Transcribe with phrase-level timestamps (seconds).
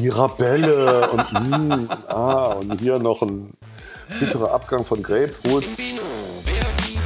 [0.00, 3.52] Mirabelle und, mm, ah, und hier noch ein
[4.20, 5.64] bitterer Abgang von Grapefruit.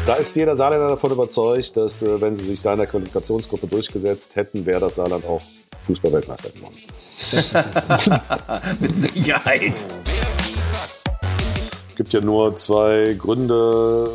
[0.07, 3.67] Da ist jeder Saarländer davon überzeugt, dass äh, wenn sie sich da in der Qualifikationsgruppe
[3.67, 5.43] durchgesetzt hätten, wäre das Saarland auch
[5.83, 6.77] Fußballweltmeister geworden.
[8.81, 9.87] Mit Sicherheit.
[11.89, 14.11] Es gibt ja nur zwei Gründe,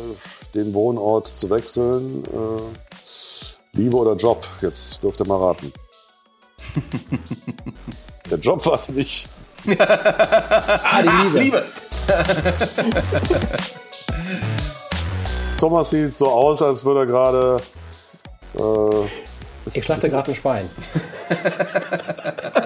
[0.54, 2.24] den Wohnort zu wechseln.
[2.24, 4.46] Äh, Liebe oder Job?
[4.62, 5.72] Jetzt dürft ihr mal raten.
[8.30, 9.28] Der Job war es nicht.
[9.78, 11.38] ah, die Liebe.
[11.38, 11.64] Liebe.
[15.58, 17.56] Thomas sieht so aus, als würde er gerade.
[18.58, 19.06] Äh,
[19.72, 20.68] ich schlachte gerade ein Schwein.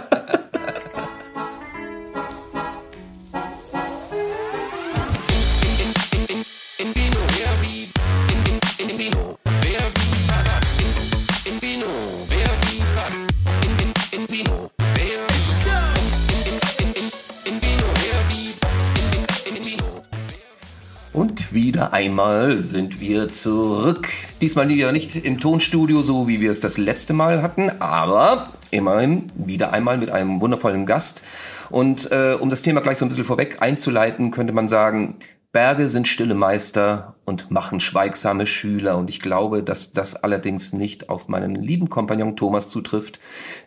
[21.92, 24.08] einmal sind wir zurück.
[24.40, 29.32] Diesmal wieder nicht im Tonstudio, so wie wir es das letzte Mal hatten, aber immerhin
[29.34, 31.22] wieder einmal mit einem wundervollen Gast.
[31.70, 35.16] Und äh, um das Thema gleich so ein bisschen vorweg einzuleiten, könnte man sagen,
[35.52, 38.98] Berge sind stille Meister und machen schweigsame Schüler.
[38.98, 43.18] Und ich glaube, dass das allerdings nicht auf meinen lieben Kompagnon Thomas zutrifft,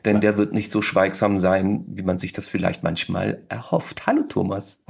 [0.05, 4.05] denn der wird nicht so schweigsam sein, wie man sich das vielleicht manchmal erhofft.
[4.05, 4.83] Hallo Thomas.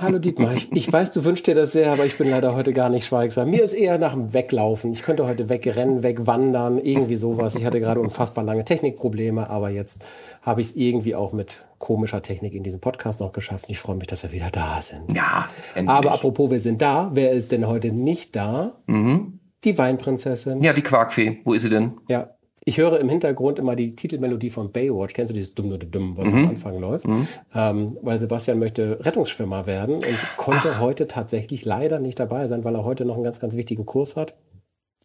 [0.00, 2.72] Hallo Dietmar, ich, ich, weiß, du wünschst dir das sehr, aber ich bin leider heute
[2.72, 3.50] gar nicht schweigsam.
[3.50, 4.92] Mir ist eher nach dem Weglaufen.
[4.92, 7.54] Ich könnte heute wegrennen, wegwandern, irgendwie sowas.
[7.54, 10.04] Ich hatte gerade unfassbar lange Technikprobleme, aber jetzt
[10.42, 13.64] habe ich es irgendwie auch mit komischer Technik in diesem Podcast noch geschafft.
[13.68, 15.12] Ich freue mich, dass wir wieder da sind.
[15.12, 15.96] Ja, endlich.
[15.96, 17.10] Aber apropos, wir sind da.
[17.12, 18.80] Wer ist denn heute nicht da?
[18.86, 19.40] Mhm.
[19.64, 20.60] Die Weinprinzessin.
[20.60, 21.38] Ja, die Quarkfee.
[21.44, 21.92] Wo ist sie denn?
[22.08, 22.30] Ja,
[22.64, 25.14] ich höre im Hintergrund immer die Titelmelodie von Baywatch.
[25.14, 26.38] Kennst du dieses dumm, dumm, dumm was mhm.
[26.38, 27.08] am Anfang läuft?
[27.08, 27.26] Mhm.
[27.54, 30.80] Ähm, weil Sebastian möchte Rettungsschwimmer werden und konnte Ach.
[30.80, 34.14] heute tatsächlich leider nicht dabei sein, weil er heute noch einen ganz, ganz wichtigen Kurs
[34.14, 34.34] hat.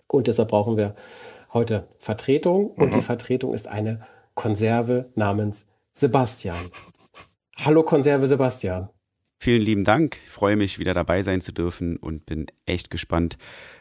[0.08, 0.96] Und deshalb brauchen wir
[1.52, 2.68] heute Vertretung.
[2.68, 3.02] Und die mhm.
[3.02, 4.02] Vertretung ist eine
[4.36, 6.58] Konserve namens Sebastian.
[7.58, 8.90] Hallo Konserve Sebastian.
[9.40, 10.18] Vielen lieben Dank.
[10.26, 13.38] Ich freue mich, wieder dabei sein zu dürfen und bin echt gespannt,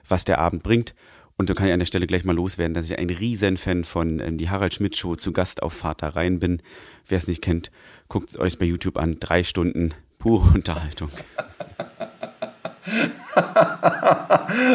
[0.08, 0.94] was der Abend bringt.
[1.38, 4.20] Und so kann ich an der Stelle gleich mal loswerden, dass ich ein Riesenfan von
[4.20, 6.62] ähm, die Harald Schmidt Show zu Gast auf Vater rein bin.
[7.06, 7.70] Wer es nicht kennt,
[8.08, 9.18] guckt es euch bei YouTube an.
[9.20, 11.10] Drei Stunden pure Unterhaltung.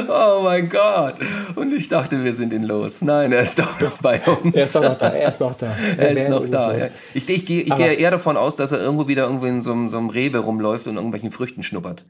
[0.08, 1.16] oh mein Gott.
[1.56, 3.02] Und ich dachte, wir sind ihn los.
[3.02, 4.54] Nein, er ist doch noch bei uns.
[4.54, 5.10] Er ist doch noch da.
[5.10, 5.76] Er ist noch da.
[5.98, 6.78] Er, er ist noch da.
[6.78, 6.88] Ja.
[7.16, 9.88] Ich, ich, gehe, ich gehe eher davon aus, dass er irgendwo wieder irgendwo in so,
[9.88, 12.06] so einem Rewe rumläuft und irgendwelchen Früchten schnuppert.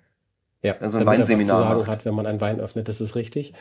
[0.62, 3.02] Ja, also ein Weinseminar er was zu sagen hat, wenn man einen Wein öffnet, das
[3.02, 3.54] ist richtig.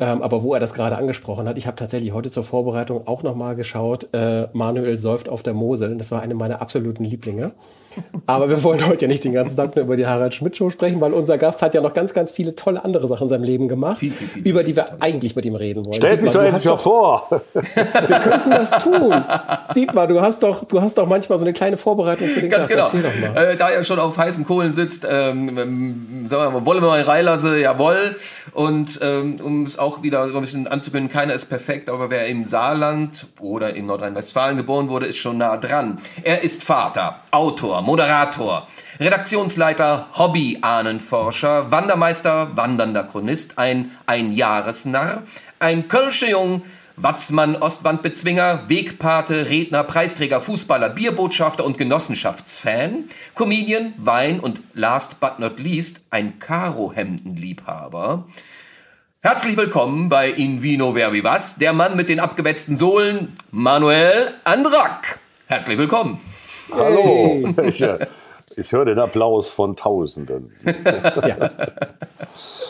[0.00, 3.24] Ähm, aber wo er das gerade angesprochen hat, ich habe tatsächlich heute zur Vorbereitung auch
[3.24, 5.96] nochmal geschaut, äh, Manuel säuft auf der Mosel.
[5.96, 7.52] Das war eine meiner absoluten Lieblinge.
[8.26, 10.70] Aber wir wollen heute ja nicht den ganzen Tag nur über die Harald Schmidt Show
[10.70, 13.44] sprechen, weil unser Gast hat ja noch ganz, ganz viele tolle andere Sachen in seinem
[13.44, 15.94] Leben gemacht, viel, viel, viel, über die wir eigentlich mit ihm reden wollen.
[15.94, 17.28] Stellt mich doch endlich mal vor.
[17.54, 19.14] wir könnten das tun.
[19.74, 22.68] Dietmar, du hast doch, du hast doch manchmal so eine kleine Vorbereitung für den ganz
[22.68, 22.92] Gast.
[22.92, 23.04] Genau.
[23.04, 23.52] Erzähl doch mal.
[23.52, 26.88] Äh, da er schon auf heißen Kohlen sitzt, ähm, ähm sagen wir mal, wollen wir
[26.88, 27.58] mal reinlassen?
[27.58, 28.16] Jawohl.
[28.52, 32.26] Und ähm, um es auch wieder so ein bisschen anzukündigen, keiner ist perfekt, aber wer
[32.26, 35.98] im Saarland oder in Nordrhein-Westfalen geboren wurde, ist schon nah dran.
[36.22, 38.66] Er ist Vater, Autor, Moderator,
[39.00, 45.22] Redaktionsleiter, Hobby-Ahnenforscher, Wandermeister, wandernder Chronist, ein Einjahresnarr,
[45.58, 46.62] ein Kölsche Jung,
[47.00, 53.04] Watzmann, Ostwandbezwinger, Wegpate, Redner, Preisträger, Fußballer, Bierbotschafter und Genossenschaftsfan,
[53.36, 58.24] Comedian, Wein und last but not least ein Karohemdenliebhaber.
[59.20, 65.18] Herzlich willkommen bei In Vino Ver Vivas, der Mann mit den abgewetzten Sohlen, Manuel Andrak.
[65.46, 66.20] Herzlich willkommen.
[66.72, 67.52] Hallo.
[67.56, 67.66] Hey.
[67.68, 68.06] Ich, äh,
[68.54, 70.52] ich höre den Applaus von Tausenden.
[70.64, 71.50] ja.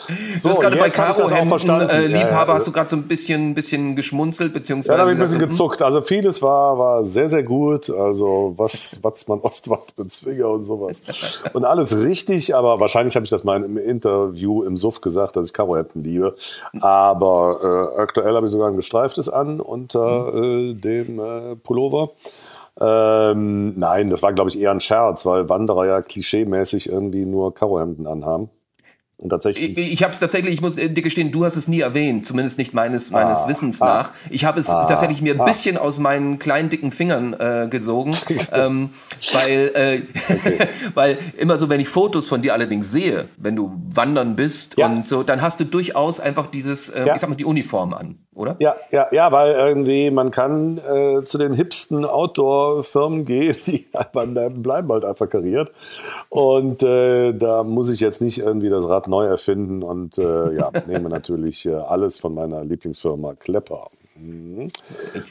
[0.09, 3.03] So, du hast gerade bei Caro Hemden, äh, Liebhaber, ja, hast du gerade so ein
[3.03, 4.93] bisschen, bisschen geschmunzelt, beziehungsweise.
[4.93, 5.81] Ja, da habe ich ein bisschen gezuckt.
[5.81, 7.89] Also vieles war, war sehr, sehr gut.
[7.89, 11.03] Also was, was man Ostwand Bezwinger und sowas.
[11.53, 15.47] Und alles richtig, aber wahrscheinlich habe ich das mal im Interview im Suff gesagt, dass
[15.47, 16.35] ich Caro Hemden liebe.
[16.81, 22.11] Aber äh, aktuell habe ich sogar ein gestreiftes an unter äh, dem äh, Pullover.
[22.81, 27.53] Ähm, nein, das war, glaube ich, eher ein Scherz, weil Wanderer ja klischeemäßig irgendwie nur
[27.53, 28.49] Karohemden anhaben.
[29.19, 29.77] Und tatsächlich.
[29.77, 32.57] Ich, ich habe es tatsächlich, ich muss dir gestehen, du hast es nie erwähnt, zumindest
[32.57, 34.13] nicht meines, meines ah, Wissens ah, nach.
[34.29, 35.43] Ich habe es ah, tatsächlich mir ein ah.
[35.43, 38.15] bisschen aus meinen kleinen, dicken Fingern äh, gesogen,
[38.53, 38.91] ähm,
[39.33, 40.01] weil, äh,
[40.33, 40.59] okay.
[40.93, 44.87] weil immer so, wenn ich Fotos von dir allerdings sehe, wenn du wandern bist ja.
[44.87, 47.15] und so, dann hast du durchaus einfach dieses, äh, ja.
[47.15, 48.55] ich sag mal, die Uniform an oder?
[48.59, 54.91] Ja, ja, ja, weil irgendwie man kann äh, zu den hipsten Outdoor-Firmen gehen, die bleiben
[54.91, 55.71] halt einfach kariert.
[56.29, 60.71] Und äh, da muss ich jetzt nicht irgendwie das Rad neu erfinden und äh, ja,
[60.87, 63.87] nehme natürlich äh, alles von meiner Lieblingsfirma Klepper.
[64.15, 64.69] Mhm.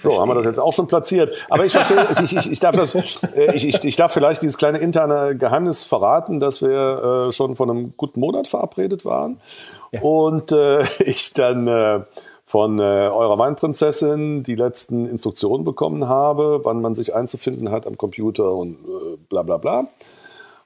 [0.01, 1.33] So, haben wir das jetzt auch schon platziert.
[1.49, 4.59] Aber ich verstehe, ich, ich, ich, darf das, äh, ich, ich, ich darf vielleicht dieses
[4.59, 9.41] kleine interne Geheimnis verraten, dass wir äh, schon vor einem guten Monat verabredet waren.
[9.93, 10.03] Ja.
[10.03, 12.01] Und äh, ich dann äh,
[12.49, 17.99] von äh, eurer Weinprinzessin die letzten Instruktionen bekommen habe, wann man sich einzufinden hat am
[17.99, 19.87] Computer und äh, bla bla bla.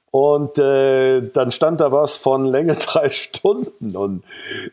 [0.09, 3.97] Und äh, dann stand da was von Länge drei Stunden.
[3.97, 4.23] Und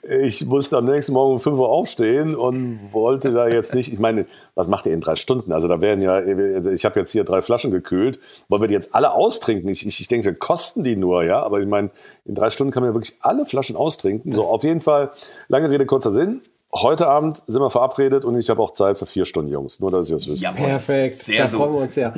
[0.08, 3.98] ich musste am nächsten Morgen um 5 Uhr aufstehen und wollte da jetzt nicht, ich
[3.98, 5.52] meine, was macht ihr in drei Stunden?
[5.52, 8.20] Also da werden ja, also ich habe jetzt hier drei Flaschen gekühlt.
[8.48, 9.68] Wollen wir die jetzt alle austrinken?
[9.68, 11.42] Ich, ich, ich denke, wir kosten die nur, ja.
[11.42, 11.90] Aber ich meine,
[12.24, 14.30] in drei Stunden kann man ja wirklich alle Flaschen austrinken.
[14.30, 15.10] So, auf jeden Fall,
[15.48, 16.40] lange Rede, kurzer Sinn.
[16.72, 19.80] Heute Abend sind wir verabredet und ich habe auch Zeit für vier Stunden, Jungs.
[19.80, 20.40] Nur, dass ihr es wisst.
[20.40, 21.14] Ja, perfekt.
[21.16, 21.58] Sehr da so.
[21.58, 22.14] freuen wir uns sehr.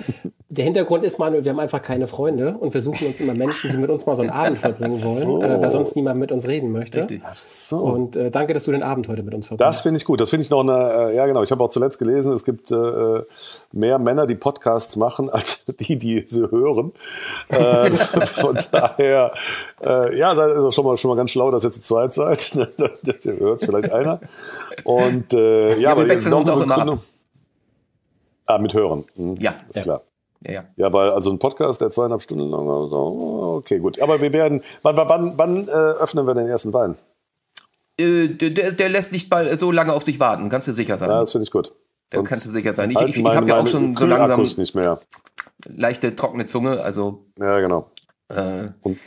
[0.50, 3.70] Der Hintergrund ist, Manuel, wir haben einfach keine Freunde und wir suchen uns immer Menschen,
[3.70, 5.42] die mit uns mal so einen Abend verbringen wollen, so.
[5.42, 6.98] äh, weil sonst niemand mit uns reden möchte.
[6.98, 7.22] Richtig.
[7.24, 7.78] Ach so.
[7.78, 9.66] Und äh, danke, dass du den Abend heute mit uns verbringst.
[9.66, 10.20] Das finde ich gut.
[10.20, 12.70] Das finde ich noch eine, äh, ja genau, ich habe auch zuletzt gelesen, es gibt
[12.70, 13.22] äh,
[13.72, 16.92] mehr Männer, die Podcasts machen, als die, die sie hören.
[17.48, 17.94] Ähm,
[18.26, 19.32] von daher,
[19.82, 22.54] äh, ja, das ist schon mal, schon mal ganz schlau, dass ihr zu zweit seid.
[23.02, 24.20] das hört vielleicht einer.
[24.84, 26.98] Und äh, ja, ja, wir wechseln uns auch immer ab.
[28.46, 29.04] Ah, mit Hören.
[29.14, 29.36] Mhm.
[29.36, 29.54] Ja.
[29.68, 29.82] Ist ja.
[29.82, 30.02] klar.
[30.44, 30.64] Ja, ja.
[30.76, 34.00] ja, weil also ein Podcast, der zweieinhalb Stunden lang, also, okay, gut.
[34.00, 36.96] Aber wir werden, wann, wann, wann äh, öffnen wir den ersten Wein?
[37.98, 41.10] Äh, der, der, lässt nicht so lange auf sich warten, kannst du sicher sein.
[41.10, 41.72] Ja, das finde ich gut.
[42.10, 42.90] Da kannst du sicher sein.
[42.90, 44.98] Ich, ich, ich habe ja auch schon so langsam nicht mehr.
[45.64, 47.24] leichte trockene Zunge, also.
[47.38, 47.90] Ja, genau.
[48.28, 48.98] Äh, Und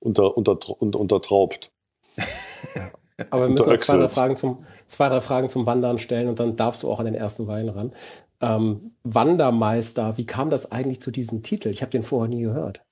[0.00, 1.70] unter, unter, unter, untertraubt.
[3.30, 6.40] Aber wir müssen noch zwei drei, Fragen zum, zwei, drei Fragen zum Wandern stellen und
[6.40, 7.92] dann darfst du auch an den ersten Wein ran.
[8.40, 11.68] Ähm, Wandermeister, wie kam das eigentlich zu diesem Titel?
[11.68, 12.82] Ich habe den vorher nie gehört.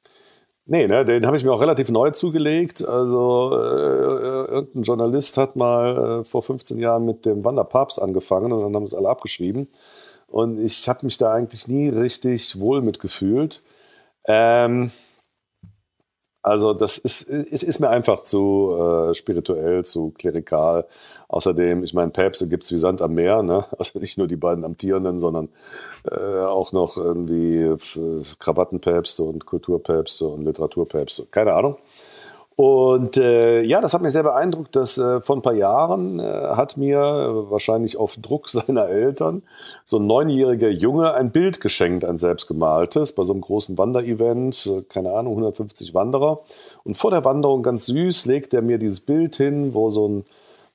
[0.67, 2.87] Nee, ne, den habe ich mir auch relativ neu zugelegt.
[2.87, 8.61] Also äh, irgendein Journalist hat mal äh, vor 15 Jahren mit dem Wanderpapst angefangen und
[8.61, 9.69] dann haben es alle abgeschrieben.
[10.29, 13.65] Und ich habe mich da eigentlich nie richtig wohl mitgefühlt.
[14.27, 14.93] Ähm,
[16.43, 20.87] also das ist, ist, ist mir einfach zu äh, spirituell, zu klerikal.
[21.29, 23.65] Außerdem, ich meine, Päpste gibt es wie Sand am Meer, ne?
[23.79, 25.51] Also nicht nur die beiden Amtierenden, sondern
[26.11, 27.77] äh, auch noch irgendwie
[28.39, 31.27] Krawattenpäpste und Kulturpäpste und Literaturpäpste.
[31.31, 31.77] Keine Ahnung.
[32.57, 36.23] Und äh, ja, das hat mich sehr beeindruckt, dass äh, vor ein paar Jahren äh,
[36.25, 39.43] hat mir äh, wahrscheinlich auf Druck seiner Eltern
[39.85, 44.83] so ein neunjähriger Junge ein Bild geschenkt, ein selbstgemaltes, bei so einem großen Wanderevent, äh,
[44.83, 46.41] keine Ahnung, 150 Wanderer.
[46.85, 50.27] Und vor der Wanderung ganz süß legt er mir dieses Bild hin, wo so ein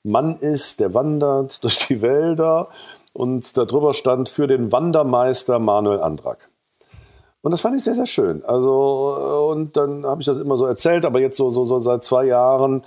[0.03, 2.69] Mann ist, der wandert durch die Wälder
[3.13, 6.49] und darüber stand für den Wandermeister Manuel Andrak.
[7.45, 8.43] Und das fand ich sehr, sehr schön.
[8.43, 11.77] Also, äh, und dann habe ich das immer so erzählt, aber jetzt so, so, so
[11.77, 12.83] seit zwei Jahren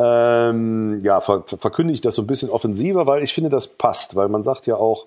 [0.00, 4.16] ähm, ja, ver verkünde ich das so ein bisschen offensiver, weil ich finde, das passt,
[4.16, 5.06] weil man sagt ja auch,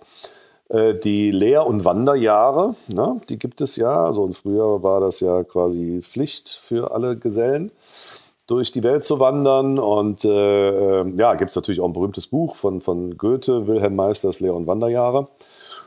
[0.70, 4.06] äh, die Lehr- und Wanderjahre, ne, die gibt es ja.
[4.06, 7.72] Also, und früher war das ja quasi Pflicht für alle Gesellen,
[8.48, 9.80] durch die Welt zu wandern.
[9.80, 13.98] Und äh, äh ja, gibt es natürlich auch ein berühmtes Buch von, von Goethe, Wilhelm
[13.98, 15.28] Meisters Lehr- und Wanderjahre.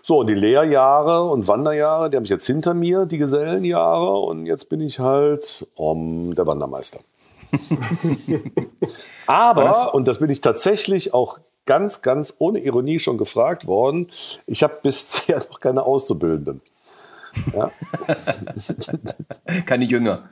[0.09, 4.21] So, und die Lehrjahre und Wanderjahre, die habe ich jetzt hinter mir, die Gesellenjahre.
[4.21, 7.01] Und jetzt bin ich halt um, der Wandermeister.
[9.27, 14.07] Aber, das, und das bin ich tatsächlich auch ganz, ganz ohne Ironie schon gefragt worden,
[14.47, 16.61] ich habe bisher noch keine Auszubildenden.
[17.53, 17.73] Ja.
[19.67, 20.29] keine Jünger.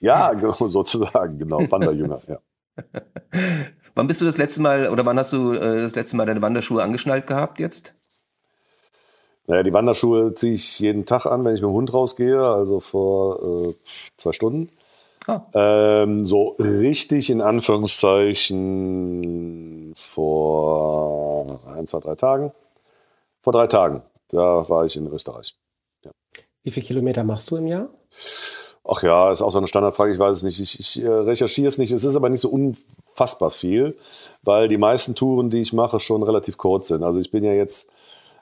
[0.00, 2.38] ja, genau, sozusagen, genau, Wanderjünger, ja.
[3.94, 6.42] Wann bist du das letzte Mal oder wann hast du äh, das letzte Mal deine
[6.42, 7.94] Wanderschuhe angeschnallt gehabt jetzt?
[9.46, 12.80] Naja, die Wanderschuhe ziehe ich jeden Tag an, wenn ich mit dem Hund rausgehe, also
[12.80, 13.74] vor äh,
[14.16, 14.70] zwei Stunden.
[15.26, 15.42] Ah.
[15.54, 22.52] Ähm, so richtig in Anführungszeichen vor ein, zwei, drei Tagen.
[23.42, 25.54] Vor drei Tagen, da war ich in Österreich.
[26.04, 26.10] Ja.
[26.62, 27.88] Wie viele Kilometer machst du im Jahr?
[28.88, 30.60] Ach ja, ist auch so eine Standardfrage, ich weiß es nicht.
[30.60, 31.92] Ich, ich äh, recherchiere es nicht.
[31.92, 33.98] Es ist aber nicht so unfassbar viel,
[34.42, 37.02] weil die meisten Touren, die ich mache, schon relativ kurz sind.
[37.02, 37.90] Also ich bin ja jetzt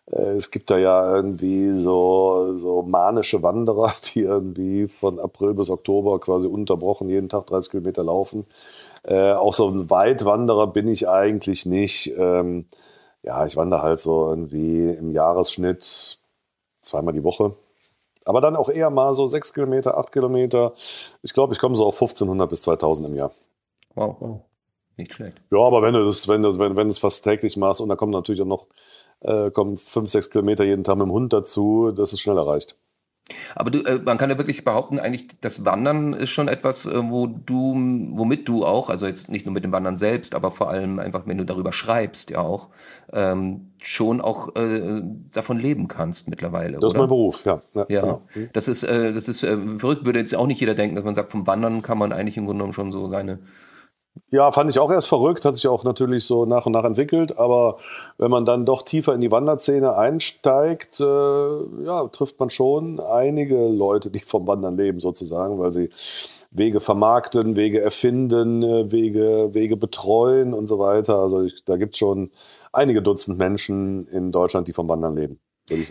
[0.06, 6.20] es gibt da ja irgendwie so, so manische Wanderer, die irgendwie von April bis Oktober
[6.20, 8.46] quasi unterbrochen jeden Tag 30 Kilometer laufen.
[9.02, 12.12] Äh, auch so ein Weitwanderer bin ich eigentlich nicht.
[12.16, 12.66] Ähm,
[13.22, 16.18] ja, ich wandere halt so irgendwie im Jahresschnitt
[16.82, 17.54] zweimal die Woche.
[18.26, 20.72] Aber dann auch eher mal so sechs Kilometer, acht Kilometer.
[21.22, 23.32] Ich glaube, ich komme so auf 1500 bis 2000 im Jahr.
[23.94, 24.40] Wow, wow.
[24.96, 25.40] Nicht schlecht.
[25.50, 27.88] Ja, aber wenn du das, wenn du, wenn, wenn du es fast täglich machst und
[27.88, 28.66] da kommen natürlich auch noch
[29.24, 32.76] äh, kommen fünf, sechs Kilometer jeden Tag mit dem Hund dazu, das ist schnell erreicht.
[33.54, 37.10] Aber du, äh, man kann ja wirklich behaupten, eigentlich das Wandern ist schon etwas, äh,
[37.10, 37.74] wo du,
[38.12, 41.26] womit du auch, also jetzt nicht nur mit dem Wandern selbst, aber vor allem einfach,
[41.26, 42.68] wenn du darüber schreibst, ja auch,
[43.12, 45.02] ähm, schon auch äh,
[45.32, 46.72] davon leben kannst mittlerweile.
[46.72, 46.88] Das oder?
[46.88, 47.62] ist mein Beruf, ja.
[47.74, 48.00] Ja, ja.
[48.02, 48.22] Genau.
[48.52, 51.14] das ist, äh, das ist äh, verrückt, würde jetzt auch nicht jeder denken, dass man
[51.14, 53.38] sagt, vom Wandern kann man eigentlich im Grunde genommen schon so seine
[54.30, 57.38] ja, fand ich auch erst verrückt, hat sich auch natürlich so nach und nach entwickelt.
[57.38, 57.78] Aber
[58.18, 63.68] wenn man dann doch tiefer in die Wanderszene einsteigt, äh, ja, trifft man schon einige
[63.68, 65.90] Leute, die vom Wandern leben sozusagen, weil sie
[66.50, 71.16] Wege vermarkten, Wege erfinden, äh, Wege, Wege betreuen und so weiter.
[71.16, 72.30] Also ich, da gibt es schon
[72.72, 75.40] einige Dutzend Menschen in Deutschland, die vom Wandern leben.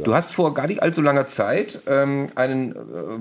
[0.04, 2.76] Du hast vor gar nicht allzu langer Zeit ähm, einen äh,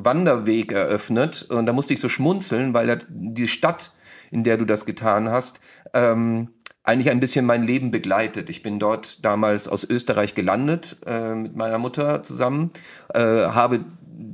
[0.04, 3.92] Wanderweg eröffnet und da musste ich so schmunzeln, weil die Stadt
[4.32, 5.60] in der du das getan hast,
[5.94, 6.48] ähm,
[6.82, 8.50] eigentlich ein bisschen mein Leben begleitet.
[8.50, 12.70] Ich bin dort damals aus Österreich gelandet äh, mit meiner Mutter zusammen,
[13.14, 13.84] äh, habe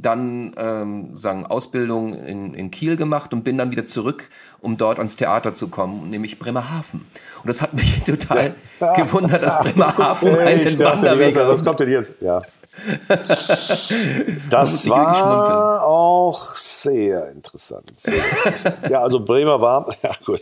[0.01, 4.29] dann ähm, sagen Ausbildung in, in Kiel gemacht und bin dann wieder zurück,
[4.61, 7.01] um dort ans Theater zu kommen, nämlich Bremerhaven.
[7.43, 8.93] Und das hat mich total ja.
[8.95, 11.49] gewundert, dass Bremerhaven einen ich Wanderweg hat.
[11.49, 12.15] Was kommt denn jetzt?
[12.21, 12.43] Ja.
[14.51, 17.99] das war auch sehr interessant.
[17.99, 18.77] Sehr interessant.
[18.91, 20.41] ja, also Bremer war, ja gut.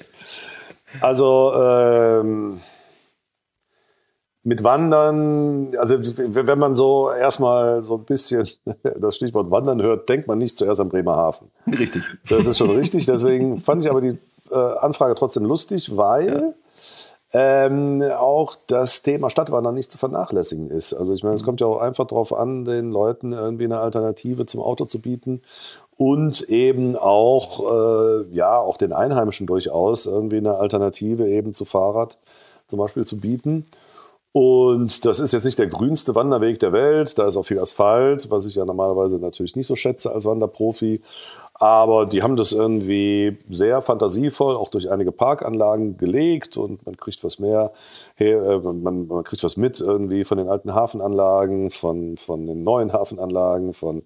[1.00, 2.61] Also ähm,
[4.43, 8.49] mit Wandern, also wenn man so erstmal so ein bisschen
[9.00, 11.50] das Stichwort Wandern hört, denkt man nicht zuerst an Bremerhaven.
[11.66, 12.02] Richtig.
[12.28, 13.07] Das ist schon richtig.
[13.07, 14.19] Deswegen fand ich aber die
[14.50, 16.65] äh, Anfrage trotzdem lustig, weil ja
[17.38, 20.95] ähm, auch das Thema Stadtwandern nicht zu vernachlässigen ist.
[20.95, 24.47] Also ich meine, es kommt ja auch einfach darauf an, den Leuten irgendwie eine Alternative
[24.47, 25.43] zum Auto zu bieten
[25.99, 32.16] und eben auch, äh, ja, auch den Einheimischen durchaus irgendwie eine Alternative eben zu Fahrrad
[32.69, 33.66] zum Beispiel zu bieten.
[34.33, 37.19] Und das ist jetzt nicht der grünste Wanderweg der Welt.
[37.19, 41.02] Da ist auch viel Asphalt, was ich ja normalerweise natürlich nicht so schätze als Wanderprofi.
[41.59, 47.25] Aber die haben das irgendwie sehr fantasievoll, auch durch einige Parkanlagen gelegt und man kriegt
[47.25, 47.73] was mehr,
[48.19, 52.93] äh, man, man kriegt was mit irgendwie von den alten Hafenanlagen, von, von den neuen
[52.93, 54.03] Hafenanlagen, von,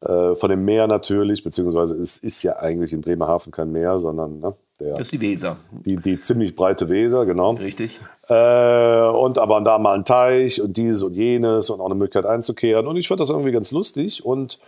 [0.00, 4.40] äh, von dem Meer natürlich, beziehungsweise es ist ja eigentlich in Bremerhaven kein Meer, sondern
[4.40, 5.56] ne, der, das ist die Weser.
[5.86, 7.52] Die, die ziemlich breite Weser, genau.
[7.52, 7.98] Richtig.
[8.28, 12.26] Äh, und aber da mal ein Teich und dieses und jenes und auch eine Möglichkeit
[12.26, 12.86] einzukehren.
[12.86, 14.58] Und ich fand das irgendwie ganz lustig und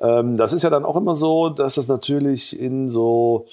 [0.00, 3.46] ähm, das ist ja dann auch immer so, dass es natürlich in so,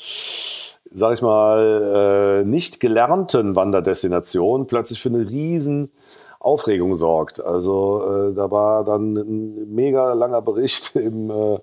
[0.92, 5.92] sag ich mal, äh, nicht gelernten Wanderdestinationen plötzlich für eine riesen
[6.40, 7.44] Aufregung sorgt.
[7.44, 11.60] Also äh, da war dann ein mega langer Bericht im, äh,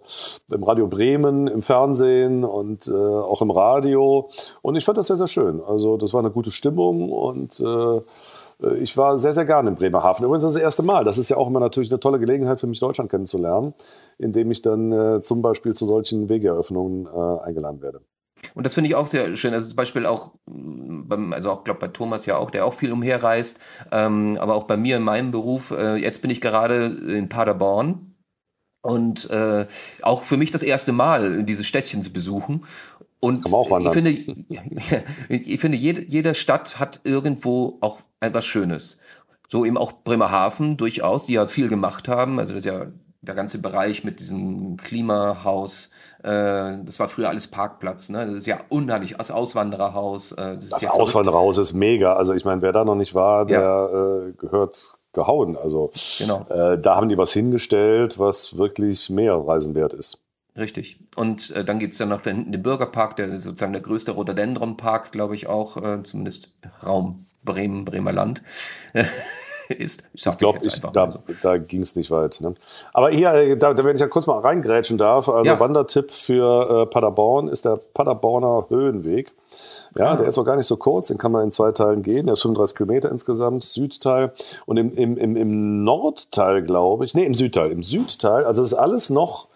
[0.50, 4.28] im Radio Bremen, im Fernsehen und äh, auch im Radio.
[4.62, 5.62] Und ich fand das sehr, sehr schön.
[5.62, 8.00] Also das war eine gute Stimmung und äh,
[8.78, 10.24] ich war sehr, sehr gerne in Bremerhaven.
[10.24, 11.04] Übrigens das, das erste Mal.
[11.04, 13.74] Das ist ja auch immer natürlich eine tolle Gelegenheit für mich, Deutschland kennenzulernen,
[14.18, 18.00] indem ich dann äh, zum Beispiel zu solchen Wegeeröffnungen äh, eingeladen werde.
[18.54, 19.54] Und das finde ich auch sehr schön.
[19.54, 22.74] Also zum Beispiel auch, mm, beim, also auch glaube bei Thomas ja auch, der auch
[22.74, 23.58] viel umherreist,
[23.92, 25.70] ähm, aber auch bei mir in meinem Beruf.
[25.70, 28.14] Äh, jetzt bin ich gerade in Paderborn
[28.84, 29.66] und äh,
[30.02, 32.64] auch für mich das erste Mal dieses Städtchen zu besuchen.
[33.24, 33.46] Und
[33.80, 34.10] ich finde,
[35.30, 38.98] ich finde jede, jede Stadt hat irgendwo auch etwas Schönes.
[39.48, 42.38] So eben auch Bremerhaven durchaus, die ja viel gemacht haben.
[42.38, 42.86] Also das ist ja
[43.22, 45.90] der ganze Bereich mit diesem Klimahaus.
[46.22, 48.10] Äh, das war früher alles Parkplatz.
[48.10, 48.26] Ne?
[48.26, 49.14] Das ist ja unheimlich.
[49.16, 50.32] Das Auswandererhaus.
[50.32, 52.16] Äh, das, das ja Auswandererhaus ist mega.
[52.16, 54.26] Also ich meine, wer da noch nicht war, der ja.
[54.26, 55.56] äh, gehört gehauen.
[55.56, 56.44] Also genau.
[56.50, 60.23] Äh, da haben die was hingestellt, was wirklich mehr Reisen wert ist.
[60.56, 60.98] Richtig.
[61.16, 65.34] Und äh, dann gibt's ja noch den, den Bürgerpark, der sozusagen der größte Rhododendron-Park, glaube
[65.34, 68.42] ich auch, äh, zumindest Raum Bremen, Bremer Land.
[69.68, 70.08] ist.
[70.12, 70.60] Ich, ich glaube,
[70.92, 71.18] da, so.
[71.42, 72.40] da ging es nicht weit.
[72.40, 72.54] Ne?
[72.92, 75.60] Aber hier, äh, da, wenn ich ja kurz mal reingrätschen darf, also ja.
[75.60, 79.32] Wandertipp für äh, Paderborn ist der Paderborner Höhenweg.
[79.96, 80.16] Ja, ah.
[80.16, 82.26] der ist auch gar nicht so kurz, den kann man in zwei Teilen gehen.
[82.26, 84.32] Der ist 35 Kilometer insgesamt, Südteil.
[84.66, 88.72] Und im, im, im, im Nordteil, glaube ich, nee, im Südteil, im Südteil, also es
[88.72, 89.48] ist alles noch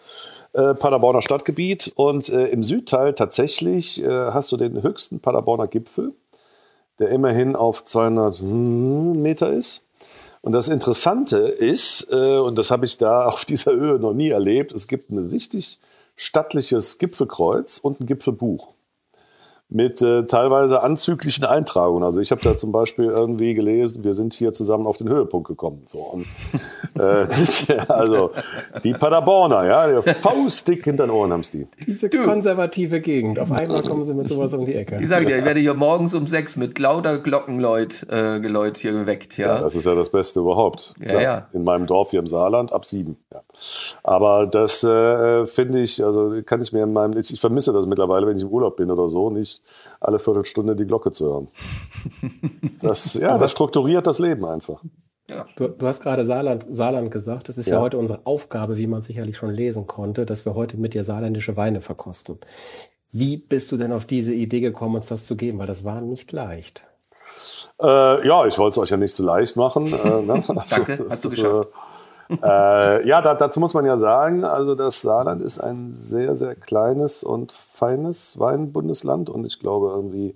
[0.59, 1.93] äh, Paderborner Stadtgebiet.
[1.95, 6.15] Und äh, im Südteil tatsächlich äh, hast du den höchsten Paderborner Gipfel,
[6.99, 9.89] der immerhin auf 200 Meter ist.
[10.41, 14.31] Und das Interessante ist, äh, und das habe ich da auf dieser Höhe noch nie
[14.31, 15.79] erlebt, es gibt ein richtig
[16.17, 18.75] stattliches Gipfelkreuz und ein Gipfelbuch
[19.71, 22.03] mit äh, teilweise anzüglichen Eintragungen.
[22.03, 25.47] Also ich habe da zum Beispiel irgendwie gelesen, wir sind hier zusammen auf den Höhepunkt
[25.47, 25.83] gekommen.
[25.87, 26.27] So, und,
[26.99, 27.27] äh,
[27.89, 28.31] also
[28.83, 31.67] die Paderborner, ja, faustdick hinter den Ohren haben die.
[31.87, 33.39] Diese konservative Gegend.
[33.39, 34.99] Auf einmal kommen sie mit sowas um die Ecke.
[35.01, 38.93] Ich sage dir, ich werde hier morgens um sechs mit lauter Glockenläut äh, Geläut hier
[38.93, 39.37] geweckt.
[39.37, 39.57] Ja?
[39.57, 40.95] ja, das ist ja das Beste überhaupt.
[41.01, 41.49] Ja, ja.
[41.53, 43.19] In meinem Dorf hier im Saarland ab sieben.
[43.33, 43.43] Ja.
[44.03, 48.27] Aber das äh, finde ich, also kann ich mir in meinem, ich vermisse das mittlerweile,
[48.27, 49.63] wenn ich im Urlaub bin oder so, nicht
[50.01, 51.49] alle Viertelstunde die Glocke zu hören.
[52.81, 54.81] Das, ja, das strukturiert das Leben einfach.
[55.29, 55.45] Ja.
[55.57, 57.49] Du, du, hast gerade Saarland, Saarland gesagt.
[57.49, 57.77] Das ist ja.
[57.77, 57.83] ja.
[57.83, 61.57] heute unsere Aufgabe, wie man sicherlich schon lesen konnte, dass wir heute mit dir saarländische
[61.57, 62.39] Weine verkosten.
[63.11, 65.59] Wie bist du denn auf diese Idee gekommen, uns das zu geben?
[65.59, 66.85] Weil das war nicht leicht.
[67.81, 69.87] Äh, ja, ich wollte es euch ja nicht zu leicht machen.
[69.87, 70.45] Äh, ne?
[70.71, 71.69] Danke, hast du geschafft.
[72.31, 76.55] Äh, ja, da, dazu muss man ja sagen, also das Saarland ist ein sehr, sehr
[76.55, 80.35] kleines und feines Weinbundesland und ich glaube irgendwie,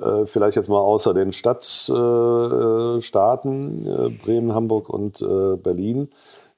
[0.00, 6.08] äh, vielleicht jetzt mal außer den Stadtstaaten, äh, äh, Bremen, Hamburg und äh, Berlin,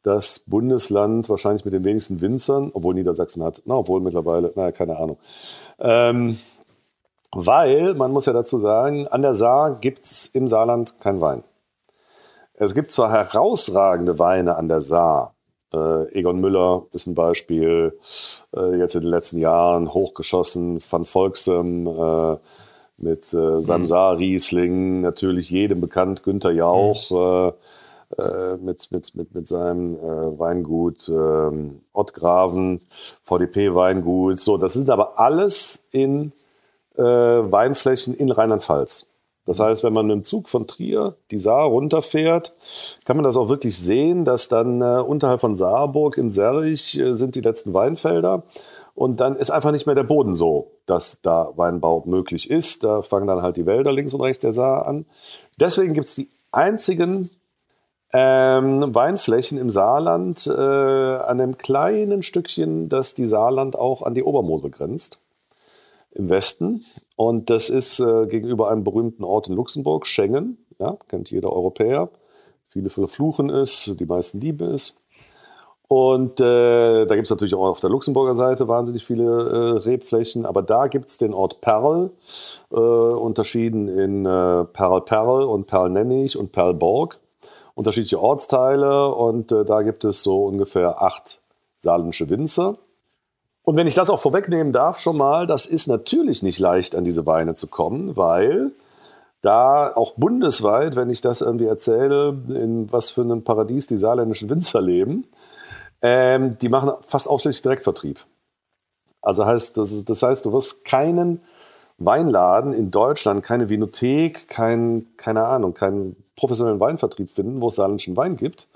[0.02, 4.98] das Bundesland wahrscheinlich mit den wenigsten Winzern, obwohl Niedersachsen hat, na, obwohl mittlerweile, naja, keine
[4.98, 5.18] Ahnung.
[5.78, 6.38] Ähm,
[7.32, 11.44] weil, man muss ja dazu sagen, an der Saar gibt es im Saarland kein Wein.
[12.60, 15.34] Es gibt zwar herausragende Weine an der Saar.
[15.72, 17.98] Äh, Egon Müller ist ein Beispiel,
[18.54, 22.36] äh, jetzt in den letzten Jahren hochgeschossen, Van Volksem äh,
[22.98, 23.86] mit äh, seinem mhm.
[23.86, 27.54] Saar-Riesling, natürlich jedem bekannt, Günther Jauch mhm.
[28.18, 32.82] Äh, äh, mit, mit, mit, mit seinem äh, Weingut ähm, Ottgraven,
[33.24, 34.38] VDP-Weingut.
[34.38, 36.32] So, das sind aber alles in
[36.98, 39.09] äh, Weinflächen in Rheinland-Pfalz.
[39.50, 42.54] Das heißt, wenn man mit dem Zug von Trier die Saar runterfährt,
[43.04, 47.14] kann man das auch wirklich sehen, dass dann äh, unterhalb von Saarburg in Serrich äh,
[47.14, 48.44] sind die letzten Weinfelder.
[48.94, 52.84] Und dann ist einfach nicht mehr der Boden so, dass da Weinbau möglich ist.
[52.84, 55.04] Da fangen dann halt die Wälder links und rechts der Saar an.
[55.58, 57.28] Deswegen gibt es die einzigen
[58.12, 64.22] ähm, Weinflächen im Saarland äh, an einem kleinen Stückchen, das die Saarland auch an die
[64.22, 65.18] Obermosel grenzt,
[66.12, 66.84] im Westen.
[67.20, 72.08] Und das ist äh, gegenüber einem berühmten Ort in Luxemburg, Schengen, ja, kennt jeder Europäer.
[72.64, 75.02] Viele verfluchen es, die meisten lieben es.
[75.86, 80.46] Und äh, da gibt es natürlich auch auf der Luxemburger Seite wahnsinnig viele äh, Rebflächen,
[80.46, 82.10] aber da gibt es den Ort Perl,
[82.72, 87.20] äh, unterschieden in äh, Perl Perl und Perl Nennig und Perl Borg.
[87.74, 91.42] Unterschiedliche Ortsteile und äh, da gibt es so ungefähr acht
[91.80, 92.78] saarländische Winzer.
[93.70, 97.04] Und wenn ich das auch vorwegnehmen darf, schon mal, das ist natürlich nicht leicht, an
[97.04, 98.72] diese Weine zu kommen, weil
[99.42, 104.50] da auch bundesweit, wenn ich das irgendwie erzähle, in was für einem Paradies die saarländischen
[104.50, 105.24] Winzer leben,
[106.02, 108.18] ähm, die machen fast ausschließlich Direktvertrieb.
[109.22, 111.40] Also heißt, das, ist, das heißt, du wirst keinen
[111.98, 118.16] Weinladen in Deutschland, keine Vinothek, kein, keine Ahnung, keinen professionellen Weinvertrieb finden, wo es saarländischen
[118.16, 118.66] Wein gibt,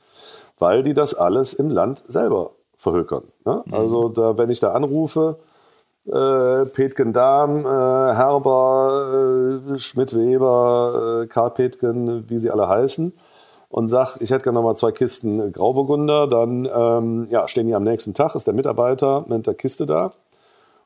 [0.60, 2.52] weil die das alles im Land selber
[2.84, 3.24] verhökern.
[3.44, 3.62] Ne?
[3.64, 3.74] Mhm.
[3.74, 5.38] Also da, wenn ich da anrufe,
[6.06, 13.12] äh, Petgen Dahm, äh, Herber, äh, Schmidt-Weber, äh, Karl Petgen, wie sie alle heißen,
[13.70, 17.74] und sag, ich hätte gerne noch mal zwei Kisten Grauburgunder, dann ähm, ja, stehen die
[17.74, 20.12] am nächsten Tag, ist der Mitarbeiter mit der Kiste da.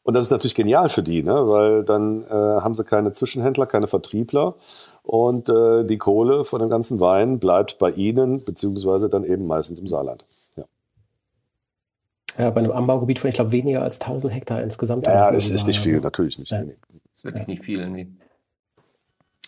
[0.05, 1.35] Und das ist natürlich genial für die, ne?
[1.49, 4.55] weil dann äh, haben sie keine Zwischenhändler, keine Vertriebler
[5.03, 9.81] und äh, die Kohle von dem ganzen Wein bleibt bei ihnen, beziehungsweise dann eben meistens
[9.81, 10.25] im Saarland.
[12.39, 15.07] Ja, bei einem Anbaugebiet von, ich glaube, weniger als 1000 Hektar insgesamt.
[15.07, 16.53] Ja, es ist nicht viel, natürlich nicht.
[16.53, 16.63] Ja.
[17.13, 17.51] ist wirklich ja.
[17.51, 17.87] nicht viel.
[17.89, 18.09] Nee.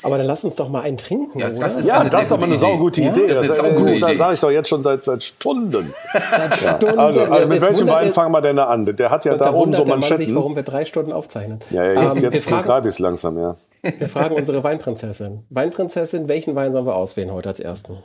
[0.03, 1.39] Aber dann lass uns doch mal einen trinken.
[1.39, 3.27] Ja, das ist, ja, das ist aber eine saugute Idee.
[3.29, 3.35] Ja?
[3.35, 5.93] Das, das, ist das, das sage ich doch jetzt schon seit, seit Stunden.
[6.31, 6.99] seit Stunden.
[6.99, 8.87] Also, also mit welchem Wein fangen wir denn da an?
[8.87, 10.25] Der hat ja da oben so Manschetten.
[10.25, 11.61] Sich, warum wir drei Stunden aufzeichnen.
[11.71, 13.57] Ja, ja jetzt, um, jetzt begreife ich es langsam, ja.
[13.83, 15.45] Wir fragen unsere Weinprinzessin.
[15.51, 17.99] Weinprinzessin, welchen Wein sollen wir auswählen heute als ersten?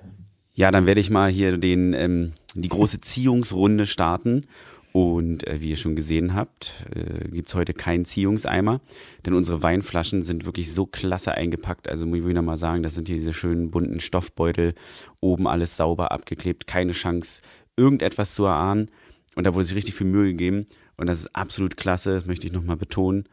[0.53, 4.47] Ja, dann werde ich mal hier den, ähm, die große Ziehungsrunde starten
[4.95, 8.79] und äh, wie ihr schon gesehen habt, äh, gibt heute keinen Ziehungseimer,
[9.25, 11.89] denn unsere Weinflaschen sind wirklich so klasse eingepackt.
[11.89, 14.73] Also muss ich noch mal sagen, das sind hier diese schönen bunten Stoffbeutel,
[15.19, 17.41] oben alles sauber abgeklebt, keine Chance,
[17.75, 18.89] irgendetwas zu erahnen.
[19.35, 22.47] Und da wurde sich richtig viel Mühe gegeben und das ist absolut klasse, das möchte
[22.47, 23.25] ich nochmal betonen.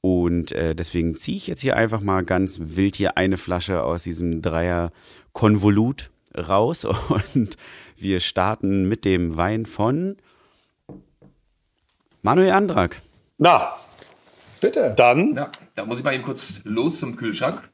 [0.00, 4.04] Und äh, deswegen ziehe ich jetzt hier einfach mal ganz wild hier eine Flasche aus
[4.04, 6.84] diesem Dreier-Konvolut raus
[7.34, 7.56] und
[7.96, 10.16] wir starten mit dem Wein von
[12.22, 13.00] Manuel Andrak.
[13.38, 13.76] Na,
[14.60, 14.94] bitte.
[14.96, 15.34] Dann.
[15.36, 17.70] Ja, da muss ich mal eben kurz los zum Kühlschrank.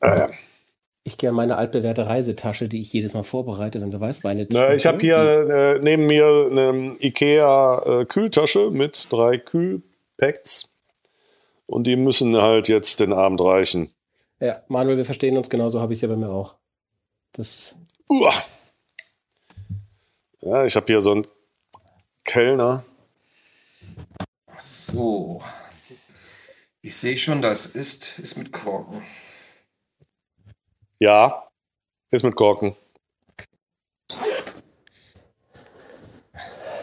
[0.00, 0.28] Äh,
[1.04, 4.46] Ich gehe an meine altbewährte Reisetasche, die ich jedes Mal vorbereite, wenn du weißt, meine
[4.50, 10.70] Na, ich habe hier äh, neben mir eine Ikea äh, Kühltasche mit drei Kühlpacks
[11.66, 13.90] und die müssen halt jetzt den Abend reichen.
[14.40, 16.56] Ja, Manuel, wir verstehen uns genauso, habe ich es ja bei mir auch.
[17.32, 17.76] Das.
[18.10, 18.34] Uah.
[20.40, 21.26] Ja, ich habe hier so einen
[22.26, 22.84] Kellner.
[24.58, 25.42] So.
[26.82, 29.02] Ich sehe schon, das ist, ist mit Korken.
[30.98, 31.48] Ja,
[32.10, 32.76] ist mit Korken.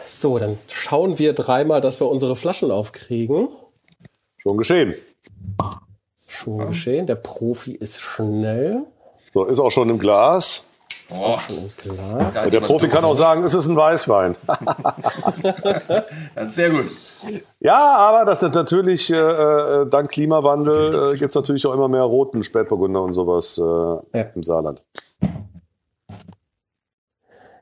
[0.06, 3.48] So, dann schauen wir dreimal, dass wir unsere Flaschen aufkriegen.
[4.38, 4.94] Schon geschehen.
[6.16, 7.06] Schon geschehen.
[7.06, 8.86] Der Profi ist schnell.
[9.32, 10.66] So, ist auch schon im Glas.
[11.20, 12.50] Oh, Schon im Glas.
[12.50, 14.36] Der Profi kann auch sagen, es ist ein Weißwein.
[16.34, 16.92] Das ist sehr gut.
[17.60, 21.88] Ja, aber das ist natürlich, äh, äh, dank Klimawandel äh, gibt es natürlich auch immer
[21.88, 24.24] mehr roten Spätburgunder und sowas äh, Ja.
[24.34, 24.82] im Saarland.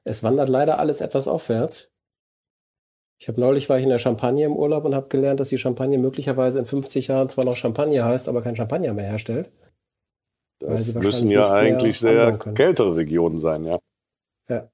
[0.04, 1.90] Es wandert leider alles etwas aufwärts.
[3.18, 5.58] Ich habe neulich war ich in der Champagne im Urlaub und habe gelernt, dass die
[5.58, 9.48] Champagne möglicherweise in 50 Jahren zwar noch Champagner heißt, aber kein Champagner mehr herstellt.
[10.68, 13.78] Das müssen ja eigentlich sehr kältere Regionen sein, ja.
[14.48, 14.68] Ja.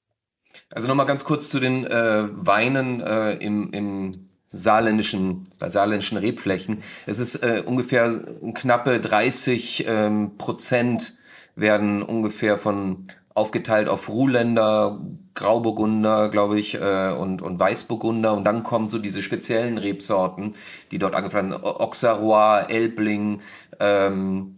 [0.73, 6.83] Also nochmal ganz kurz zu den äh, Weinen äh, im, im saarländischen, bei saarländischen Rebflächen.
[7.07, 8.11] Es ist äh, ungefähr
[8.55, 11.15] knappe 30 ähm, Prozent
[11.55, 15.01] werden ungefähr von aufgeteilt auf Ruhländer,
[15.35, 18.35] Grauburgunder, glaube ich, äh, und, und Weißburgunder.
[18.35, 20.57] Und dann kommen so diese speziellen Rebsorten,
[20.91, 21.65] die dort angepflanzt werden.
[21.65, 23.41] Auxerrois, Elbling,
[23.79, 24.58] ähm,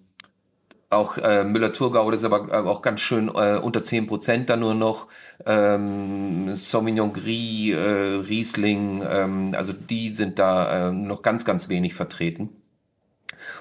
[0.90, 4.56] auch äh, Müller-Thurgau, das ist aber äh, auch ganz schön äh, unter 10 Prozent da
[4.56, 5.06] nur noch.
[5.46, 11.94] Ähm, Sauvignon Gris, äh, Riesling, ähm, also die sind da äh, noch ganz, ganz wenig
[11.94, 12.50] vertreten.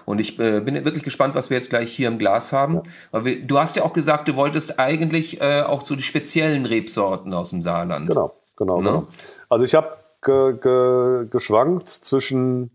[0.06, 2.82] Und ich bin wirklich gespannt, was wir jetzt gleich hier im Glas haben.
[3.12, 7.34] Weil wir, du hast ja auch gesagt, du wolltest eigentlich auch so die speziellen Rebsorten
[7.34, 8.10] aus dem Saarland.
[8.10, 8.89] Genau, genau, Ne?
[8.89, 9.08] genau.
[9.48, 12.72] Also ich habe ge ge geschwankt zwischen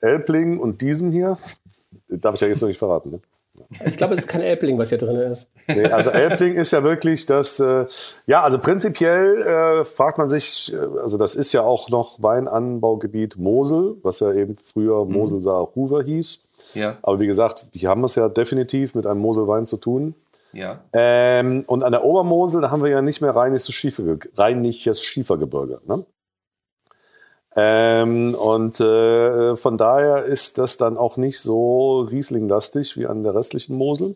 [0.00, 1.38] Elbling und diesem hier.
[2.08, 3.20] Darf ich ja jetzt noch nicht verraten, ne?
[3.86, 5.50] Ich glaube, es ist kein Elbling, was hier drin ist.
[5.68, 7.86] Nee, also Elbling ist ja wirklich das, äh,
[8.26, 13.36] ja, also prinzipiell äh, fragt man sich, äh, also das ist ja auch noch Weinanbaugebiet
[13.38, 15.12] Mosel, was ja eben früher Mhm.
[15.12, 16.42] Mosel-Saar-Ruwer hieß.
[16.74, 20.14] Ja, Aber wie gesagt, hier haben wir es ja definitiv mit einem Moselwein zu tun.
[20.52, 20.80] ja.
[20.92, 24.02] Ähm, und an der Obermosel, da haben wir ja nicht mehr rheinisches, Schiefer,
[24.36, 25.80] rheinisches Schiefergebirge.
[25.86, 26.04] Ne?
[27.60, 33.34] Ähm, und äh, von daher ist das dann auch nicht so Riesling-lastig wie an der
[33.34, 34.14] restlichen Mosel.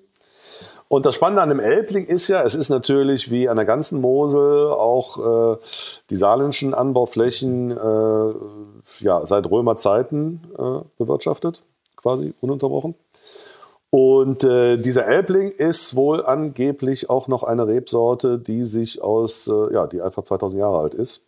[0.87, 4.01] Und das Spannende an dem Elbling ist ja, es ist natürlich wie an der ganzen
[4.01, 5.57] Mosel auch äh,
[6.11, 8.35] die saarländischen Anbauflächen äh,
[9.01, 11.63] ja, seit Römerzeiten äh, bewirtschaftet,
[11.97, 12.95] quasi ununterbrochen.
[13.91, 19.75] Und äh, dieser Elbling ist wohl angeblich auch noch eine Rebsorte, die sich aus, äh,
[19.75, 21.25] ja, die einfach 2000 Jahre alt ist.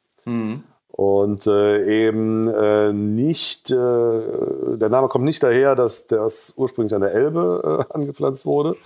[0.96, 7.00] Und äh, eben äh, nicht, äh, der Name kommt nicht daher, dass das ursprünglich an
[7.00, 8.76] der Elbe äh, angepflanzt wurde,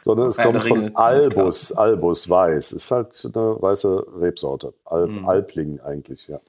[0.00, 0.96] sondern es Ja, kommt Ringe, von.
[0.96, 2.72] Albus, Albus Weiß.
[2.72, 4.72] Ist halt eine weiße Rebsorte.
[4.86, 6.40] Alb, Alpling eigentlich, ja.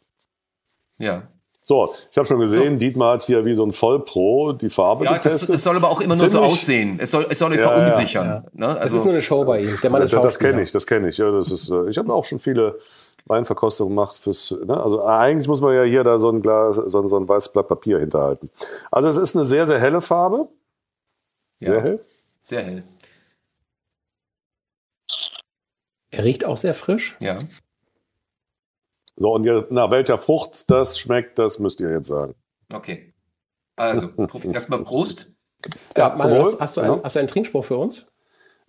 [0.97, 1.24] Ja.
[1.65, 5.12] So, ich habe schon gesehen, Dietmar hat hier wie so ein Vollpro die Farbe Ja,
[5.15, 5.56] das, getestet.
[5.56, 6.97] es soll aber auch immer nur so Ziemlich- aussehen.
[7.02, 8.28] Es soll, es soll nicht Ja, ja, verunsichern.
[8.54, 8.67] Ne?
[8.67, 9.78] Das Also, ist nur eine Show bei ihm.
[9.84, 11.17] Der Mann ist das das kenne ich, das kenne ich.
[11.17, 12.80] Ja, das ist, äh, ich habe auch schon viele
[13.25, 14.51] Weinverkostungen gemacht fürs.
[14.51, 14.81] Ne?
[14.81, 17.51] Also eigentlich muss man ja hier da so ein Glas, so ein, so ein weißes
[17.51, 18.49] Blatt Papier hinterhalten.
[18.91, 20.49] Also es ist eine sehr, sehr helle Farbe.
[21.60, 22.05] Sehr ja, hell.
[22.41, 22.84] sehr hell.
[26.12, 27.17] Er riecht auch sehr frisch.
[27.19, 27.39] Ja.
[29.15, 32.36] So, und jetzt, nach welcher Frucht das schmeckt, das müsst ihr jetzt sagen.
[32.71, 33.13] Okay.
[33.75, 34.10] Also,
[34.51, 35.31] erstmal Prost.
[35.95, 37.03] Ja, Manuel, hast, du einen, Ja.
[37.03, 38.07] hast du einen Trinkspruch für uns?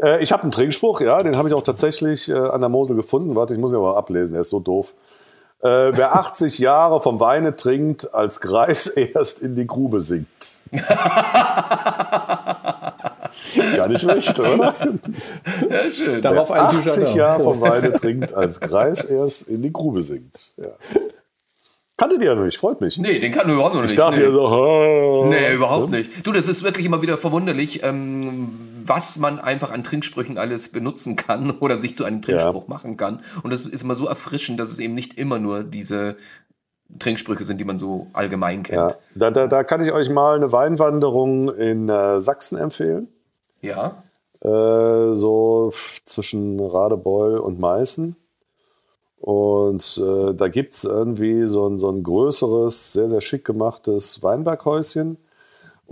[0.00, 2.96] Äh, ich habe einen Trinkspruch, ja, den habe ich auch tatsächlich äh, an der Mosel
[2.96, 3.34] gefunden.
[3.34, 4.94] Warte, ich muss ihn aber ablesen, der ist so doof.
[5.60, 10.60] Äh, wer 80 Jahre vom Weine trinkt, als Greis erst in die Grube sinkt.
[13.76, 14.74] Gar nicht schlecht, oder?
[15.68, 16.22] Ja, schön.
[16.22, 17.16] Darauf ein 80 Dujardin.
[17.16, 17.60] Jahre vom.
[17.60, 20.52] Weine trinkt, als Greis erst in die Grube sinkt.
[20.56, 20.68] Ja.
[21.96, 22.98] Kanntet ihr ja noch nicht, freut mich.
[22.98, 23.92] Nee, den kann du überhaupt noch nicht.
[23.92, 24.26] ich dachte nee.
[24.26, 25.26] ja so, oh.
[25.28, 26.26] Nee, überhaupt nicht.
[26.26, 31.16] Du, das ist wirklich immer wieder verwunderlich, ähm, was man einfach an Trinksprüchen alles benutzen
[31.16, 33.20] kann oder sich zu einem Trinkspruch machen kann.
[33.42, 36.16] Und das ist immer so erfrischend, dass es eben nicht immer nur diese
[36.98, 38.92] Trinksprüche sind, die man so allgemein kennt.
[38.92, 43.08] Ja, da, da, da kann ich euch mal eine Weinwanderung in äh, Sachsen empfehlen.
[43.60, 44.02] Ja.
[44.40, 45.72] Äh, so
[46.04, 48.16] zwischen Radebeul und Meißen.
[49.20, 54.22] Und äh, da gibt es irgendwie so ein, so ein größeres, sehr, sehr schick gemachtes
[54.22, 55.16] Weinberghäuschen.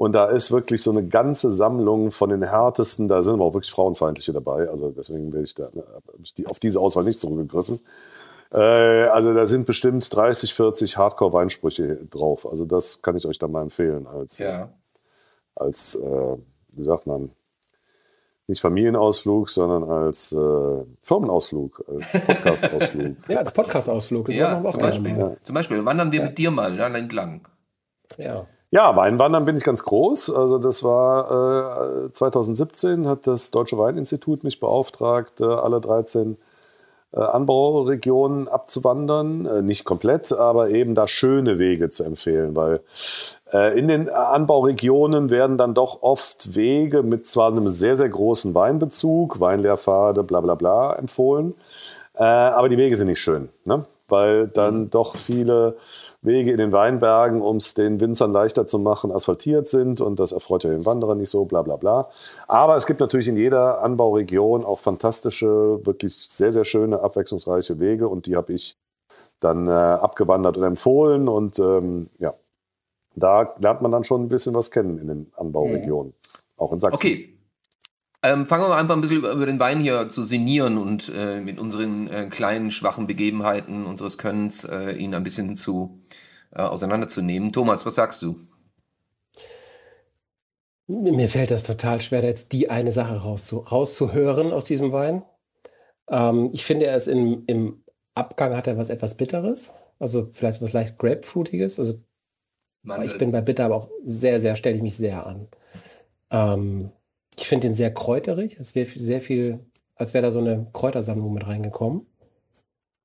[0.00, 3.52] Und da ist wirklich so eine ganze Sammlung von den härtesten, da sind aber auch
[3.52, 4.66] wirklich Frauenfeindliche dabei.
[4.66, 5.68] Also deswegen will ich da
[6.22, 7.80] ich auf diese Auswahl nicht zurückgegriffen.
[8.50, 12.48] Äh, also da sind bestimmt 30, 40 Hardcore-Weinsprüche drauf.
[12.50, 14.70] Also das kann ich euch da mal empfehlen als, ja.
[15.54, 16.36] als äh,
[16.72, 17.32] wie sagt man,
[18.46, 23.16] nicht Familienausflug, sondern als äh, Firmenausflug, als Podcastausflug.
[23.28, 24.30] ja, als Podcastausflug.
[24.30, 25.36] Ja, zum Beispiel, ja.
[25.42, 26.24] zum Beispiel wandern wir ja.
[26.24, 27.46] mit dir mal dann entlang.
[28.16, 28.46] Ja.
[28.72, 30.30] Ja, Weinwandern bin ich ganz groß.
[30.30, 36.36] Also das war äh, 2017 hat das Deutsche Weininstitut mich beauftragt, äh, alle 13
[37.12, 39.44] äh, Anbauregionen abzuwandern.
[39.44, 42.80] Äh, nicht komplett, aber eben da schöne Wege zu empfehlen, weil
[43.52, 48.54] äh, in den Anbauregionen werden dann doch oft Wege mit zwar einem sehr, sehr großen
[48.54, 51.54] Weinbezug, Weinlehrpfade, bla bla bla empfohlen,
[52.14, 53.48] aber die Wege sind nicht schön.
[53.64, 53.86] Ne?
[54.10, 54.90] Weil dann mhm.
[54.90, 55.76] doch viele
[56.22, 60.32] Wege in den Weinbergen, um es den Winzern leichter zu machen, asphaltiert sind und das
[60.32, 62.08] erfreut ja den Wanderer nicht so, bla bla bla.
[62.46, 68.08] Aber es gibt natürlich in jeder Anbauregion auch fantastische, wirklich sehr, sehr schöne, abwechslungsreiche Wege
[68.08, 68.76] und die habe ich
[69.40, 72.34] dann äh, abgewandert und empfohlen und ähm, ja,
[73.14, 76.38] da lernt man dann schon ein bisschen was kennen in den Anbauregionen, mhm.
[76.56, 76.94] auch in Sachsen.
[76.94, 77.34] Okay,
[78.22, 81.58] ähm, fangen wir einfach ein bisschen über den Wein hier zu sinnieren und äh, mit
[81.58, 85.98] unseren äh, kleinen, schwachen Begebenheiten unseres Könnens äh, ihn ein bisschen zu
[86.52, 87.52] äh, auseinanderzunehmen.
[87.52, 88.36] Thomas, was sagst du?
[90.86, 95.22] Mir fällt das total schwer, jetzt die eine Sache rauszu rauszuhören aus diesem Wein.
[96.10, 99.74] Ähm, ich finde, er ist im, im Abgang hat er was etwas Bitteres.
[99.98, 101.78] Also vielleicht was leicht Grapefruitiges.
[101.78, 102.02] Also
[103.04, 105.48] ich bin bei Bitter aber auch sehr, sehr, stelle ich mich sehr an.
[106.30, 106.90] Ähm,
[107.40, 108.58] ich finde den sehr kräuterig.
[108.60, 109.60] Es wäre sehr viel,
[109.94, 112.06] als wäre da so eine Kräutersammlung mit reingekommen.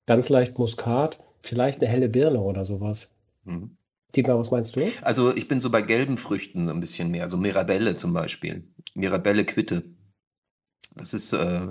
[0.07, 3.11] Ganz leicht Muskat, vielleicht eine helle Birne oder sowas.
[3.45, 3.77] Mhm.
[4.13, 4.81] Dietmar, was meinst du?
[5.01, 8.63] Also ich bin so bei gelben Früchten ein bisschen mehr, so Mirabelle zum Beispiel.
[8.93, 9.83] Mirabelle Quitte.
[10.95, 11.67] Das ist, äh,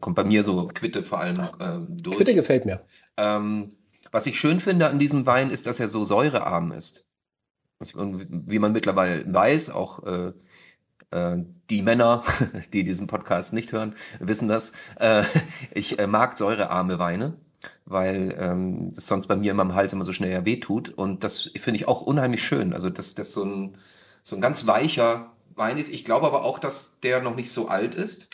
[0.00, 2.16] kommt bei mir so Quitte vor allem äh, durch.
[2.16, 2.84] Quitte gefällt mir.
[3.16, 3.76] Ähm,
[4.10, 7.06] was ich schön finde an diesem Wein ist, dass er so säurearm ist.
[7.94, 10.32] Und wie man mittlerweile weiß, auch äh,
[11.10, 12.22] die Männer,
[12.72, 14.72] die diesen Podcast nicht hören, wissen das.
[14.96, 15.24] Äh,
[15.72, 17.34] ich äh, mag säurearme Weine,
[17.84, 20.90] weil ähm, sonst bei mir immer im Hals immer so schnell ja wehtut.
[20.90, 22.72] Und das finde ich auch unheimlich schön.
[22.72, 23.78] Also, dass das so ein,
[24.22, 25.90] so ein ganz weicher Wein ist.
[25.90, 28.28] Ich glaube aber auch, dass der noch nicht so alt ist.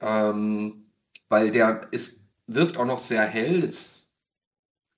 [0.00, 0.86] Ähm,
[1.28, 3.62] weil der ist, wirkt auch noch sehr hell.
[3.64, 3.99] Jetzt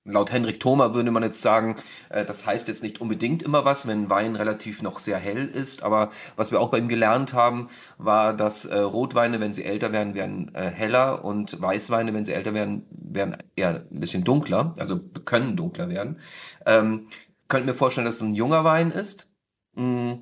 [0.04, 1.76] Laut Henrik Thoma würde man jetzt sagen,
[2.08, 5.84] äh, das heißt jetzt nicht unbedingt immer was, wenn Wein relativ noch sehr hell ist.
[5.84, 9.92] Aber was wir auch bei ihm gelernt haben, war, dass äh, Rotweine, wenn sie älter
[9.92, 14.74] werden, werden äh, heller und Weißweine, wenn sie älter werden, werden eher ein bisschen dunkler,
[14.76, 16.18] also können dunkler werden.
[16.66, 17.06] Ähm,
[17.46, 19.32] könnt mir vorstellen, dass es ein junger Wein ist.
[19.74, 20.14] Mm.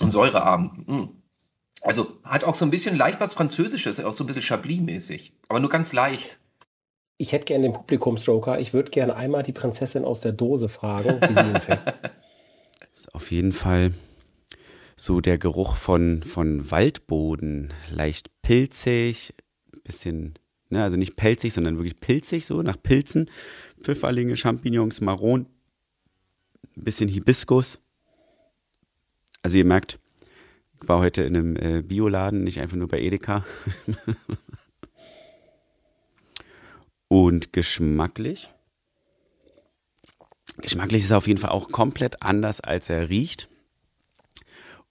[0.00, 0.84] Und säurearm.
[0.86, 1.22] Mm.
[1.80, 5.60] Also hat auch so ein bisschen leicht was Französisches, auch so ein bisschen Chablis-mäßig, aber
[5.60, 6.38] nur ganz leicht.
[7.16, 8.58] Ich hätte gerne den Publikumsjoker.
[8.58, 11.82] Ich würde gerne einmal die Prinzessin aus der Dose fragen, wie sie ihn fängt.
[12.94, 13.92] ist auf jeden Fall
[14.96, 17.72] so der Geruch von, von Waldboden.
[17.90, 19.34] Leicht pilzig,
[19.84, 20.34] bisschen,
[20.70, 23.30] ne, also nicht pelzig, sondern wirklich pilzig, so nach Pilzen.
[23.80, 25.46] Pfifferlinge, Champignons, Maron,
[26.74, 27.80] bisschen Hibiskus.
[29.42, 29.98] Also ihr merkt,
[30.82, 33.44] ich war heute in einem äh, Bioladen, nicht einfach nur bei Edeka.
[37.14, 38.50] Und geschmacklich.
[40.56, 43.48] Geschmacklich ist er auf jeden Fall auch komplett anders, als er riecht.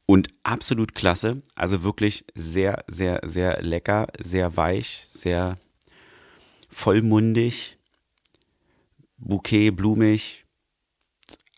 [0.06, 1.42] Und absolut klasse.
[1.54, 5.58] Also wirklich sehr, sehr, sehr lecker, sehr weich, sehr
[6.70, 7.78] vollmundig,
[9.18, 10.46] bouquet, blumig.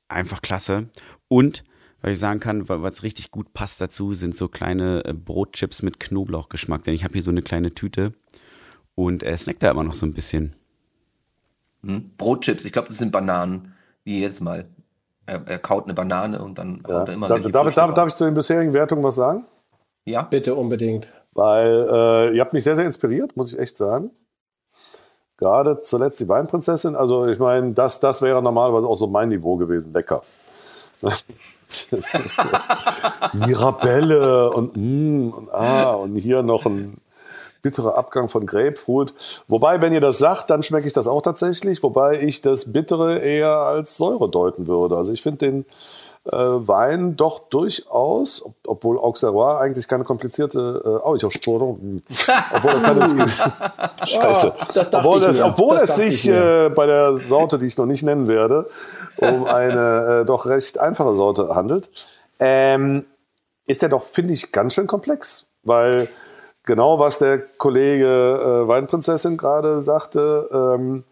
[0.08, 0.90] Einfach klasse.
[1.28, 1.64] Und,
[2.02, 6.00] weil ich sagen kann, was richtig gut passt dazu, sind so kleine äh, Brotchips mit
[6.00, 6.84] Knoblauchgeschmack.
[6.86, 8.16] Denn ich habe hier so eine kleine Tüte
[8.96, 10.56] und er snackt da immer noch so ein bisschen.
[11.84, 12.12] Hm?
[12.18, 14.66] Brotchips, ich glaube, das sind Bananen, wie jedes Mal.
[15.28, 17.00] Er, er kaut eine Banane und dann ja.
[17.00, 19.46] haut er immer da, darf, darf, darf ich zu den bisherigen Wertungen was sagen?
[20.06, 20.22] Ja.
[20.22, 21.10] Bitte unbedingt.
[21.34, 24.12] Weil äh, ihr habt mich sehr, sehr inspiriert, muss ich echt sagen.
[25.38, 26.96] Gerade zuletzt die Weinprinzessin.
[26.96, 29.92] Also ich meine, das, das wäre normalerweise auch so mein Niveau gewesen.
[29.94, 30.24] Lecker.
[31.02, 31.10] so
[33.34, 37.02] Mirabelle und, mm, und ah und hier noch ein
[37.66, 39.16] bitterer Abgang von Grapefruit.
[39.48, 41.82] Wobei, wenn ihr das sagt, dann schmecke ich das auch tatsächlich.
[41.82, 44.96] Wobei ich das Bittere eher als Säure deuten würde.
[44.96, 45.66] Also ich finde den
[46.26, 52.04] äh, Wein doch durchaus, ob, obwohl Auxerrois eigentlich keine komplizierte, äh, oh, ich habe Sporen,
[52.54, 53.00] obwohl das keine,
[54.06, 57.78] Scheiße, Oh, das obwohl, das, obwohl Das es sich äh, bei der Sorte, die ich
[57.80, 58.70] noch nicht nennen werde,
[59.18, 61.90] um eine äh, doch recht einfache Sorte handelt,
[62.38, 63.06] ähm,
[63.66, 66.10] ist der doch, finde ich, ganz schön komplex, weil
[66.66, 71.04] genau was der Kollege äh, Weinprinzessin gerade sagte, ähm,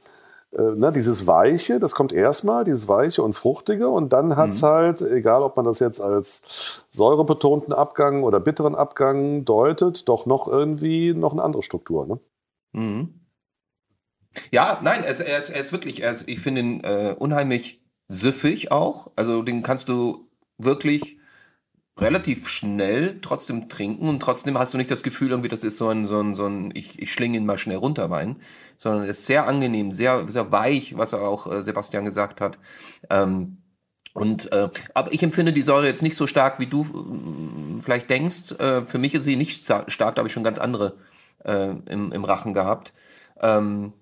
[0.52, 5.02] äh, ne, dieses Weiche, das kommt erstmal, dieses Weiche und Fruchtige und dann hat's halt,
[5.02, 11.13] egal ob man das jetzt als säurebetonten Abgang oder bitteren Abgang deutet, doch noch irgendwie
[11.13, 12.06] noch eine andere Struktur.
[12.06, 12.20] Ne?
[12.74, 13.20] Mhm.
[14.52, 17.16] Ja, nein, er ist, er ist, er ist wirklich, er ist, ich finde ihn äh,
[17.18, 19.12] unheimlich süffig auch.
[19.16, 21.18] Also den kannst du wirklich
[21.99, 25.89] relativ schnell trotzdem trinken und trotzdem hast du nicht das Gefühl, irgendwie, das ist so
[25.89, 28.38] ein, so ein, so ein ich, ich schlinge ihn mal schnell runter Wein,
[28.77, 32.58] sondern er ist sehr angenehm, sehr, sehr weich, was er auch äh, Sebastian gesagt hat.
[33.10, 33.58] Ähm,
[34.15, 38.10] und äh, aber ich empfinde die Säure jetzt nicht so stark, wie du äh, vielleicht
[38.10, 38.53] denkst.
[38.60, 40.93] Äh, für mich ist sie nicht stark, da habe ich schon ganz andere
[41.45, 42.93] äh, im, im Rachen gehabt.
[43.41, 43.93] Ähm,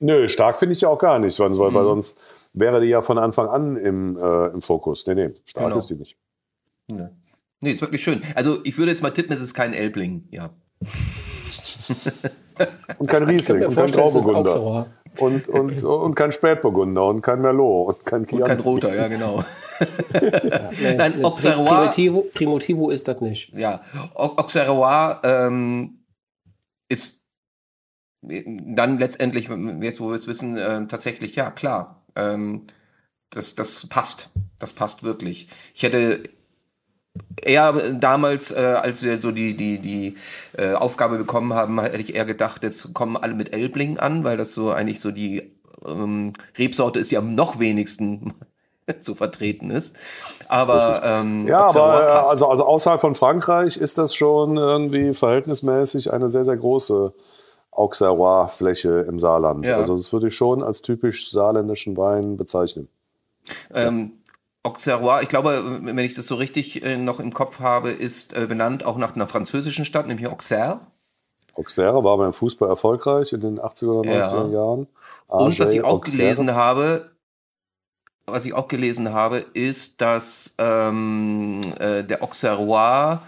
[0.00, 1.74] Nö, stark finde ich ja auch gar nicht, weil, weil Mhm.
[1.74, 2.18] sonst
[2.54, 5.06] wäre die ja von Anfang an im, äh, im Fokus.
[5.06, 5.78] Nee, nee, stark Genau.
[5.78, 6.16] ist die nicht.
[6.88, 7.16] ne.
[7.62, 8.20] Nee, ist wirklich schön.
[8.34, 10.50] Also ich würde jetzt mal tippen, es ist kein Elbling, ja.
[12.98, 14.86] Und kein Riesling und kein Grauburgunder.
[15.18, 18.46] Und, und, und kein Spätburgunder und kein Merlot und kein Und Chianti.
[18.46, 19.42] kein roter, ja genau.
[19.80, 23.52] Nee, Nein, nee, Auxerrois- Primitivo, Primitivo ist das nicht.
[23.54, 23.80] Ja,
[24.14, 26.04] Au- Auxerrois ähm,
[26.88, 27.26] ist
[28.20, 29.48] dann letztendlich,
[29.80, 32.66] jetzt wo wir es wissen, äh, tatsächlich, ja klar, ähm,
[33.30, 34.30] das, das passt.
[34.60, 35.48] Das passt wirklich.
[35.74, 36.22] Ich hätte
[37.42, 40.14] eher damals, äh, als wir so die, die, die
[40.56, 44.36] äh, Aufgabe bekommen haben, hätte ich eher gedacht, jetzt kommen alle mit Elbling an, weil
[44.36, 45.52] das so eigentlich so die
[45.86, 48.32] ähm, Rebsorte ist, die am noch wenigsten
[48.98, 49.96] so vertreten ist.
[50.48, 56.12] Aber ähm, Ja, aber äh, also, also außerhalb von Frankreich ist das schon irgendwie verhältnismäßig
[56.12, 57.12] eine sehr, sehr große
[57.70, 59.64] Auxerrois-Fläche im Saarland.
[59.64, 59.76] Ja.
[59.76, 62.88] Also das würde ich schon als typisch saarländischen Wein bezeichnen.
[63.74, 64.12] Ähm,
[64.64, 68.46] Auxerrois, ich glaube, wenn ich das so richtig äh, noch im Kopf habe, ist äh,
[68.46, 70.80] benannt auch nach einer französischen Stadt, nämlich Auxerre.
[71.54, 74.22] Auxerre war beim Fußball erfolgreich in den 80er oder Ja.
[74.22, 74.86] 90er Jahren.
[75.26, 76.16] Und was ich auch Auxerre.
[76.18, 77.10] gelesen habe,
[78.26, 83.18] was ich auch gelesen habe, ist, dass ähm, äh, der Auxerrois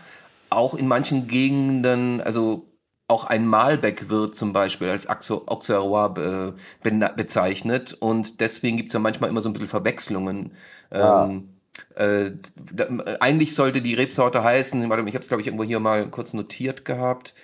[0.50, 2.66] auch in manchen Gegenden, also
[3.06, 9.00] auch ein Malbec wird zum Beispiel als Auxerrois äh, bena- bezeichnet und deswegen gibt's ja
[9.00, 10.52] manchmal immer so ein bisschen Verwechslungen.
[10.90, 11.26] Ah.
[11.26, 11.50] Ähm,
[11.96, 12.30] äh,
[12.72, 12.86] da,
[13.20, 16.32] eigentlich sollte die Rebsorte heißen, warte, ich habe es glaube ich irgendwo hier mal kurz
[16.32, 17.34] notiert gehabt,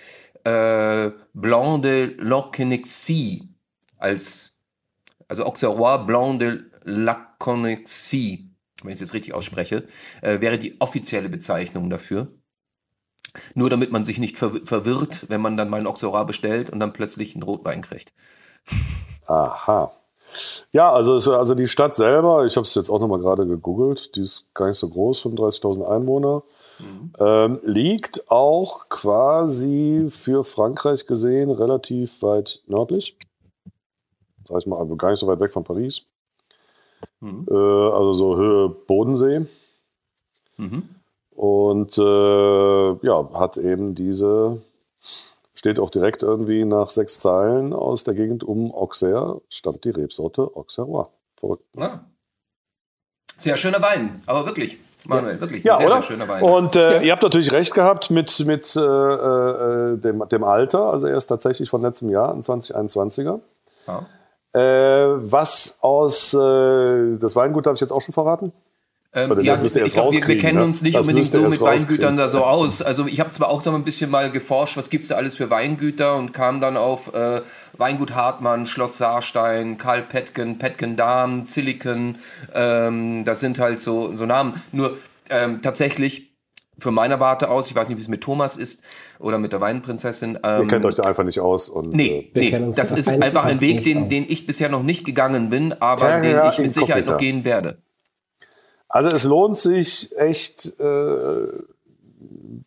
[0.43, 3.49] äh, Blanc de Lockenexie
[3.97, 4.61] als
[5.27, 8.49] also Auxerrois Blanc de Laconnexie,
[8.81, 9.85] wenn ich es jetzt richtig ausspreche,
[10.21, 12.33] äh, wäre die offizielle Bezeichnung dafür.
[13.53, 16.79] Nur damit man sich nicht verw verwirrt, wenn man dann mal einen Auxerrois bestellt und
[16.79, 18.13] dann plötzlich einen Rotwein kriegt.
[19.25, 19.91] Aha.
[20.71, 24.21] Ja, also, also die Stadt selber, ich habe es jetzt auch nochmal gerade gegoogelt, die
[24.21, 26.43] ist gar nicht so groß, 35.000 Einwohner,
[27.19, 33.17] ähm, liegt auch quasi für Frankreich gesehen relativ weit nördlich.
[34.47, 36.03] Sag ich mal, also gar nicht so weit weg von Paris.
[37.19, 37.45] Mhm.
[37.49, 39.45] Äh, also so Höhe Bodensee.
[40.57, 40.89] Mhm.
[41.35, 44.61] Und äh, ja, hat eben diese,
[45.53, 50.51] steht auch direkt irgendwie nach sechs Zeilen aus der Gegend um Auxerre, stammt die Rebsorte
[50.55, 51.07] Auxerrois.
[51.35, 51.63] Verrückt.
[51.75, 52.05] Ja.
[53.37, 55.95] Sehr schöner Wein, aber wirklich, Manuel, wirklich Ja, sehr, oder?
[55.95, 56.43] sehr schöner Wein.
[56.43, 60.91] Und äh, ihr habt natürlich recht gehabt mit, mit äh, äh, dem, dem Alter.
[60.91, 63.39] Also er ist tatsächlich von letztem Jahr, ein 2021er.
[63.87, 64.05] ja.
[64.53, 68.51] Äh, was aus, äh, das Weingut habe ich jetzt auch schon verraten?
[69.13, 70.63] Ähm, Oder ja, ihr ich glaube, wir, wir kennen ne?
[70.63, 72.81] uns nicht unbedingt ihr so mit Weingütern da so aus.
[72.81, 75.49] Also ich habe zwar auch so ein bisschen mal geforscht, was gibt's da alles für
[75.49, 77.41] Weingüter und kam dann auf äh,
[77.77, 82.19] Weingut Hartmann, Schloss Saarstein, Karl Petken, Petken Dahm, Zilliken.
[82.53, 84.61] Ähm, das sind halt so, so Namen.
[84.71, 84.97] Nur
[85.29, 86.31] ähm, tatsächlich
[86.79, 88.81] für meiner Warte aus, ich weiß nicht, wie es mit Thomas ist
[89.19, 90.39] oder mit der Weinprinzessin.
[90.41, 91.67] Ihr Ähm, kennt euch da einfach nicht aus.
[91.67, 95.05] Und, Nee, Wir nee, das ist einfach ein Weg, den, den ich bisher noch nicht
[95.05, 97.81] gegangen bin, aber Terra den ich mit Sicherheit noch gehen werde.
[98.91, 100.83] Also es lohnt sich echt, äh,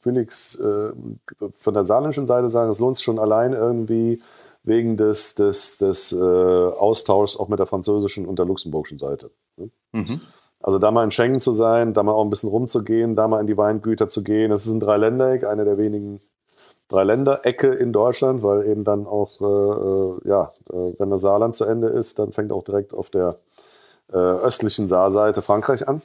[0.02, 0.92] will ich's, äh,
[1.58, 4.22] von der saarländischen Seite sagen, es lohnt sich schon allein irgendwie
[4.62, 9.30] wegen des, des, des äh, Austauschs auch mit der französischen und der luxemburgischen Seite.
[9.56, 9.70] ne?
[9.92, 10.20] Mhm.
[10.62, 13.38] Also da mal in Schengen zu sein, da mal auch ein bisschen rumzugehen, da mal
[13.40, 14.50] in die Weingüter zu gehen.
[14.50, 16.22] Das ist ein Dreiländereck, eine der wenigen
[16.88, 21.66] Dreiländerecke in Deutschland, weil eben dann auch, äh, äh ja, äh, wenn das Saarland zu
[21.66, 23.36] Ende ist, dann fängt auch direkt auf der
[24.10, 26.00] äh, östlichen Saarseite Frankreich an.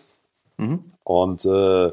[0.60, 0.84] Mhm.
[1.04, 1.91] Und äh,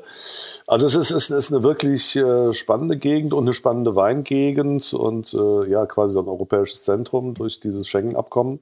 [0.67, 5.33] also es ist, es ist eine wirklich äh, spannende Gegend und eine spannende Weingegend und
[5.33, 8.61] äh, ja, quasi so ein europäisches Zentrum durch dieses Schengen-Abkommen.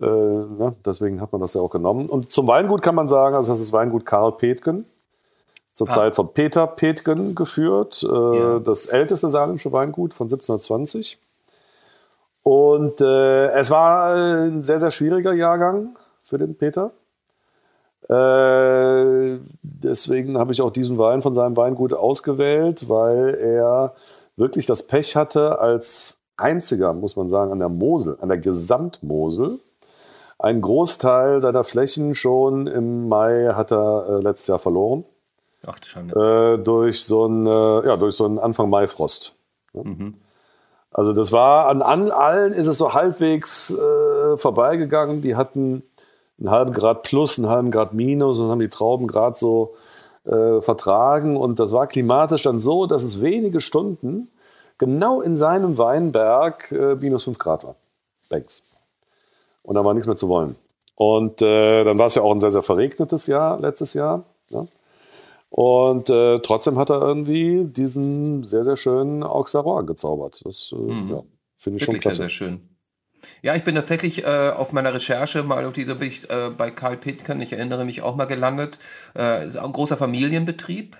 [0.00, 0.74] Äh, ne?
[0.84, 2.10] Deswegen hat man das ja auch genommen.
[2.10, 4.84] Und zum Weingut kann man sagen, also das ist Weingut Karl Petgen,
[5.74, 5.92] zur ah.
[5.92, 8.58] Zeit von Peter Petgen geführt, äh, ja.
[8.58, 11.18] das älteste saarländische Weingut von 1720.
[12.42, 16.90] Und äh, es war ein sehr, sehr schwieriger Jahrgang für den Peter.
[18.08, 23.94] Äh, deswegen habe ich auch diesen Wein von seinem Weingut ausgewählt, weil er
[24.36, 29.60] wirklich das Pech hatte, als einziger, muss man sagen, an der Mosel, an der Gesamtmosel,
[30.38, 35.04] einen Großteil seiner Flächen schon im Mai hat er äh, letztes Jahr verloren.
[35.66, 36.58] Ach, Schande.
[36.58, 39.34] Äh, durch so einen, äh, ja, durch so einen Anfang Mai-Frost.
[39.72, 40.14] Mhm.
[40.90, 45.22] Also das war an, an allen ist es so halbwegs äh, vorbeigegangen.
[45.22, 45.82] Die hatten
[46.38, 49.74] einen halben Grad plus, einen halben Grad minus und haben die Trauben gerade so
[50.24, 51.36] äh, vertragen.
[51.36, 54.28] Und das war klimatisch dann so, dass es wenige Stunden
[54.78, 57.76] genau in seinem Weinberg äh, minus 5 Grad war.
[58.28, 58.64] Banks.
[59.62, 60.56] Und da war nichts mehr zu wollen.
[60.96, 64.24] Und äh, dann war es ja auch ein sehr, sehr verregnetes Jahr letztes Jahr.
[64.50, 64.66] Ja?
[65.50, 70.42] Und äh, trotzdem hat er irgendwie diesen sehr, sehr schönen Auxerrois gezaubert.
[70.44, 71.10] Das äh, mhm.
[71.10, 71.22] ja,
[71.56, 72.16] finde ich Wirklich schon klasse.
[72.16, 72.73] sehr, sehr schön.
[73.42, 76.96] Ja, ich bin tatsächlich äh, auf meiner Recherche mal auf dieser Bericht äh, bei Karl
[76.96, 78.78] Pitken, ich erinnere mich auch mal gelandet.
[79.16, 80.96] Äh, ist auch ein großer Familienbetrieb.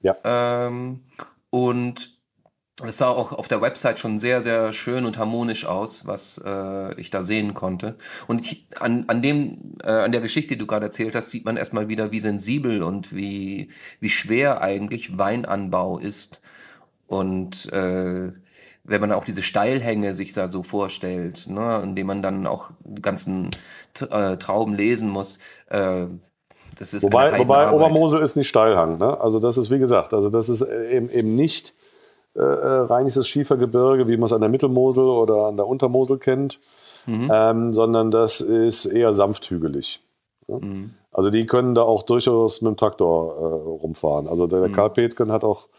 [0.00, 0.16] Ja.
[0.24, 1.04] Ähm,
[1.50, 2.18] und
[2.84, 6.94] es sah auch auf der Website schon sehr, sehr schön und harmonisch aus, was äh,
[7.00, 7.96] ich da sehen konnte.
[8.28, 11.44] Und ich, an, an dem, äh, an der Geschichte, die du gerade erzählt hast, sieht
[11.44, 16.40] man erstmal wieder, wie sensibel und wie, wie schwer eigentlich Weinanbau ist.
[17.08, 18.30] Und äh,
[18.88, 23.02] wenn man auch diese Steilhänge sich da so vorstellt, ne, indem man dann auch die
[23.02, 23.50] ganzen
[24.10, 26.06] äh, Trauben lesen muss, äh,
[26.78, 29.20] das ist wobei, wobei Obermosel ist nicht Steilhang, ne?
[29.20, 31.74] Also das ist wie gesagt, also das ist eben, eben nicht
[32.34, 36.60] äh, äh rheinisches Schiefergebirge, wie man es an der Mittelmosel oder an der Untermosel kennt,
[37.06, 37.30] mhm.
[37.32, 40.00] ähm, sondern das ist eher sanfthügelig.
[40.46, 40.58] Ne?
[40.60, 40.90] Mhm.
[41.10, 44.28] Also die können da auch durchaus mit dem Traktor äh, rumfahren.
[44.28, 44.74] Also der, der mhm.
[44.74, 45.77] Karl Petken hat auch äh,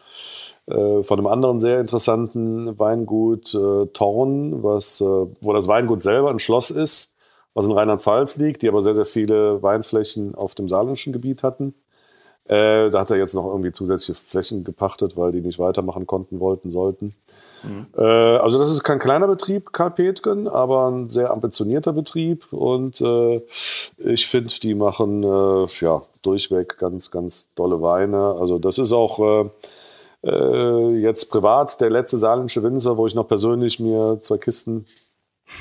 [0.70, 6.38] von einem anderen sehr interessanten Weingut äh, Torn, was, äh, wo das Weingut selber ein
[6.38, 7.14] Schloss ist,
[7.54, 11.74] was in Rheinland-Pfalz liegt, die aber sehr, sehr viele Weinflächen auf dem saarländischen Gebiet hatten.
[12.44, 16.40] Äh, da hat er jetzt noch irgendwie zusätzliche Flächen gepachtet, weil die nicht weitermachen konnten,
[16.40, 17.14] wollten, sollten.
[17.62, 17.86] Mhm.
[17.96, 23.00] Äh, also das ist kein kleiner Betrieb, Karl Petgen, aber ein sehr ambitionierter Betrieb und
[23.00, 23.40] äh,
[23.98, 28.34] ich finde, die machen äh, ja durchweg ganz, ganz dolle Weine.
[28.38, 29.50] Also das ist auch
[30.24, 34.86] äh, jetzt privat der letzte saarländische Winzer, wo ich noch persönlich mir zwei Kisten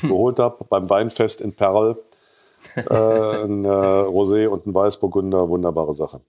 [0.01, 1.97] geholt habe beim Weinfest in Perl.
[2.76, 6.20] Äh, ein äh, Rosé und ein Weißburgunder, wunderbare Sache.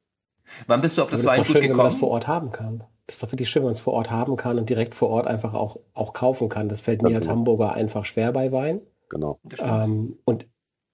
[0.68, 1.70] Wann bist du auf das, das Weingut schön, gekommen?
[1.70, 2.84] Wenn man das vor Ort haben kann.
[3.08, 5.10] Das ist doch wirklich schön, wenn man es vor Ort haben kann und direkt vor
[5.10, 6.68] Ort einfach auch, auch kaufen kann.
[6.68, 7.38] Das fällt Ganz mir als genau.
[7.38, 8.80] Hamburger einfach schwer bei Wein.
[9.08, 9.40] Genau.
[9.58, 10.46] Ähm, und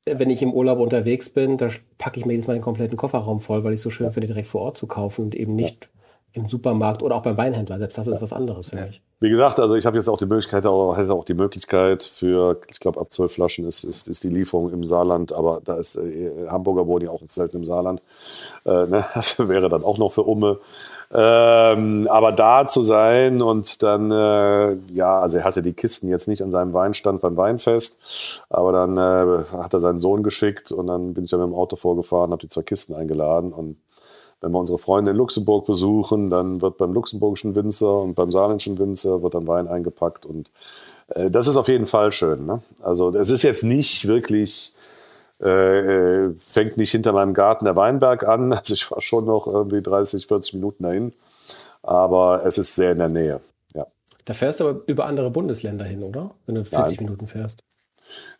[0.06, 1.68] wenn ich im Urlaub unterwegs bin, da
[1.98, 4.48] packe ich mir jetzt meinen kompletten Kofferraum voll, weil ich es so schön finde, direkt
[4.48, 5.90] vor Ort zu kaufen und eben nicht
[6.36, 7.78] im Supermarkt oder auch beim Weinhändler.
[7.78, 9.00] Selbst das ist was anderes für mich.
[9.18, 12.60] Wie gesagt, also ich habe jetzt auch die Möglichkeit, auch, hätte auch die Möglichkeit für,
[12.68, 15.96] ich glaube, ab zwölf Flaschen ist, ist, ist die Lieferung im Saarland, aber da ist
[15.96, 18.02] äh, Hamburger wohnen ja auch selten im Saarland.
[18.66, 19.06] Äh, ne?
[19.14, 20.58] Das wäre dann auch noch für Umme.
[21.10, 26.28] Ähm, aber da zu sein und dann, äh, ja, also er hatte die Kisten jetzt
[26.28, 30.88] nicht an seinem Weinstand beim Weinfest, aber dann äh, hat er seinen Sohn geschickt und
[30.88, 33.78] dann bin ich dann mit dem Auto vorgefahren, habe die zwei Kisten eingeladen und
[34.46, 38.78] wenn wir unsere Freunde in Luxemburg besuchen, dann wird beim luxemburgischen Winzer und beim saarländischen
[38.78, 40.52] Winzer wird dann Wein eingepackt und
[41.08, 42.46] äh, das ist auf jeden Fall schön.
[42.46, 42.62] Ne?
[42.80, 44.72] Also es ist jetzt nicht wirklich,
[45.42, 48.52] äh, äh fängt nicht hinter meinem Garten der Weinberg an.
[48.56, 51.12] Also ich war schon noch irgendwie 30, 40 Minuten dahin,
[51.82, 53.40] aber es ist sehr in der Nähe.
[53.74, 53.88] Ja.
[54.24, 56.30] Da fährst du aber über andere Bundesländer hin, oder?
[56.46, 57.06] Wenn du 40 Nein.
[57.06, 57.65] Minuten fährst.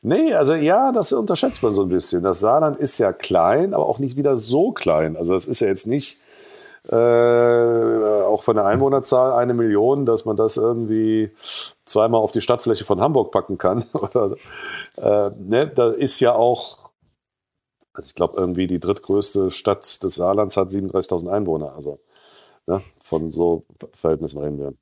[0.03, 2.23] Nee, also ja, das unterschätzt man so ein bisschen.
[2.23, 5.17] Das Saarland ist ja klein, aber auch nicht wieder so klein.
[5.17, 6.21] Also das ist ja jetzt nicht
[6.89, 11.33] äh, auch von der Einwohnerzahl eine Million, dass man das irgendwie
[11.85, 13.85] zweimal auf die Stadtfläche von Hamburg packen kann.
[14.97, 16.91] Äh, ne, da ist ja auch,
[17.93, 21.75] also ich glaube irgendwie die drittgrößte Stadt des Saarlands hat 37.000 Einwohner.
[21.75, 22.01] Also
[22.67, 24.73] ne, von so Verhältnissen reden wir.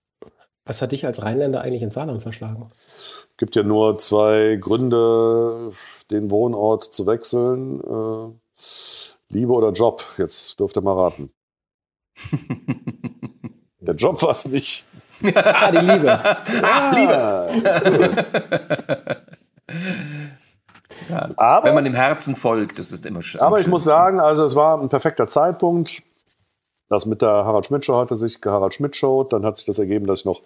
[0.67, 2.71] Was hat dich als Rheinländer eigentlich ins Saarland verschlagen?
[2.97, 5.73] Es gibt ja nur zwei Gründe,
[6.11, 7.81] den Wohnort zu wechseln.
[7.81, 8.33] Äh,
[9.29, 10.05] Liebe oder Job.
[10.17, 11.31] Jetzt dürft ihr mal raten.
[13.81, 14.87] Der Job war es nicht.
[15.35, 16.19] ah, die Liebe.
[16.63, 17.47] Ah, Liebe.
[21.11, 23.41] ja, Aber- wenn man dem Herzen folgt, das ist immer schön.
[23.41, 26.03] Aber ich muss sagen, also es war ein perfekter Zeitpunkt.
[26.89, 29.25] Das mit der Harald Schmidt Show hatte sich Harald Schmidt Show.
[29.25, 30.43] Dann hat sich das ergeben, dass ich noch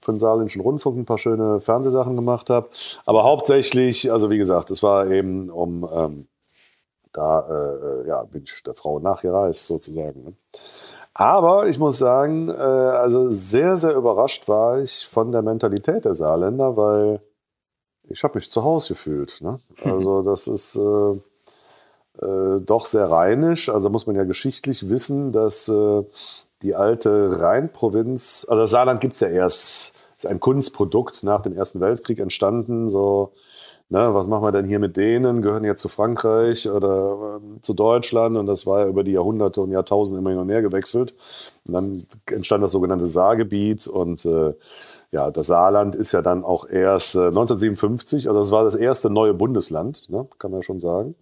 [0.00, 2.68] für den Saarländischen Rundfunk ein paar schöne Fernsehsachen gemacht habe.
[3.06, 6.28] Aber hauptsächlich, also wie gesagt, es war eben um ähm,
[7.12, 10.24] da äh, ja bin ich der Frau nachgereist sozusagen.
[10.24, 10.32] Ne?
[11.14, 16.14] Aber ich muss sagen, äh, also sehr sehr überrascht war ich von der Mentalität der
[16.14, 17.20] Saarländer, weil
[18.08, 19.40] ich habe mich zu Hause gefühlt.
[19.40, 19.58] Ne?
[19.84, 21.20] Also das ist äh,
[22.20, 23.68] äh, doch sehr rheinisch.
[23.68, 26.02] Also muss man ja geschichtlich wissen, dass äh,
[26.62, 31.54] die alte Rheinprovinz, also das Saarland gibt es ja erst, ist ein Kunstprodukt nach dem
[31.56, 32.88] Ersten Weltkrieg entstanden.
[32.88, 33.32] So,
[33.88, 35.42] ne, was machen wir denn hier mit denen?
[35.42, 38.36] Gehören jetzt zu Frankreich oder ähm, zu Deutschland?
[38.36, 41.14] Und das war ja über die Jahrhunderte und Jahrtausende immer hin und her gewechselt.
[41.66, 44.54] Und dann entstand das sogenannte Saargebiet und äh,
[45.10, 49.10] ja, das Saarland ist ja dann auch erst äh, 1957, also das war das erste
[49.10, 51.14] neue Bundesland, ne, kann man schon sagen.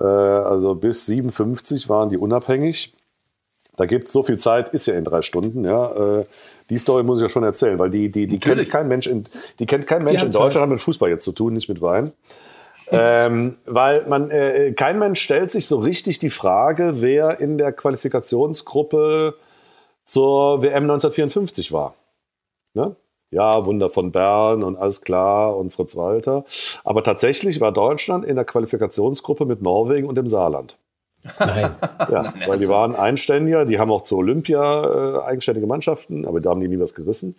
[0.00, 2.94] Äh, also bis 57 waren die unabhängig.
[3.76, 5.64] Da gibt es so viel Zeit, ist ja in drei Stunden.
[5.64, 6.20] Ja.
[6.20, 6.24] Äh,
[6.68, 9.26] die Story muss ich ja schon erzählen, weil die, die, die kennt kein Mensch in,
[9.58, 10.42] die kennt kein Mensch in Zeit.
[10.42, 12.12] Deutschland, hat mit Fußball jetzt zu tun, nicht mit Wein.
[12.90, 17.72] ähm, weil man, äh, kein Mensch stellt sich so richtig die Frage, wer in der
[17.72, 19.36] Qualifikationsgruppe
[20.04, 21.94] zur WM 1954 war.
[22.74, 22.96] Ne?
[23.30, 26.44] Ja, Wunder von Bern und alles klar und Fritz Walter.
[26.84, 30.76] Aber tatsächlich war Deutschland in der Qualifikationsgruppe mit Norwegen und dem Saarland.
[31.38, 31.74] Nein.
[32.10, 36.50] Ja, weil die waren Einständiger, die haben auch zur Olympia äh, eigenständige Mannschaften, aber da
[36.50, 37.36] haben die nie was gerissen.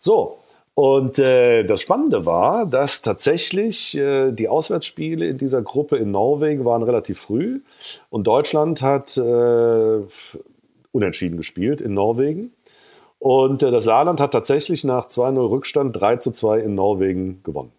[0.00, 0.38] So,
[0.74, 6.64] und äh, das Spannende war, dass tatsächlich äh, die Auswärtsspiele in dieser Gruppe in Norwegen
[6.64, 7.60] waren relativ früh
[8.08, 10.00] und Deutschland hat äh,
[10.92, 12.52] unentschieden gespielt in Norwegen.
[13.20, 17.72] Und äh, das Saarland hat tatsächlich nach 2-0 Rückstand 3 zu 2 in Norwegen gewonnen.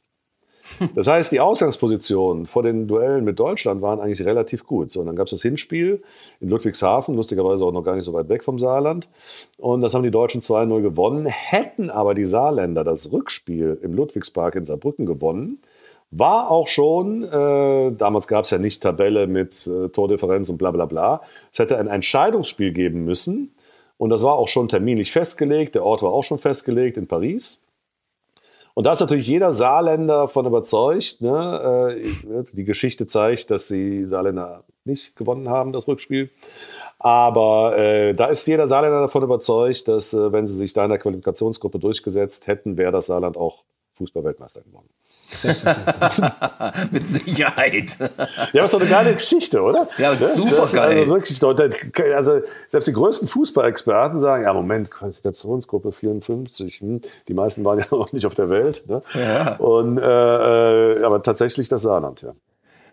[0.96, 4.92] Das heißt, die Ausgangspositionen vor den Duellen mit Deutschland waren eigentlich relativ gut.
[4.92, 6.02] So, und dann gab es das Hinspiel
[6.39, 9.10] in Ludwigshafen, lustigerweise auch noch gar nicht so weit weg vom Saarland.
[9.58, 11.26] Und das haben die Deutschen 2-0 gewonnen.
[11.26, 15.60] Hätten aber die Saarländer das Rückspiel im Ludwigspark in Saarbrücken gewonnen,
[16.12, 20.72] war auch schon, äh, damals gab es ja nicht Tabelle mit äh, Tordifferenz und bla
[20.72, 21.22] bla bla.
[21.52, 23.54] Es hätte ein Entscheidungsspiel geben müssen.
[24.02, 25.76] Und das war auch schon terminlich festgelegt.
[25.76, 27.62] Der Ort war auch schon festgelegt in Paris.
[28.74, 31.22] Und da ist natürlich jeder Saarländer von überzeugt.
[31.22, 32.02] Ne?
[32.02, 36.32] Äh, die Geschichte zeigt, dass die Saarländer nicht gewonnen haben, das Rückspiel.
[36.97, 40.89] Aber äh, da ist jeder Saarländer davon überzeugt, dass äh, wenn sie sich da in
[40.89, 44.89] der Qualifikationsgruppe durchgesetzt hätten, wäre das Saarland auch Fußballweltmeister geworden.
[46.91, 47.97] Mit Sicherheit.
[48.53, 49.88] Ja, ist doch eine geile Geschichte, oder?
[49.97, 50.99] Ja, Das super ist geil.
[50.99, 57.34] Also wirklich, das- also selbst die größten Fußballexperten sagen, ja, Moment, Qualifikationsgruppe 54, hm, die
[57.34, 58.84] meisten waren ja noch nicht auf der Welt.
[58.88, 59.01] Ne?
[59.13, 59.55] Ja.
[59.57, 60.01] Und, äh,
[60.99, 62.34] äh, aber tatsächlich das Saarland, ja.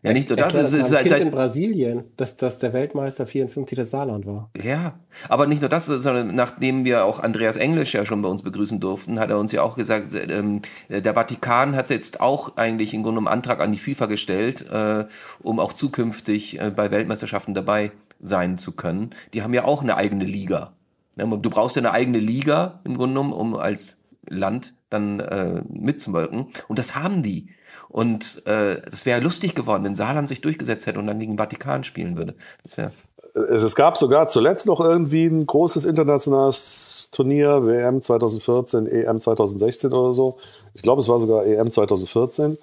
[0.03, 3.27] Ja, nicht nur das, es ist seit, kind in seit, Brasilien, dass, dass der Weltmeister
[3.27, 4.51] 54 das Saarland war.
[4.63, 8.43] Ja, aber nicht nur das, sondern nachdem wir auch Andreas Englisch ja schon bei uns
[8.43, 12.95] begrüßen durften, hat er uns ja auch gesagt, ähm, der Vatikan hat jetzt auch eigentlich
[12.95, 15.07] im Grunde einen Antrag an die FIFA gestellt, äh,
[15.43, 17.91] um auch zukünftig äh, bei Weltmeisterschaften dabei
[18.21, 19.11] sein zu können.
[19.35, 20.73] Die haben ja auch eine eigene Liga.
[21.17, 25.63] Ja, Du brauchst ja eine eigene Liga im Grunde genommen, um als Land dann äh,
[25.69, 26.47] mitzuwirken.
[26.69, 27.49] Und das haben die.
[27.89, 31.84] Und äh, es wäre lustig geworden, wenn Saarland sich durchgesetzt hätte und dann gegen Vatikan
[31.84, 32.34] spielen würde.
[32.62, 32.93] Das wäre
[33.34, 39.93] Es, es gab sogar zuletzt noch irgendwie ein großes internationales Turnier, WM 2014, EM 2016
[39.93, 40.36] oder so.
[40.74, 42.59] Ich glaube, es war sogar EM 2014,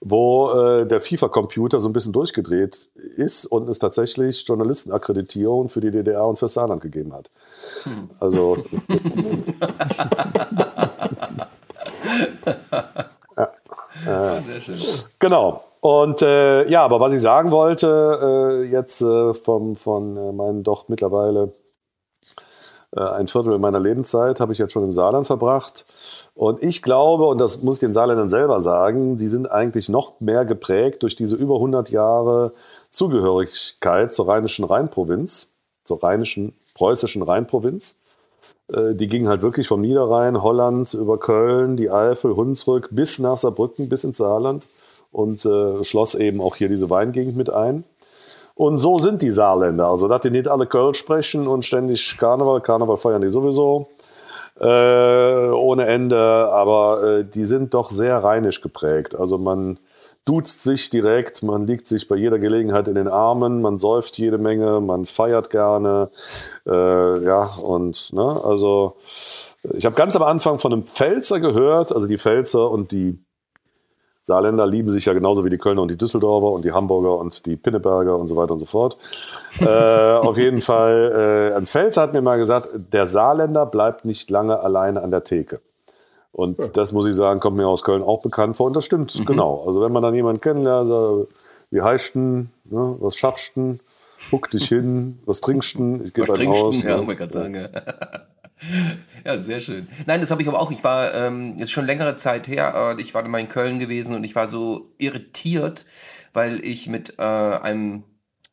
[0.00, 5.90] wo äh, der FIFA-Computer so ein bisschen durchgedreht ist und es tatsächlich Journalistenakkreditierung für die
[5.90, 7.30] DDR und fürs Saarland gegeben hat.
[8.18, 8.56] Also
[14.60, 14.78] schön.
[15.18, 15.64] Genau.
[15.80, 20.62] Und äh, ja, aber was ich sagen wollte, äh, jetzt äh, vom, von äh, meinen
[20.62, 21.52] doch mittlerweile
[22.96, 25.86] äh, ein Viertel meiner Lebenszeit habe ich jetzt schon im Saarland verbracht.
[26.34, 30.20] Und ich glaube, und das muss ich den Saarländern selber sagen, die sind eigentlich noch
[30.20, 32.52] mehr geprägt durch diese über 100 Jahre
[32.90, 37.98] Zugehörigkeit zur rheinischen Rheinprovinz, zur rheinischen, preußischen Rheinprovinz.
[38.72, 43.38] Äh, Die ging halt wirklich vom Niederrhein, Holland, über Köln, die Eifel, Hunsrück bis nach
[43.38, 44.68] Saarbrücken, bis ins Saarland
[45.12, 47.84] und äh, schloss eben auch hier diese Weingegend mit ein.
[48.54, 49.86] Und so sind die Saarländer.
[49.86, 53.88] Also, dass die nicht alle Köln sprechen und ständig Karneval, Karneval feiern die sowieso
[54.60, 59.14] äh, ohne Ende, aber äh, die sind doch sehr rheinisch geprägt.
[59.18, 59.78] Also, man
[60.24, 64.38] duzt sich direkt, man liegt sich bei jeder Gelegenheit in den Armen, man säuft jede
[64.38, 66.10] Menge, man feiert gerne,
[66.66, 68.96] äh, ja, und, ne, also,
[69.74, 73.24] Ich habe ganz am Anfang von einem Pfälzer gehört, also die Pfälzer und die
[74.24, 77.44] Saarländer lieben sich ja genauso wie die Kölner und die Düsseldorfer und die Hamburger und
[77.44, 78.96] die Pinneberger und so weiter und so fort.
[79.60, 84.30] äh, auf jeden Fall, äh, ein Pfälzer hat mir mal gesagt, der Saarländer bleibt nicht
[84.30, 85.60] lange alleine an der Theke.
[86.32, 86.68] Und ja.
[86.68, 88.66] das muss ich sagen, kommt mir aus Köln auch bekannt vor.
[88.66, 89.24] Und das stimmt, mhm.
[89.24, 89.64] genau.
[89.66, 91.28] Also wenn man dann jemanden kennenlernt, sagt,
[91.70, 93.78] wie heißt denn, ne, was schaffst du?
[94.30, 96.00] Guck dich hin, was trinkst du?
[96.04, 96.82] Ich gehe ein Haus.
[96.82, 97.54] Ja, man kann sagen.
[97.54, 97.68] Ja.
[99.24, 99.88] ja, sehr schön.
[100.06, 100.70] Nein, das habe ich aber auch.
[100.70, 104.14] Ich war, ähm, ist schon längere Zeit her, äh, ich war mal in Köln gewesen
[104.14, 105.86] und ich war so irritiert,
[106.32, 108.04] weil ich mit äh, einem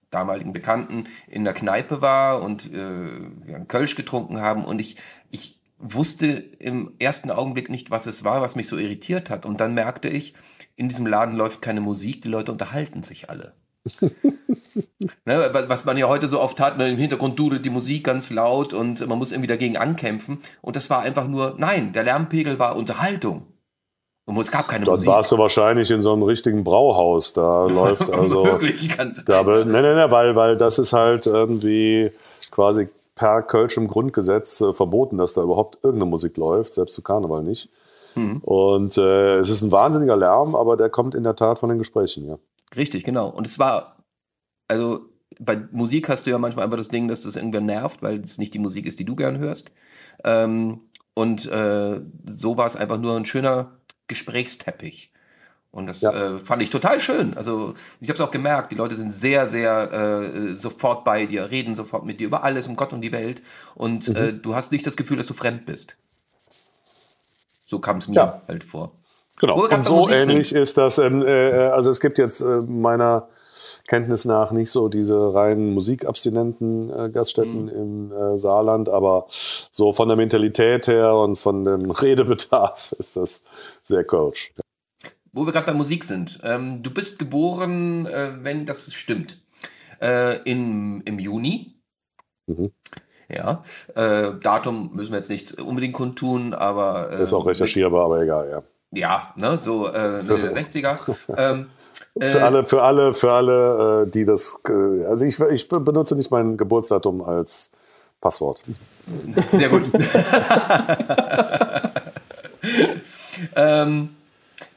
[0.09, 3.09] damaligen Bekannten in der Kneipe war und äh,
[3.45, 4.97] wir einen Kölsch getrunken haben und ich,
[5.29, 9.45] ich wusste im ersten Augenblick nicht, was es war, was mich so irritiert hat.
[9.45, 10.33] Und dann merkte ich,
[10.75, 13.53] in diesem Laden läuft keine Musik, die Leute unterhalten sich alle.
[15.25, 18.29] ne, was man ja heute so oft hat, ne, im Hintergrund dudelt die Musik ganz
[18.29, 20.39] laut und man muss irgendwie dagegen ankämpfen.
[20.61, 23.47] Und das war einfach nur, nein, der Lärmpegel war Unterhaltung.
[24.25, 25.09] Und es gab keine Dort Musik.
[25.09, 27.33] warst du wahrscheinlich in so einem richtigen Brauhaus.
[27.33, 28.45] Da läuft also.
[28.45, 32.11] Wirklich, ganz da, ne, ne, ne, weil, weil das ist halt irgendwie
[32.51, 37.43] quasi per Kölschem Grundgesetz äh, verboten, dass da überhaupt irgendeine Musik läuft, selbst zu Karneval
[37.43, 37.69] nicht.
[38.15, 38.37] Mhm.
[38.37, 41.77] Und äh, es ist ein wahnsinniger Lärm, aber der kommt in der Tat von den
[41.77, 42.39] Gesprächen, ja.
[42.77, 43.27] Richtig, genau.
[43.27, 44.05] Und es war,
[44.69, 45.01] also
[45.37, 48.37] bei Musik hast du ja manchmal einfach das Ding, dass das irgendwann nervt, weil es
[48.37, 49.73] nicht die Musik ist, die du gern hörst.
[50.23, 55.11] Ähm, und äh, so war es einfach nur ein schöner Gesprächsteppich.
[55.71, 56.11] Und das ja.
[56.11, 57.35] äh, fand ich total schön.
[57.35, 61.51] Also ich habe es auch gemerkt, die Leute sind sehr, sehr äh, sofort bei dir,
[61.51, 63.43] reden sofort mit dir über alles, um Gott und die Welt.
[63.75, 64.15] Und mhm.
[64.15, 65.97] äh, du hast nicht das Gefühl, dass du fremd bist.
[67.65, 68.41] So kam es mir ja.
[68.47, 68.93] halt vor.
[69.37, 69.67] Genau.
[69.67, 70.57] Und so ähnlich sind.
[70.59, 70.97] ist das.
[70.97, 73.29] Ähm, äh, also es gibt jetzt äh, meiner
[73.87, 77.69] Kenntnis nach nicht so diese reinen musikabstinenten äh, Gaststätten mhm.
[77.69, 83.43] im äh, Saarland, aber so von der Mentalität her und von dem Redebedarf ist das
[83.83, 84.51] sehr coach.
[85.31, 86.39] Wo wir gerade bei Musik sind.
[86.43, 89.39] Ähm, du bist geboren, äh, wenn das stimmt,
[90.01, 91.75] äh, in, im Juni.
[92.47, 92.71] Mhm.
[93.27, 93.61] Ja,
[93.95, 97.11] äh, Datum müssen wir jetzt nicht unbedingt kundtun, aber.
[97.11, 98.63] Äh, ist auch recherchierbar, aber egal, ja.
[98.91, 100.97] Ja, ne, so äh, Mitte der 60er.
[101.37, 101.67] ähm,
[102.19, 104.59] für äh, alle, für alle, für alle, äh, die das.
[104.63, 107.71] Also ich, ich benutze nicht mein Geburtsdatum als
[108.19, 108.63] Passwort.
[109.51, 109.83] Sehr gut.
[113.55, 114.09] ähm,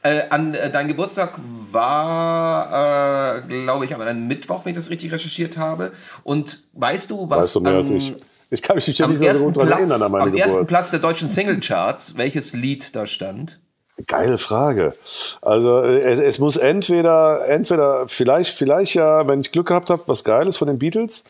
[0.03, 1.39] äh, an äh, dein Geburtstag
[1.71, 5.91] war, äh, glaube ich, an einem Mittwoch, wenn ich das richtig recherchiert habe.
[6.23, 8.15] Und weißt du, was weißt du mehr am, als ich.
[8.49, 10.45] Ich kann mich nicht so gut daran erinnern an meine Am Geburt.
[10.45, 13.59] ersten Platz der deutschen Singlecharts, welches Lied da stand?
[14.07, 14.95] Geile Frage.
[15.41, 20.03] Also äh, es, es, muss entweder, entweder vielleicht, vielleicht ja, wenn ich Glück gehabt habe,
[20.07, 21.23] was Geiles von den Beatles,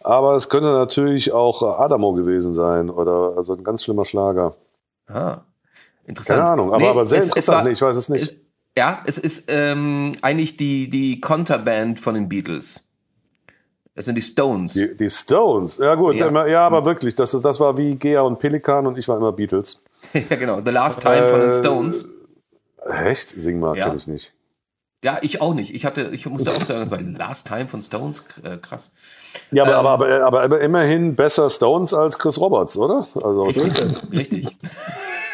[0.00, 4.54] aber es könnte natürlich auch Adamo gewesen sein oder also ein ganz schlimmer Schlager.
[5.08, 5.38] Ah,
[6.06, 6.40] interessant.
[6.40, 7.58] Keine Ahnung, aber, nee, aber sehr es, interessant.
[7.58, 8.22] Es war, nee, ich weiß es nicht.
[8.22, 8.34] Es,
[8.78, 12.90] ja, es ist ähm, eigentlich die, die Konterband von den Beatles.
[13.94, 14.74] Es sind die Stones.
[14.74, 18.38] Die, die Stones, ja gut, ja, ja aber wirklich, das, das war wie Gea und
[18.38, 19.80] Pelikan und ich war immer Beatles.
[20.12, 20.60] ja, genau.
[20.62, 22.10] The Last Time äh, von den äh, Stones.
[23.04, 23.30] Echt?
[23.30, 23.86] Sing mal, ja.
[23.86, 24.32] kenne ich nicht.
[25.02, 25.74] Ja, ich auch nicht.
[25.74, 28.92] Ich hatte, ich musste auch sagen, das war The Last Time von Stones, äh, krass.
[29.50, 33.06] Ja, aber, ähm, aber, aber, aber, immerhin besser Stones als Chris Roberts, oder?
[33.14, 34.12] Also, richtig.
[34.12, 34.58] richtig.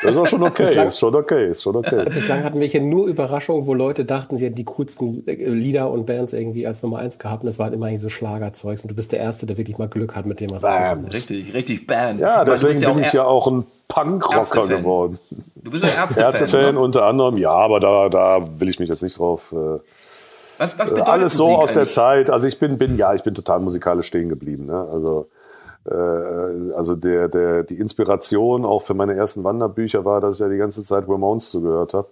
[0.03, 2.05] Das ist auch schon okay, Bislang, ist schon okay, ist schon okay.
[2.05, 5.91] Bislang hatten wir hier nur Überraschungen, wo Leute dachten, sie hätten die coolsten äh, Lieder
[5.91, 7.43] und Bands irgendwie als Nummer eins gehabt.
[7.43, 8.83] Und das waren immer so Schlagerzeugs.
[8.83, 11.55] Und du bist der Erste, der wirklich mal Glück hat mit dem, was er Richtig,
[11.55, 12.19] richtig, Bam.
[12.19, 15.19] Ja, deswegen bin ich ja auch ein Punkrocker geworden.
[15.55, 16.33] Du bist ein Ärztefan.
[16.33, 19.53] Ärztefan unter anderem, ja, aber da, da will ich mich jetzt nicht drauf.
[19.53, 19.79] Äh,
[20.59, 22.31] was, was bedeutet Alles so Musik aus der Zeit.
[22.31, 24.67] Also ich bin, bin, ja, ich bin total musikalisch stehen geblieben.
[24.67, 24.89] Ne?
[24.93, 25.29] Also
[25.85, 30.57] also der, der, die Inspiration auch für meine ersten Wanderbücher war, dass ich ja die
[30.57, 32.09] ganze Zeit Ramones zugehört habe.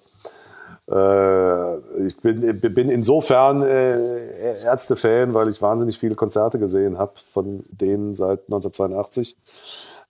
[0.90, 7.64] Äh, ich bin, bin insofern äh, Ärzte-Fan, weil ich wahnsinnig viele Konzerte gesehen habe von
[7.70, 9.36] denen seit 1982.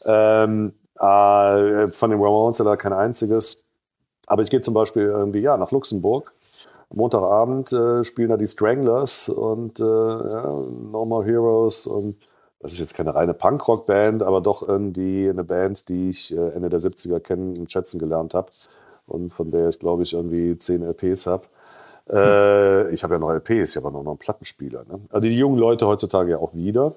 [0.07, 3.65] Ähm, äh, von den Ramones leider kein einziges.
[4.27, 6.33] Aber ich gehe zum Beispiel irgendwie ja, nach Luxemburg.
[6.93, 12.17] Montagabend äh, spielen da die Stranglers und äh, No More Heroes und
[12.61, 16.69] das ist jetzt keine reine Punkrock-Band, aber doch irgendwie eine Band, die ich äh, Ende
[16.69, 18.49] der 70er kennen und schätzen gelernt habe
[19.07, 21.45] und von der ich, glaube ich, irgendwie zehn LPs habe.
[22.11, 24.85] Äh, ich habe ja noch LPs, ich habe noch einen Plattenspieler.
[24.85, 25.01] Ne?
[25.11, 26.93] Also die jungen Leute heutzutage ja auch wieder.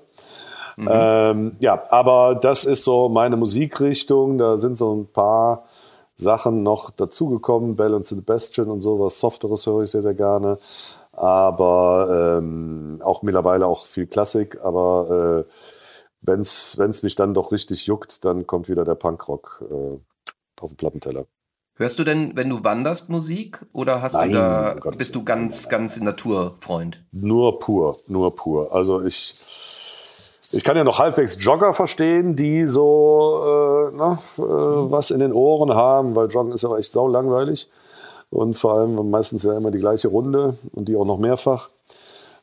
[0.76, 0.89] Mhm.
[0.91, 4.38] Ähm, ja, aber das ist so meine Musikrichtung.
[4.38, 5.64] Da sind so ein paar
[6.18, 7.76] Sachen noch dazugekommen.
[7.76, 10.57] Bell and Sebastian und so, was Softeres höre ich sehr, sehr gerne
[11.14, 15.51] aber ähm, auch mittlerweile auch viel Klassik, aber äh,
[16.22, 19.99] wenn es mich dann doch richtig juckt, dann kommt wieder der Punkrock äh,
[20.59, 21.26] auf den Plattenteller.
[21.76, 25.24] Hörst du denn, wenn du wanderst, Musik oder hast Nein, du da, um bist du
[25.24, 27.03] ganz, ganz Naturfreund?
[27.11, 28.74] Nur pur, nur pur.
[28.74, 29.36] Also ich,
[30.51, 35.34] ich kann ja noch halbwegs Jogger verstehen, die so äh, na, äh, was in den
[35.34, 37.70] Ohren haben, weil Joggen ist aber echt sau langweilig
[38.34, 41.70] und vor allem meistens ja immer die gleiche Runde und die auch noch mehrfach.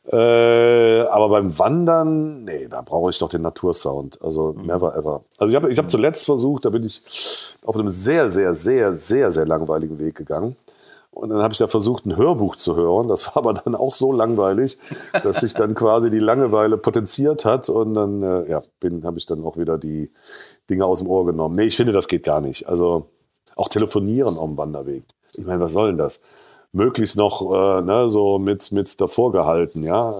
[0.09, 4.19] Äh, aber beim Wandern, nee, da brauche ich doch den Natursound.
[4.21, 4.65] Also mhm.
[4.65, 5.21] never ever.
[5.37, 7.03] Also ich habe ich hab zuletzt versucht, da bin ich
[7.65, 10.55] auf einem sehr, sehr, sehr, sehr, sehr langweiligen Weg gegangen.
[11.11, 13.09] Und dann habe ich da versucht, ein Hörbuch zu hören.
[13.09, 14.79] Das war aber dann auch so langweilig,
[15.23, 17.67] dass sich dann quasi die Langeweile potenziert hat.
[17.67, 18.61] Und dann äh, ja,
[19.03, 20.09] habe ich dann auch wieder die
[20.69, 21.55] Dinge aus dem Ohr genommen.
[21.55, 22.69] Nee, ich finde, das geht gar nicht.
[22.69, 23.07] Also
[23.57, 25.03] auch telefonieren auf dem Wanderweg.
[25.37, 26.21] Ich meine, was soll denn das?
[26.73, 30.13] möglichst noch äh, ne, so mit, mit davor gehalten, ja.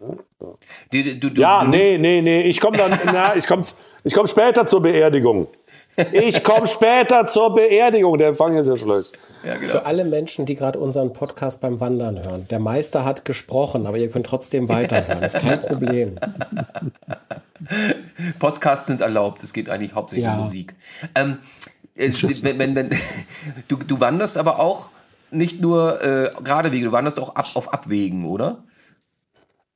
[0.00, 0.54] Ja,
[0.92, 3.62] du, du, du, ja nee, nee, nee, ich komme dann, na, ich komme
[4.04, 5.48] ich komm später zur Beerdigung.
[6.12, 8.16] Ich komme später zur Beerdigung.
[8.18, 9.10] Der Empfang ist ja schlecht.
[9.44, 9.68] Ja, genau.
[9.68, 12.46] Für alle Menschen, die gerade unseren Podcast beim Wandern hören.
[12.48, 15.20] Der Meister hat gesprochen, aber ihr könnt trotzdem weiterhören.
[15.20, 16.20] Das ist kein Problem.
[18.38, 19.42] Podcasts sind erlaubt.
[19.42, 20.34] Es geht eigentlich hauptsächlich ja.
[20.34, 20.76] um Musik.
[21.16, 21.38] Ähm,
[22.42, 22.90] wenn, wenn, wenn,
[23.68, 24.90] du, du wanderst aber auch
[25.30, 28.64] nicht nur äh, gerade Wege, du wanderst auch ab, auf Abwägen, oder?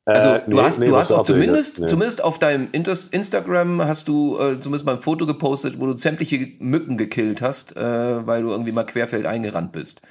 [0.04, 1.86] Also äh, du nee, hast, nee, du hast doch zumindest, nee.
[1.86, 6.48] zumindest auf deinem Instagram hast du äh, zumindest mal ein Foto gepostet, wo du sämtliche
[6.58, 10.02] Mücken gekillt hast, äh, weil du irgendwie mal querfeld eingerannt bist.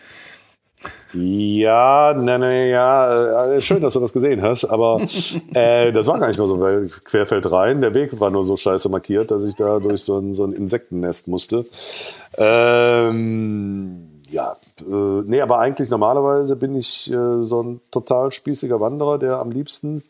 [1.14, 5.02] Ja, ne, ne, ja, äh, schön, dass du das gesehen hast, aber
[5.54, 8.56] äh, das war gar nicht mal so, weil querfeld rein, der Weg war nur so
[8.56, 11.66] scheiße markiert, dass ich da durch so ein, so ein Insektennest musste.
[12.38, 19.20] Ähm, ja, äh, nee, aber eigentlich normalerweise bin ich äh, so ein total spießiger Wanderer,
[19.20, 20.04] der am liebsten.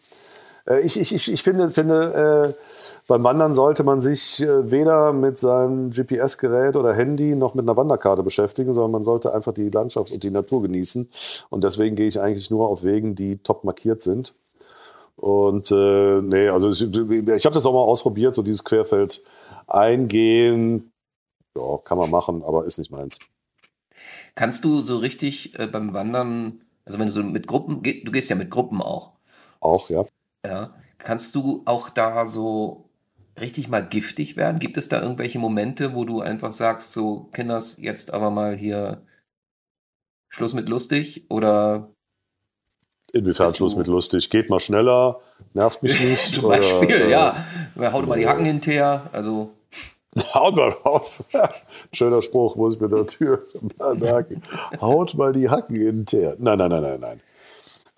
[0.67, 2.63] Äh, ich, ich, ich, ich finde, finde äh,
[3.07, 7.77] beim Wandern sollte man sich äh, weder mit seinem GPS-Gerät oder Handy noch mit einer
[7.77, 11.09] Wanderkarte beschäftigen, sondern man sollte einfach die Landschaft und die Natur genießen.
[11.49, 14.33] Und deswegen gehe ich eigentlich nur auf Wegen, die top markiert sind.
[15.15, 19.23] Und äh, nee, also ich, ich habe das auch mal ausprobiert, so dieses Querfeld
[19.67, 20.91] eingehen.
[21.55, 23.19] Ja, kann man machen, aber ist nicht meins.
[24.35, 28.29] Kannst du so richtig äh, beim Wandern, also wenn du so mit Gruppen, du gehst
[28.29, 29.11] ja mit Gruppen auch.
[29.59, 30.05] Auch, ja.
[30.45, 30.73] Ja.
[30.97, 32.89] Kannst du auch da so
[33.39, 34.59] richtig mal giftig werden?
[34.59, 39.01] Gibt es da irgendwelche Momente, wo du einfach sagst, so, Kinders, jetzt aber mal hier
[40.29, 41.91] Schluss mit lustig oder
[43.13, 44.29] Inwiefern Schluss mit lustig?
[44.29, 45.19] Geht mal schneller,
[45.53, 46.33] nervt mich nicht.
[46.33, 47.45] Zum Beispiel, oder, ja.
[47.91, 49.09] Haut mal die Hacken hinterher.
[49.11, 49.51] Also.
[50.33, 51.09] Haut mal, haut,
[51.93, 53.39] schöner Spruch, muss ich mir natürlich
[53.97, 54.41] merken.
[54.81, 56.35] Haut mal die Hacken hinterher.
[56.37, 57.21] Nein, nein, nein, nein, nein.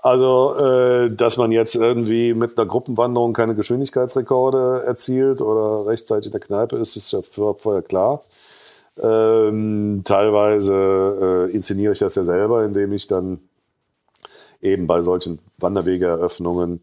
[0.04, 6.34] Also, äh, dass man jetzt irgendwie mit einer Gruppenwanderung keine Geschwindigkeitsrekorde erzielt oder rechtzeitig in
[6.34, 8.22] der Kneipe ist, ist ja vorher klar.
[9.01, 13.39] Ähm, teilweise äh, inszeniere ich das ja selber, indem ich dann
[14.62, 16.82] eben bei solchen Wanderwegeeröffnungen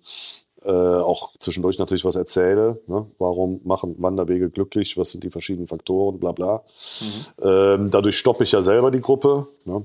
[0.65, 2.81] äh, auch zwischendurch natürlich was erzähle.
[2.87, 3.07] Ne?
[3.19, 4.97] Warum machen Wanderwege glücklich?
[4.97, 6.19] Was sind die verschiedenen Faktoren?
[6.19, 6.63] Bla bla.
[7.01, 7.47] Mhm.
[7.47, 9.47] Ähm, dadurch stoppe ich ja selber die Gruppe.
[9.67, 9.85] Ne?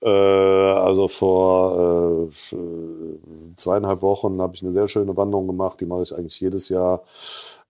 [0.00, 2.56] Äh, also vor äh,
[3.56, 5.80] zweieinhalb Wochen habe ich eine sehr schöne Wanderung gemacht.
[5.80, 7.02] Die mache ich eigentlich jedes Jahr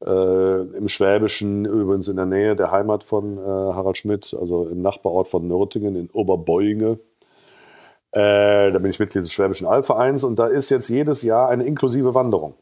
[0.05, 4.83] äh, im Schwäbischen, übrigens in der Nähe der Heimat von äh, Harald Schmidt, also im
[4.83, 6.99] Nachbarort von Nürtingen in Oberbeuinge.
[8.13, 11.65] Äh, da bin ich Mitglied des Schwäbischen Albvereins und da ist jetzt jedes Jahr eine
[11.65, 12.55] inklusive Wanderung.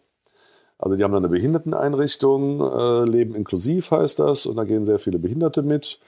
[0.79, 4.99] Also die haben da eine Behinderteneinrichtung, äh, Leben inklusiv heißt das, und da gehen sehr
[4.99, 5.99] viele Behinderte mit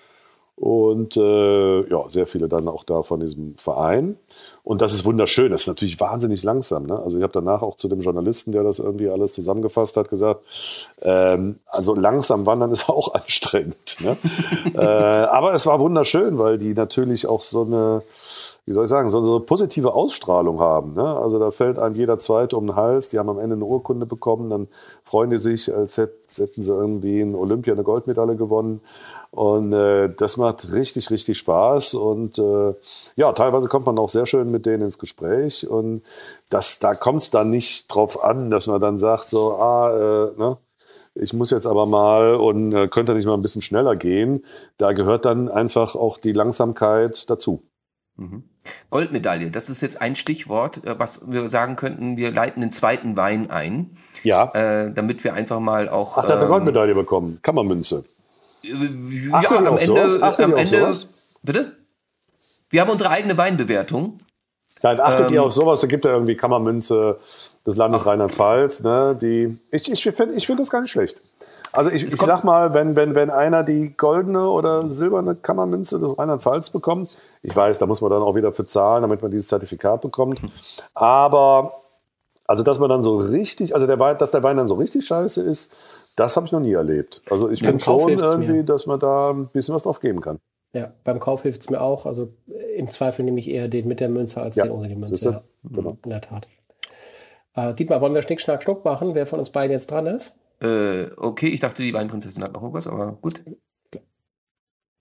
[0.59, 4.17] und äh, ja, sehr viele dann auch da von diesem Verein.
[4.65, 5.53] Und das ist wunderschön.
[5.53, 6.85] Das ist natürlich wahnsinnig langsam.
[6.85, 6.99] Ne?
[6.99, 10.43] Also ich habe danach auch zu dem Journalisten, der das irgendwie alles zusammengefasst hat, gesagt,
[11.01, 13.97] ähm, also langsam wandern ist auch anstrengend.
[14.01, 14.17] Ne?
[14.75, 18.03] äh, aber es war wunderschön, weil die natürlich auch so eine,
[18.67, 20.95] wie soll ich sagen, so, eine positive Ausstrahlung haben.
[20.95, 21.05] Ne?
[21.05, 23.11] Also da fällt einem jeder Zweite um den Hals.
[23.11, 24.51] Die haben am Ende eine Urkunde bekommen.
[24.51, 24.67] Dann
[25.05, 28.81] freuen die sich, als hätten sie irgendwie in Olympia eine Goldmedaille gewonnen.
[29.31, 31.95] Und äh, das macht richtig, richtig Spaß.
[31.95, 32.75] Und äh,
[33.17, 35.69] ja, teilweise kommt man auch sehr schön mit denen ins Gespräch.
[35.69, 36.03] Und
[36.49, 40.39] das, da kommt es dann nicht drauf an, dass man dann sagt, so, ah, äh,
[40.39, 40.57] ne,
[41.15, 44.45] ich muss jetzt aber mal und äh, könnte nicht mal ein bisschen schneller gehen.
[44.77, 47.63] Da gehört dann einfach auch die Langsamkeit dazu.
[48.17, 48.45] Mhm.
[48.91, 53.17] Goldmedaille, das ist jetzt ein Stichwort, äh, was wir sagen könnten, wir leiten den zweiten
[53.17, 53.97] Wein ein.
[54.23, 54.51] Ja.
[54.55, 56.17] Äh, damit wir einfach mal auch.
[56.17, 57.39] Ach, der hat eine ähm, Goldmedaille bekommen.
[57.43, 58.05] Kammermünze.
[58.63, 60.95] Ja, am Ende, am Ende
[61.43, 61.77] bitte?
[62.71, 64.21] Wir haben unsere eigene Weinbewertung.
[64.83, 65.81] Nein, achtet Ähm, ihr auf sowas?
[65.81, 67.19] Da gibt ja irgendwie Kammermünze
[67.67, 68.83] des Landes Rheinland-Pfalz.
[68.83, 71.21] Ne, die, ich ich finde ich find das gar nicht schlecht.
[71.73, 76.17] Also ich, ich sag mal, wenn, wenn, wenn einer die goldene oder silberne Kammermünze des
[76.17, 79.49] Rheinland-Pfalz bekommt, ich weiß, da muss man dann auch wieder für zahlen, damit man dieses
[79.49, 80.41] Zertifikat bekommt.
[80.95, 81.83] Aber
[82.49, 85.07] also, dass man dann so richtig, also der Wein, dass der Wein dann so richtig
[85.07, 85.71] scheiße ist,
[86.17, 87.23] das habe ich noch nie erlebt.
[87.31, 88.65] Also ich finde schon irgendwie, mir.
[88.65, 90.41] dass man da ein bisschen was drauf geben kann.
[90.73, 92.05] Ja, beim Kauf hilft es mir auch.
[92.07, 92.33] Also
[92.77, 95.31] im Zweifel nehme ich eher den mit der Münze als Ja, den ohne die Münze.
[95.31, 95.97] Ja, Genau.
[96.05, 96.49] in der Tat.
[97.55, 100.39] Äh, Dietmar, wollen wir Schnick, Schnack, Schnuck machen, wer von uns beiden jetzt dran ist?
[100.61, 103.41] Äh, okay, ich dachte, die Weinprinzessin hat noch was, aber gut.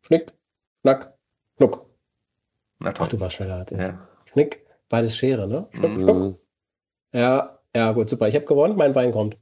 [0.01, 0.33] Schnick,
[0.81, 1.13] Schnack,
[1.57, 1.85] Schnuck.
[2.79, 3.05] Na toll.
[3.07, 3.55] Ach, du warst schneller.
[3.55, 3.77] als ich.
[3.79, 4.07] Ja.
[4.25, 5.67] Schnick, beides Schere, ne?
[5.73, 6.01] Schnuck, Mhm.
[6.01, 6.39] Schnuck.
[7.13, 8.27] Ja, ja, gut, super.
[8.27, 9.37] Ich habe gewonnen, mein Wein kommt.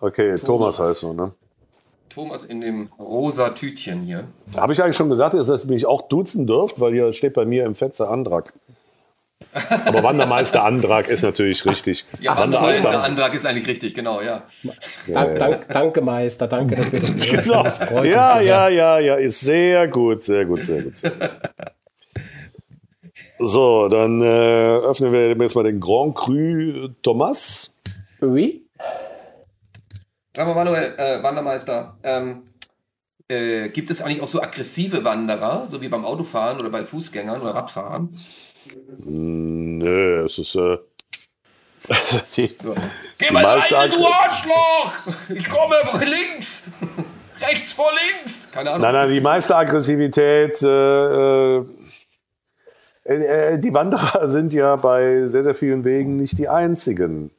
[0.00, 1.32] Okay, Thomas, heißt so, ne?
[2.08, 4.24] Thomas in dem rosa Tütchen hier.
[4.56, 7.44] Habe ich eigentlich schon gesagt, dass ihr mich auch duzen dürft, weil hier steht bei
[7.44, 8.52] mir im Fetzer Antrag.
[9.84, 12.06] Aber Wandermeister Antrag ist natürlich richtig.
[12.20, 14.42] Ja, Ach, was Wander- ist der Antrag ist eigentlich richtig, genau, ja.
[15.08, 17.62] Dank, dank, danke, Meister, danke, dass wir das Genau.
[17.62, 20.96] Das Ja, ja, ja, ja, ist sehr gut, sehr gut, sehr gut.
[20.98, 21.30] Sehr gut.
[23.38, 27.74] So, dann äh, öffnen wir jetzt mal den Grand Cru Thomas.
[28.20, 28.66] Oui?
[30.34, 32.42] Sag mal, Manuel, äh, Wandermeister, ähm,
[33.28, 37.40] äh, gibt es eigentlich auch so aggressive Wanderer, so wie beim Autofahren oder bei Fußgängern
[37.40, 38.18] oder Radfahren?
[38.98, 40.78] Nö, es ist äh,
[42.36, 42.74] die, Ja.
[43.18, 44.92] Geh mal meiste Seite, du Arschloch!
[45.28, 46.64] Ich komme von links!
[47.40, 48.50] Rechts vor links!
[48.50, 48.82] Keine Ahnung.
[48.82, 51.60] Nein, nein, die meiste Aggressivität, äh,
[53.08, 57.30] äh, äh, die Wanderer sind ja bei sehr, sehr vielen Wegen nicht die einzigen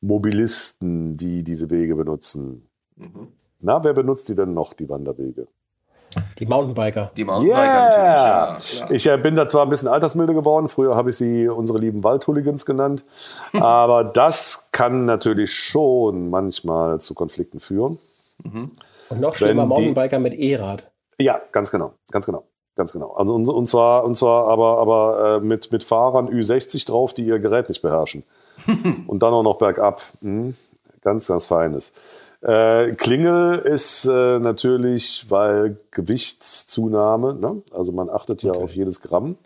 [0.00, 2.68] Mobilisten, die diese Wege benutzen.
[2.96, 3.28] Mhm.
[3.60, 5.46] Na, wer benutzt die denn noch, die Wanderwege?
[6.38, 7.10] Die Mountainbiker.
[7.16, 8.52] Die Mountainbiker Yeah!
[8.58, 8.90] natürlich, ja.
[8.90, 12.04] Ich äh, bin da zwar ein bisschen altersmilde geworden, früher habe ich sie unsere lieben
[12.04, 13.04] Waldhooligans genannt,
[13.54, 17.98] aber das kann natürlich schon manchmal zu Konflikten führen.
[18.44, 20.90] Und noch schlimmer, Wenn die- Mountainbiker mit E-Rad.
[21.18, 22.44] Ja, ganz genau, ganz genau,
[22.76, 23.12] ganz genau.
[23.12, 27.24] Also und, und zwar, und zwar aber, aber äh, mit, mit Fahrern Ü60 drauf, die
[27.24, 28.24] ihr Gerät nicht beherrschen.
[29.06, 30.02] und dann auch noch bergab.
[30.20, 30.56] Mhm.
[31.02, 31.92] Ganz, ganz feines.
[32.40, 37.62] Äh, Klingel ist äh, natürlich, weil Gewichtszunahme, ne?
[37.72, 39.36] also man achtet ja auf jedes Gramm,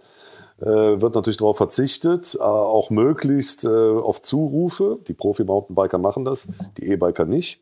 [0.61, 4.99] äh, wird natürlich darauf verzichtet, äh, auch möglichst äh, auf Zurufe.
[5.07, 7.61] Die Profi-Mountainbiker machen das, die E-Biker nicht.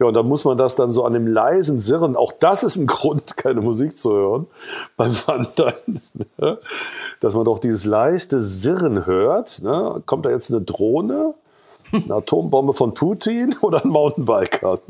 [0.00, 2.76] Ja, und dann muss man das dann so an dem leisen Sirren, auch das ist
[2.76, 4.46] ein Grund, keine Musik zu hören
[4.96, 6.00] beim Wandern,
[6.38, 6.58] ne?
[7.20, 9.60] dass man doch dieses leichte Sirren hört.
[9.62, 10.02] Ne?
[10.06, 11.34] Kommt da jetzt eine Drohne,
[11.92, 14.80] eine Atombombe von Putin oder ein Mountainbiker?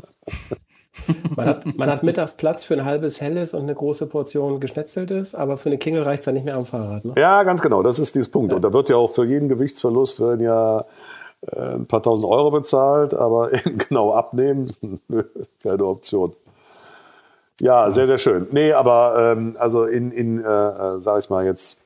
[1.35, 5.35] Man hat, man hat mittags Platz für ein halbes Helles und eine große Portion Geschnetzeltes,
[5.35, 7.05] aber für eine Klingel reicht es ja nicht mehr am Fahrrad.
[7.05, 7.13] Ne?
[7.17, 8.53] Ja, ganz genau, das ist dieses Punkt.
[8.53, 10.85] Und da wird ja auch für jeden Gewichtsverlust werden ja
[11.47, 13.49] ein paar tausend Euro bezahlt, aber
[13.89, 14.71] genau abnehmen,
[15.63, 16.35] keine Option.
[17.59, 18.47] Ja, sehr, sehr schön.
[18.51, 21.81] Nee, aber ähm, also in, in äh, äh, sag ich mal jetzt,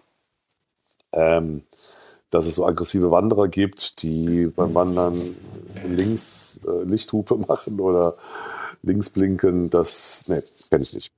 [1.12, 1.64] ähm,
[2.30, 5.22] dass es so aggressive Wanderer gibt, die beim Wandern
[5.86, 8.16] links äh, Lichthupe machen oder
[8.84, 11.12] links blinken, das, nee, kenne ich nicht.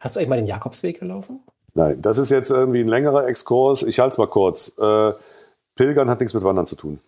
[0.00, 1.40] Hast du eigentlich mal den Jakobsweg gelaufen?
[1.72, 3.82] Nein, das ist jetzt irgendwie ein längerer Exkurs.
[3.82, 4.76] Ich halte es mal kurz.
[4.78, 5.12] Äh,
[5.74, 7.00] Pilgern hat nichts mit Wandern zu tun.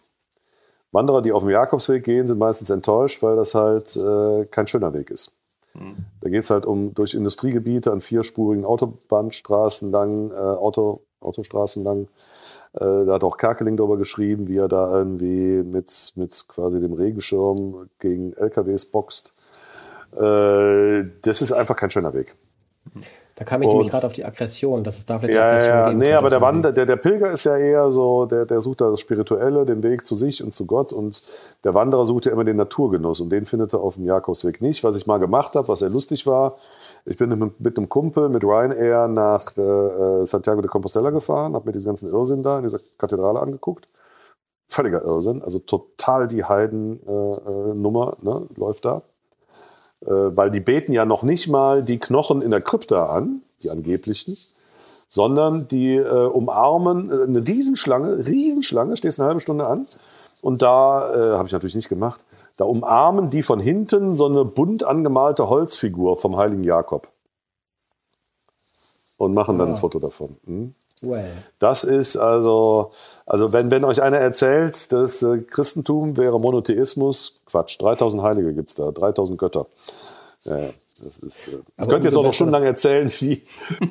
[0.92, 4.92] Wanderer, die auf dem Jakobsweg gehen, sind meistens enttäuscht, weil das halt äh, kein schöner
[4.92, 5.34] Weg ist.
[6.20, 12.08] Da geht es halt um durch Industriegebiete an vierspurigen Autobahnstraßen lang, äh, Auto, Autostraßen lang.
[12.74, 16.92] Äh, da hat auch Kerkeling darüber geschrieben, wie er da irgendwie mit, mit quasi dem
[16.92, 19.32] Regenschirm gegen LKWs boxt.
[20.14, 22.34] Äh, das ist einfach kein schöner Weg.
[23.34, 25.74] Da kam ich nämlich Und- gerade auf die Aggression, dass es da vielleicht Ja, Aggression
[25.74, 28.60] ja, geben nee, aber der, Wander, der, der Pilger ist ja eher so, der, der
[28.60, 30.92] sucht da das Spirituelle, den Weg zu sich und zu Gott.
[30.92, 31.22] Und
[31.64, 34.84] der Wanderer sucht ja immer den Naturgenuss und den findet er auf dem Jakobsweg nicht.
[34.84, 36.56] Was ich mal gemacht habe, was sehr lustig war,
[37.06, 41.54] ich bin mit, mit einem Kumpel mit Ryanair nach äh, äh, Santiago de Compostela gefahren,
[41.54, 43.88] habe mir diesen ganzen Irrsinn da in dieser Kathedrale angeguckt.
[44.68, 49.02] Völliger Irrsinn, also total die Heiden-Nummer äh, äh, ne, läuft da.
[50.06, 53.70] Äh, weil die beten ja noch nicht mal die Knochen in der Krypta an, die
[53.70, 54.36] angeblichen,
[55.08, 59.86] sondern die äh, umarmen äh, eine Riesenschlange, Riesenschlange, stehst eine halbe Stunde an
[60.40, 62.24] und da, äh, habe ich natürlich nicht gemacht,
[62.56, 67.08] da umarmen die von hinten so eine bunt angemalte Holzfigur vom heiligen Jakob
[69.16, 70.36] und machen dann ein Foto davon.
[70.44, 70.74] Hm?
[71.02, 71.30] Well.
[71.58, 72.92] Das ist also,
[73.26, 78.68] also wenn, wenn euch einer erzählt, das äh, Christentum wäre Monotheismus, Quatsch, 3000 Heilige gibt
[78.68, 79.66] es da, 3000 Götter.
[80.44, 80.70] Ja.
[81.02, 83.42] Das ist, äh, ich könnte jetzt auch noch stundenlang erzählen, wie,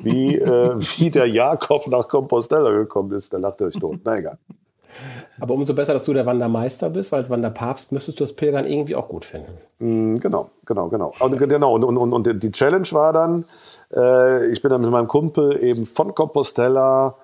[0.02, 3.32] wie, äh, wie der Jakob nach Compostela gekommen ist.
[3.32, 3.98] Da lacht er euch tot.
[4.04, 4.38] Na egal.
[5.40, 8.66] Aber umso besser, dass du der Wandermeister bist, weil als Wanderpapst müsstest du das Pilgern
[8.66, 9.52] irgendwie auch gut finden.
[9.78, 11.12] Mm, genau, genau, genau.
[11.20, 11.74] Und, genau.
[11.74, 13.44] Und, und, und die Challenge war dann,
[13.94, 17.16] äh, ich bin dann mit meinem Kumpel eben von Compostela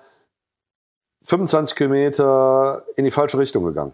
[1.23, 3.93] 25 Kilometer in die falsche Richtung gegangen.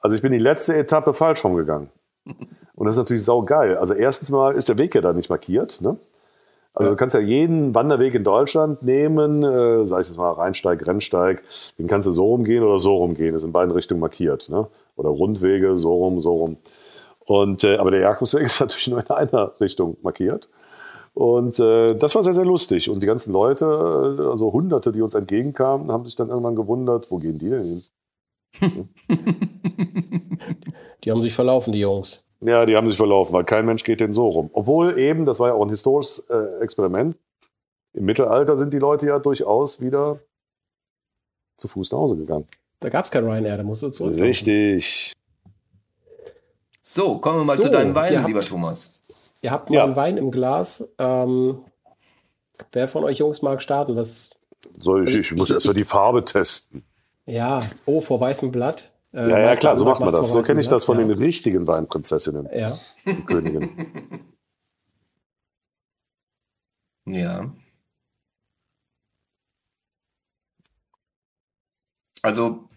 [0.00, 1.90] Also ich bin die letzte Etappe falsch rumgegangen.
[2.24, 3.76] Und das ist natürlich saugeil.
[3.76, 5.80] Also erstens mal ist der Weg ja da nicht markiert.
[5.82, 5.98] Ne?
[6.72, 10.86] Also du kannst ja jeden Wanderweg in Deutschland nehmen, äh, sag ich jetzt mal Rheinsteig,
[10.86, 11.42] Rennsteig,
[11.78, 13.32] den kannst du so rumgehen oder so rumgehen.
[13.32, 14.48] Das ist in beiden Richtungen markiert.
[14.48, 14.68] Ne?
[14.96, 16.56] Oder Rundwege, so rum, so rum.
[17.26, 20.48] Und, äh, aber der Jakobsweg ist natürlich nur in einer Richtung markiert.
[21.12, 22.88] Und äh, das war sehr, sehr lustig.
[22.88, 27.10] Und die ganzen Leute, äh, also Hunderte, die uns entgegenkamen, haben sich dann irgendwann gewundert,
[27.10, 27.82] wo gehen die denn hin?
[31.04, 32.24] die haben sich verlaufen, die Jungs.
[32.40, 34.50] Ja, die haben sich verlaufen, weil kein Mensch geht denn so rum.
[34.52, 37.16] Obwohl eben, das war ja auch ein historisches äh, Experiment,
[37.92, 40.20] im Mittelalter sind die Leute ja durchaus wieder
[41.56, 42.46] zu Fuß nach Hause gegangen.
[42.78, 44.16] Da gab es kein Ryanair, da musst du zurück.
[44.16, 45.12] Richtig.
[46.80, 49.00] So, kommen wir mal so, zu deinem Wein, lieber Thomas.
[49.42, 49.84] Ihr habt mal ja.
[49.84, 50.88] einen Wein im Glas.
[50.98, 51.58] Ähm,
[52.72, 53.96] wer von euch Jungs mag starten?
[53.96, 54.30] Was,
[54.78, 56.84] Soll ich, ich muss erstmal die Farbe testen.
[57.26, 58.89] Ja, oh, vor weißem Blatt.
[59.12, 60.30] Äh, ja, ja, klar, so macht man das.
[60.30, 61.04] So kenne ich das von ja.
[61.04, 62.48] den richtigen Weinprinzessinnen.
[62.54, 62.78] Ja.
[63.26, 64.34] Königen.
[67.06, 67.50] Ja.
[72.22, 72.68] Also,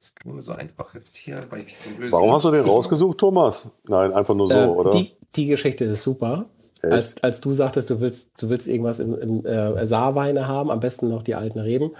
[0.00, 3.70] das nur so einfach jetzt hier, weil ich so Warum hast du den rausgesucht, Thomas?
[3.84, 4.90] Nein, einfach nur so, äh, oder?
[4.90, 6.44] Die, die Geschichte ist super.
[6.82, 10.80] Als, als du sagtest, du willst, du willst irgendwas im, im äh, Saarweine haben, am
[10.80, 11.92] besten noch die alten Reben,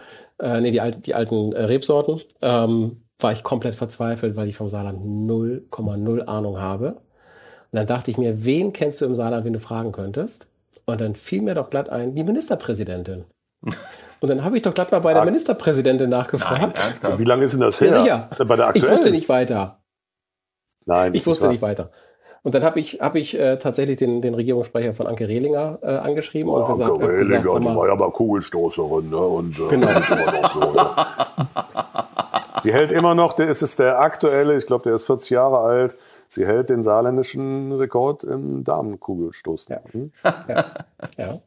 [0.42, 4.56] äh, nee, die, alten, die alten äh, Rebsorten, ähm, war ich komplett verzweifelt, weil ich
[4.56, 6.88] vom Saarland 0,0 Ahnung habe.
[6.88, 10.48] Und dann dachte ich mir, wen kennst du im Saarland, wenn du fragen könntest?
[10.84, 13.24] Und dann fiel mir doch glatt ein, die Ministerpräsidentin.
[14.20, 16.78] Und dann habe ich doch glatt mal bei der Ministerpräsidentin nachgefragt.
[17.02, 17.90] Nein, Wie lange ist denn das her?
[18.04, 18.44] Ja, sicher.
[18.44, 18.84] Bei der aktuellen?
[18.84, 19.82] Ich wusste nicht weiter.
[20.84, 21.90] Nein, ich wusste nicht weiter.
[22.44, 25.86] Und dann habe ich, hab ich äh, tatsächlich den, den Regierungssprecher von Anke Rehlinger äh,
[25.86, 29.10] angeschrieben ja, und gesagt, Anke Rehlinger, gesagt, die war ja mal Kugelstoßerin.
[29.10, 29.16] Ne?
[29.16, 29.88] Und, äh, genau.
[30.52, 31.06] So, ja.
[32.62, 35.58] Sie hält immer noch, der ist es der aktuelle, ich glaube, der ist 40 Jahre
[35.58, 35.96] alt.
[36.28, 39.68] Sie hält den saarländischen Rekord im Damenkugelstoß.
[39.68, 39.80] Ja.
[39.92, 40.12] Hm?
[40.48, 40.64] ja.
[41.18, 41.38] ja.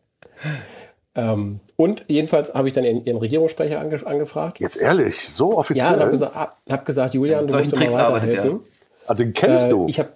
[1.16, 4.60] Ähm, und jedenfalls habe ich dann ihren, ihren Regierungssprecher ange angefragt.
[4.60, 5.88] Jetzt ehrlich, so offiziell?
[5.88, 6.36] Ja, und habe gesagt,
[6.70, 8.60] hab gesagt, Julian, du musst mir weiterhelfen.
[9.08, 9.86] Also den kennst äh, du?
[9.88, 10.10] Ich habe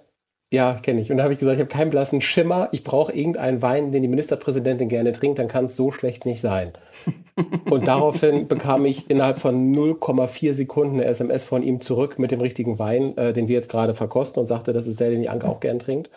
[0.52, 1.12] ja, kenne ich.
[1.12, 2.68] Und da habe ich gesagt, ich habe keinen blassen Schimmer.
[2.72, 5.38] Ich brauche irgendeinen Wein, den die Ministerpräsidentin gerne trinkt.
[5.38, 6.72] Dann kann es so schlecht nicht sein.
[7.70, 12.40] Und daraufhin bekam ich innerhalb von 0,4 Sekunden eine SMS von ihm zurück mit dem
[12.40, 15.28] richtigen Wein, äh, den wir jetzt gerade verkosten und sagte, das ist der, den die
[15.28, 16.10] Anke auch gern trinkt.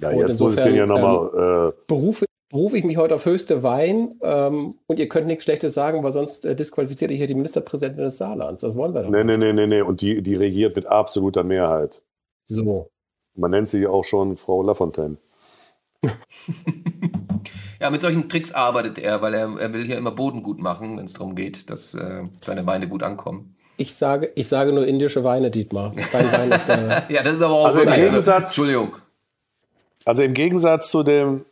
[0.00, 1.30] Ja, und jetzt insofern, muss ich den ja nochmal.
[1.34, 5.42] Ähm, äh, berufe, berufe ich mich heute auf höchste Wein ähm, und ihr könnt nichts
[5.42, 8.62] Schlechtes sagen, weil sonst äh, disqualifiziert ihr hier die Ministerpräsidentin des Saarlands.
[8.62, 9.10] Das wollen wir doch.
[9.10, 9.80] Nee, nee, nee, nee, nee.
[9.80, 12.04] Und die, die regiert mit absoluter Mehrheit.
[12.44, 12.88] So.
[13.34, 15.16] Man nennt sie auch schon Frau Lafontaine.
[17.80, 20.96] ja, mit solchen Tricks arbeitet er, weil er, er will hier immer Boden gut machen,
[20.96, 23.56] wenn es darum geht, dass äh, seine Weine gut ankommen.
[23.76, 25.92] Ich sage, ich sage nur indische Weine, Dietmar.
[26.12, 27.06] Dein Wein ist der.
[27.08, 28.96] ja, das ist aber auch also im Gegensatz, Entschuldigung.
[30.04, 31.46] Also im Gegensatz zu dem,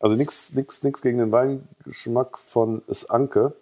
[0.00, 3.54] also nichts nix, nix gegen den Weingeschmack von Anke.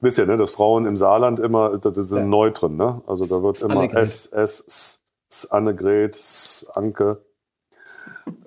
[0.00, 2.24] Wisst ihr, ne, dass Frauen im Saarland immer, das ist ja.
[2.24, 3.02] neu drin, ne?
[3.06, 5.01] Also da wird immer S, S, S,
[5.50, 7.24] Annegret, Anke.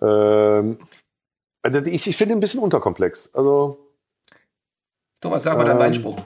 [0.01, 0.77] ähm,
[1.61, 3.31] also ich, ich finde ein bisschen unterkomplex.
[3.33, 3.79] Also.
[5.21, 6.17] Thomas, sag mal ähm, deinen Weinspruch.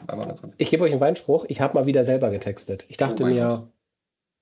[0.57, 1.45] Ich gebe euch einen Weinspruch.
[1.47, 2.85] Ich habe mal wieder selber getextet.
[2.89, 3.69] Ich dachte oh mir,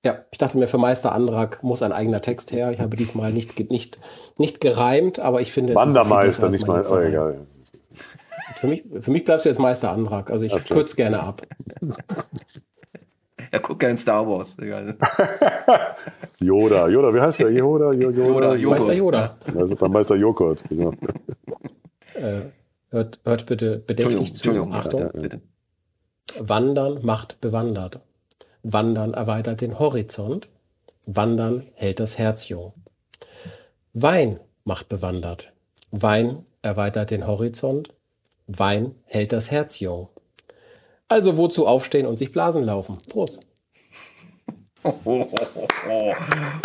[0.04, 2.72] ja, ich dachte mir, für Meister Andrack muss ein eigener Text her.
[2.72, 3.98] Ich habe diesmal nicht, nicht,
[4.38, 5.74] nicht gereimt, aber ich finde.
[5.74, 6.84] Wandermeister, nicht mal.
[6.88, 7.46] Oh, egal.
[8.56, 10.30] Für mich, für mich bleibst du jetzt Meister Andrack.
[10.30, 11.42] Also ich kürze gerne ab.
[13.50, 14.56] Er guckt gerne Star Wars.
[16.40, 17.50] Yoda, Yoda, wie heißt der?
[17.50, 19.38] Yoda, Yoda, Yoda Meister Yoda.
[19.56, 20.62] Also beim Meister Joghurt.
[20.68, 20.92] Genau.
[22.14, 22.50] Äh,
[22.88, 24.50] hört, hört bitte bedächtig zu.
[24.72, 25.00] Achtung.
[25.00, 25.40] Ja, bitte.
[26.40, 28.00] Wandern macht bewandert.
[28.64, 30.48] Wandern erweitert den Horizont.
[31.06, 32.72] Wandern hält das Herz jung.
[33.92, 35.52] Wein macht bewandert.
[35.92, 37.94] Wein erweitert den Horizont.
[38.48, 40.08] Wein hält das Herz jung.
[41.08, 42.98] Also wozu aufstehen und sich Blasen laufen?
[43.08, 43.40] Prost.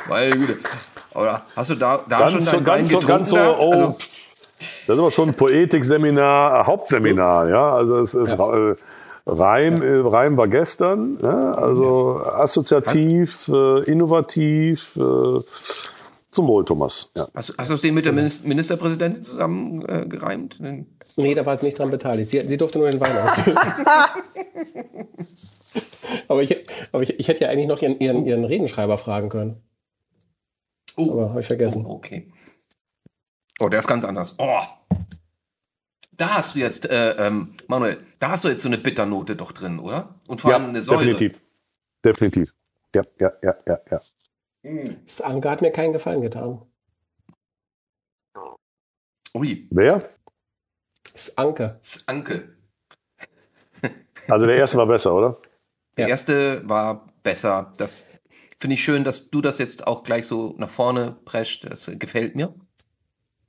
[0.10, 0.58] Meine Güte.
[1.16, 3.96] Oder hast du da, da ganz schon so, ganz so, ganz so, oh, also,
[4.88, 7.74] Das ist aber schon ein Poetikseminar, Hauptseminar, ja.
[7.74, 8.72] Also es ist ja.
[8.72, 8.76] äh,
[9.26, 9.84] Reim, ja.
[9.84, 14.98] Äh, Reim war gestern, ja, also assoziativ, äh, innovativ.
[14.98, 15.40] Äh,
[16.34, 17.12] zum Wohl, Thomas.
[17.16, 17.30] Ja.
[17.34, 20.60] Hast, hast du den mit der Ministerpräsidentin zusammen äh, gereimt?
[21.16, 22.30] Nee, da war sie nicht dran beteiligt.
[22.30, 23.12] Sie, sie durfte nur den Wein
[26.28, 29.62] aber ich, aber ich, ich, hätte ja eigentlich noch ihren, ihren, ihren Redenschreiber fragen können.
[30.98, 31.12] Oh.
[31.12, 31.86] Aber habe ich vergessen.
[31.86, 32.32] Oh, okay.
[33.60, 34.36] Oh, der ist ganz anders.
[34.40, 34.60] Oh.
[36.12, 39.52] Da hast du jetzt, äh, ähm, Manuel, da hast du jetzt so eine Bitternote doch
[39.52, 40.16] drin, oder?
[40.28, 41.06] Und vor allem eine Säure.
[41.06, 41.42] Definitiv.
[42.04, 42.54] Definitiv.
[42.96, 44.02] Ja, ja, ja, ja, ja.
[44.64, 46.62] Das Anke hat mir keinen Gefallen getan.
[49.36, 49.68] Ui.
[49.72, 50.10] Wer?
[51.12, 51.78] Das Anke.
[51.82, 52.56] Das Anke.
[54.30, 55.38] Also der erste war besser, oder?
[55.98, 56.12] Der ja.
[56.12, 57.74] erste war besser.
[57.76, 58.10] Das
[58.58, 61.70] finde ich schön, dass du das jetzt auch gleich so nach vorne prescht.
[61.70, 62.54] Das gefällt mir.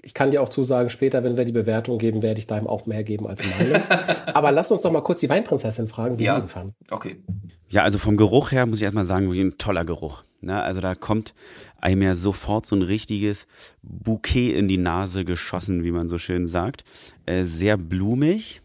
[0.02, 2.86] Ich kann dir auch zusagen, später, wenn wir die Bewertung geben, werde ich deinem auch
[2.86, 3.82] mehr geben als meine.
[4.34, 6.34] Aber lass uns doch mal kurz die Weinprinzessin fragen, wie ja.
[6.34, 6.74] sie ihn fand.
[6.90, 7.22] Okay.
[7.68, 10.24] Ja, also vom Geruch her muss ich erstmal sagen, wie ein toller Geruch.
[10.44, 10.62] Ne?
[10.62, 11.34] Also da kommt
[11.80, 13.46] einem ja sofort so ein richtiges
[13.82, 16.84] Bouquet in die Nase geschossen, wie man so schön sagt.
[17.26, 18.62] Äh, sehr blumig,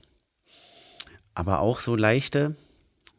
[1.33, 2.55] aber auch so leichte,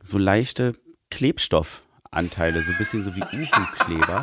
[0.03, 0.75] so leichte
[1.11, 4.21] Klebstoffanteile, so ein bisschen so wie Uhu-Kleber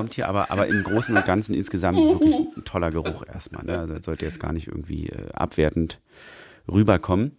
[0.00, 3.64] kommt hier aber, aber im Großen und Ganzen insgesamt wirklich ein toller Geruch erstmal.
[3.64, 3.78] Ne?
[3.78, 6.00] Also sollte jetzt gar nicht irgendwie äh, abwertend
[6.72, 7.36] rüberkommen.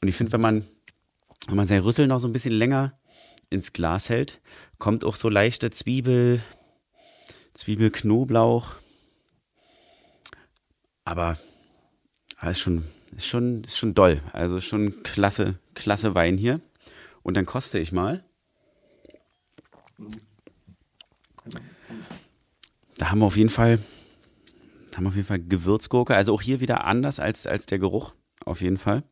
[0.00, 0.64] Und ich finde, wenn man,
[1.48, 2.92] wenn man sein Rüssel noch so ein bisschen länger
[3.50, 4.40] ins Glas hält,
[4.78, 6.42] kommt auch so leichte Zwiebel,
[7.54, 8.76] Zwiebelknoblauch.
[11.04, 11.38] Aber,
[12.38, 12.84] aber ist schon,
[13.16, 14.22] ist schon, ist schon doll.
[14.32, 16.60] Also schon klasse, klasse Wein hier.
[17.22, 18.24] Und dann koste ich mal.
[22.96, 23.78] Da haben wir auf jeden Fall,
[24.96, 26.14] haben auf jeden Fall Gewürzgurke.
[26.14, 29.02] Also auch hier wieder anders als, als der Geruch, auf jeden Fall.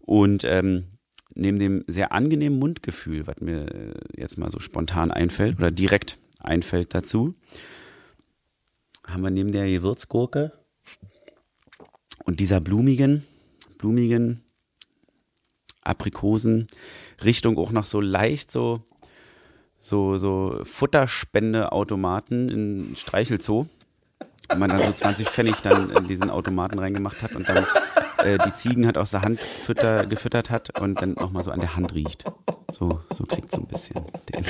[0.00, 0.95] Und ähm,
[1.34, 6.18] neben dem sehr angenehmen Mundgefühl, was mir äh, jetzt mal so spontan einfällt oder direkt
[6.40, 7.34] einfällt dazu,
[9.06, 10.52] haben wir neben der Gewürzgurke
[12.24, 13.24] und dieser blumigen,
[13.78, 14.42] blumigen
[15.82, 16.66] Aprikosen
[17.24, 18.82] Richtung auch noch so leicht so
[19.86, 23.66] so, so Futterspendeautomaten in Streichelzoo.
[24.48, 27.64] Und man dann so 20 Pfennig dann in diesen Automaten reingemacht hat und dann
[28.26, 31.60] äh, die Ziegen hat aus der Hand fütter, gefüttert hat und dann nochmal so an
[31.60, 32.24] der Hand riecht.
[32.72, 34.04] So, so kriegt so ein bisschen
[34.34, 34.44] den.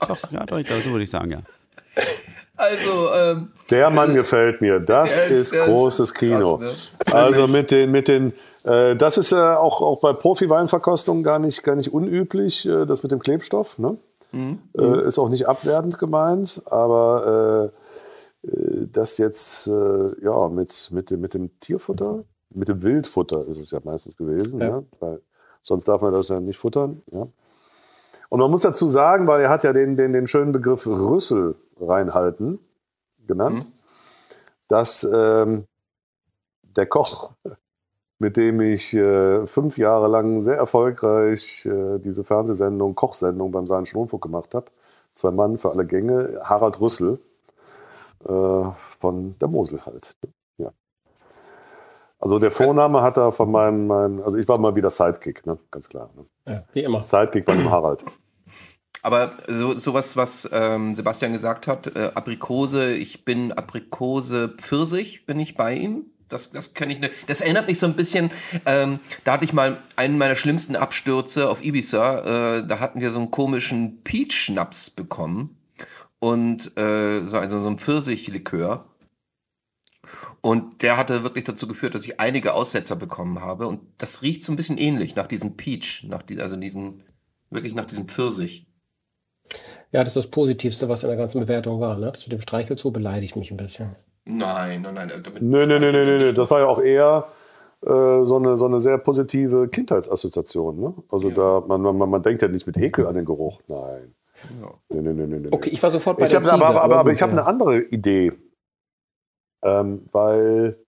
[0.00, 1.42] Doch, ja, doch, so würde ich sagen, ja.
[2.56, 4.80] Also, ähm, der Mann gefällt mir.
[4.80, 6.58] Das ist, ist großes Kino.
[6.58, 7.14] Krass, ne?
[7.14, 8.32] Also mit den, mit den,
[8.64, 12.84] äh, das ist ja äh, auch, auch bei Profi-Weinverkostungen gar nicht, gar nicht unüblich, äh,
[12.84, 13.78] das mit dem Klebstoff.
[13.78, 13.96] Ne?
[14.32, 14.58] Mhm.
[14.76, 17.70] Äh, ist auch nicht abwertend gemeint, aber
[18.44, 22.24] äh, äh, das jetzt äh, ja, mit, mit, dem, mit dem Tierfutter,
[22.58, 24.68] mit dem Wildfutter ist es ja meistens gewesen, ja.
[24.68, 25.20] Ja, weil
[25.62, 27.02] sonst darf man das ja nicht futtern.
[27.10, 27.26] Ja.
[28.28, 31.56] Und man muss dazu sagen, weil er hat ja den, den, den schönen Begriff Rüssel
[31.80, 32.58] reinhalten
[33.26, 33.72] genannt, mhm.
[34.68, 35.66] dass ähm,
[36.76, 37.30] der Koch
[38.18, 43.98] mit dem ich äh, fünf Jahre lang sehr erfolgreich äh, diese Fernsehsendung, Kochsendung beim Saarischen
[43.98, 44.66] Rundfunk gemacht habe.
[45.14, 47.20] Zwei Mann für alle Gänge, Harald Rüssel
[48.24, 48.64] äh,
[49.00, 50.16] von der Mosel halt.
[52.18, 55.58] Also der Vorname hat er von meinem, meinem, also ich war mal wieder Sidekick, ne?
[55.70, 56.10] ganz klar.
[56.16, 56.24] Ne?
[56.52, 57.02] Ja, wie immer.
[57.02, 58.04] Sidekick bei dem Harald.
[59.02, 65.38] Aber so, sowas, was ähm, Sebastian gesagt hat, äh, Aprikose, ich bin Aprikose Pfirsich, bin
[65.38, 67.00] ich bei ihm das, das kenne ich.
[67.00, 68.30] Ne, das erinnert mich so ein bisschen.
[68.66, 72.58] Ähm, da hatte ich mal einen meiner schlimmsten Abstürze auf Ibiza.
[72.58, 75.56] Äh, da hatten wir so einen komischen Peach-Schnaps bekommen
[76.18, 78.84] und äh, so also so ein Pfirsichlikör.
[80.40, 83.66] Und der hatte wirklich dazu geführt, dass ich einige Aussetzer bekommen habe.
[83.66, 87.02] Und das riecht so ein bisschen ähnlich nach diesem Peach, nach die, also diesen
[87.50, 88.66] wirklich nach diesem Pfirsich.
[89.90, 91.98] Ja, das ist das Positivste, was in der ganzen Bewertung war.
[91.98, 92.12] Ne?
[92.12, 93.96] Das mit dem Streichelzoo beleidigt mich ein bisschen.
[94.24, 95.10] Nein, nein, nein.
[95.22, 96.32] Damit nö, nö, nö, nö, nö.
[96.34, 97.26] Das war ja auch eher
[97.80, 100.78] äh, so, eine, so eine sehr positive Kindheitsassoziation.
[100.78, 100.94] Ne?
[101.10, 101.34] Also ja.
[101.34, 103.60] da, man, man, man denkt ja nicht mit Ekel an den Geruch.
[103.66, 104.14] Nein.
[104.60, 104.74] Ja.
[104.90, 106.98] Nö, nö, nö, nö, Okay, ich war sofort bei ich der Ziege, aber, aber, aber,
[106.98, 108.32] aber ich habe eine andere Idee.
[109.62, 110.78] Ähm, weil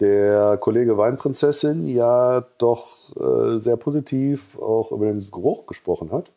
[0.00, 6.32] der Kollege Weinprinzessin ja doch äh, sehr positiv auch über den Geruch gesprochen hat.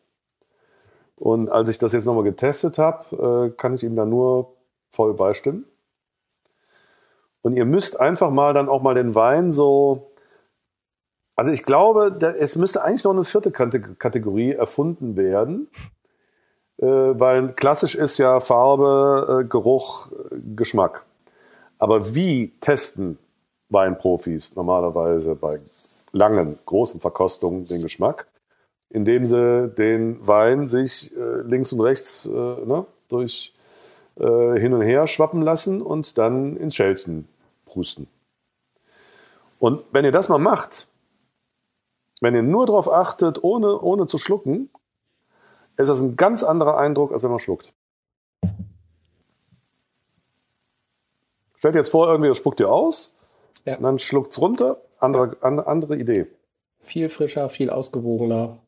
[1.16, 4.54] Und als ich das jetzt nochmal getestet habe, äh, kann ich ihm da nur
[4.90, 5.64] voll beistimmen.
[7.42, 10.10] Und ihr müsst einfach mal dann auch mal den Wein so.
[11.36, 15.68] Also ich glaube, es müsste eigentlich noch eine vierte Kategorie erfunden werden.
[16.78, 20.08] Äh, weil klassisch ist ja Farbe, äh, Geruch,
[20.56, 21.04] Geschmack.
[21.78, 23.18] Aber wie testen
[23.68, 25.60] Weinprofis normalerweise bei
[26.12, 28.28] langen, großen Verkostungen den Geschmack,
[28.90, 33.52] indem sie den Wein sich äh, links und rechts äh, ne, durch
[34.16, 37.28] äh, hin und her schwappen lassen und dann ins Schälchen
[37.66, 38.06] pusten.
[39.58, 40.86] Und wenn ihr das mal macht,
[42.20, 44.70] wenn ihr nur darauf achtet, ohne, ohne zu schlucken,
[45.76, 47.72] ist das ein ganz anderer Eindruck, als wenn man schluckt.
[51.64, 53.14] Stellt jetzt vor, irgendwie das spuckt ihr aus,
[53.64, 53.78] ja.
[53.78, 56.26] dann schluckt es runter, andere, andere Idee.
[56.80, 58.58] Viel frischer, viel ausgewogener.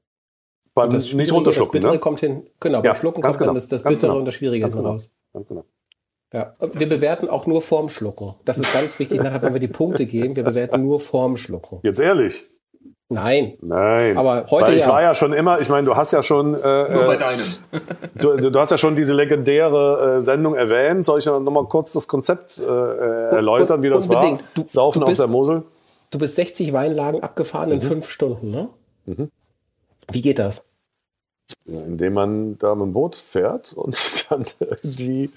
[0.72, 1.72] Beim das nicht runterschlucken.
[1.72, 1.98] Das Bittere ne?
[1.98, 2.46] kommt hin.
[2.58, 3.48] Genau, beim Schlucken kommt genau.
[3.48, 4.16] dann das, das Bittere genau.
[4.16, 4.92] und das Schwierige ganz genau.
[4.92, 5.12] raus.
[5.34, 5.64] Ganz genau.
[6.32, 8.32] Ja, wir bewerten auch nur vorm Schlucken.
[8.46, 11.80] Das ist ganz wichtig, nachher, wenn wir die Punkte geben, wir bewerten nur vorm Schlucken.
[11.82, 12.44] Jetzt ehrlich?
[13.08, 13.56] Nein.
[13.60, 14.18] Nein.
[14.18, 14.88] Aber heute Weil ich ja.
[14.88, 16.54] war ja schon immer, ich meine, du hast ja schon.
[16.54, 17.44] Äh, Nur bei deinem.
[18.14, 21.04] du, du hast ja schon diese legendäre äh, Sendung erwähnt.
[21.04, 24.42] Soll ich noch mal kurz das Konzept äh, erläutern, wie das Unbedingt.
[24.42, 24.48] war?
[24.54, 25.62] Du, Saufen du bist, auf der Mosel?
[26.10, 27.82] Du bist 60 Weinlagen abgefahren in mhm.
[27.82, 28.68] fünf Stunden, ne?
[29.04, 29.30] Mhm.
[30.10, 30.64] Wie geht das?
[31.64, 33.96] Indem man da mit dem Boot fährt und
[34.30, 35.30] dann irgendwie.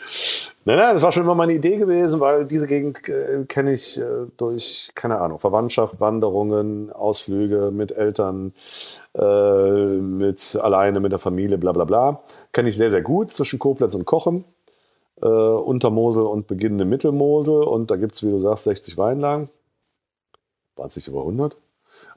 [0.65, 3.97] Nein, nein, das war schon immer meine Idee gewesen, weil diese Gegend äh, kenne ich
[3.97, 8.53] äh, durch, keine Ahnung, Verwandtschaft, Wanderungen, Ausflüge mit Eltern,
[9.15, 12.21] äh, mit alleine, mit der Familie, bla bla bla.
[12.51, 14.43] Kenne ich sehr, sehr gut zwischen Koblenz und Kochem,
[15.21, 17.63] äh, Untermosel und beginnende Mittelmosel.
[17.63, 19.49] Und da gibt es, wie du sagst, 60 Weinlagen.
[20.75, 21.57] Waren es nicht über 100?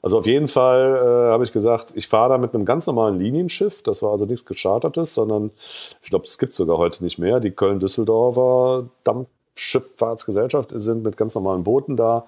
[0.03, 3.17] Also auf jeden Fall äh, habe ich gesagt, ich fahre da mit einem ganz normalen
[3.17, 3.81] Linienschiff.
[3.83, 5.51] Das war also nichts Gechartertes, sondern
[6.01, 7.39] ich glaube, das gibt es sogar heute nicht mehr.
[7.39, 12.25] Die Köln-Düsseldorfer Dampfschifffahrtsgesellschaft sind mit ganz normalen Booten da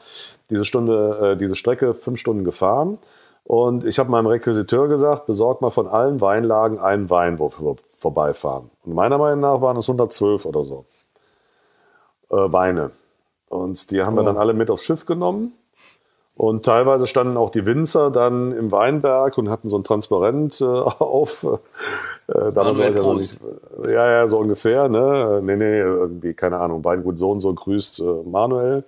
[0.50, 2.98] diese Stunde, äh, diese Strecke fünf Stunden gefahren.
[3.44, 7.76] Und ich habe meinem Requisiteur gesagt, besorg mal von allen Weinlagen einen Wein, wo wir
[7.98, 8.72] vorbeifahren.
[8.86, 10.86] Und meiner Meinung nach waren es 112 oder so
[12.32, 12.92] äh, Weine.
[13.50, 14.22] Und die haben oh.
[14.22, 15.54] wir dann alle mit aufs Schiff genommen.
[16.38, 20.66] Und teilweise standen auch die Winzer dann im Weinberg und hatten so ein Transparent äh,
[20.66, 21.48] auf.
[22.28, 23.38] Äh, damit also nicht,
[23.86, 24.90] ja, ja, so ungefähr.
[24.90, 25.40] Ne?
[25.42, 28.84] Nee, nee, irgendwie, keine Ahnung, Weingut so und so grüßt äh, Manuel.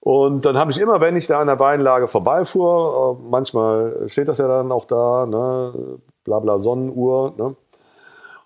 [0.00, 4.28] Und dann habe ich immer, wenn ich da an der Weinlage vorbeifuhr, äh, manchmal steht
[4.28, 5.98] das ja dann auch da, ne?
[6.24, 7.34] bla bla Sonnenuhr.
[7.36, 7.56] Ne?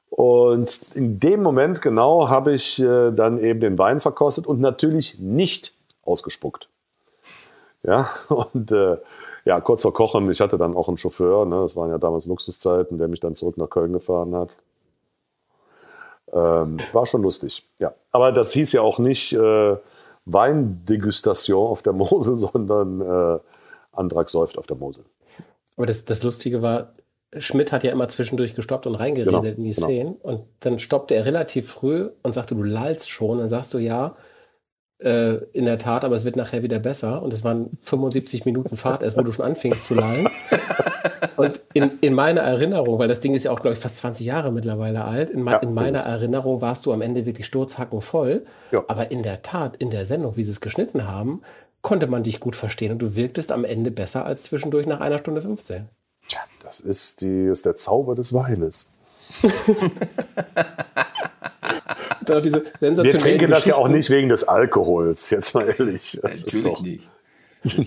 [0.09, 5.19] Und in dem Moment genau habe ich äh, dann eben den Wein verkostet und natürlich
[5.21, 6.70] nicht ausgespuckt.
[7.83, 8.97] Ja, und äh,
[9.45, 12.27] ja, kurz vor Kochen, ich hatte dann auch einen Chauffeur, ne, das waren ja damals
[12.27, 14.51] Luxuszeiten, der mich dann zurück nach Köln gefahren hat.
[16.33, 17.93] Ähm, war schon lustig, ja.
[18.13, 19.77] Aber das hieß ja auch nicht äh,
[20.27, 23.39] Weindegustation auf der Mosel, sondern äh,
[23.93, 25.05] Antrag säuft auf der Mosel.
[25.77, 26.93] Aber das, das Lustige war,
[27.37, 29.87] Schmidt hat ja immer zwischendurch gestoppt und reingeredet genau, in die genau.
[29.87, 30.15] Szenen.
[30.17, 33.39] Und dann stoppte er relativ früh und sagte, du lallst schon.
[33.39, 34.17] Dann sagst du, ja,
[35.03, 37.23] äh, in der Tat, aber es wird nachher wieder besser.
[37.23, 40.29] Und es waren 75 Minuten Fahrt erst, wo du schon anfingst zu lallen.
[41.37, 44.27] Und in, in meiner Erinnerung, weil das Ding ist ja auch, glaube ich, fast 20
[44.27, 48.45] Jahre mittlerweile alt, in, ja, in meiner Erinnerung warst du am Ende wirklich sturzhacken voll.
[48.73, 48.85] Ja.
[48.89, 51.43] Aber in der Tat, in der Sendung, wie sie es geschnitten haben,
[51.83, 55.19] konnte man dich gut verstehen und du wirktest am Ende besser als zwischendurch nach einer
[55.19, 55.89] Stunde 15.
[56.29, 58.87] Tja, das ist, die, ist der Zauber des Weines.
[62.43, 66.19] diese Wir trinken das ja auch nicht wegen des Alkohols, jetzt mal ehrlich.
[66.23, 67.11] Das Natürlich doch, nicht.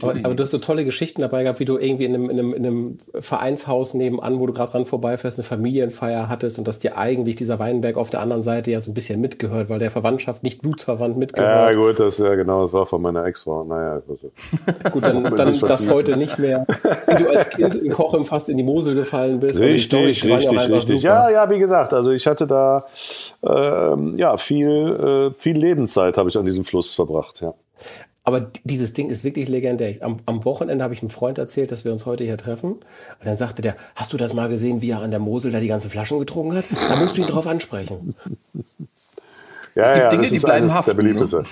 [0.02, 2.40] Aber, aber, du hast so tolle Geschichten dabei gehabt, wie du irgendwie in einem, in
[2.40, 6.78] einem, in einem Vereinshaus nebenan, wo du gerade dran vorbeifährst, eine Familienfeier hattest und dass
[6.78, 9.90] dir eigentlich dieser Weinberg auf der anderen Seite ja so ein bisschen mitgehört, weil der
[9.90, 11.72] Verwandtschaft nicht blutsverwandt mitgehört.
[11.72, 13.64] Ja, gut, das ja genau, das war von meiner Ex-Frau.
[13.64, 14.32] Naja, also.
[14.92, 16.68] gut, dann, dann das heute nicht mehr.
[17.08, 19.60] Wie du als Kind in Kochem fast in die Mosel gefallen bist.
[19.60, 21.02] Richtig, richtig, ja richtig.
[21.02, 22.86] Ja, ja, wie gesagt, also ich hatte da
[23.42, 27.56] ähm, ja viel, äh, viel Lebenszeit habe ich an diesem Fluss verbracht, ja.
[28.26, 29.96] Aber dieses Ding ist wirklich legendär.
[30.00, 32.74] Am, am Wochenende habe ich einem Freund erzählt, dass wir uns heute hier treffen.
[32.74, 32.84] Und
[33.26, 35.68] dann sagte der, hast du das mal gesehen, wie er an der Mosel da die
[35.68, 36.66] ganzen Flaschen getrunken hat?
[36.90, 38.16] Da musst du ihn drauf ansprechen.
[39.76, 40.92] ja, es gibt ja, Dinge, die bleiben haften.
[40.92, 41.04] Der ne?
[41.04, 41.44] beliebteste.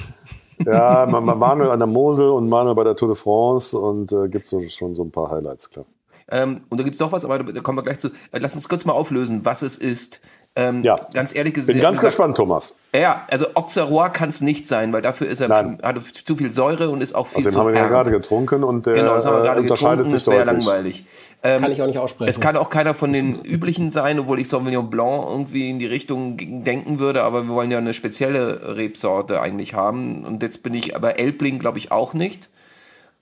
[0.65, 4.47] ja, Manuel an der Mosel und Manuel bei der Tour de France und äh, gibt
[4.47, 5.85] so, schon so ein paar Highlights, klar.
[6.31, 8.07] Ähm, und da gibt es noch was, aber da kommen wir gleich zu.
[8.31, 10.21] Äh, lass uns kurz mal auflösen, was es ist.
[10.53, 10.97] Ähm, ja.
[11.13, 11.73] Ganz ehrlich gesagt.
[11.73, 12.75] Bin ganz gesagt, gespannt, Thomas.
[12.93, 16.89] Ja, also Auxerrois kann es nicht sein, weil dafür ist er hat zu viel Säure
[16.89, 19.25] und ist auch viel also zu haben wir ja gerade getrunken und der genau, das
[19.25, 21.05] haben wir gerade unterscheidet getrunken, sich das wäre langweilig.
[21.41, 22.29] Ähm, kann ich auch nicht aussprechen.
[22.29, 25.85] Es kann auch keiner von den üblichen sein, obwohl ich Sauvignon Blanc irgendwie in die
[25.85, 26.35] Richtung
[26.65, 30.97] denken würde, aber wir wollen ja eine spezielle Rebsorte eigentlich haben und jetzt bin ich,
[30.97, 32.49] aber Elbling glaube ich auch nicht.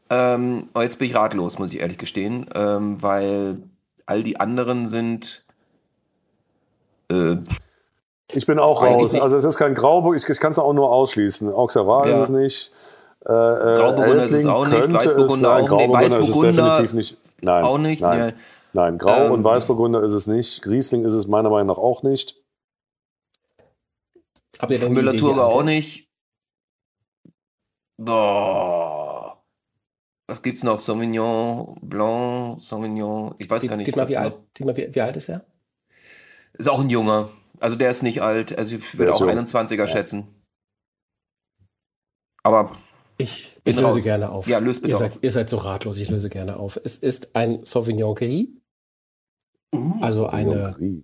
[0.10, 3.62] Ähm, jetzt bin ich ratlos, muss ich ehrlich gestehen, ähm, weil
[4.06, 5.46] all die anderen sind
[7.12, 7.38] äh,
[8.32, 9.20] ich bin auch raus.
[9.20, 11.52] Also es ist kein Grauburg, ich, ich kann es auch nur ausschließen.
[11.52, 12.14] Auxerrois ja.
[12.14, 12.72] ist es nicht.
[13.26, 17.18] Äh, äh Grauburgunder ist es auch nicht, Weißburgunder auch nicht, Weißburgunder nicht.
[17.42, 18.02] Nein, auch nicht.
[18.02, 18.34] Nein, ja.
[18.74, 20.66] nein Grau ähm, und Weißburgunder ist es nicht.
[20.66, 22.36] Riesling ist es meiner Meinung nach auch nicht.
[24.60, 26.08] Habt ihr Müller-Thurgau auch nicht.
[27.98, 28.89] Boah.
[30.30, 30.80] Was gibt's noch?
[30.80, 33.96] Sauvignon Blanc, Sauvignon, ich weiß gar nicht.
[33.96, 35.44] Mal, wie, alt, mal, wie, wie alt ist er?
[36.54, 37.30] Ist auch ein Junger.
[37.60, 38.56] Also der ist nicht alt.
[38.56, 39.88] Also ich würde auch 21er ja.
[39.88, 40.28] schätzen.
[42.44, 42.78] Aber
[43.18, 44.04] ich, ich löse raus.
[44.04, 44.48] gerne auf.
[44.48, 46.80] Ja, löst bitte ihr seid, ihr seid so ratlos, ich löse gerne auf.
[46.84, 48.50] Es ist ein Sauvignon Gris.
[49.74, 50.76] Uh, also eine.
[50.78, 51.04] Gris.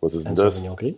[0.00, 0.54] Was ist denn das?
[0.54, 0.94] Sauvignon Gris.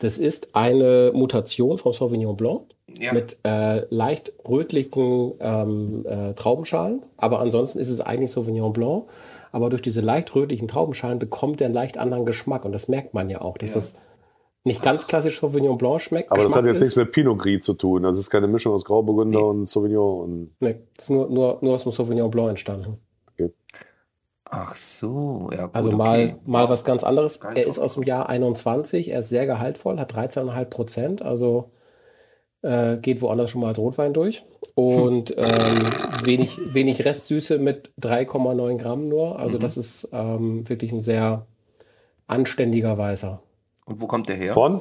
[0.00, 3.12] Das ist eine Mutation vom Sauvignon Blanc ja.
[3.12, 7.02] mit äh, leicht rötlichen ähm, äh, Traubenschalen.
[7.16, 9.04] Aber ansonsten ist es eigentlich Sauvignon Blanc.
[9.52, 12.64] Aber durch diese leicht rötlichen Traubenschalen bekommt er einen leicht anderen Geschmack.
[12.64, 13.74] Und das merkt man ja auch, dass ja.
[13.76, 13.94] das
[14.64, 16.30] nicht ganz klassisch Sauvignon Blanc schmeckt.
[16.30, 16.82] Aber Geschmack das hat jetzt ist.
[16.82, 18.02] nichts mit Pinot Gris zu tun.
[18.04, 19.44] Das ist keine Mischung aus Grauburgunder nee.
[19.44, 20.20] und Sauvignon.
[20.22, 22.98] Und nee, das ist nur, nur, nur aus dem Sauvignon Blanc entstanden.
[23.32, 23.52] Okay.
[24.44, 25.66] Ach so, ja.
[25.66, 26.36] Gut, also mal, okay.
[26.44, 27.36] mal was ganz anderes.
[27.36, 31.70] Er ist aus dem Jahr 21, er ist sehr gehaltvoll, hat 13,5 Prozent, also
[32.62, 34.44] äh, geht woanders schon mal als Rotwein durch.
[34.74, 35.38] Und hm.
[35.38, 39.38] ähm, wenig, wenig Restsüße mit 3,9 Gramm nur.
[39.38, 39.62] Also mhm.
[39.62, 41.46] das ist ähm, wirklich ein sehr
[42.26, 43.42] anständiger Weißer.
[43.84, 44.52] Und wo kommt der her?
[44.52, 44.80] Von?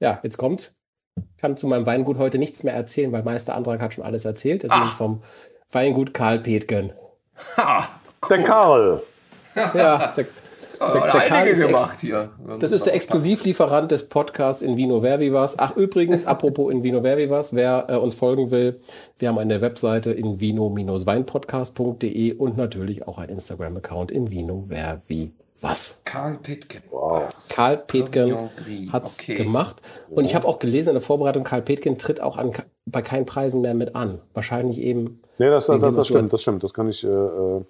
[0.00, 0.74] Ja, jetzt kommt's.
[1.16, 4.24] Ich kann zu meinem Weingut heute nichts mehr erzählen, weil Meister Antrag hat schon alles
[4.24, 4.62] erzählt.
[4.62, 5.22] Das ist vom
[5.72, 6.92] Weingut Karl Petgen.
[7.56, 7.88] Ha,
[8.22, 8.28] cool.
[8.36, 9.02] Der Karl.
[9.56, 10.26] Ja, der,
[10.80, 12.30] der, der Karl ist gemacht hier.
[12.60, 15.58] Das ist der Exklusivlieferant des Podcasts in Vino Verbivas.
[15.58, 18.80] Ach, übrigens, apropos in Vino Verbivas, wer äh, uns folgen will,
[19.18, 26.00] wir haben eine Webseite in vino-weinpodcast.de und natürlich auch einen Instagram-Account in Vino Vervi was?
[26.04, 26.82] Karl Petken.
[26.90, 27.28] Wow.
[27.50, 28.50] Karl Petken
[28.92, 29.34] hat es okay.
[29.34, 29.82] gemacht.
[30.08, 32.52] Und ich habe auch gelesen in der Vorbereitung, Karl Petken tritt auch an,
[32.86, 34.20] bei keinen Preisen mehr mit an.
[34.34, 35.20] Wahrscheinlich eben.
[35.38, 36.62] Nee, das, das, das stimmt, das stimmt.
[36.62, 37.64] Das kann ich äh, äh,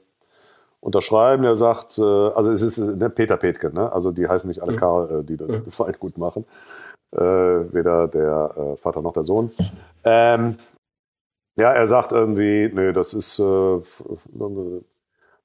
[0.81, 1.45] unterschreiben.
[1.45, 3.93] Er sagt, äh, also es ist ne, Peter Petken, ne?
[3.93, 4.77] also die heißen nicht alle mhm.
[4.77, 5.65] Karl, äh, die das mhm.
[5.71, 6.45] Verein gut machen.
[7.11, 9.51] Äh, weder der äh, Vater noch der Sohn.
[10.05, 10.57] Ähm,
[11.57, 13.41] ja, er sagt irgendwie, nee, das ist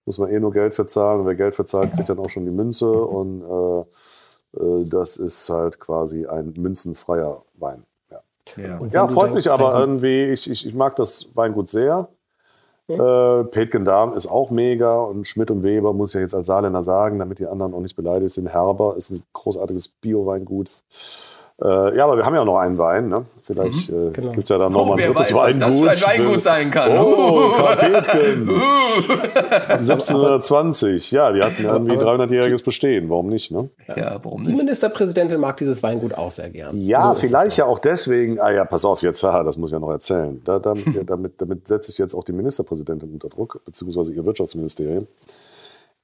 [0.05, 1.21] muss man eh nur Geld verzahlen.
[1.21, 2.91] Und wer Geld verzahlt, kriegt dann auch schon die Münze.
[2.91, 7.83] Und äh, äh, das ist halt quasi ein münzenfreier Wein.
[8.11, 8.19] Ja,
[8.57, 8.85] ja.
[8.85, 10.25] ja freut mich aber irgendwie.
[10.25, 12.09] Ich, ich, ich mag das Weingut sehr.
[12.87, 13.39] Ja.
[13.39, 16.47] Äh, Petgen Darm ist auch mega und Schmidt und Weber muss ich ja jetzt als
[16.47, 18.49] Saarländer sagen, damit die anderen auch nicht beleidigt sind.
[18.49, 20.83] Herber ist ein großartiges Bio-Weingut.
[21.61, 23.09] Äh, ja, aber wir haben ja noch einen Wein.
[23.09, 23.25] Ne?
[23.43, 24.31] Vielleicht mhm, äh, genau.
[24.31, 25.85] gibt es ja dann nochmal oh, ein drittes weiß, Weingut.
[25.85, 26.97] Was das für ein Weingut sein kann.
[26.97, 28.49] Oh, Karpetken.
[29.69, 31.11] 1720.
[31.13, 33.09] Ja, die hatten irgendwie 300-jähriges Bestehen.
[33.09, 33.51] Warum nicht?
[33.51, 33.69] Ne?
[33.95, 34.51] Ja, warum nicht?
[34.51, 36.75] Die Ministerpräsidentin mag dieses Weingut auch sehr gern.
[36.75, 38.39] Ja, so vielleicht ja auch deswegen.
[38.39, 40.41] Ah ja, pass auf, jetzt, haha, das muss ich ja noch erzählen.
[40.43, 44.25] Da, dann, ja, damit, damit setze ich jetzt auch die Ministerpräsidentin unter Druck, beziehungsweise ihr
[44.25, 45.07] Wirtschaftsministerium.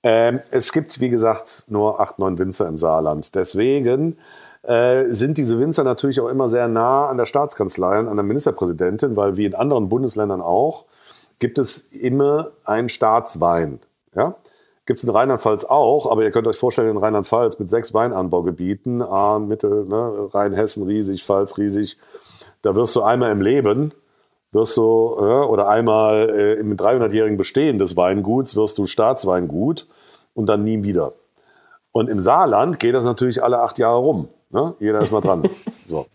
[0.04, 3.34] Ähm, es gibt, wie gesagt, nur acht, neun Winzer im Saarland.
[3.36, 4.18] Deswegen
[4.70, 8.24] äh, sind diese Winzer natürlich auch immer sehr nah an der Staatskanzlei und an der
[8.24, 10.86] Ministerpräsidentin, weil wie in anderen Bundesländern auch,
[11.40, 13.80] gibt es immer einen Staatswein.
[14.16, 14.36] Ja?
[14.86, 19.02] Gibt es in Rheinland-Pfalz auch, aber ihr könnt euch vorstellen, in Rheinland-Pfalz mit sechs Weinanbaugebieten,
[19.02, 21.98] A, Mittel, ne, Rheinhessen riesig, Pfalz riesig,
[22.62, 23.92] da wirst du einmal im Leben,
[24.52, 29.88] wirst du, ja, oder einmal äh, im 300-jährigen Bestehen des Weinguts, wirst du Staatsweingut
[30.36, 31.14] und dann nie wieder.
[31.92, 34.28] Und im Saarland geht das natürlich alle acht Jahre rum.
[34.50, 34.76] Ne?
[34.80, 35.44] Jeder ist mal dran.
[35.86, 36.08] so.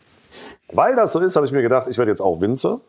[0.73, 2.81] Weil das so ist, habe ich mir gedacht, ich werde jetzt auch Winzer.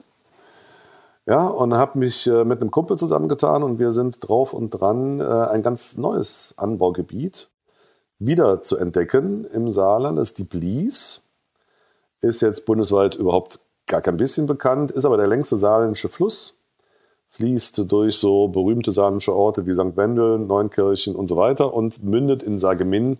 [1.27, 5.19] Ja, und habe mich äh, mit einem Kumpel zusammengetan und wir sind drauf und dran,
[5.19, 7.49] äh, ein ganz neues Anbaugebiet
[8.19, 10.17] wieder zu entdecken im Saarland.
[10.17, 11.27] Das ist die Blies.
[12.21, 16.57] Ist jetzt bundesweit überhaupt gar kein bisschen bekannt, ist aber der längste saarländische Fluss.
[17.29, 19.97] Fließt durch so berühmte saarländische Orte wie St.
[19.97, 23.17] Wendel, Neunkirchen und so weiter und mündet in Sargemin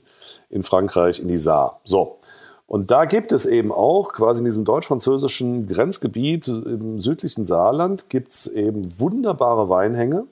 [0.50, 1.80] in Frankreich in die Saar.
[1.84, 2.20] So.
[2.68, 8.34] Und da gibt es eben auch, quasi in diesem deutsch-französischen Grenzgebiet im südlichen Saarland, gibt
[8.34, 10.26] es eben wunderbare Weinhänge,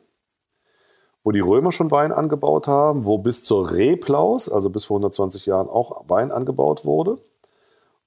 [1.24, 5.46] wo die Römer schon Wein angebaut haben, wo bis zur Replaus, also bis vor 120
[5.46, 7.20] Jahren, auch Wein angebaut wurde,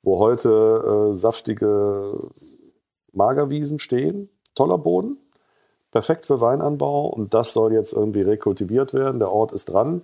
[0.03, 2.31] wo heute äh, saftige
[3.13, 5.19] Magerwiesen stehen, toller Boden,
[5.93, 9.19] perfekt für Weinanbau und das soll jetzt irgendwie rekultiviert werden.
[9.19, 10.03] Der Ort ist dran.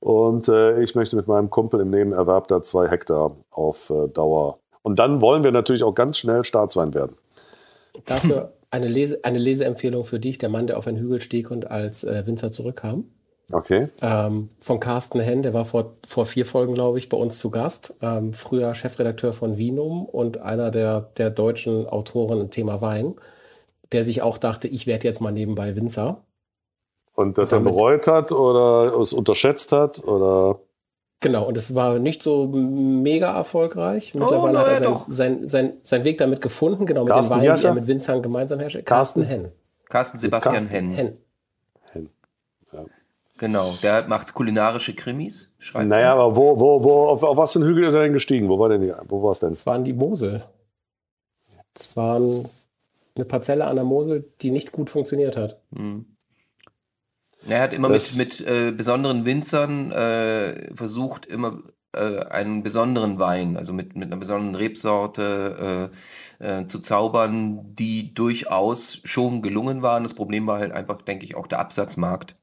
[0.00, 4.58] Und äh, ich möchte mit meinem Kumpel im Nebenerwerb da zwei Hektar auf äh, Dauer.
[4.82, 7.16] Und dann wollen wir natürlich auch ganz schnell Staatswein werden.
[8.04, 11.70] Dafür eine, Lese, eine Leseempfehlung für dich, der Mann, der auf einen Hügel stieg und
[11.70, 13.04] als äh, Winzer zurückkam.
[13.52, 13.88] Okay.
[14.02, 17.50] Ähm, von Carsten Henn, der war vor, vor vier Folgen, glaube ich, bei uns zu
[17.50, 17.94] Gast.
[18.02, 23.14] Ähm, früher Chefredakteur von Vinum und einer der, der deutschen Autoren im Thema Wein,
[23.92, 26.24] der sich auch dachte, ich werde jetzt mal nebenbei Winzer.
[27.16, 30.60] Und das er bereut hat oder es unterschätzt hat oder?
[31.20, 34.14] Genau, und es war nicht so mega erfolgreich.
[34.14, 37.48] Mittlerweile oh, hat er sein, sein, sein, sein, Weg damit gefunden, genau mit Carsten, den
[37.48, 38.84] Weinen, die er mit Winzern gemeinsam herrscht.
[38.84, 39.52] Carsten, Carsten Henn.
[39.88, 40.94] Carsten Sebastian Carsten Henn.
[40.94, 41.18] Henn.
[43.38, 45.54] Genau, der macht kulinarische Krimis.
[45.58, 46.12] Schreibt naja, er.
[46.12, 48.48] aber wo, wo, wo, auf, auf was für ein Hügel ist er denn gestiegen?
[48.48, 49.52] Wo war denn die, wo war es denn?
[49.52, 50.44] Es waren die Mosel.
[51.74, 55.60] Es war eine Parzelle an der Mosel, die nicht gut funktioniert hat.
[55.70, 56.15] Mhm.
[57.48, 61.62] Er hat immer das mit, mit äh, besonderen Winzern äh, versucht, immer
[61.92, 65.90] äh, einen besonderen Wein, also mit, mit einer besonderen Rebsorte
[66.40, 70.02] äh, äh, zu zaubern, die durchaus schon gelungen waren.
[70.02, 72.36] Das Problem war halt einfach, denke ich, auch der Absatzmarkt.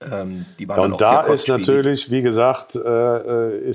[0.00, 3.74] Ähm, die waren ja, und da ist natürlich, wie gesagt, äh, äh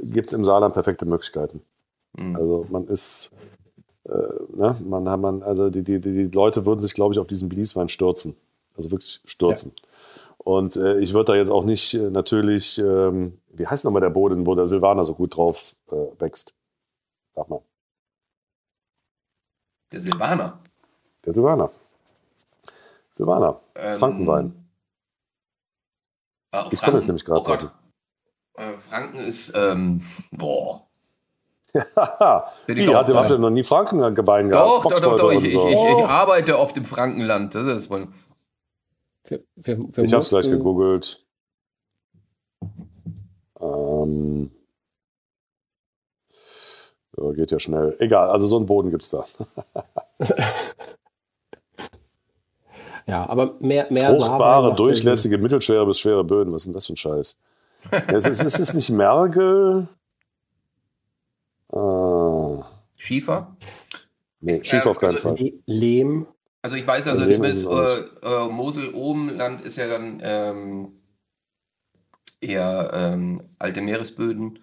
[0.00, 1.62] gibt es im Saarland perfekte Möglichkeiten.
[2.16, 2.36] Mhm.
[2.36, 3.30] Also man ist,
[4.04, 4.12] äh,
[4.56, 7.88] ne, man, man, also die, die, die Leute würden sich, glaube ich, auf diesen Blieswein
[7.88, 8.36] stürzen.
[8.78, 9.72] Also wirklich stürzen.
[9.76, 9.88] Ja.
[10.38, 14.10] Und äh, ich würde da jetzt auch nicht äh, natürlich, ähm, wie heißt nochmal der
[14.10, 16.54] Boden, wo der Silvaner so gut drauf äh, wächst?
[17.34, 17.60] Sag mal.
[19.92, 20.60] Der Silvaner.
[21.26, 21.70] Der Silvaner.
[23.10, 23.60] Silvaner.
[23.74, 24.68] Ähm, Frankenwein.
[26.52, 27.70] Äh, ich komme jetzt nämlich gerade.
[28.54, 30.84] Oh äh, Franken ist, ähm, boah.
[31.74, 34.66] Ja, Wie, hat habt ihr noch nie Franken gebein gehabt?
[34.66, 35.32] Doch, doch, doch, doch.
[35.32, 35.68] Ich, so.
[35.68, 37.54] ich, ich, ich, arbeite auf dem Frankenland.
[37.54, 38.08] Das ist wohl.
[39.28, 41.24] Wir, wir, wir ich habe es gleich gegoogelt.
[43.60, 44.50] Ähm,
[47.34, 47.96] geht ja schnell.
[47.98, 49.26] Egal, also so einen Boden gibt es da.
[53.08, 56.52] Ja, aber mehr, mehr Fruchtbare, durchlässige, mittelschwere bis schwere Böden.
[56.52, 57.38] Was ist denn das für ein Scheiß?
[58.08, 59.88] es, ist, es ist nicht Mergel.
[61.72, 62.62] Äh,
[62.98, 63.56] Schiefer?
[64.40, 65.52] Nee, Schiefer äh, auf keinen also, Fall.
[65.64, 66.26] Lehm.
[66.62, 70.92] Also ich weiß also, zumindest äh, äh, Mosel-Obenland ist ja dann ähm,
[72.40, 74.58] eher ähm, alte Meeresböden.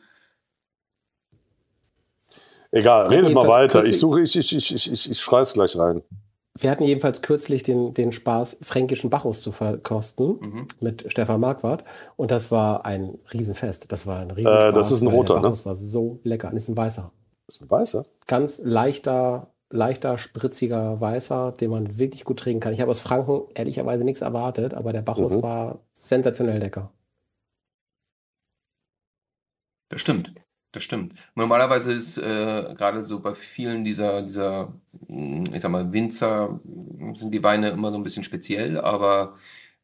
[2.71, 3.85] Egal, redet mal weiter.
[3.85, 6.01] Ich suche, ich, ich, ich, ich, ich, ich schreibe es gleich rein.
[6.57, 10.67] Wir hatten jedenfalls kürzlich den, den Spaß, fränkischen Bacchus zu verkosten mhm.
[10.81, 11.83] mit Stefan Marquardt.
[12.15, 13.91] Und das war ein Riesenfest.
[13.91, 14.65] Das war ein Riesenspaß.
[14.65, 15.65] Äh, das ist ein roter, der Bacchus ne?
[15.65, 16.51] war so lecker.
[16.51, 17.11] Das ist ein weißer.
[17.45, 18.05] Das ist ein weißer?
[18.27, 22.73] Ganz leichter, leichter, spritziger Weißer, den man wirklich gut trinken kann.
[22.73, 25.43] Ich habe aus Franken ehrlicherweise nichts erwartet, aber der Bacchus mhm.
[25.43, 26.91] war sensationell lecker.
[29.89, 30.33] Das stimmt.
[30.71, 31.13] Das stimmt.
[31.35, 34.73] Normalerweise ist äh, gerade so bei vielen dieser, dieser,
[35.07, 36.59] hm, ich sag mal, Winzer
[37.13, 39.35] sind die Weine immer so ein bisschen speziell, aber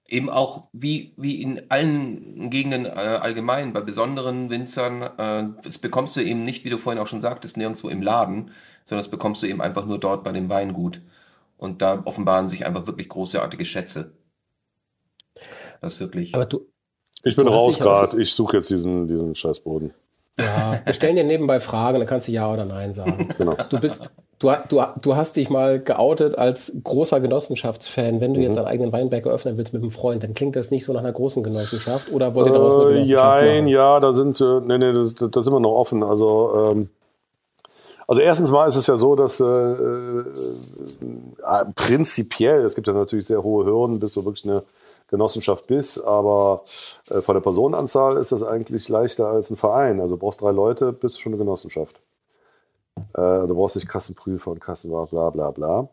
[0.10, 6.18] eben auch wie, wie in allen Gegenden äh, allgemein, bei besonderen Winzern, äh, das bekommst
[6.18, 8.52] du eben nicht, wie du vorhin auch schon sagtest, nirgendwo im Laden,
[8.86, 11.02] sondern das bekommst du eben einfach nur dort bei dem Weingut.
[11.58, 14.14] Und da offenbaren sich einfach wirklich großartige Schätze.
[15.80, 16.34] Das ist wirklich.
[16.34, 16.68] Aber du.
[17.24, 19.94] Ich bin raus gerade, ich suche jetzt diesen, diesen Scheißboden.
[20.40, 23.30] Ja, wir stellen dir nebenbei Fragen, dann kannst du Ja oder Nein sagen.
[23.38, 23.56] Genau.
[23.70, 24.10] Du bist,
[24.40, 28.22] du, du, du hast dich mal geoutet als großer Genossenschaftsfan.
[28.22, 28.46] Wenn du mhm.
[28.46, 31.02] jetzt einen eigenen Weinberg eröffnen willst mit einem Freund, dann klingt das nicht so nach
[31.02, 32.12] einer großen Genossenschaft.
[32.12, 33.68] Oder wollt ihr daraus eine äh, Genossenschaft äh, machen?
[33.68, 36.04] Ja, da sind, äh, nee, nee, das, das sind wir noch offen.
[36.04, 36.90] Also, ähm,
[38.12, 40.26] also erstens mal ist es ja so, dass äh, äh,
[41.76, 44.64] prinzipiell, es gibt ja natürlich sehr hohe Hürden, bis du wirklich eine
[45.08, 46.66] Genossenschaft bist, aber
[47.10, 50.02] äh, von der Personenanzahl ist das eigentlich leichter als ein Verein.
[50.02, 52.02] Also brauchst drei Leute, bist du schon eine Genossenschaft.
[53.14, 55.88] Äh, du brauchst nicht Kassenprüfer und Kassenwart, bla bla bla.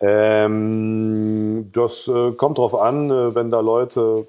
[0.00, 4.26] Ähm, das äh, kommt darauf an, äh, wenn da Leute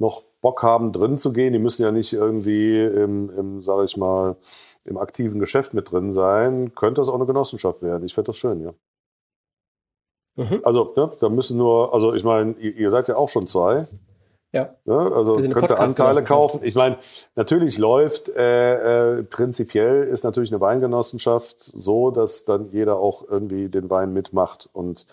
[0.00, 1.52] noch Bock haben, drin zu gehen.
[1.52, 4.36] Die müssen ja nicht irgendwie im, im sage ich mal,
[4.84, 6.74] im aktiven Geschäft mit drin sein.
[6.74, 8.04] Könnte das auch eine Genossenschaft werden.
[8.04, 8.72] Ich fände das schön, ja.
[10.36, 10.60] Mhm.
[10.64, 13.86] Also, ne, da müssen nur, also ich meine, ihr, ihr, seid ja auch schon zwei.
[14.52, 14.74] Ja.
[14.84, 16.60] Ne, also könnt ihr Anteile kaufen.
[16.62, 16.96] Ich meine,
[17.36, 23.68] natürlich läuft äh, äh, prinzipiell ist natürlich eine Weingenossenschaft so, dass dann jeder auch irgendwie
[23.68, 25.06] den Wein mitmacht und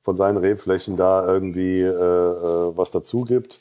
[0.00, 3.60] von seinen Rebflächen da irgendwie äh, äh was dazu gibt.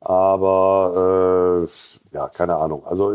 [0.00, 2.86] Aber äh, ja, keine Ahnung.
[2.86, 3.12] Also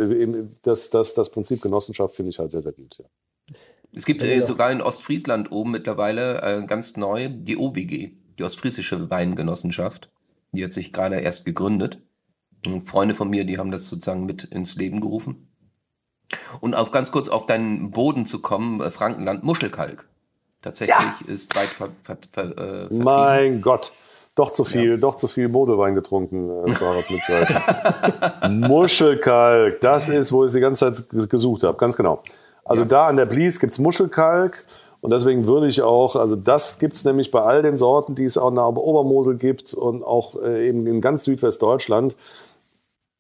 [0.64, 2.98] das, das, das Prinzip Genossenschaft finde ich halt sehr, sehr gut.
[3.00, 3.06] Ja.
[3.94, 9.10] Es gibt äh, sogar in Ostfriesland oben mittlerweile äh, ganz neu die OWG, die Ostfriesische
[9.10, 10.10] Weingenossenschaft.
[10.52, 12.00] Die hat sich gerade erst gegründet.
[12.66, 15.48] Und Freunde von mir, die haben das sozusagen mit ins Leben gerufen.
[16.62, 20.08] Und auf ganz kurz auf deinen Boden zu kommen, äh, Frankenland, Muschelkalk.
[20.62, 21.16] Tatsächlich ja.
[21.28, 23.92] ist weit ver, ver, ver, äh, Mein Gott.
[24.36, 24.98] Doch zu viel, ja.
[24.98, 26.86] doch zu viel Modelwein getrunken äh, zu
[28.50, 32.24] Muschelkalk, das ist, wo ich die ganze Zeit gesucht habe, ganz genau.
[32.66, 32.88] Also ja.
[32.88, 34.66] da an der Blies gibt es Muschelkalk
[35.02, 38.24] und deswegen würde ich auch, also das gibt es nämlich bei all den Sorten, die
[38.24, 42.16] es auch in der Obermosel gibt und auch äh, eben in ganz Südwestdeutschland.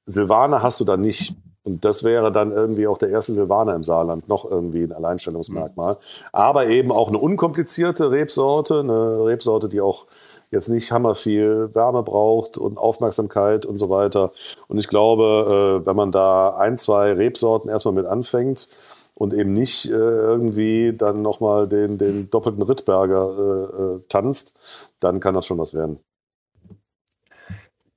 [0.05, 1.35] Silvaner hast du da nicht.
[1.65, 5.97] Und das wäre dann irgendwie auch der erste Silvaner im Saarland, noch irgendwie ein Alleinstellungsmerkmal.
[6.33, 10.05] Aber eben auch eine unkomplizierte Rebsorte, eine Rebsorte, die auch
[10.53, 14.31] jetzt nicht hammer viel Wärme braucht und Aufmerksamkeit und so weiter.
[14.67, 18.67] Und ich glaube, äh, wenn man da ein, zwei Rebsorten erstmal mit anfängt
[19.15, 24.53] und eben nicht äh, irgendwie dann nochmal den, den doppelten Rittberger äh, tanzt,
[24.99, 25.99] dann kann das schon was werden.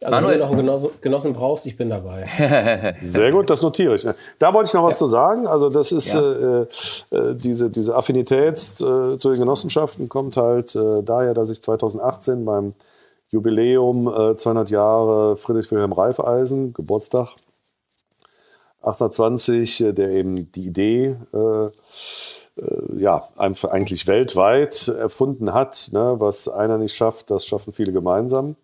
[0.03, 0.41] Also Manuel.
[0.41, 2.27] wenn du noch einen Genossen brauchst, ich bin dabei.
[3.01, 4.07] Sehr gut, das notiere ich.
[4.39, 4.99] Da wollte ich noch was ja.
[4.99, 5.47] zu sagen.
[5.47, 6.21] Also das ist ja.
[6.21, 6.67] äh,
[7.11, 12.45] äh, diese, diese Affinität äh, zu den Genossenschaften kommt halt äh, daher, dass ich 2018
[12.45, 12.75] beim
[13.31, 14.07] Jubiläum
[14.37, 17.35] 200 äh, Jahre Friedrich Wilhelm Reifeisen, Geburtstag
[18.83, 21.17] 1820, äh, der eben die Idee
[22.97, 25.91] ja, eigentlich weltweit erfunden hat.
[25.93, 26.17] Ne?
[26.19, 28.57] Was einer nicht schafft, das schaffen viele gemeinsam.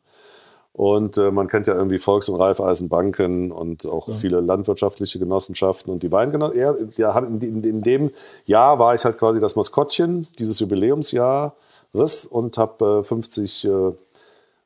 [0.74, 4.15] Und äh, man kennt ja irgendwie Volks- und Raiffeisenbanken und auch ja.
[4.15, 6.93] viele landwirtschaftliche Genossenschaften und die Weingenossen.
[6.97, 8.11] Ja, in, in, dem
[8.47, 13.93] Jahr war ich halt quasi das Maskottchen dieses Jubiläumsjahres und habe äh, 50 äh,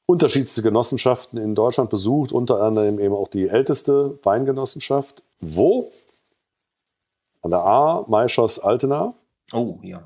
[0.07, 5.25] unterschiedlichste Genossenschaften in Deutschland besucht, unter anderem eben auch die älteste Weingenossenschaft.
[5.41, 5.91] Wo?
[7.43, 9.15] An der A, Maischoss Altena.
[9.53, 10.03] Oh, ja.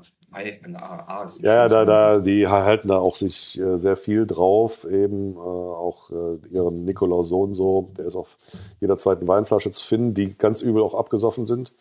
[1.41, 5.39] Ja, ja, da, da, die halten da auch sich äh, sehr viel drauf, eben äh,
[5.39, 8.37] auch äh, ihren Nikolaus Sohn so, der ist auf
[8.79, 11.73] jeder zweiten Weinflasche zu finden, die ganz übel auch abgesoffen sind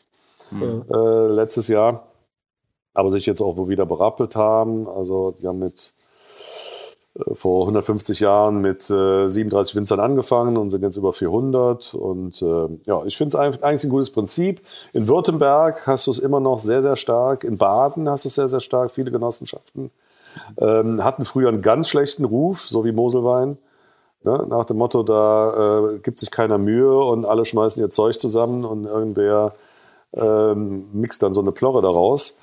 [0.51, 0.85] mhm.
[0.93, 2.09] äh, letztes Jahr,
[2.95, 4.89] aber sich jetzt auch wieder berappelt haben.
[4.89, 5.95] Also die haben mit
[7.35, 11.95] vor 150 Jahren mit äh, 37 Winzern angefangen und sind jetzt über 400.
[11.95, 14.61] Und äh, ja, ich finde es eigentlich ein gutes Prinzip.
[14.93, 17.45] In Württemberg hast du es immer noch sehr, sehr stark.
[17.45, 18.91] In Baden hast du es sehr, sehr stark.
[18.91, 19.91] Viele Genossenschaften
[20.59, 23.59] ähm, hatten früher einen ganz schlechten Ruf, so wie Moselwein.
[24.23, 24.47] Ne?
[24.49, 28.65] Nach dem Motto, da äh, gibt sich keiner Mühe und alle schmeißen ihr Zeug zusammen
[28.65, 29.55] und irgendwer
[30.13, 32.37] ähm, mixt dann so eine Plorre daraus.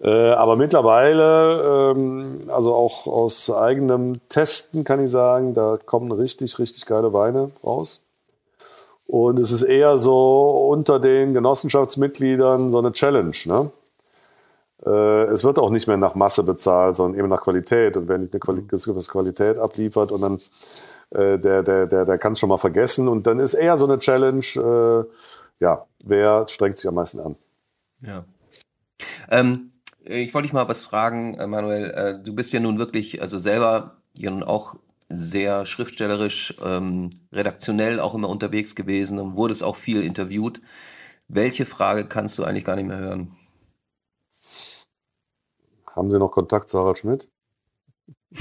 [0.00, 6.58] Äh, aber mittlerweile, ähm, also auch aus eigenem Testen kann ich sagen, da kommen richtig,
[6.58, 8.04] richtig geile Weine raus.
[9.08, 13.36] Und es ist eher so unter den Genossenschaftsmitgliedern so eine Challenge.
[13.46, 13.70] Ne?
[14.86, 17.96] Äh, es wird auch nicht mehr nach Masse bezahlt, sondern eben nach Qualität.
[17.96, 20.40] Und wenn eine Quali Qualität abliefert und dann
[21.10, 23.08] äh, der, der, der, der kann es schon mal vergessen.
[23.08, 25.06] Und dann ist eher so eine Challenge,
[25.60, 27.36] ja, wer strengt sich am meisten an?
[28.02, 28.24] Ja.
[29.30, 29.72] Ähm,
[30.08, 31.90] ich wollte dich mal was fragen, äh, Manuel.
[31.90, 34.76] Äh, du bist ja nun wirklich, also selber ja nun auch
[35.10, 40.60] sehr schriftstellerisch, ähm, redaktionell auch immer unterwegs gewesen und wurdest auch viel interviewt.
[41.28, 43.32] Welche Frage kannst du eigentlich gar nicht mehr hören?
[45.86, 47.28] Haben Sie noch Kontakt zu Harald Schmidt?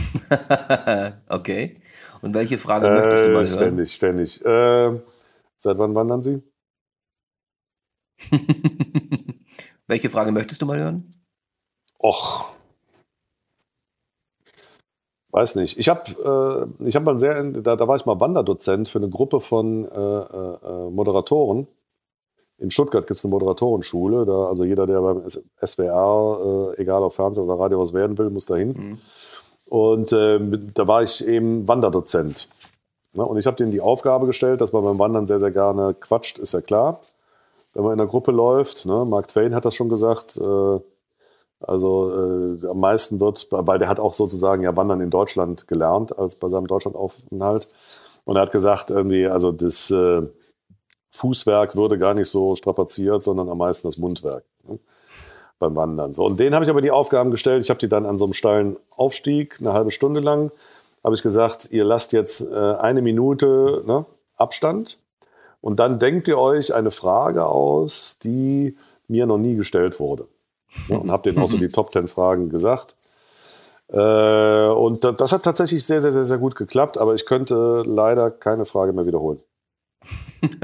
[1.30, 1.80] okay.
[2.22, 3.48] Und welche Frage äh, möchtest du mal hören?
[3.48, 4.46] Ständig, ständig.
[4.46, 5.00] Äh,
[5.56, 6.42] seit wann wandern Sie?
[9.88, 11.17] welche Frage möchtest du mal hören?
[12.00, 12.46] Och.
[15.32, 15.78] Weiß nicht.
[15.78, 19.40] Ich habe äh, hab mal sehr, da, da war ich mal Wanderdozent für eine Gruppe
[19.40, 21.68] von äh, äh, Moderatoren.
[22.60, 24.26] In Stuttgart gibt es eine Moderatorenschule.
[24.26, 28.30] Da, also jeder, der beim SWR, äh, egal ob Fernsehen oder Radio was werden will,
[28.30, 28.70] muss dahin.
[28.70, 29.00] Mhm.
[29.66, 30.40] Und äh,
[30.74, 32.50] da war ich eben Wanderdozent.
[33.14, 33.24] Ne?
[33.26, 36.40] Und ich habe denen die Aufgabe gestellt, dass man beim Wandern sehr, sehr gerne quatscht,
[36.40, 37.02] ist ja klar.
[37.74, 39.06] Wenn man in einer Gruppe läuft, ne?
[39.06, 40.80] Mark Twain hat das schon gesagt, äh,
[41.60, 46.18] also äh, am meisten wird, weil der hat auch sozusagen ja Wandern in Deutschland gelernt,
[46.18, 47.68] als bei seinem Deutschlandaufenthalt.
[48.26, 50.22] Und er hat gesagt, irgendwie, also das äh,
[51.12, 54.80] Fußwerk würde gar nicht so strapaziert, sondern am meisten das Mundwerk ne,
[55.60, 56.14] beim Wandern.
[56.14, 57.64] So, und den habe ich aber die Aufgaben gestellt.
[57.64, 60.52] Ich habe die dann an so einem steilen Aufstieg, eine halbe Stunde lang,
[61.04, 64.06] habe ich gesagt, ihr lasst jetzt äh, eine Minute ne,
[64.36, 65.02] Abstand
[65.62, 68.78] und dann denkt ihr euch eine Frage aus, die
[69.08, 70.28] mir noch nie gestellt wurde.
[70.88, 72.96] Ja, und habe denen auch so die Top Ten Fragen gesagt.
[73.90, 78.32] Äh, und das hat tatsächlich sehr, sehr, sehr, sehr gut geklappt, aber ich könnte leider
[78.32, 79.40] keine Frage mehr wiederholen.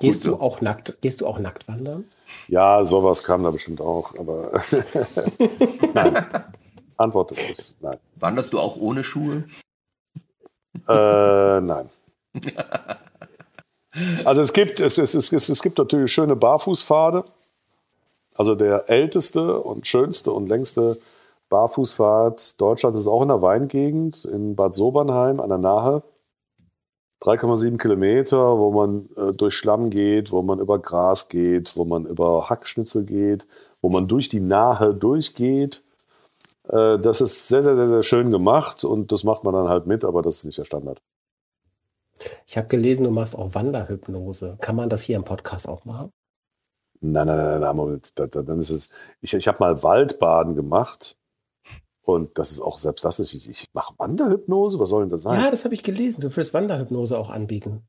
[0.00, 2.04] gehst, du auch nackt, gehst du auch nackt wandern?
[2.46, 4.52] Ja, sowas kam da bestimmt auch, aber
[5.94, 6.26] nein.
[6.96, 7.98] Antwort ist nein.
[8.16, 9.44] Wanderst du auch ohne Schuhe?
[10.88, 11.90] Äh, nein.
[14.24, 17.24] Also es gibt, es, es, es, es gibt natürlich schöne Barfußpfade.
[18.38, 20.98] Also der älteste und schönste und längste
[21.48, 26.02] Barfußfahrt Deutschland ist auch in der Weingegend in Bad Sobernheim an der Nahe.
[27.20, 32.06] 3,7 Kilometer, wo man äh, durch Schlamm geht, wo man über Gras geht, wo man
[32.06, 33.48] über Hackschnitzel geht,
[33.82, 35.82] wo man durch die Nahe durchgeht.
[36.68, 39.88] Äh, das ist sehr, sehr, sehr, sehr schön gemacht und das macht man dann halt
[39.88, 41.02] mit, aber das ist nicht der Standard.
[42.46, 44.58] Ich habe gelesen, du machst auch Wanderhypnose.
[44.60, 46.12] Kann man das hier im Podcast auch machen?
[47.00, 48.10] Nein, nein, nein, nein, Moment.
[48.16, 48.88] Da, da, dann ist es.
[49.20, 51.16] Ich, ich habe mal Waldbaden gemacht
[52.02, 53.34] und das ist auch selbst das ist.
[53.34, 54.78] Ich, ich mache Wanderhypnose.
[54.78, 55.40] Was soll denn das sein?
[55.40, 56.20] Ja, das habe ich gelesen.
[56.20, 57.82] Du würdest Wanderhypnose auch anbieten.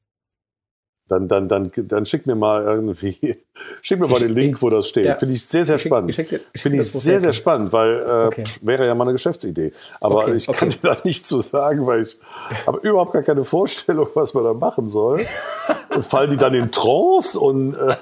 [1.08, 3.18] Dann, dann, dann, dann schick mir mal irgendwie,
[3.82, 5.06] schick mir mal den Link, wo das steht.
[5.08, 5.16] Ja.
[5.18, 6.14] Finde ich sehr, sehr schick- spannend.
[6.14, 7.34] Finde ich sehr, sehr Profil.
[7.34, 8.44] spannend, weil äh, Okay.
[8.62, 9.74] wäre ja mal eine Geschäftsidee.
[10.00, 10.78] Aber Okay, ich kann okay.
[10.84, 12.20] dir da nichts zu sagen, weil ich
[12.68, 15.26] habe überhaupt gar keine Vorstellung, was man da machen soll.
[16.04, 17.96] Fallen die dann in Trance und äh,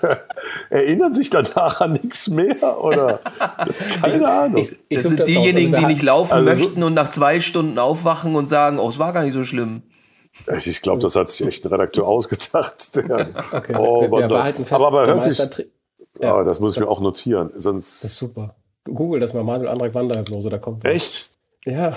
[0.69, 2.81] erinnern sich danach an nichts mehr?
[2.83, 3.19] Oder
[4.01, 4.57] keine Ahnung.
[4.61, 5.73] Ich, ich Das sind das diejenigen.
[5.73, 8.79] Also die wir nicht laufen Also so- möchten und nach zwei Stunden aufwachen und sagen,
[8.79, 9.83] oh, es war gar nicht so schlimm.
[10.57, 12.95] Ich, glaube, das hat sich echt ein Redakteur ausgedacht.
[12.95, 13.73] Der, Okay.
[13.77, 15.47] oh, wir, wir Mann, behalten fest, aber, aber der hört sich, ja.
[16.37, 16.43] Ja.
[16.43, 17.51] das muss ich mir auch notieren.
[17.55, 18.55] Sonst Das ist super.
[18.83, 20.91] Google das mal, Manuel Andrak Wanderhypnose, da kommt was.
[20.91, 21.29] echt
[21.65, 21.91] Ja.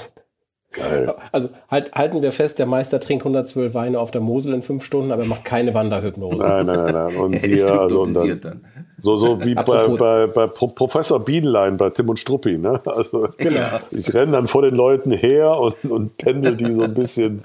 [0.72, 1.14] Geil.
[1.32, 4.84] Also halt, halten wir fest, der Meister trinkt 112 Weine auf der Mosel in fünf
[4.84, 6.36] Stunden, aber er macht keine Wanderhypnose.
[6.38, 7.16] Nein, nein, nein, nein.
[7.16, 8.86] Und Er ist hier, also und hypnotisiert dann, dann.
[8.98, 12.58] so, so wie bei, bei, bei Pro Professor Bienenlein, bei Tim und Struppi.
[12.58, 12.80] Ne?
[12.86, 13.80] Also, Genau.
[13.90, 17.42] Ich renne dann vor den Leuten her und, und pendel die so ein bisschen.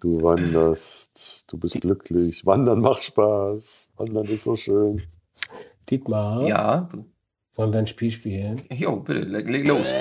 [0.00, 2.46] Du wanderst, du bist glücklich.
[2.46, 3.90] Wandern macht Spaß.
[3.96, 5.02] Wandern ist so schön.
[5.90, 6.88] Dietmar, Ja,
[7.54, 8.56] wollen wir ein Spiel spielen?
[8.72, 9.92] jo, bitte, leg, leg los.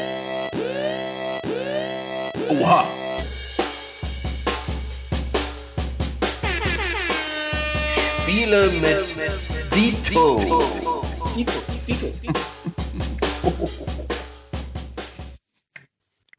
[2.49, 2.83] Oha.
[8.23, 10.39] Spiele mit Dito.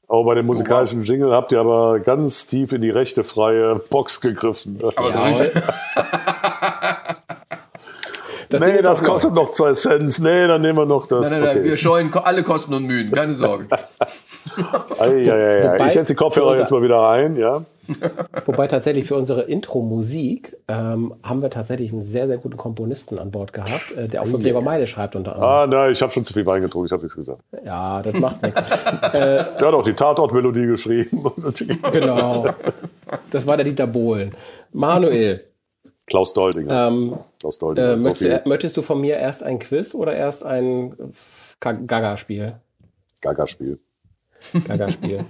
[0.09, 4.21] Aber bei dem musikalischen Jingle habt ihr aber ganz tief in die rechte freie Box
[4.21, 4.79] gegriffen.
[4.79, 4.91] Ne?
[4.97, 5.53] Aber so richtig.
[8.51, 10.19] Das nee, das kostet noch zwei Cent.
[10.19, 11.31] Nee, dann nehmen wir noch das.
[11.31, 11.69] Nein, nein, nein, okay.
[11.69, 13.69] wir scheuen alle Kosten und Mühen, keine Sorge.
[14.99, 15.73] Ei, ei, ei, ei.
[15.75, 17.65] Wobei- Ich setze die Kopfhörer unser- jetzt mal wieder rein, ja.
[18.45, 23.33] Wobei tatsächlich für unsere Intro-Musik ähm, haben wir tatsächlich einen sehr, sehr guten Komponisten an
[23.33, 25.51] Bord gehabt, äh, der auch für Gregor Meile schreibt unter anderem.
[25.53, 27.43] Ah, nein, ich habe schon zu viel Wein getrunken, ich habe nichts gesagt.
[27.65, 28.61] Ja, das macht nichts.
[29.13, 31.25] Der hat auch die Tatortmelodie geschrieben.
[31.93, 32.47] Genau.
[33.31, 34.35] Das war der Dieter Bohlen.
[34.73, 35.45] Manuel,
[36.07, 36.89] Klaus Doldinger.
[36.89, 37.95] ähm, Klaus Doldinger.
[37.95, 40.95] äh, möchtest, du, möchtest du von mir erst ein Quiz oder erst ein
[41.61, 42.53] Gaga-Spiel?
[43.21, 43.79] Gaga-Spiel.
[44.67, 45.25] Gaga-Spiel.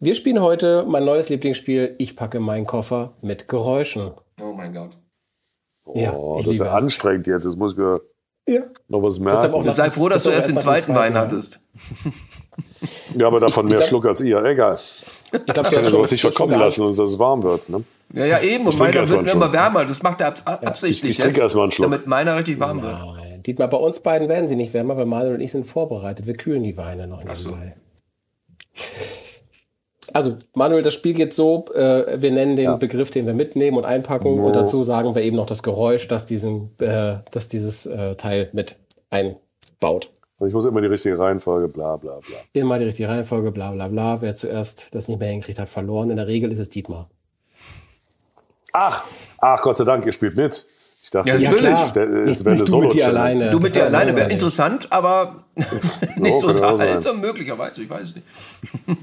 [0.00, 1.94] Wir spielen heute mein neues Lieblingsspiel.
[1.98, 4.12] Ich packe meinen Koffer mit Geräuschen.
[4.40, 4.98] Oh mein Gott.
[5.94, 6.82] Ja, Oh, ich das ist liebe ja es.
[6.84, 7.44] anstrengend jetzt.
[7.44, 8.00] Jetzt muss ich mir
[8.48, 8.62] Ja.
[8.88, 9.50] noch was auch merken.
[9.64, 11.60] noch- Sei froh, dass Das du erst den zweiten Wein hattest.
[13.16, 14.42] Ja, aber davon mehr glaub- Schluck als ihr.
[14.44, 14.78] Egal.
[15.32, 17.68] Ich glaube, Ich kann ja sowas nicht verkommen lassen, dass es warm wird.
[17.68, 17.84] Ne?
[18.14, 18.64] Ja, ja, eben.
[18.66, 19.84] Und Ich meiner mal wird immer wärmer.
[19.84, 21.90] Das macht er abs absichtlich Ich- ich trinke jetzt, erst mal einen Schluck.
[21.90, 22.92] damit meiner richtig warm wird.
[22.98, 26.26] Nein, Dietmar, bei uns beiden werden sie nicht wärmer, weil Manuel und ich sind vorbereitet.
[26.26, 27.76] Wir kühlen die Weine noch nebenbei.
[30.12, 33.84] Also, Manuel, das Spiel geht so, äh, wir nennen den Begriff, den wir mitnehmen und
[33.84, 38.16] einpacken und dazu sagen wir eben noch das Geräusch, das, diesen, äh, das dieses äh,
[38.16, 38.76] Teil mit
[39.10, 40.10] einbaut.
[40.38, 42.36] Also Ich muss immer die richtige Reihenfolge, bla bla bla.
[42.54, 44.22] Immer die richtige Reihenfolge, bla bla bla.
[44.22, 46.10] Wer zuerst das nicht mehr hinkriegt, hat verloren.
[46.10, 47.10] In der Regel ist es Dietmar.
[48.72, 49.04] Ach,
[49.38, 50.66] ach, Gott sei Dank, ihr spielt mit.
[51.02, 51.70] Ich dachte, Ja, ich- natürlich.
[51.70, 53.50] ich- es Nicht, wäre eine nicht du mit dir alleine.
[53.50, 55.44] Du mit dir alleine wäre interessant, aber
[56.16, 58.26] nicht so unterhaltsam, möglicherweise, ich weiß nicht.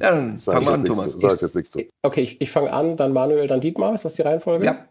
[0.00, 1.10] ja, dann wir jetzt an, Thomas.
[1.12, 1.20] zu.
[1.20, 1.80] Sag ich jetzt nichts zu.
[2.02, 3.94] Okay, ich, ich fange an, dann Manuel, dann Dietmar.
[3.94, 4.64] Ist das die Reihenfolge?
[4.64, 4.86] Ja,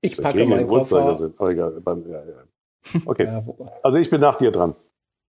[0.00, 1.14] Ich packe meinen Koffer.
[1.16, 1.38] sind.
[1.38, 1.72] Aber egal.
[1.82, 3.00] beim- Ja, ja.
[3.04, 3.42] Okay.
[3.82, 4.74] Also ich bin nach dir dran.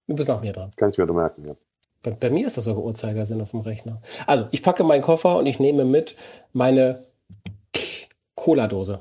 [0.07, 0.71] du bist nach mir dran.
[0.77, 1.45] Kann ich mir merken.
[1.47, 1.55] Ja.
[2.03, 4.01] Bei, bei mir ist das sogar Uhrzeigersinn auf dem Rechner.
[4.25, 6.15] Also, ich packe meinen Koffer und ich nehme mit
[6.53, 7.05] meine
[8.35, 8.99] Cola-Dose.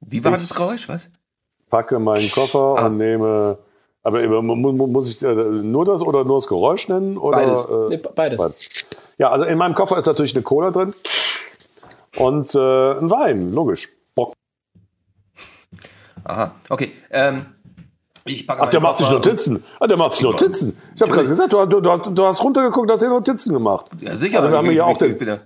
[0.00, 1.10] wie war Ich- das Geräusch, was?
[1.68, 2.86] Packe meinen Koffer Ah.
[2.86, 3.58] und nehme.
[4.02, 7.18] Aber muss ich äh, nur das oder nur das Geräusch nennen?
[7.18, 7.64] Oder, Beides.
[7.64, 8.38] Äh, Nee, beides.
[8.38, 8.60] beides.
[9.18, 10.94] Ja, also in meinem Koffer ist natürlich eine Cola drin
[12.16, 12.58] und äh,
[12.92, 13.88] ein Wein, logisch.
[14.14, 14.32] Bock.
[16.24, 16.92] Aha, okay.
[17.10, 17.46] Ähm,
[18.48, 19.62] Ach, der macht sich Notizen.
[19.80, 20.76] Ah, der macht sich Notizen.
[20.94, 23.86] Ich habe gerade gesagt, du, du, du, hast- du hast runtergeguckt, hast dir Notizen gemacht.
[24.00, 24.38] Ja, sicher.
[24.38, 25.38] Also wir haben ich, hier auch ich, den- ich, ja-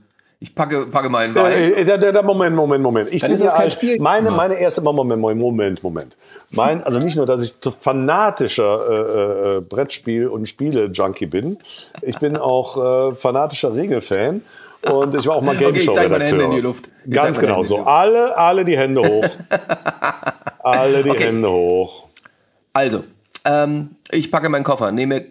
[0.55, 1.53] packe, packe meinen Wein.
[1.53, 3.13] Äh, äh, der, Moment, Moment, Moment.
[3.13, 4.01] Ich Dann bin ist das ja kein ein- Spiel.
[4.01, 6.17] Meine, meine erste Moment, Moment, Moment, Moment.
[6.51, 11.59] Mein, also nicht nur, dass ich fanatischer äh, äh, Brettspiel- und Spiele-Junkie bin.
[12.03, 14.43] Ich bin auch äh, fanatischer Regelfan.
[14.91, 16.51] Und ich war auch mal Game Okay, ich Show zeig meine Hände Redakteur.
[16.51, 16.91] in die Luft.
[17.07, 17.79] Ich zeig Ganz genau so.
[17.85, 19.25] Alle, alle die Hände hoch.
[20.65, 21.25] Alle die Okay.
[21.25, 22.09] Hände hoch.
[22.73, 23.05] Also,
[23.45, 25.31] ähm, ich packe meinen Koffer, nehme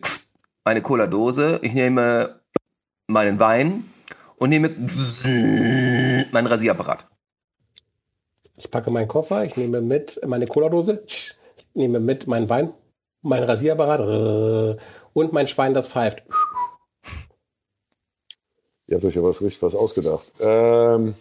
[0.63, 2.39] meine Cola-Dose, ich nehme
[3.07, 3.91] meinen Wein
[4.38, 4.69] und nehme
[6.31, 7.07] meinen Rasierapparat.
[8.57, 11.34] Ich packe meinen Koffer, ich nehme mit meine Cola-Dose, ich
[11.73, 12.73] nehme mit meinen Wein,
[13.23, 14.80] mein Rasierapparat
[15.13, 16.23] und mein Schwein, das pfeift.
[18.85, 20.31] Ihr habt euch ja was richtig was ausgedacht.
[20.39, 21.15] Ähm,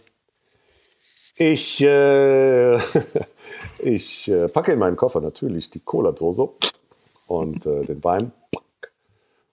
[1.36, 2.78] ich äh,
[3.78, 6.48] ich äh, packe in meinen Koffer natürlich die Cola-Dose
[7.26, 8.32] und äh, den Wein.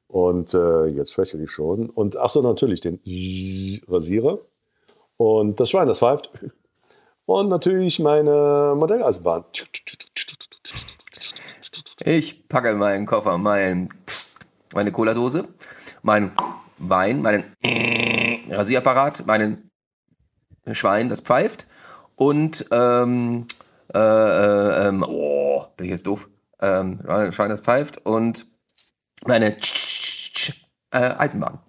[0.07, 1.89] Und äh, jetzt schwäche ich schon.
[1.89, 2.99] Und ach so, natürlich den
[3.88, 4.39] Rasierer
[5.17, 6.29] und das Schwein, das pfeift.
[7.25, 9.43] Und natürlich meine Modelleisenbahn.
[11.99, 13.89] Ich packe in meinen Koffer mein,
[14.73, 15.45] meine Cola-Dose,
[16.03, 16.31] meinen
[16.77, 17.53] Wein, meinen
[18.49, 19.69] Rasierapparat, meinen
[20.71, 21.67] Schwein, das pfeift
[22.15, 23.45] und ähm,
[23.93, 26.99] äh, äh, ähm, oh, bin ich jetzt doof, ähm,
[27.31, 28.45] Schwein, das pfeift und
[29.26, 29.55] meine
[30.91, 31.59] äh, Eisenbahn.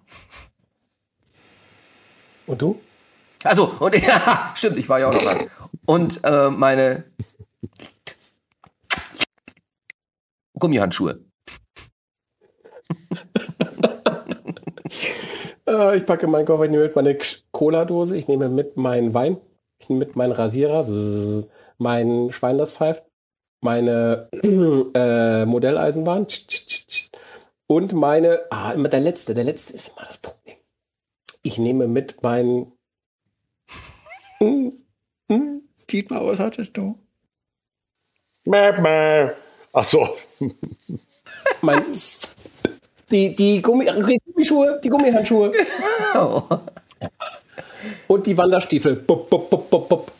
[2.45, 2.79] Und du?
[3.43, 5.49] Also und ja, stimmt, ich war ja auch noch dran.
[5.85, 7.05] Und äh, meine
[10.57, 11.19] Gummihandschuhe.
[15.69, 17.17] Äh, ich packe meinen Koffer, ich nehme mit meine
[17.51, 19.37] Cola-Dose, ich nehme mit meinen Wein,
[19.77, 21.47] ich nehme mit meinen Rasierer, zzz,
[21.79, 23.03] mein Schwein, das pfeift,
[23.61, 24.29] meine
[24.93, 26.27] äh, Modelleisenbahn
[27.67, 30.57] und meine, ah, immer der letzte, der letzte ist immer das Problem.
[31.41, 32.73] Ich nehme mit meinen,
[34.41, 34.71] Hm,
[35.29, 36.97] hm, Dietmar, was hattest du?
[38.45, 39.31] Mäh, mäh.
[39.73, 40.07] Ach so,
[41.61, 41.83] Mein,
[43.11, 45.51] die, die, Gummi, die Gummischuhe, die Gummihandschuhe
[46.15, 46.41] Oh.
[48.07, 48.95] und die Wanderstiefel.
[48.95, 50.11] Bup, bup, bup, bup, bup.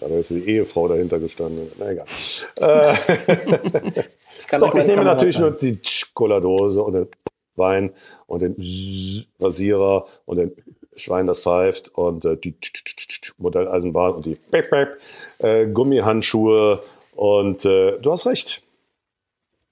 [0.00, 1.70] Da ist die Ehefrau dahinter gestanden.
[1.78, 2.06] Na egal.
[4.36, 5.78] Ich kann So, ich nehme natürlich nur die
[6.12, 7.08] Cola-Dose und den
[7.56, 7.94] Wein
[8.26, 8.54] und den
[9.38, 10.52] Rasierer und den
[10.96, 12.56] Schwein, das pfeift und äh, die
[13.38, 14.38] Modelleisenbahn und die
[15.38, 16.82] äh, Gummihandschuhe
[17.14, 18.62] und äh, du hast recht.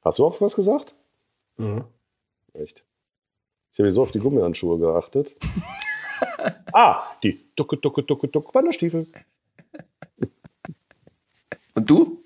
[0.05, 0.95] Hast du auf was gesagt?
[1.57, 1.85] Mhm.
[2.55, 2.85] Echt?
[3.73, 5.35] Ich habe so auf die Gummihandschuhe geachtet.
[6.73, 9.07] ah, die Ducke, Ducke, Ducke, Ducke, Wanderstiefel.
[11.83, 12.23] Und du?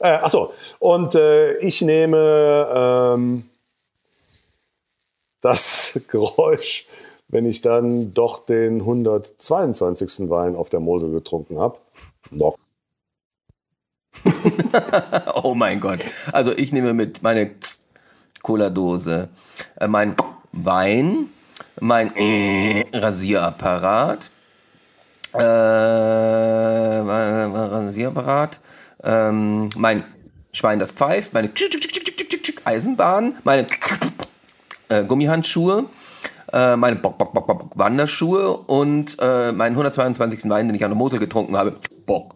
[0.00, 3.48] Äh, achso, und äh, ich nehme ähm,
[5.40, 6.86] das Geräusch,
[7.28, 10.28] wenn ich dann doch den 122.
[10.28, 11.78] Wein auf der Mosel getrunken habe.
[12.30, 12.58] Noch.
[15.42, 16.00] Oh mein Gott.
[16.32, 17.52] Also ich nehme mit meine
[18.42, 19.30] Cola-Dose,
[19.80, 20.16] äh, mein
[20.52, 21.30] Wein,
[21.80, 22.12] mein
[22.92, 24.30] Rasierapparat,
[25.32, 25.42] äh,
[27.02, 28.60] Rasierapparat,
[29.02, 30.04] ähm, mein
[30.52, 31.50] Schwein, das pfeift, meine
[32.64, 33.66] Eisenbahn, meine
[34.88, 35.86] äh, Gummihandschuhe,
[36.52, 40.48] äh, meine Bock, Bock, Bock, Bock, Wanderschuhe und äh, meinen 122.
[40.50, 41.76] Wein, den ich an der Mosel getrunken habe.
[42.06, 42.34] Bock.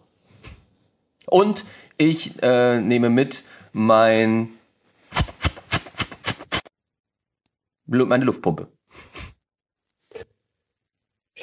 [1.27, 1.65] Und
[1.97, 3.43] ich äh, nehme mit
[3.73, 4.49] mein
[7.85, 8.67] meine Luftpumpe.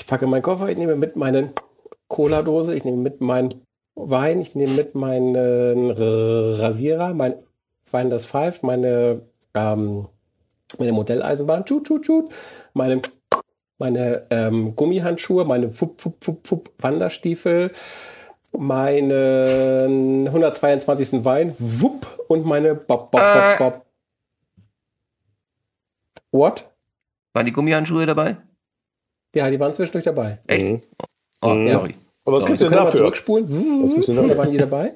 [0.05, 1.55] Ich packe meinen Koffer, ich nehme mit meine
[2.09, 3.65] Cola-Dose, ich nehme mit meinen
[3.95, 5.35] Wein, ich nehme mit meinen
[5.91, 7.37] Rasierer, mein
[7.91, 9.23] Wein, das pfeift, meine,
[9.55, 10.07] ähm,
[10.79, 12.29] meine Modelleisenbahn, tschut, tschut, tschut,
[12.75, 13.01] meine,
[13.79, 17.71] meine ähm, Gummihandschuhe, meine Fupp, Fupp, Fupp, Fupp, Wanderstiefel,
[18.53, 21.25] meinen 122.
[21.25, 23.57] Wein, wupp, und meine Bob, Bob, Äh.
[23.57, 23.87] Bob, Bob.
[26.31, 26.71] What?
[27.33, 28.37] Waren die Gummihandschuhe dabei?
[29.35, 30.39] Ja, die waren zwischendurch dabei.
[30.47, 30.65] Echt?
[30.67, 30.83] Mhm.
[31.43, 31.69] Oh, Mhm.
[31.69, 31.95] sorry.
[32.25, 32.53] Aber was Sorry.
[32.53, 32.99] gibt's denn Können wir mal dafür?
[33.01, 33.83] zurückspulen?
[33.83, 34.39] Was gibt's denn Da dafür?
[34.39, 34.95] waren die dabei.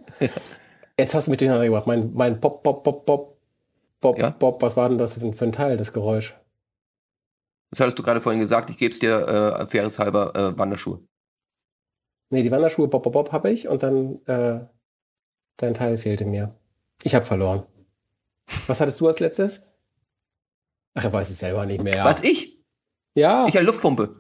[0.99, 1.87] Jetzt hast du mich durcheinander gebracht.
[1.87, 3.39] Mein, mein Pop, Pop, Pop, Pop,
[4.01, 4.31] Pop, Ja?
[4.31, 4.63] Pop.
[4.63, 6.35] Was war denn das für, für ein Teil, das Geräusch?
[7.71, 9.29] Das hattest du gerade vorhin gesagt, ich gebe es dir
[9.61, 11.01] äh, faires halber äh, Wanderschuhe.
[12.31, 14.61] Nee, die Wanderschuhe Pop, Pop, Pop habe ich und dann äh,
[15.59, 16.55] dein Teil fehlte mir.
[17.03, 17.65] Ich habe verloren.
[18.67, 19.65] Was hattest du als letztes?
[20.95, 22.05] Ach, er weiß es selber nicht mehr.
[22.05, 22.59] Was ich?
[23.15, 24.17] Ja, Ich eine Luftpumpe.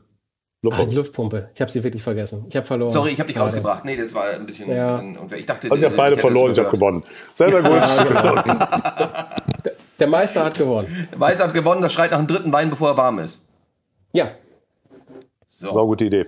[0.71, 1.51] Ah, die Luftpumpe.
[1.55, 2.47] Ich habe sie wirklich vergessen.
[2.49, 2.91] Ich habe verloren.
[2.91, 3.47] Sorry, ich habe dich Gerade.
[3.51, 3.85] rausgebracht.
[3.85, 4.99] Nee, das war ein bisschen, Ja.
[4.99, 5.39] ein bisschen.
[5.39, 7.05] Ich dachte, Also ich habe beide verloren, ich habe gewonnen.
[7.35, 7.73] Sehr, sehr gut.
[7.73, 9.73] Ja, genau.
[9.99, 11.09] Der Meister hat gewonnen.
[11.17, 13.47] Weiß hat gewonnen, das schreit nach dem dritten Wein, bevor er warm ist.
[14.13, 14.31] Ja,
[15.47, 15.71] So.
[15.73, 16.27] Sau gute Idee.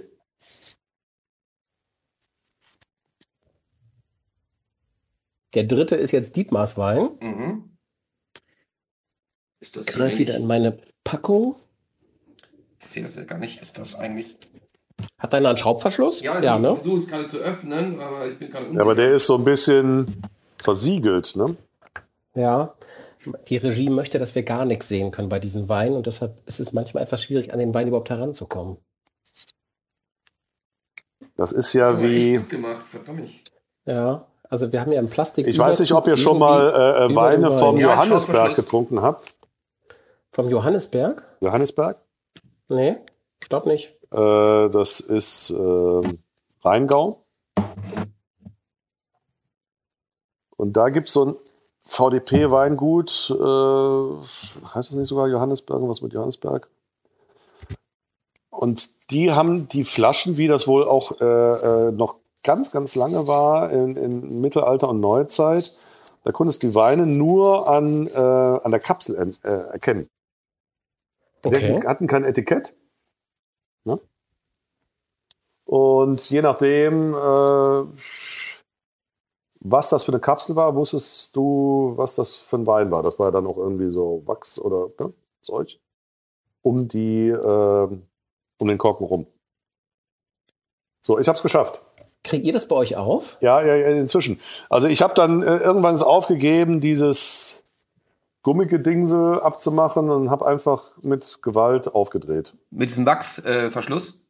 [5.55, 7.11] der dritte ist jetzt Dietmars Wein.
[7.20, 7.77] Mhm.
[9.61, 11.57] Ist das Ich greife wieder in meine Packung.
[12.90, 13.60] Ich sehe das ja gar nicht.
[13.60, 14.34] Ist das eigentlich.
[15.16, 16.22] Hat deiner einen Schraubverschluss?
[16.22, 16.74] Ja, also ja ich ne?
[16.74, 19.44] versuche es gerade zu öffnen, aber ich bin gerade Ja, aber der ist so ein
[19.44, 20.20] bisschen
[20.58, 21.54] versiegelt, ne?
[22.34, 22.74] Ja.
[23.46, 26.58] Die Regie möchte, dass wir gar nichts sehen können bei diesen Weinen und deshalb ist
[26.58, 28.76] es manchmal etwas schwierig, an den Wein überhaupt heranzukommen.
[31.36, 32.34] Das ist ja Aber wie.
[32.34, 33.30] echt gut gemacht, verdammt.
[33.86, 35.46] Ja, also wir haben ja im Plastik.
[35.46, 37.82] Ich weiß nicht, ob ihr schon mal äh, äh, Weine vom Wein.
[37.82, 39.32] Ja, Johannesberg getrunken habt.
[40.32, 41.22] Vom Johannesberg?
[41.40, 41.96] Johannesberg?
[42.70, 42.97] Nee,
[43.42, 43.97] ich glaube nicht.
[44.12, 46.01] Äh, das ist äh,
[46.64, 47.24] Rheingau.
[50.56, 51.34] Und da gibt es so ein
[51.86, 53.30] VDP-Weingut.
[53.30, 55.76] Äh, heißt das nicht sogar Johannesberg?
[55.78, 56.68] Irgendwas mit Johannesberg?
[58.51, 63.26] Und die haben die Flaschen, wie das wohl auch äh, äh, noch ganz, ganz lange
[63.26, 65.74] war in, in Mittelalter und Neuzeit.
[66.24, 70.09] Da konntest du die Weine nur an, äh, an der Kapsel en- erkennen.
[71.42, 71.80] Okay.
[71.86, 72.74] hatten kein Etikett.
[73.84, 74.00] Ne?
[75.64, 77.84] Und je nachdem, äh,
[79.60, 83.02] was das für eine Kapsel war, wusstest du, was das für ein Wein war.
[83.02, 85.12] Das war ja dann auch irgendwie so Wachs oder ne,
[85.42, 85.78] Zeug
[86.62, 87.88] um die, äh,
[88.58, 89.26] um den Korken rum.
[91.02, 91.80] So, ich habe es geschafft.
[92.22, 93.38] Kriegt ihr das bei euch auf?
[93.40, 94.40] Ja, ja, ja, inzwischen.
[94.68, 97.62] Also ich habe dann äh, irgendwann es aufgegeben, dieses
[98.42, 102.56] Gummigedingsel abzumachen und habe einfach mit Gewalt aufgedreht.
[102.70, 104.26] Mit diesem Wachsverschluss.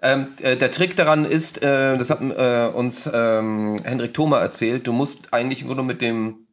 [0.00, 4.38] Äh, ähm, äh, der Trick daran ist, äh, das hat äh, uns ähm, Hendrik Thoma
[4.40, 6.46] erzählt, du musst eigentlich nur mit dem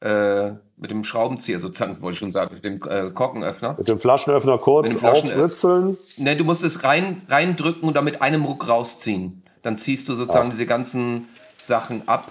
[0.00, 3.74] äh, mit dem Schraubenzieher sozusagen, wollte ich schon sagen, mit dem äh, Korkenöffner.
[3.76, 5.98] Mit dem Flaschenöffner kurz dem Flaschen- aufritzeln.
[6.16, 9.42] Ne, du musst es rein, reindrücken und dann mit einem Ruck rausziehen.
[9.62, 12.30] Dann ziehst du sozusagen diese ganzen Sachen ab.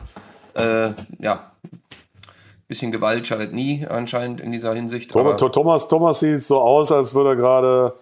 [0.54, 1.52] Äh, ja.
[2.68, 5.12] Bisschen Gewalt schadet nie anscheinend in dieser Hinsicht.
[5.12, 7.94] Thomas, Thomas, Thomas sieht so aus, als würde er gerade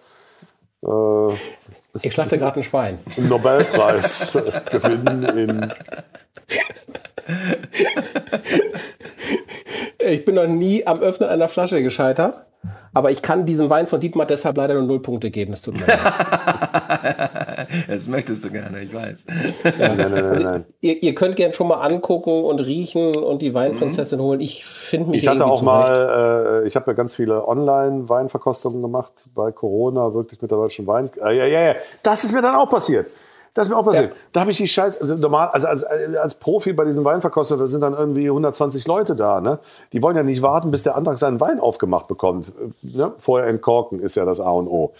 [0.84, 1.34] äh,
[2.02, 2.98] Ich schlachte gerade ein Schwein.
[3.16, 4.32] einen Nobelpreis
[4.70, 5.72] gewinnen in
[10.00, 12.34] Ich bin noch nie am Öffnen einer Flasche gescheitert.
[12.92, 15.52] Aber ich kann diesem Wein von Dietmar deshalb leider nur null Punkte geben.
[15.52, 16.00] Es tut mir leid.
[17.88, 19.26] Das möchtest du gerne, ich weiß.
[19.78, 20.64] Nein, nein, nein, nein.
[20.80, 24.40] ihr, ihr könnt gern schon mal angucken und riechen und die Weinprinzessin holen.
[24.40, 25.64] Ich finde mich Ich hatte auch zurecht.
[25.64, 30.86] mal, äh, ich habe ja ganz viele Online-Weinverkostungen gemacht bei Corona, wirklich mit der deutschen
[30.86, 31.10] Wein.
[31.24, 31.74] Äh, ja, ja, ja.
[32.02, 33.06] Das ist mir dann auch passiert.
[33.54, 34.10] Das ist mir auch passiert.
[34.10, 34.16] Ja.
[34.32, 37.66] Da habe ich die Scheiße, also normal, also als, als Profi bei diesen Weinverkostungen, da
[37.66, 39.60] sind dann irgendwie 120 Leute da, ne?
[39.94, 42.48] Die wollen ja nicht warten, bis der Antrag seinen Wein aufgemacht bekommt.
[42.48, 43.12] Äh, Ne?
[43.18, 44.92] Vorher entkorken ist ja das A und O.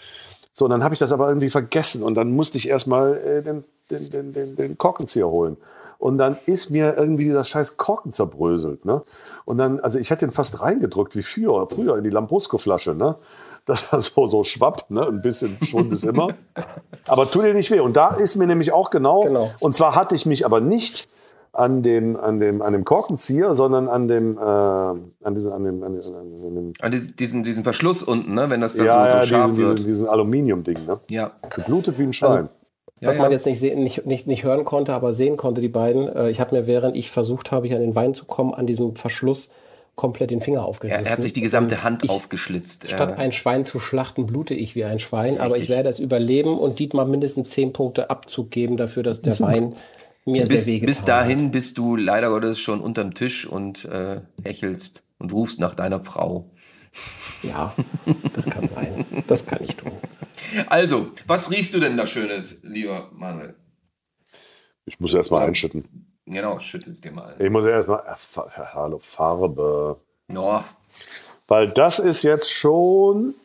[0.57, 3.43] So, und dann habe ich das aber irgendwie vergessen und dann musste ich erstmal äh,
[3.43, 5.57] den, den, den, den, den Korkenzieher holen.
[5.99, 8.83] Und dann ist mir irgendwie dieser scheiß Korken zerbröselt.
[8.83, 9.03] Ne?
[9.45, 12.95] Und dann, also ich hätte den fast reingedrückt wie früher, früher in die Lambrusco-Flasche.
[12.95, 13.17] Ne?
[13.65, 15.05] Das war so, so schwappt, ne?
[15.05, 16.29] ein bisschen schon bis immer.
[17.05, 17.79] Aber tut dir nicht weh.
[17.79, 19.51] Und da ist mir nämlich auch genau, Genau.
[19.59, 21.07] und zwar hatte ich mich aber nicht
[21.57, 25.83] an dem, an dem, an dem Korkenzieher, sondern an dem, äh, an diesem, an dem,
[25.83, 28.49] an dem, an dem An diesen, diesen, diesen Verschluss unten, ne?
[28.49, 29.79] wenn das da ja, so, so ja, scharf diesen, wird.
[29.79, 30.99] diesen, diesen Aluminium-Ding, ne?
[31.09, 31.31] ja.
[31.49, 32.49] Geblutet wie ein Schwein.
[32.99, 33.23] Ja, Was ja.
[33.23, 36.07] man jetzt nicht, sehen, nicht, nicht, nicht hören konnte, aber sehen konnte, die beiden.
[36.15, 38.67] Äh, Ich habe mir, während ich versucht habe, hier an den Wein zu kommen, an
[38.67, 39.49] diesem Verschluss
[39.95, 41.05] komplett den Finger er, aufgerissen.
[41.05, 42.87] er hat sich die gesamte Hand ich, aufgeschlitzt.
[42.87, 45.39] Statt Äh, ein Schwein zu schlachten, blute ich wie ein Schwein.
[45.39, 45.69] Aber ich Richtig.
[45.69, 49.75] werde es überleben und Dietmar mindestens 10 Punkte Abzug geben dafür, dass der Wein
[50.27, 54.21] mir bis, sehr wehgetan bis dahin bist du leider Gottes schon unterm Tisch und äh,
[54.43, 56.51] hechelst und rufst nach deiner Frau.
[56.53, 57.43] hat.
[57.43, 57.73] Ja,
[58.33, 59.23] das kann sein.
[59.27, 59.91] Das kann ich tun.
[60.67, 63.55] Also, was riechst du denn da Schönes, lieber Manuel?
[64.85, 66.07] Ich muss erst mal einschütten.
[66.25, 67.35] Genau, schütt es dir mal.
[67.39, 69.99] Ich muss erst mal, äh, hallo, Farbe.
[70.27, 70.63] No,
[71.47, 73.35] Weil das ist jetzt schon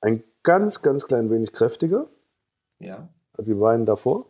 [0.00, 2.08] ein ganz, ganz klein wenig kräftiger
[2.78, 3.08] ja.
[3.32, 4.29] als die Weine davor.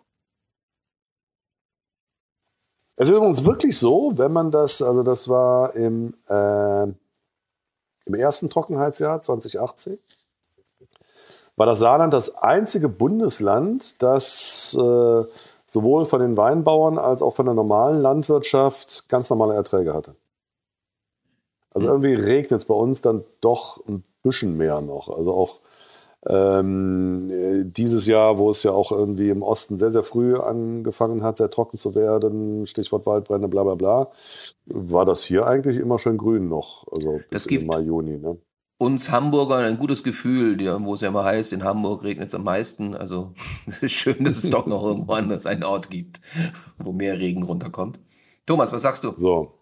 [3.01, 8.51] Es ist übrigens wirklich so, wenn man das, also das war im, äh, im ersten
[8.51, 9.99] Trockenheitsjahr 2018,
[11.57, 15.25] war das Saarland das einzige Bundesland, das äh,
[15.65, 20.15] sowohl von den Weinbauern als auch von der normalen Landwirtschaft ganz normale Erträge hatte.
[21.73, 25.09] Also irgendwie regnet es bei uns dann doch ein bisschen mehr noch.
[25.09, 25.61] Also auch
[26.27, 31.23] ähm, äh, dieses Jahr, wo es ja auch irgendwie im Osten sehr, sehr früh angefangen
[31.23, 34.11] hat, sehr trocken zu werden, Stichwort Waldbrände, bla bla bla,
[34.67, 36.87] war das hier eigentlich immer schön grün noch.
[36.93, 38.19] Also Das bis gibt- Mai, Juni.
[38.19, 38.37] Ne?
[38.79, 42.35] Uns Hamburgern ein gutes Gefühl, die- wo es ja immer heißt, in Hamburg regnet es
[42.35, 42.95] am meisten.
[42.95, 43.33] Also
[43.67, 46.21] es ist schön, dass es doch noch irgendwo anders einen Ort gibt,
[46.79, 47.99] wo mehr Regen runterkommt.
[48.47, 49.13] Thomas, was sagst du?
[49.17, 49.53] So,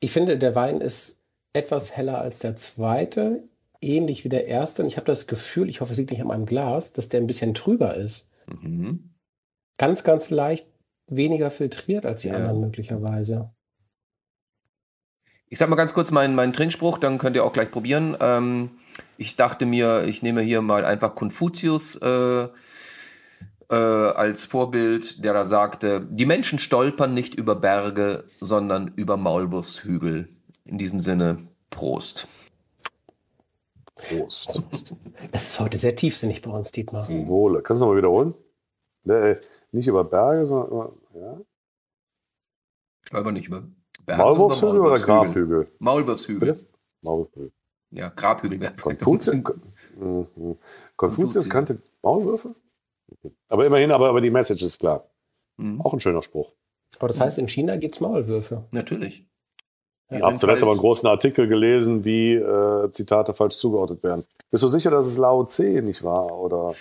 [0.00, 1.18] Ich finde, der Wein ist
[1.52, 3.42] etwas heller als der zweite.
[3.80, 4.82] Ähnlich wie der erste.
[4.82, 7.20] Und ich habe das Gefühl, ich hoffe, es liegt nicht an meinem Glas, dass der
[7.20, 8.26] ein bisschen trüber ist.
[8.46, 9.14] Mhm.
[9.76, 10.66] Ganz, ganz leicht
[11.06, 12.34] weniger filtriert als die ja.
[12.34, 13.50] anderen möglicherweise.
[15.50, 18.16] Ich sag mal ganz kurz meinen, meinen Trinkspruch, dann könnt ihr auch gleich probieren.
[18.20, 18.70] Ähm,
[19.16, 22.48] ich dachte mir, ich nehme hier mal einfach Konfuzius äh,
[23.70, 30.28] äh, als Vorbild, der da sagte, die Menschen stolpern nicht über Berge, sondern über Maulwurfshügel.
[30.64, 31.38] In diesem Sinne,
[31.70, 32.26] Prost.
[33.98, 34.62] Prost.
[35.32, 37.02] Das ist heute sehr tiefsinnig bei uns, Dietmar.
[37.02, 37.62] Zum Wohle.
[37.62, 38.34] Kannst du noch mal wiederholen?
[39.04, 39.36] Nee,
[39.72, 41.40] nicht über Berge, sondern über, ja.
[43.02, 43.64] Stolpern nicht über
[44.06, 44.22] Berge.
[44.22, 45.66] Maulwurfshügel oder Grabhügel?
[45.78, 46.66] Maulwurfshügel.
[47.02, 47.52] Maulwurfshügel.
[47.90, 49.34] Ja, Grabhügel wäre Konfuzius,
[49.96, 50.58] mhm.
[50.96, 52.54] Konfuzius kannte Maulwürfe?
[53.48, 55.10] Aber immerhin, aber, aber die Message ist klar.
[55.56, 55.80] Mhm.
[55.80, 56.52] Auch ein schöner Spruch.
[56.98, 58.66] Aber das heißt, in China gibt es Maulwürfe.
[58.72, 59.26] Natürlich.
[60.10, 64.24] Ich habe zuletzt halt aber einen großen Artikel gelesen, wie äh, Zitate falsch zugeordnet werden.
[64.50, 66.32] Bist du sicher, dass es Lao Tse nicht war?
[66.32, 66.72] Oder,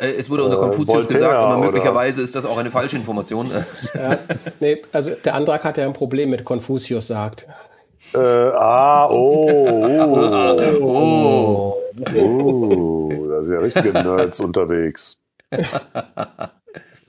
[0.00, 3.50] äh, es wurde unter Konfuzius äh, gesagt, aber möglicherweise ist das auch eine falsche Information.
[3.94, 4.18] ja,
[4.58, 7.46] nee, also der Antrag hat ja ein Problem mit Konfuzius sagt.
[8.14, 9.48] Äh, ah, oh,
[10.82, 11.82] oh, oh,
[12.16, 15.20] oh, da sind ja richtige Nerds unterwegs.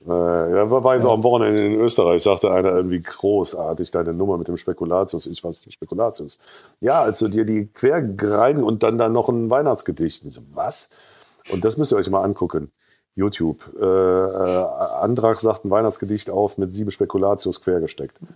[0.06, 4.36] Äh, ja, war jetzt auch am Wochenende in Österreich, sagte einer irgendwie großartig, deine Nummer
[4.36, 5.26] mit dem Spekulatius.
[5.26, 6.38] Ich weiß, Spekulatius.
[6.80, 10.24] Ja, also dir die quer rein und dann da noch ein Weihnachtsgedicht.
[10.24, 10.90] Ich so, was?
[11.52, 12.70] Und das müsst ihr euch mal angucken.
[13.16, 13.72] YouTube.
[13.80, 14.64] Äh, äh,
[15.00, 18.18] Andrach sagt ein Weihnachtsgedicht auf mit sieben Spekulatius quergesteckt.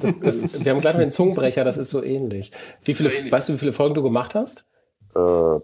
[0.00, 2.50] Das, das, wir haben gleich noch den Zungenbrecher, das ist so ähnlich.
[2.82, 3.32] Wie viele, so ähnlich.
[3.32, 4.64] Weißt du, wie viele Folgen du gemacht hast?
[5.14, 5.60] Äh,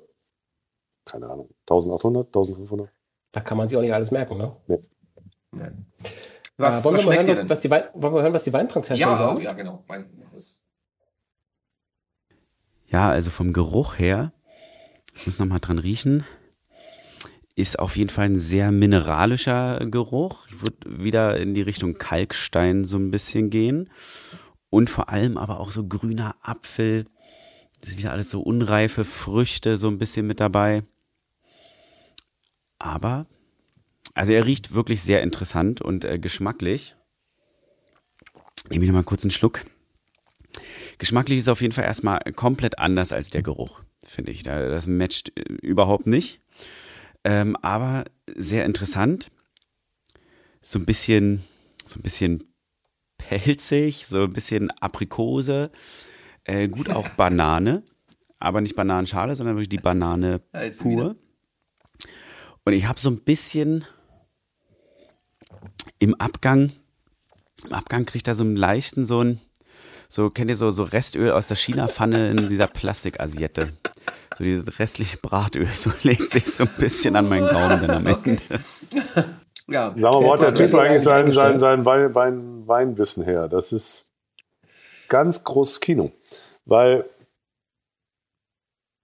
[1.05, 1.48] keine Ahnung.
[1.68, 2.88] 1800, 1500?
[3.32, 4.52] Da kann man sich auch nicht alles merken, ne?
[4.66, 4.78] Nee.
[5.52, 5.86] Nein.
[6.56, 8.52] Was, äh, wollen, was wir hören, was, was die Wein, wollen wir hören, was die
[8.52, 9.43] Weinprinzessin ja, sagt?
[9.43, 9.85] Ja, genau.
[9.86, 10.06] Wein,
[12.90, 14.32] ja, also vom Geruch her,
[15.14, 16.24] ich muss nochmal dran riechen,
[17.55, 20.48] ist auf jeden Fall ein sehr mineralischer Geruch.
[20.48, 23.90] Ich würde wieder in die Richtung Kalkstein so ein bisschen gehen.
[24.70, 27.06] Und vor allem aber auch so grüner Apfel.
[27.81, 30.82] Das ist wieder alles so unreife Früchte so ein bisschen mit dabei.
[32.78, 33.27] Aber
[34.14, 36.97] also er riecht wirklich sehr interessant und äh, geschmacklich.
[38.68, 39.64] Nehme ich mal kurz einen Schluck.
[40.98, 44.43] Geschmacklich ist auf jeden Fall erstmal komplett anders als der Geruch, finde ich.
[44.43, 46.40] Das matcht äh, überhaupt nicht.
[47.24, 48.05] Ähm, aber
[48.35, 49.31] sehr interessant.
[50.60, 51.43] So ein bisschen,
[51.86, 52.44] so ein bisschen
[53.16, 55.70] pelzig, so ein bisschen Aprikose.
[56.44, 57.82] Äh, gut auch Banane,
[58.39, 60.40] aber nicht Bananenschale, sondern wirklich die Banane
[60.81, 61.16] pur.
[62.65, 63.85] Und ich habe so ein bisschen
[65.99, 66.73] im Abgang,
[67.65, 69.41] im Abgang kriegt er so einen leichten, so ein,
[70.09, 73.73] so, kennt ihr so, so Restöl aus der China-Pfanne in dieser Plastikasiette?
[74.37, 78.07] So dieses restliche Bratöl, so legt sich so ein bisschen an meinen Gaumen dann am
[78.07, 78.43] Ende.
[79.70, 79.95] Ja.
[79.97, 83.47] Sag mal, wo hat der Typ eigentlich sein, sein, sein Wein, Wein, Weinwissen her?
[83.47, 84.09] Das ist
[85.09, 86.11] ganz großes Kino.
[86.65, 87.09] Weil,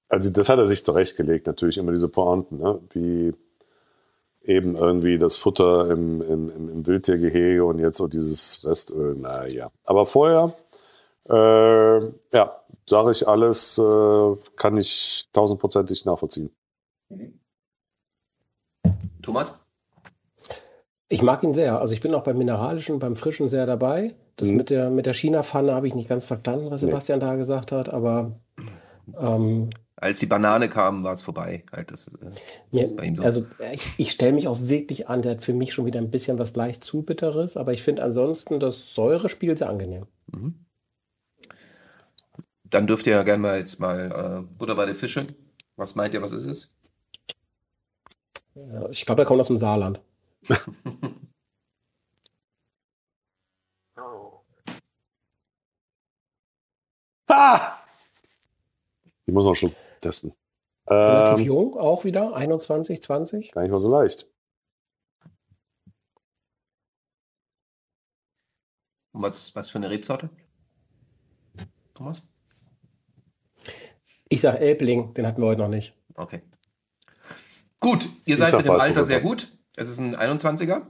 [0.09, 2.81] also das hat er sich zurechtgelegt, natürlich immer diese Pointen, ne?
[2.91, 3.33] wie
[4.47, 9.16] eben irgendwie das Futter im, im, im Wildtiergehege und jetzt so dieses Restöl.
[9.16, 9.70] Naja.
[9.85, 10.55] Aber vorher,
[11.28, 16.51] äh, ja, sage ich alles, äh, kann ich tausendprozentig nachvollziehen.
[19.23, 19.64] Thomas?
[21.09, 21.81] Ich mag ihn sehr.
[21.81, 24.14] Also ich bin auch beim Mineralischen, beim Frischen sehr dabei.
[24.36, 24.56] Das mhm.
[24.56, 27.24] mit der, mit der China-Pfanne habe ich nicht ganz verstanden, was Sebastian nee.
[27.24, 28.39] da gesagt hat, aber
[29.18, 31.64] ähm, als die Banane kam, war es vorbei.
[31.73, 32.35] Halt, das, äh, das
[32.70, 33.23] ja, ist bei ihm so.
[33.23, 36.10] Also ich, ich stelle mich auch wirklich an, der hat für mich schon wieder ein
[36.10, 40.06] bisschen was leicht zu bitteres, aber ich finde ansonsten das Säurespiel sehr angenehm.
[40.27, 40.66] Mhm.
[42.64, 45.27] Dann dürft ihr ja gerne mal jetzt mal äh, Butter bei der Fische.
[45.77, 46.77] Was meint ihr, was ist es?
[48.55, 50.01] Ja, ich glaube, der kommt aus dem Saarland.
[57.28, 57.78] ah!
[59.27, 59.73] Ich muss noch schon
[60.07, 60.33] testen.
[60.89, 63.53] Relativ ähm, jung auch wieder, 21, 20.
[63.53, 64.27] Gar nicht mal so leicht.
[69.12, 70.31] Und was, was für eine Rebsorte?
[71.95, 72.23] Thomas?
[74.28, 75.95] Ich sage Elbling, den hatten wir heute noch nicht.
[76.15, 76.43] Okay.
[77.81, 79.49] Gut, ihr ich seid mit dem Alter sehr gut.
[79.77, 80.87] Es ist ein 21er,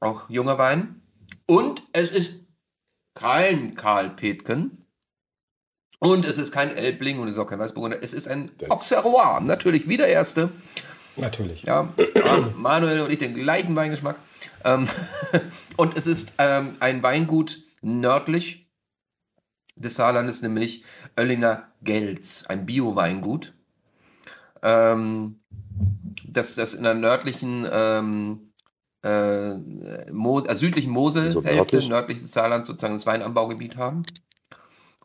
[0.00, 1.02] auch junger Wein.
[1.46, 2.46] Und es ist
[3.14, 4.79] kein Karl Petken,
[6.00, 7.98] und es ist kein Elbling und es ist auch kein Weißburgunder.
[8.02, 9.40] Es ist ein Auxerrois.
[9.40, 10.50] Natürlich, wie der erste.
[11.16, 11.62] Natürlich.
[11.64, 11.92] Ja,
[12.56, 14.16] Manuel und ich den gleichen Weingeschmack.
[14.64, 14.88] Ähm,
[15.76, 18.70] und es ist ähm, ein Weingut nördlich
[19.76, 20.84] des Saarlandes, nämlich
[21.18, 23.52] Oellinger Gelz, ein Bio-Weingut.
[24.62, 25.36] Ähm,
[26.26, 28.52] das, das in der nördlichen, ähm,
[29.02, 29.54] äh,
[30.10, 34.04] Mo äh, südlichen Moselhälfte, so nördliches Saarland sozusagen das Weinanbaugebiet haben.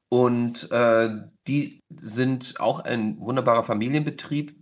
[0.10, 1.10] Und äh,
[1.48, 4.56] die sind auch ein wunderbarer Familienbetrieb.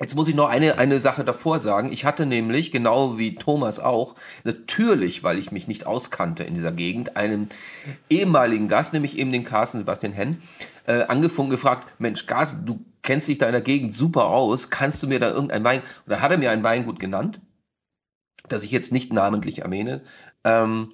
[0.00, 1.90] Jetzt muss ich noch eine, eine Sache davor sagen.
[1.90, 4.14] Ich hatte nämlich, genau wie Thomas auch,
[4.44, 7.48] natürlich, weil ich mich nicht auskannte in dieser Gegend, einen
[8.10, 10.42] ehemaligen Gast, nämlich eben den Carsten Sebastian Henn,
[10.86, 15.02] äh, angefangen gefragt, Mensch, Carsten, du kennst dich da in der Gegend super aus, kannst
[15.02, 17.40] du mir da irgendein Wein, und dann hat er mir ein Weingut genannt,
[18.48, 20.02] das ich jetzt nicht namentlich erwähne,
[20.44, 20.92] ähm,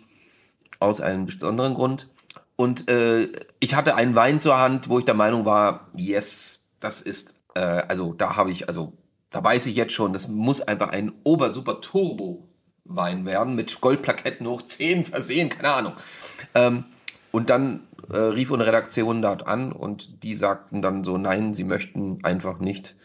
[0.79, 2.09] aus einem besonderen Grund.
[2.55, 3.33] Und äh,
[3.63, 7.61] ich hatte einen Wein zur Hand, wo ich der Meinung war, yes, das ist, äh,
[7.61, 8.93] also da habe ich, also
[9.31, 12.49] da weiß ich jetzt schon, das muss einfach ein obersuper Turbo
[12.85, 15.93] Wein werden, mit Goldplaketten hoch 10 versehen, keine Ahnung.
[16.57, 16.87] Ähm,
[17.31, 21.63] und dann äh, rief eine Redaktion dort an und die sagten dann so, nein, sie
[21.63, 22.97] möchten einfach nicht,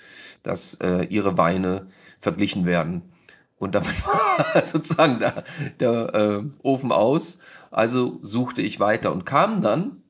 [0.42, 1.86] dass äh, ihre Weine
[2.20, 3.14] verglichen werden.
[3.60, 5.44] Und damit war sozusagen der,
[5.80, 7.38] der äh, Ofen aus.
[7.70, 10.02] Also suchte ich weiter und kam dann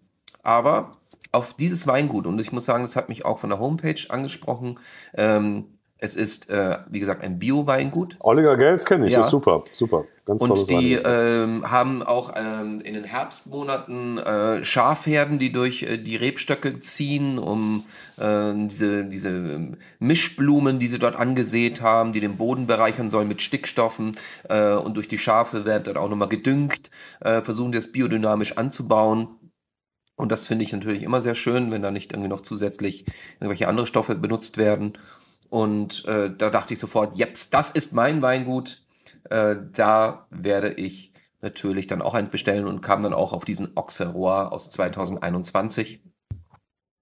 [0.48, 0.94] aber
[1.34, 2.26] auf dieses Weingut.
[2.26, 4.80] Und ich muss sagen, das hat mich auch von der Homepage angesprochen.
[5.14, 5.66] Ähm,
[6.00, 8.18] es ist, äh, wie gesagt, ein Bio-Weingut.
[8.20, 9.22] Oliger Gels kenne ich, ja.
[9.22, 10.06] ist super, super.
[10.26, 15.98] Ganz und die ähm, haben auch ähm, in den Herbstmonaten äh, Schafherden, die durch äh,
[15.98, 17.86] die Rebstöcke ziehen, um
[18.18, 23.28] äh, diese, diese ähm, Mischblumen, die sie dort angesät haben, die den Boden bereichern sollen
[23.28, 24.16] mit Stickstoffen.
[24.50, 26.92] Äh, und durch die Schafe wird dann auch nochmal gedüngt,
[27.22, 29.30] äh, versuchen das biodynamisch anzubauen.
[30.18, 33.68] Und das finde ich natürlich immer sehr schön, wenn da nicht irgendwie noch zusätzlich irgendwelche
[33.68, 34.98] andere Stoffe benutzt werden.
[35.50, 38.82] Und äh, da dachte ich sofort, jeps, das ist mein Weingut.
[39.30, 43.78] Äh, da werde ich natürlich dann auch eins bestellen und kam dann auch auf diesen
[43.78, 46.02] Auxerrois aus 2021.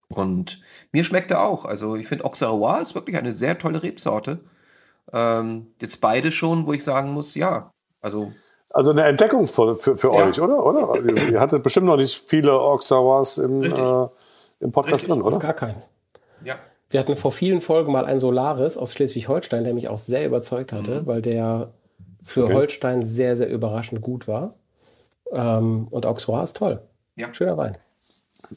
[0.09, 0.61] Und
[0.91, 1.63] mir schmeckt er auch.
[1.63, 4.41] Also ich finde Auxerrois ist wirklich eine sehr tolle Rebsorte.
[5.13, 7.71] Ähm, jetzt beide schon, wo ich sagen muss, ja,
[8.01, 8.33] also
[8.76, 10.27] also eine Entdeckung für, für, für ja.
[10.27, 10.65] euch, oder?
[10.65, 10.99] oder?
[11.31, 14.07] Ihr hattet bestimmt noch nicht viele Auxerrois im, äh,
[14.60, 15.10] im Podcast Richtig.
[15.14, 15.39] drin, oder?
[15.39, 15.81] Gar keinen.
[16.43, 16.56] Ja.
[16.89, 20.73] Wir hatten vor vielen Folgen mal einen Solaris aus Schleswig-Holstein, der mich auch sehr überzeugt
[20.73, 21.07] hatte, mhm.
[21.07, 21.72] weil der
[22.22, 22.53] für okay.
[22.53, 24.56] Holstein sehr, sehr überraschend gut war.
[25.31, 26.81] Ähm, und Auxerrois ist toll.
[27.15, 27.34] Ja.
[27.34, 27.77] Schöner Wein.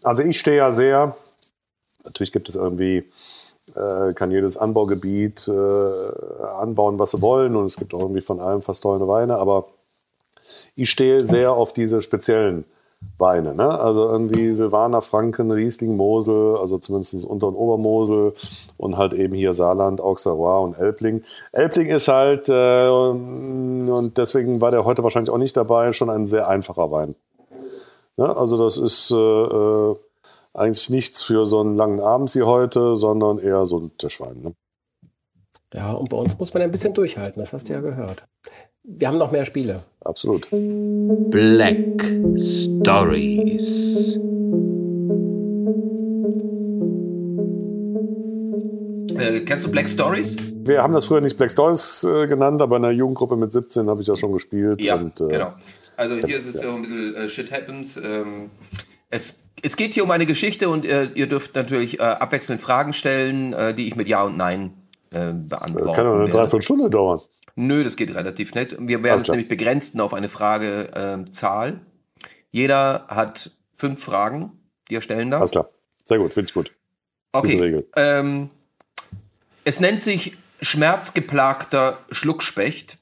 [0.03, 1.15] Also ich stehe ja sehr,
[2.03, 3.09] natürlich gibt es irgendwie,
[3.77, 8.41] äh, kann jedes Anbaugebiet äh, anbauen, was sie wollen und es gibt auch irgendwie von
[8.41, 9.69] allem fast tolle Weine, aber
[10.79, 12.65] ich stehe sehr auf diese speziellen
[13.19, 13.55] Weine.
[13.55, 13.69] Ne?
[13.69, 18.35] Also irgendwie Silvaner, Franken, Riesling, Mosel, also zumindest Unter- und Obermosel
[18.77, 21.23] und halt eben hier Saarland, Auxerrois und Elbling.
[21.53, 26.27] Elbling ist halt, äh, und deswegen war der heute wahrscheinlich auch nicht dabei, schon ein
[26.27, 27.15] sehr einfacher Wein.
[28.17, 28.37] Ne?
[28.37, 29.97] Also das ist äh, äh
[30.55, 34.41] eigentlich nichts für so einen langen Abend wie heute, sondern eher so ein Tischwein.
[34.43, 34.55] Ne?
[35.73, 38.27] Ja, und bei uns muss man ein bisschen durchhalten, das hast du ja gehört.
[38.91, 39.83] Wir haben noch mehr Spiele.
[40.01, 40.49] Absolut.
[41.31, 41.77] Black
[42.81, 43.63] Stories.
[49.19, 50.37] Äh, kennst du Black Stories?
[50.65, 53.91] Wir haben das früher nicht Black Stories äh, genannt, aber in einer Jugendgruppe mit 17
[53.91, 54.81] habe ich das schon gespielt.
[54.81, 55.53] Ja, und, äh, genau.
[55.99, 56.71] Also hier ist es ja.
[56.71, 57.99] so ein bisschen äh, Shit Happens.
[57.99, 58.49] Ähm,
[59.11, 62.95] es, es geht hier um eine Geschichte und äh, ihr dürft natürlich äh, abwechselnd Fragen
[62.95, 64.73] stellen, die ich mit Ja und Nein
[65.11, 67.21] beantworten Kann doch eine Dreiviertelstunde dauern.
[67.59, 68.77] Nö, das geht relativ nett.
[68.79, 71.69] Wir werden es nämlich begrenzen auf eine Fragezahl.
[71.69, 71.81] Ähm,
[72.53, 74.53] Jeder hat fünf Fragen,
[74.89, 75.41] die er stellen darf.
[75.41, 75.69] Alles klar.
[76.05, 76.73] Sehr gut, finde ich gut.
[77.33, 77.85] Okay.
[77.97, 78.51] Ähm,
[79.65, 82.99] es nennt sich Schmerzgeplagter Schluckspecht.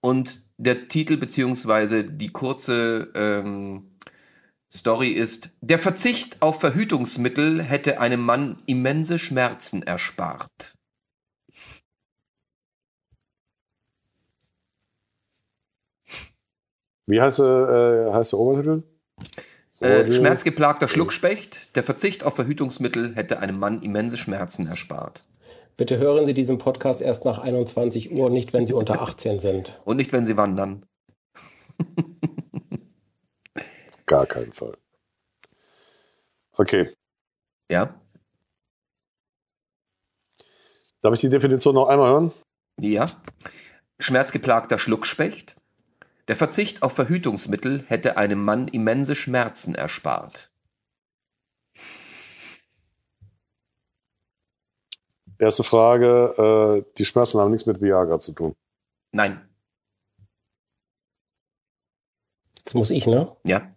[0.00, 3.98] Und der Titel beziehungsweise die kurze ähm,
[4.72, 10.77] Story ist, der Verzicht auf Verhütungsmittel hätte einem Mann immense Schmerzen erspart.
[17.08, 18.82] Wie heißt, äh, heißt der Obertitel?
[19.80, 21.74] Äh, schmerzgeplagter Schluckspecht.
[21.74, 25.24] Der Verzicht auf Verhütungsmittel hätte einem Mann immense Schmerzen erspart.
[25.78, 29.80] Bitte hören Sie diesen Podcast erst nach 21 Uhr, nicht wenn Sie unter 18 sind.
[29.86, 30.84] Und nicht, wenn Sie wandern.
[34.06, 34.76] Gar keinen Fall.
[36.52, 36.92] Okay.
[37.70, 37.98] Ja.
[41.00, 42.32] Darf ich die Definition noch einmal hören?
[42.78, 43.06] Ja.
[43.98, 45.57] Schmerzgeplagter Schluckspecht.
[46.28, 50.52] Der Verzicht auf Verhütungsmittel hätte einem Mann immense Schmerzen erspart.
[55.38, 58.54] Erste Frage, äh, die Schmerzen haben nichts mit Viagra zu tun.
[59.12, 59.48] Nein.
[62.64, 63.34] Das muss ich, ne?
[63.46, 63.74] Ja.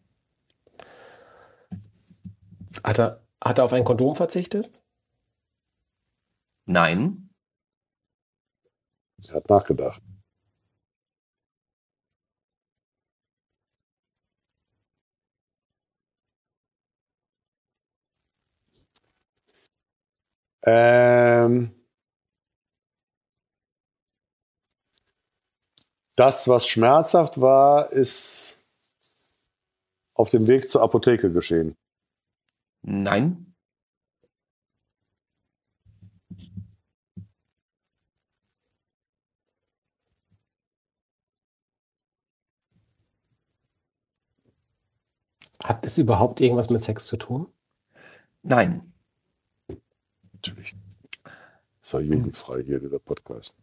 [2.84, 4.82] Hat er, hat er auf ein Kondom verzichtet?
[6.65, 7.30] Nein.
[9.28, 10.02] Er hat nachgedacht.
[20.63, 21.71] Ähm,
[26.15, 28.63] das, was schmerzhaft war, ist
[30.13, 31.75] auf dem Weg zur Apotheke geschehen.
[32.83, 33.55] Nein.
[45.63, 47.47] Hat es überhaupt irgendwas mit Sex zu tun?
[48.43, 48.90] Nein.
[50.43, 50.76] Natürlich.
[51.84, 53.55] Ja jugendfrei hier, dieser Podcast.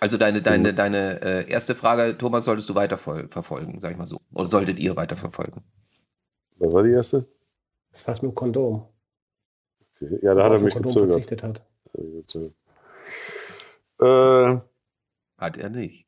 [0.00, 4.06] Also deine, deine, deine äh, erste Frage, Thomas, solltest du weiter verfolgen, sag ich mal
[4.06, 4.20] so.
[4.32, 5.62] Oder solltet ihr weiter verfolgen?
[6.58, 7.26] Was war die erste?
[7.92, 8.88] Das ist was mit dem Kondom.
[10.02, 10.18] Okay.
[10.22, 11.12] Ja, da hat er mich Kondom gezögert.
[11.12, 11.62] verzichtet hat.
[14.00, 14.60] Äh,
[15.38, 16.06] Hat er nicht.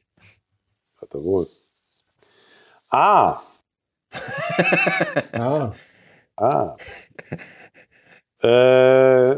[1.00, 1.48] hat er wohl.
[2.90, 3.42] Ah,
[5.32, 5.72] Ah,
[6.36, 6.76] ah.
[8.42, 9.36] äh,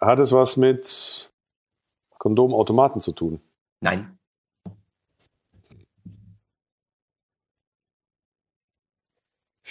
[0.00, 1.32] hat es was mit
[2.18, 3.40] Kondomautomaten zu tun?
[3.80, 4.18] Nein.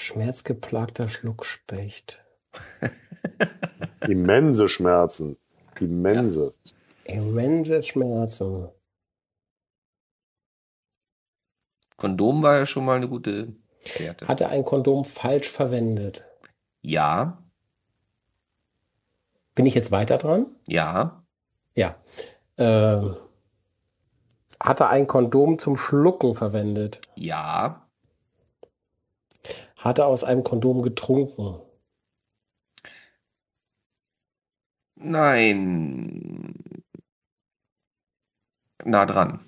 [0.07, 2.23] schmerzgeplagter Schluckspecht.
[4.07, 5.37] Immense Schmerzen.
[5.79, 6.53] Immense.
[7.03, 8.69] Immense Schmerzen.
[11.97, 14.27] Kondom war ja schon mal eine gute Fährte.
[14.27, 16.23] Hat er ein Kondom falsch verwendet?
[16.81, 17.43] Ja,
[19.57, 20.45] Bin ich jetzt weiter dran?
[20.67, 21.23] ja,
[21.73, 21.95] Ja.
[22.59, 23.15] Ähm,
[24.59, 27.01] hat er ein Kondom zum Schlucken verwendet?
[27.15, 27.87] ja,
[29.75, 31.59] Hat er aus einem Kondom getrunken?
[34.95, 36.53] nein.
[38.85, 39.39] Nah dran.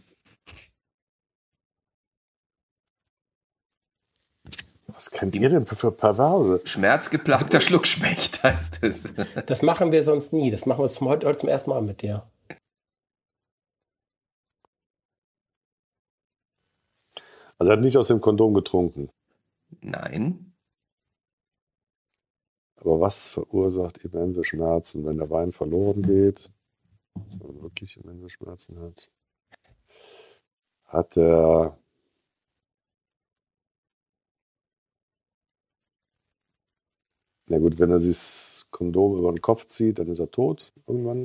[4.99, 6.59] Was kennt ihr denn für Perverse?
[6.65, 9.13] Schmerzgeplagter Schluckspecht heißt es.
[9.45, 10.51] Das machen wir sonst nie.
[10.51, 12.29] Das machen wir zum, heute, heute zum ersten Mal mit dir.
[17.57, 19.09] Also er hat nicht aus dem Kondom getrunken.
[19.79, 20.53] Nein.
[22.75, 26.51] Aber was verursacht immense Schmerzen, wenn der Wein verloren geht?
[27.13, 29.09] Wenn man wirklich immense Schmerzen hat.
[30.87, 31.77] Hat er.
[37.49, 40.71] Na gut, wenn er sich das Kondom über den Kopf zieht, dann ist er tot
[40.87, 41.23] irgendwann.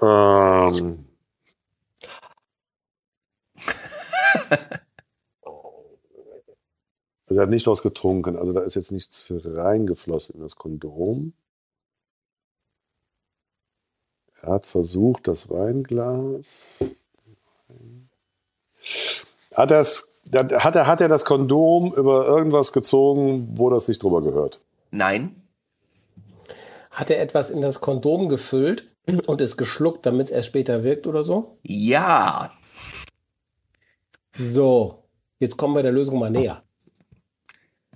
[0.00, 1.06] Ähm.
[7.26, 11.34] Also er hat nicht daraus getrunken, also da ist jetzt nichts reingeflossen in das Kondom.
[14.40, 16.78] Er hat versucht, das Weinglas.
[19.52, 19.70] Hat,
[20.30, 24.60] er's, hat, er, hat er das Kondom über irgendwas gezogen, wo das nicht drüber gehört?
[24.90, 25.42] Nein.
[26.90, 28.88] Hat er etwas in das Kondom gefüllt
[29.26, 31.58] und es geschluckt, damit es erst später wirkt oder so?
[31.62, 32.50] Ja.
[34.34, 35.04] So,
[35.38, 36.62] jetzt kommen wir der Lösung mal näher.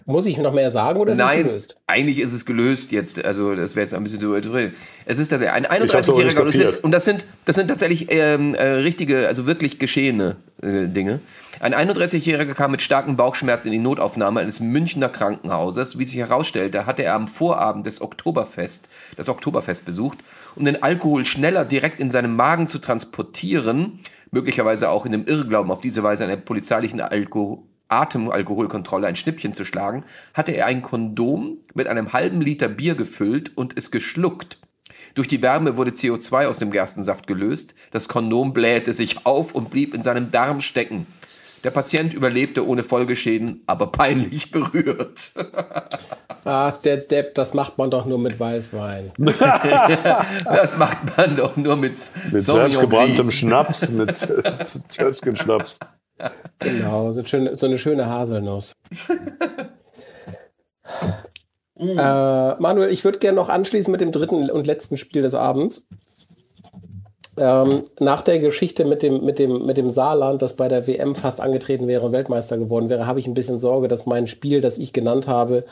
[0.06, 1.76] Muss ich noch mehr sagen oder ist es Nein, gelöst?
[1.86, 3.24] eigentlich ist es gelöst jetzt.
[3.24, 4.70] Also das wäre jetzt ein bisschen drüber.
[5.04, 8.06] Es ist tatsächlich ein hab's aber nicht 31-Jähriger und, es das sind das sind tatsächlich
[8.10, 11.20] ähm, äh, richtige, also wirklich geschehene äh, Dinge.
[11.60, 15.98] Ein 31-Jähriger kam mit starken Bauchschmerzen in die Notaufnahme eines Münchner Krankenhauses.
[15.98, 20.18] Wie sich herausstellte, hatte er am Vorabend des Oktoberfest, das Oktoberfest besucht,
[20.56, 24.00] um den Alkohol schneller direkt in seinem Magen zu transportieren,
[24.30, 29.64] möglicherweise auch in dem Irrglauben, auf diese Weise einer polizeilichen Alko Atemalkoholkontrolle ein Schnippchen zu
[29.64, 30.04] schlagen,
[30.34, 34.58] hatte er ein Kondom mit einem halben Liter Bier gefüllt und es geschluckt.
[35.14, 39.70] Durch die Wärme wurde CO2 aus dem Gerstensaft gelöst, das Kondom blähte sich auf und
[39.70, 41.06] blieb in seinem Darm stecken.
[41.64, 45.34] Der Patient überlebte ohne Folgeschäden, aber peinlich berührt.
[46.44, 49.12] Ach, der Depp, das macht man doch nur mit Weißwein.
[50.44, 51.96] Das macht man doch nur mit,
[52.30, 53.30] Mit selbstgebranntem.
[53.30, 54.14] Schnaps, mit
[54.88, 55.78] Zwölfchen-Schnaps.
[56.58, 58.72] Genau, so, eine schöne- so eine schöne Haselnuss.
[61.78, 65.82] äh, Manuel, ich würde gerne noch anschließen mit dem dritten und letzten Spiel des Abends.
[67.38, 71.14] Ähm, nach der Geschichte mit dem, mit, dem, mit dem Saarland, das bei der WM
[71.14, 74.60] fast angetreten wäre und Weltmeister geworden wäre, habe ich ein bisschen Sorge, dass mein Spiel,
[74.60, 75.64] das ich genannt habe,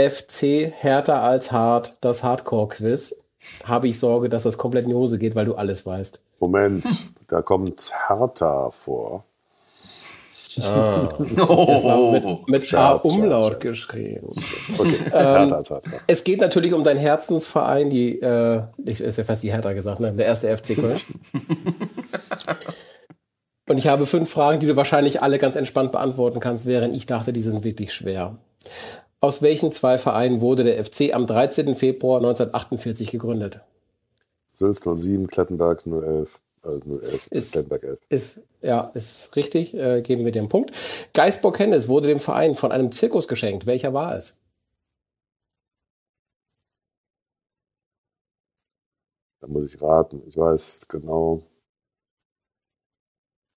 [0.00, 3.16] FC härter als hart, das Hardcore-Quiz,
[3.64, 6.20] habe ich Sorge, dass das komplett in die Hose geht, weil du alles weißt.
[6.40, 6.86] Moment,
[7.28, 9.24] da kommt Hertha vor.
[10.60, 11.08] Ah.
[11.46, 12.12] Oh.
[12.12, 14.28] Mit, mit A-Umlaut geschrieben.
[14.78, 15.60] Okay, ja.
[16.06, 20.00] Es geht natürlich um deinen Herzensverein, die, äh, ich ist ja fast die Hertha gesagt,
[20.00, 20.12] ne?
[20.12, 20.96] der erste FC Köln.
[23.66, 27.06] Und ich habe fünf Fragen, die du wahrscheinlich alle ganz entspannt beantworten kannst, während ich
[27.06, 28.36] dachte, die sind wirklich schwer.
[29.20, 31.74] Aus welchen zwei Vereinen wurde der FC am 13.
[31.74, 33.60] Februar 1948 gegründet?
[34.52, 36.40] Sülz 07, Klettenberg 011.
[36.64, 37.26] Äh, 011.
[37.30, 37.98] Ist- 11.
[38.08, 40.72] Ist, ja, ist richtig, äh, geben wir dir einen Punkt.
[41.12, 43.66] Geistburg Hennes wurde dem Verein von einem Zirkus geschenkt.
[43.66, 44.38] Welcher war es?
[49.40, 50.22] Da muss ich raten.
[50.26, 51.42] Ich weiß genau.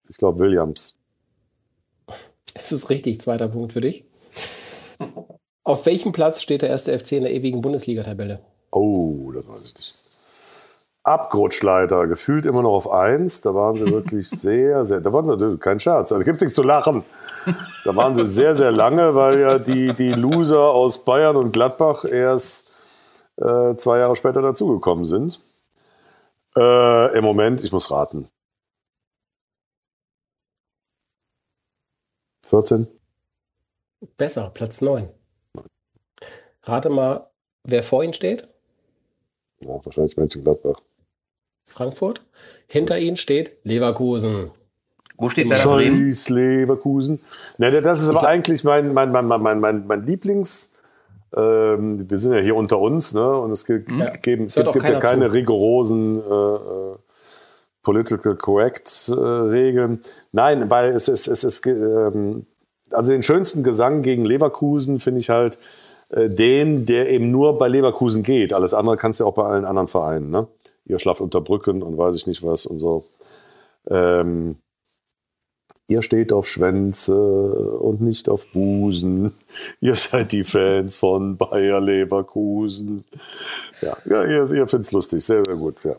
[0.08, 0.96] Ich glaube Williams.
[2.54, 4.04] Es ist richtig, zweiter Punkt für dich.
[5.64, 8.40] Auf welchem Platz steht der erste FC in der ewigen Bundesliga-Tabelle?
[8.70, 9.97] Oh, das weiß ich nicht.
[11.08, 13.40] Abgerutscht-Leiter, gefühlt immer noch auf 1.
[13.40, 15.00] Da waren sie wirklich sehr, sehr.
[15.00, 17.04] Da waren sie, kein Scherz, da gibt es nichts zu lachen.
[17.84, 22.04] Da waren sie sehr, sehr lange, weil ja die, die Loser aus Bayern und Gladbach
[22.04, 22.70] erst
[23.36, 25.40] äh, zwei Jahre später dazugekommen sind.
[26.56, 28.28] Äh, Im Moment, ich muss raten.
[32.44, 32.86] 14?
[34.16, 35.08] Besser, Platz 9.
[36.62, 37.30] Rate mal,
[37.64, 38.48] wer vor ihnen steht?
[39.60, 40.80] Ja, wahrscheinlich Mönchengladbach.
[41.68, 42.22] Frankfurt.
[42.66, 44.50] Hinter ihnen steht Leverkusen.
[45.16, 46.08] Wo steht Werder Bremen?
[46.08, 47.20] Scheiß Leverkusen.
[47.58, 50.70] Ne, das ist aber glaub- eigentlich mein, mein, mein, mein, mein, mein, mein Lieblings.
[51.36, 53.36] Ähm, wir sind ja hier unter uns, ne?
[53.38, 54.06] Und es gibt, Ja.
[54.22, 55.32] geben, hört gibt, gibt ja keine zu.
[55.34, 56.96] rigorosen äh, äh,
[57.82, 60.02] political correct äh, Regeln.
[60.32, 62.46] Nein, weil es ist, es ist ähm,
[62.90, 65.58] also den schönsten Gesang gegen Leverkusen finde ich halt
[66.10, 68.52] äh, den, der eben nur bei Leverkusen geht.
[68.54, 70.46] Alles andere kannst du ja auch bei allen anderen Vereinen, ne?
[70.88, 73.04] Ihr schlaft unter Brücken und weiß ich nicht was und so.
[73.88, 74.56] Ähm,
[75.90, 79.32] Ihr steht auf Schwänze und nicht auf Busen.
[79.80, 83.04] Ihr seid die Fans von Bayer Leverkusen.
[83.80, 85.76] Ja, ja ihr, ihr findet es lustig, sehr, sehr gut.
[85.84, 85.96] Ja.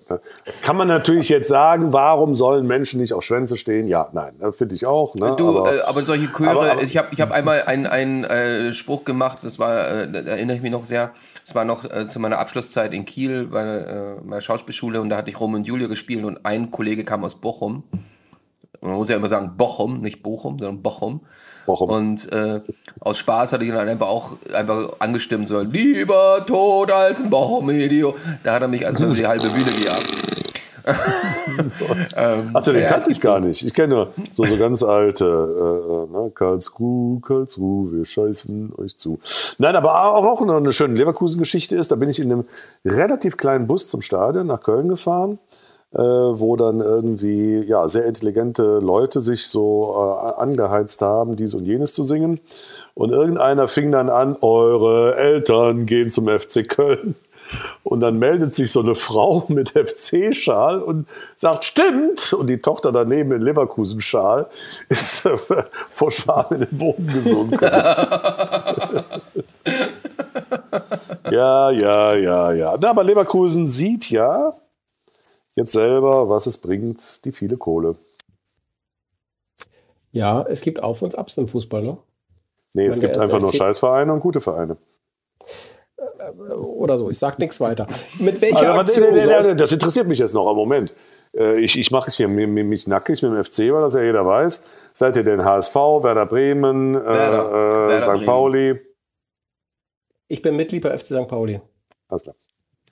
[0.62, 3.88] Kann man natürlich jetzt sagen, warum sollen Menschen nicht auf Schwänze stehen?
[3.88, 5.16] Ja, nein, finde ich auch.
[5.16, 5.34] Ne?
[5.36, 8.26] Du, aber, äh, aber solche Chöre, aber- aber- ich habe ich hab einmal einen, einen
[8.26, 11.14] äh, Spruch gemacht, das war, äh, da erinnere ich mich noch sehr,
[11.44, 15.18] das war noch äh, zu meiner Abschlusszeit in Kiel bei äh, meiner Schauspielschule und da
[15.18, 17.82] hatte ich Rom und Julia gespielt und ein Kollege kam aus Bochum.
[18.82, 21.22] Man muss ja immer sagen Bochum, nicht Bochum, sondern Bochum.
[21.66, 21.90] Bochum.
[21.90, 22.62] Und äh,
[23.00, 27.30] aus Spaß hatte ich ihn dann einfach auch einfach angestimmt, so lieber tot als ein
[27.30, 28.16] Bochum-Idiot.
[28.44, 30.30] Da hat er mich über die halbe Bühne gejagt.
[32.16, 33.64] ähm, Achso, den ja, kannte ich gar nicht.
[33.66, 36.32] Ich kenne nur so, so ganz alte, äh, äh, ne?
[36.34, 39.20] Karlsruhe, Karlsruhe, wir scheißen euch zu.
[39.58, 42.46] Nein, aber auch, auch noch eine schöne Leverkusen-Geschichte ist, da bin ich in einem
[42.86, 45.40] relativ kleinen Bus zum Stadion nach Köln gefahren,
[45.98, 51.94] wo dann irgendwie ja, sehr intelligente Leute sich so äh, angeheizt haben, dies und jenes
[51.94, 52.40] zu singen.
[52.94, 57.16] Und irgendeiner fing dann an, eure Eltern gehen zum FC Köln.
[57.84, 62.34] Und dann meldet sich so eine Frau mit FC-Schal und sagt, stimmt.
[62.34, 64.48] Und die Tochter daneben in Leverkusen-Schal
[64.90, 65.38] ist äh,
[65.90, 67.60] vor Scham in den Boden gesunken.
[71.32, 72.78] ja, ja, ja, ja.
[72.80, 74.54] Na, aber Leverkusen sieht ja
[75.60, 77.96] jetzt selber, was es bringt, die viele Kohle.
[80.12, 81.98] Ja, es gibt Auf und Abs im Fußball, ne?
[82.74, 84.78] Nee, es gibt einfach nur Scheißvereine und gute Vereine.
[86.54, 87.10] Oder so.
[87.10, 87.88] Ich sag nichts weiter.
[88.20, 90.48] Mit welcher Also, nee, nee, nee, das interessiert mich jetzt noch.
[90.48, 90.94] Einen Moment.
[91.36, 93.96] Äh, Ich, ich mache es hier mi- mi- mich nackig mit dem FC, weil das
[93.96, 94.64] ja jeder weiß.
[94.94, 97.48] Seid ihr denn HSV, Werder Bremen, äh, Werder.
[97.50, 98.12] äh, Werder St.
[98.14, 98.26] Bremen.
[98.26, 98.82] Pauli?
[100.28, 101.28] Ich bin Mitglied bei FC St.
[101.28, 101.60] Pauli.
[102.08, 102.36] Alles klar.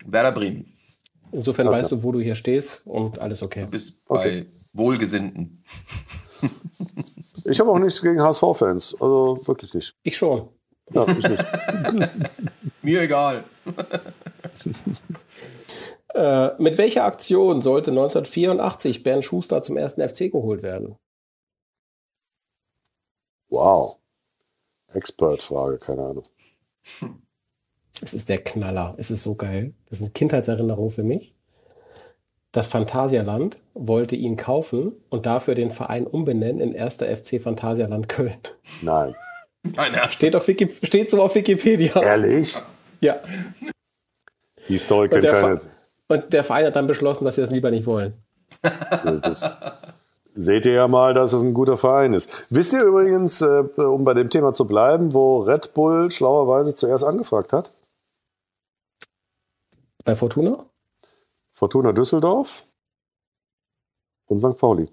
[0.06, 0.66] Werder Bremen.
[1.32, 3.62] Insofern weißt du, wo du hier stehst und alles okay.
[3.66, 4.42] Du bist Okay.
[4.42, 5.64] bei Wohlgesinnten.
[7.46, 8.96] Ich habe auch nichts gegen HSV-Fans.
[9.00, 9.96] Also wirklich nicht.
[10.04, 10.50] Ich schon.
[10.92, 11.46] Ja, ich nicht.
[12.82, 13.44] Mir egal.
[16.14, 20.96] Äh, mit welcher Aktion sollte 1984 Bernd Schuster zum ersten FC geholt werden?
[23.50, 23.98] Wow.
[24.94, 26.24] Expert-Frage, keine Ahnung.
[28.02, 28.96] Es ist der Knaller.
[28.98, 29.74] Es ist so geil.
[29.90, 31.34] Das ist eine Kindheitserinnerung für mich.
[32.52, 36.98] Das Phantasialand wollte ihn kaufen und dafür den Verein umbenennen in 1.
[36.98, 38.38] FC Phantasialand Köln.
[38.82, 39.16] Nein.
[39.64, 39.92] Nein.
[40.10, 42.02] Steht, auf Wiki steht so auf Wikipedia.
[42.02, 42.58] Ehrlich?
[43.02, 43.18] Ja.
[44.70, 45.60] Die Story Und kennt der,
[46.08, 48.14] und der Verein hat dann beschlossen, dass sie das lieber nicht wollen.
[49.22, 49.58] Das
[50.34, 52.48] seht ihr ja mal, dass es ein guter Verein ist.
[52.50, 57.04] Wisst ihr übrigens, äh, um bei dem Thema zu bleiben, wo Red Bull schlauerweise zuerst
[57.04, 57.72] angefragt hat?
[60.08, 60.66] Bei Fortuna?
[61.54, 62.66] Fortuna Düsseldorf
[64.28, 64.58] und St.
[64.58, 64.88] Pauli.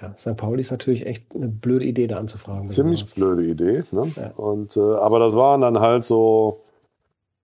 [0.00, 0.36] Ja, St.
[0.36, 2.68] Pauli ist natürlich echt eine blöde Idee, da anzufragen.
[2.68, 3.82] Ziemlich blöde Idee.
[3.90, 4.12] Ne?
[4.14, 4.30] Ja.
[4.36, 6.62] Und, äh, aber das waren dann halt so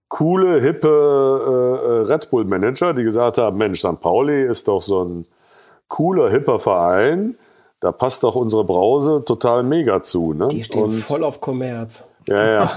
[0.08, 4.00] coole, hippe äh, Red Bull-Manager, die gesagt haben, Mensch, St.
[4.00, 5.26] Pauli ist doch so ein
[5.88, 7.36] cooler, hipper Verein.
[7.80, 10.34] Da passt doch unsere Brause total mega zu.
[10.34, 10.46] Ne?
[10.48, 12.06] Die stehen Und voll auf Kommerz.
[12.26, 12.62] Ja, ja.
[12.62, 12.74] Ach,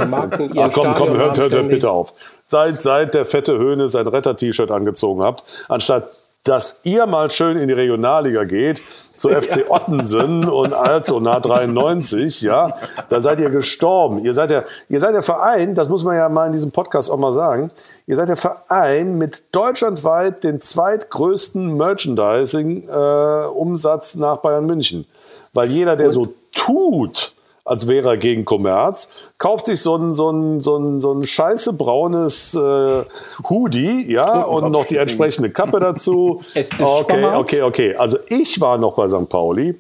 [0.73, 2.13] komm, komm, hört, hört, hört bitte auf.
[2.43, 6.09] Seit, seit der fette Höhne sein Retter-T-Shirt angezogen habt, anstatt
[6.45, 8.81] dass ihr mal schön in die Regionalliga geht,
[9.15, 12.77] zu FC Ottensen und also nah 93, ja,
[13.09, 14.19] da seid ihr gestorben.
[14.19, 17.11] Ihr seid der, ihr seid der Verein, das muss man ja mal in diesem Podcast
[17.11, 17.71] auch mal sagen,
[18.05, 25.07] ihr seid der Verein mit deutschlandweit den zweitgrößten Merchandising-Umsatz äh, nach Bayern München.
[25.53, 26.13] Weil jeder, der und?
[26.13, 27.33] so tut,
[27.65, 29.09] als wäre er gegen Kommerz,
[29.39, 33.03] kauft sich so ein, so ein, so ein, so ein scheiße braunes äh,
[33.49, 36.41] Hoodie, ja, und noch die entsprechende Kappe dazu.
[36.53, 37.95] Es ist okay, okay, okay.
[37.95, 39.27] Also ich war noch bei St.
[39.27, 39.75] Pauli.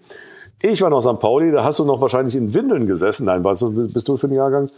[0.61, 1.19] Ich war noch St.
[1.19, 3.25] Pauli, da hast du noch wahrscheinlich in Windeln gesessen.
[3.25, 4.69] Nein, was bist du für einen Jahrgang?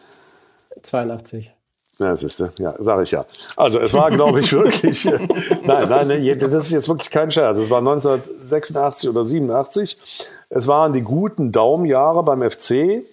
[0.81, 1.53] 82.
[1.99, 3.25] Ja, siehst du, ja, sage ich ja.
[3.55, 7.57] Also es war, glaube ich, wirklich, nein, nein, das ist jetzt wirklich kein Scherz.
[7.57, 9.97] Es war 1986 oder 87.
[10.49, 13.03] Es waren die guten Daumenjahre beim FC.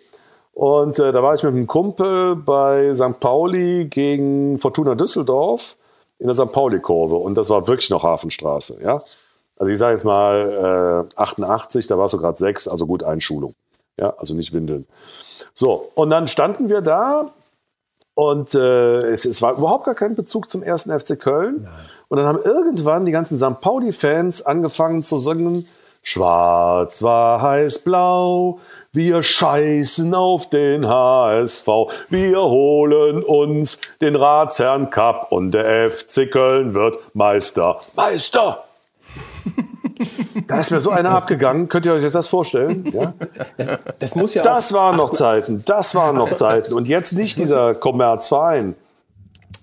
[0.53, 3.19] Und äh, da war ich mit einem Kumpel bei St.
[3.19, 5.77] Pauli gegen Fortuna Düsseldorf
[6.19, 6.53] in der St.
[6.53, 7.17] Pauli-Kurve.
[7.17, 9.03] Und das war wirklich noch Hafenstraße, ja.
[9.57, 13.05] Also ich sage jetzt mal äh, 88, da war es so gerade sechs, also gut
[13.05, 13.55] Einschulung.
[13.97, 14.87] Ja, also nicht Windeln.
[15.55, 17.33] So, und dann standen wir da
[18.15, 21.63] und äh, es, es, war überhaupt gar kein Bezug zum ersten FC Köln.
[21.63, 21.73] Nein.
[22.09, 23.61] Und dann haben irgendwann die ganzen St.
[23.61, 25.69] Pauli-Fans angefangen zu singen,
[26.07, 28.61] Schwarz, weiß, blau,
[28.93, 31.67] wir scheißen auf den HSV,
[32.11, 37.81] wir holen uns den Ratsherrn Cup und der FC Köln wird Meister.
[37.97, 38.65] Meister!
[40.47, 41.71] Da ist mir so einer abgegangen.
[41.71, 42.85] Könnt ihr euch das vorstellen?
[42.93, 43.15] Ja?
[43.57, 45.63] Das, das muss ja Das waren noch Zeiten.
[45.65, 46.75] Das waren noch Zeiten.
[46.75, 48.75] Und jetzt nicht dieser Kommerzverein.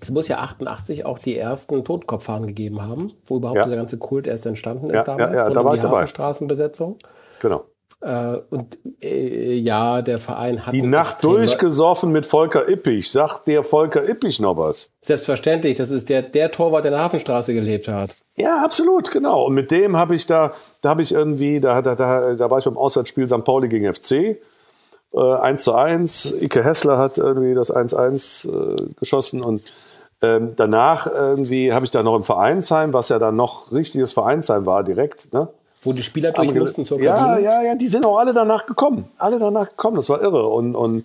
[0.02, 3.62] Es muss ja 88 auch die ersten Totenkopffahren gegeben haben, wo überhaupt ja.
[3.62, 5.32] dieser ganze Kult erst entstanden ist ja, damals.
[5.32, 6.06] Ja, ja, da war ich dabei.
[6.06, 6.98] Straßenbesetzung.
[7.40, 7.64] Genau.
[8.00, 10.74] Äh, und äh, ja, der Verein hat.
[10.74, 13.12] Die Nacht durchgesoffen mit Volker Ippich.
[13.12, 14.92] Sagt der Volker Ippich noch was?
[15.00, 18.16] Selbstverständlich, das ist der, der Torwart, der in der Hafenstraße gelebt hat.
[18.34, 19.44] Ja, absolut, genau.
[19.46, 22.58] Und mit dem habe ich da, da habe ich irgendwie, da, da, da, da war
[22.58, 23.44] ich beim Auswärtsspiel St.
[23.44, 24.40] Pauli gegen FC.
[25.14, 26.42] Äh, 1 zu 1.
[26.42, 29.62] Ike Hessler hat irgendwie das 1-1 äh, geschossen und
[30.22, 34.66] ähm, danach irgendwie habe ich da noch im Vereinsheim, was ja dann noch richtiges Vereinsheim
[34.66, 35.48] war, direkt, ne?
[35.80, 37.42] Wo die Spieler durch mussten zur Kabine?
[37.42, 39.08] Ja, ja, ja, die sind auch alle danach gekommen.
[39.18, 40.46] Alle danach gekommen, das war irre.
[40.46, 41.04] Und, und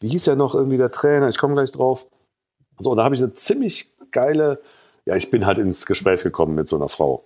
[0.00, 1.28] wie hieß ja noch irgendwie der Trainer?
[1.28, 2.06] Ich komme gleich drauf.
[2.78, 4.60] So, und da habe ich eine ziemlich geile,
[5.04, 7.22] ja, ich bin halt ins Gespräch gekommen mit so einer Frau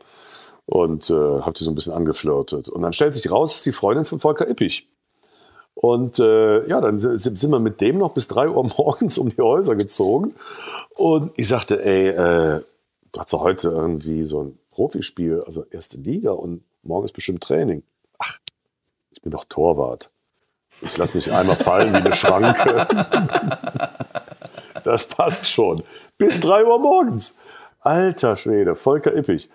[0.66, 2.68] und äh, habe die so ein bisschen angeflirtet.
[2.68, 4.88] Und dann stellt sich raus, ist die Freundin von Volker Ippich.
[5.80, 9.40] Und äh, ja, dann sind wir mit dem noch bis drei Uhr morgens um die
[9.40, 10.34] Häuser gezogen.
[10.96, 12.62] Und ich sagte, ey, äh,
[13.12, 17.44] du hast doch heute irgendwie so ein Profispiel, also erste Liga und morgen ist bestimmt
[17.44, 17.84] Training.
[18.18, 18.38] Ach,
[19.12, 20.10] ich bin doch Torwart.
[20.80, 22.86] Ich lasse mich einmal fallen wie eine Schranke.
[24.84, 25.82] Das passt schon.
[26.16, 27.36] Bis drei Uhr morgens.
[27.80, 29.50] Alter Schwede, Volker Ippig.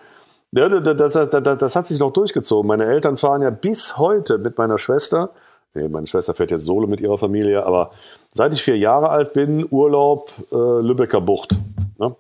[0.52, 2.68] Ja, das, das, das, das, hat sich noch durchgezogen.
[2.68, 5.32] Meine Eltern fahren ja bis heute mit meiner Schwester.
[5.76, 7.92] Nee, meine Schwester fährt jetzt solo mit ihrer Familie, aber
[8.34, 11.60] seit ich vier Jahre alt bin, Urlaub äh, Lübecker Bucht.
[11.98, 12.16] Ne?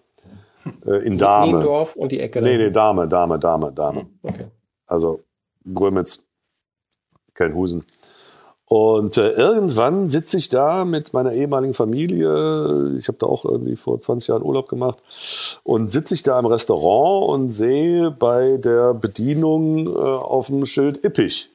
[0.86, 1.58] Äh, in Dahme.
[1.58, 2.42] Niendorf und die Ecke.
[2.42, 4.08] Nee, nee, Dahme, Dahme, Dahme, Dahme.
[4.24, 4.46] Okay.
[4.88, 5.20] Also
[5.72, 6.26] Grömitz,
[7.36, 7.86] Kelnhusen.
[8.66, 13.76] Und äh, irgendwann sitze ich da mit meiner ehemaligen Familie, ich habe da auch irgendwie
[13.76, 14.98] vor 20 Jahren Urlaub gemacht,
[15.64, 21.04] und sitze ich da im Restaurant und sehe bei der Bedienung äh, auf dem Schild
[21.06, 21.53] Ippich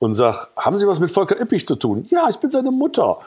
[0.00, 2.06] und sag, haben Sie was mit Volker Ippich zu tun?
[2.08, 3.18] Ja, ich bin seine Mutter.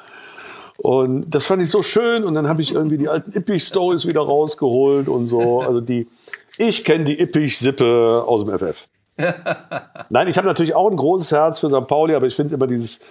[0.80, 4.22] Und das fand ich so schön und dann habe ich irgendwie die alten Ippich-Stories wieder
[4.22, 5.62] rausgeholt und so.
[5.62, 6.08] Also die,
[6.58, 8.88] ich kenne die Ippich-Sippe aus dem FF.
[10.10, 11.88] Nein, ich habe natürlich auch ein großes Herz für St.
[11.88, 13.02] Pauli, aber ich finde immer dieses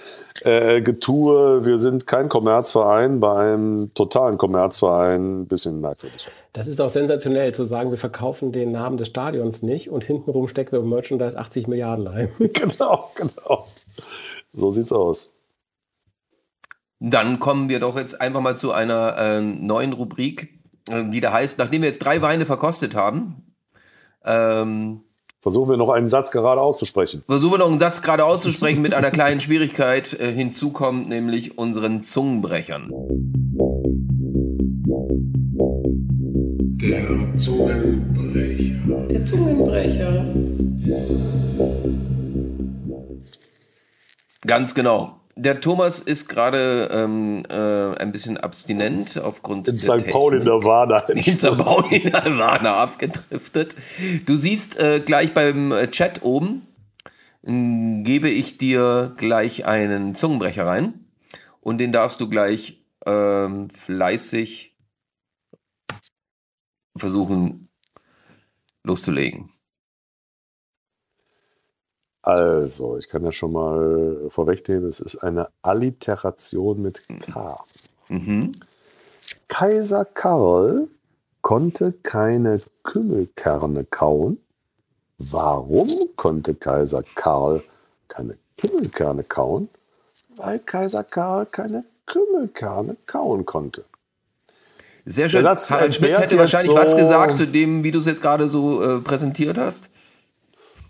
[0.41, 6.27] äh, Getue, wir sind kein Kommerzverein bei einem totalen Kommerzverein, ein bisschen merkwürdig.
[6.53, 10.49] Das ist auch sensationell zu sagen, wir verkaufen den Namen des Stadions nicht und hintenrum
[10.49, 12.29] stecken wir im Merchandise 80 Milliarden ein.
[12.39, 13.69] genau, genau.
[14.53, 15.31] So sieht's aus.
[17.01, 20.61] Dann kommen wir doch jetzt einfach mal zu einer äh, neuen Rubrik,
[20.91, 23.55] äh, die da heißt, nachdem wir jetzt drei Weine verkostet haben,
[24.24, 25.01] ähm,
[25.41, 27.24] Versuchen wir noch einen Satz gerade auszusprechen.
[27.27, 30.12] Versuchen wir noch einen Satz gerade auszusprechen mit einer kleinen Schwierigkeit.
[30.20, 32.93] Äh, hinzu kommt nämlich unseren Zungenbrechern.
[36.83, 37.07] Der
[37.37, 39.07] Zungenbrecher.
[39.09, 40.27] Der Zungenbrecher.
[44.45, 45.21] Ganz genau.
[45.37, 50.09] Der Thomas ist gerade ähm, äh, ein bisschen abstinent aufgrund In der St.
[50.09, 50.99] Paul in Nirvana.
[51.09, 51.57] in St.
[51.57, 53.77] Paul in Nirvana abgedriftet.
[54.27, 56.67] Du siehst äh, gleich beim äh, Chat oben,
[57.47, 60.95] m, gebe ich dir gleich einen Zungenbrecher rein
[61.61, 64.72] und den darfst du gleich ähm, fleißig
[66.97, 67.69] versuchen
[68.85, 69.51] loszulegen.
[72.23, 77.64] Also, ich kann ja schon mal vorwegnehmen, es ist eine Alliteration mit K.
[78.09, 78.52] Mhm.
[79.48, 80.89] Kaiser Karl
[81.40, 84.39] konnte keine Kümmelkerne kauen.
[85.19, 87.60] Warum konnte Kaiser Karl
[88.06, 89.69] keine Kümmelkerne kauen?
[90.36, 93.85] Weil Kaiser Karl keine Kümmelkerne kauen konnte.
[95.05, 95.43] Sehr schön.
[95.43, 98.07] Der Satz Harald Schmidt hätte wahrscheinlich jetzt was so- gesagt zu dem, wie du es
[98.07, 99.91] jetzt gerade so äh, präsentiert hast.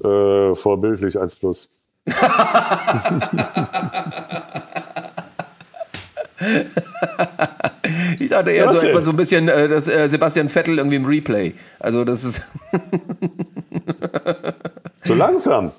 [0.04, 1.70] Äh, vorbildlich 1 plus.
[8.18, 11.04] Ich dachte eher so etwa so ein bisschen äh, das äh, Sebastian Vettel irgendwie im
[11.04, 11.54] Replay.
[11.78, 12.42] Also das ist
[15.02, 15.72] Zu langsam.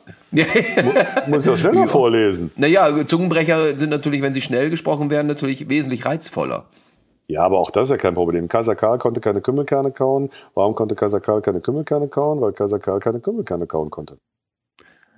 [1.27, 2.51] Muss ja schneller vorlesen.
[2.55, 6.65] naja, Zungenbrecher sind natürlich, wenn sie schnell gesprochen werden, natürlich wesentlich reizvoller.
[7.27, 8.47] Ja, aber auch das ist ja kein Problem.
[8.49, 10.29] Kaiser Karl konnte keine Kümmelkerne kauen.
[10.55, 12.41] Warum konnte Kaiser Karl keine Kümmelkerne kauen?
[12.41, 14.17] Weil Kaiser Karl keine Kümmelkerne kauen konnte.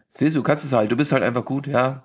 [0.07, 0.91] Siehst du, du kannst es halt.
[0.91, 2.03] Du bist halt einfach gut, ja.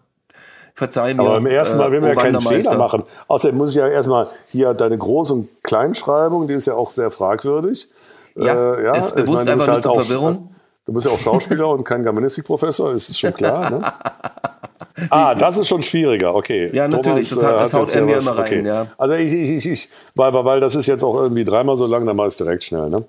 [0.75, 1.23] Verzeih mir.
[1.23, 2.71] Aber beim ersten Mal will man äh, ja keinen Wandermeister.
[2.71, 3.03] Fehler machen.
[3.29, 7.11] Außerdem muss ich ja erstmal hier deine Groß- und Kleinschreibung, die ist ja auch sehr
[7.11, 7.89] fragwürdig.
[8.37, 10.55] Ja, Äh, ist ich bewusst meine, einfach bist nur halt zur auch- Verwirrung.
[10.87, 13.83] Du bist ja auch Schauspieler und kein Germanistikprofessor, ist schon klar, ne?
[15.09, 16.71] Ah, das ist schon schwieriger, okay.
[16.75, 18.87] Ja, natürlich, das hat- das haut er mir immer rein, ja.
[18.99, 22.05] Also ich, ich, ich, ich weil, weil, das ist jetzt auch irgendwie dreimal so lang,
[22.07, 23.05] dann mach ich es direkt schnell, ne?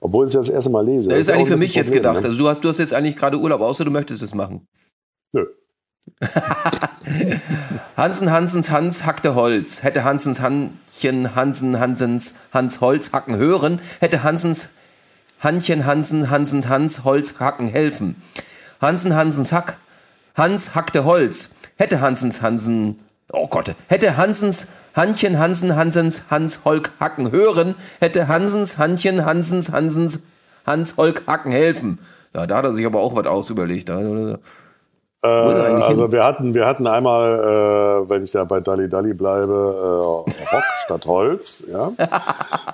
[0.00, 1.08] Obwohl ich es das erste Mal lese.
[1.08, 2.22] Das ist auch eigentlich für mich bisschen jetzt Problem, gedacht.
[2.22, 2.28] Ne?
[2.28, 4.66] Also du hast, du hast jetzt eigentlich gerade Urlaub, außer du möchtest es machen.
[5.32, 5.46] Nö.
[7.96, 9.82] Hansen Hansens Hans hackte Holz.
[9.82, 14.70] Hätte Hansens Hanchen Hansen Hansens Hans Holz hacken hören, hätte Hansens
[15.40, 18.16] Hanchen Hansen Hansens Hans Holz hacken helfen.
[18.80, 19.76] Hansen Hansens Hack
[20.34, 21.54] Hans hackte Holz.
[21.78, 22.98] Hätte Hansens Hansen
[23.32, 29.72] Oh Gott, hätte Hansens Hanchen Hansen Hansens Hans Holk hacken hören, hätte Hansens Hanchen Hansens
[29.72, 30.26] Hansens
[30.66, 31.98] Hans Holk hacken helfen.
[32.34, 33.88] Ja, da hat er sich aber auch was ausüberlegt.
[33.90, 34.36] Also,
[35.24, 36.12] Äh, also hin?
[36.12, 37.38] wir hatten, wir hatten einmal,
[38.04, 41.64] äh, wenn ich da bei Dalli Dalli bleibe, äh, Rock statt Holz.
[41.70, 41.92] Ja?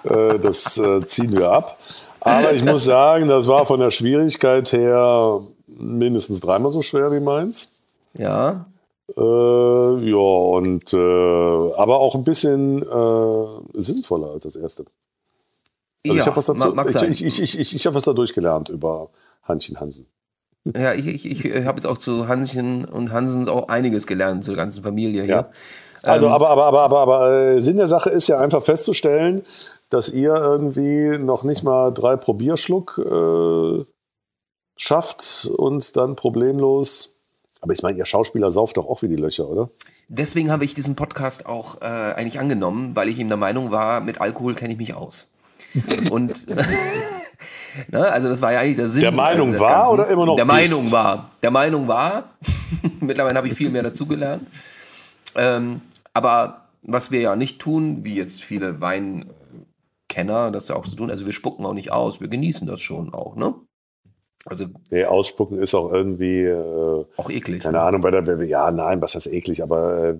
[0.05, 1.79] äh, das äh, ziehen wir ab.
[2.21, 5.41] Aber ich muss sagen, das war von der Schwierigkeit her
[5.79, 7.73] mindestens dreimal so schwer wie meins.
[8.15, 8.67] ja,
[9.17, 14.85] Äh, ja, und äh, aber auch ein bisschen äh, sinnvoller als das erste.
[16.05, 17.11] Also ja ich habe was dazu, mag, ich, sein.
[17.13, 19.09] ich, ich, ich, ich, ich habe was dadurch gelernt über
[19.45, 20.07] Hanchen Hansen.
[20.77, 24.55] Ja, ich, ich, ich habe jetzt auch zu Hanschen und Hansens auch einiges gelernt, zur
[24.55, 25.35] ganzen Familie hier.
[25.35, 25.51] Ja.
[26.03, 29.43] Also, Ähm, aber, aber, aber, aber, aber äh, Sinn der Sache ist ja einfach festzustellen,
[29.91, 33.85] dass ihr irgendwie noch nicht mal drei Probierschluck äh,
[34.79, 37.17] schafft und dann problemlos.
[37.61, 39.71] Aber ich meine, ihr Schauspieler sauft doch auch wie die Löcher, oder?
[40.09, 44.01] Deswegen habe ich diesen Podcast auch äh, eigentlich angenommen, weil ich ihm der Meinung war,
[44.01, 45.33] mit Alkohol kenne ich mich aus.
[46.11, 46.47] Und
[47.89, 49.03] ne, also das war ja eigentlich der Sinn.
[49.03, 49.93] Der Meinung äh, war Ganzen.
[49.93, 50.71] oder immer noch Der bist?
[50.71, 51.31] Meinung war.
[51.43, 52.37] Der Meinung war.
[53.01, 54.49] Mittlerweile habe ich viel mehr dazugelernt.
[55.35, 55.83] Ähm,
[56.15, 61.11] aber was wir ja nicht tun, wie jetzt viele Weinkenner das ja auch so tun,
[61.11, 63.55] also wir spucken auch nicht aus, wir genießen das schon auch, ne?
[64.45, 67.63] Also Nee, ausspucken ist auch irgendwie, äh, auch eklig.
[67.63, 67.83] keine ne?
[67.83, 70.19] Ahnung, wer da, ja, nein, was heißt eklig, aber äh,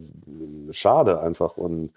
[0.73, 1.57] schade einfach.
[1.57, 1.93] Und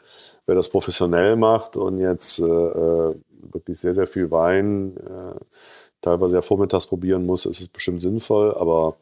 [0.45, 3.15] wer das professionell macht und jetzt äh, äh,
[3.51, 5.39] wirklich sehr, sehr viel Wein, äh,
[6.01, 8.95] teilweise ja vormittags probieren muss, ist es bestimmt sinnvoll, aber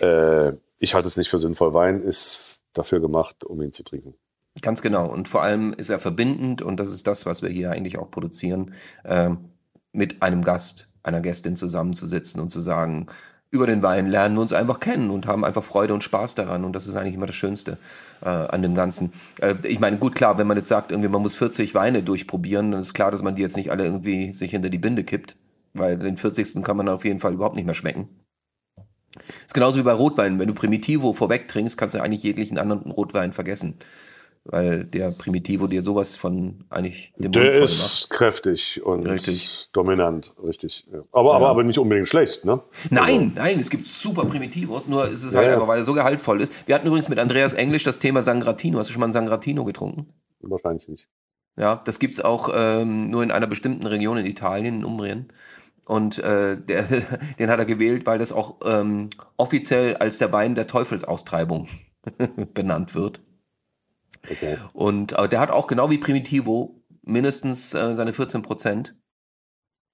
[0.00, 1.72] äh, ich halte es nicht für sinnvoll.
[1.74, 4.14] Wein ist dafür gemacht, um ihn zu trinken.
[4.62, 5.10] Ganz genau.
[5.10, 8.10] Und vor allem ist er verbindend und das ist das, was wir hier eigentlich auch
[8.10, 8.74] produzieren,
[9.04, 9.50] ähm,
[9.92, 13.06] mit einem Gast, einer Gästin zusammenzusitzen und zu sagen,
[13.54, 16.64] über den Wein lernen wir uns einfach kennen und haben einfach Freude und Spaß daran.
[16.64, 17.78] Und das ist eigentlich immer das Schönste
[18.20, 19.12] äh, an dem Ganzen.
[19.40, 22.72] Äh, ich meine, gut, klar, wenn man jetzt sagt, irgendwie, man muss 40 Weine durchprobieren,
[22.72, 25.36] dann ist klar, dass man die jetzt nicht alle irgendwie sich hinter die Binde kippt,
[25.72, 26.64] weil den 40.
[26.64, 28.08] kann man auf jeden Fall überhaupt nicht mehr schmecken.
[29.46, 30.40] ist genauso wie bei Rotwein.
[30.40, 33.78] Wenn du Primitivo vorweg trinkst, kannst du eigentlich jeglichen anderen Rotwein vergessen.
[34.46, 37.64] Weil der Primitivo dir sowas von eigentlich dem Mund Der macht.
[37.64, 39.68] ist kräftig und Richtig.
[39.72, 40.86] dominant, richtig.
[40.92, 41.02] Ja.
[41.12, 42.60] Aber, aber, aber nicht unbedingt schlecht, ne?
[42.90, 45.54] Nein, nein, es gibt super Primitivos, nur ist es Ja, halt ja.
[45.54, 46.52] einfach, weil er so gehaltvoll ist.
[46.66, 48.78] Wir hatten übrigens mit Andreas Englisch das Thema Sangratino.
[48.78, 50.12] Hast du schon mal einen Sangratino getrunken?
[50.40, 51.08] Wahrscheinlich nicht.
[51.56, 55.32] Ja, das gibt's auch ähm, nur in einer bestimmten Region in Italien, in Umbrien.
[55.86, 56.84] Und äh, der,
[57.38, 59.08] den hat er gewählt, weil das auch ähm,
[59.38, 61.66] offiziell als der Wein der Teufelsaustreibung
[62.52, 63.22] benannt wird.
[64.30, 64.58] Okay.
[64.72, 68.96] Und aber der hat auch genau wie Primitivo mindestens äh, seine 14 Prozent.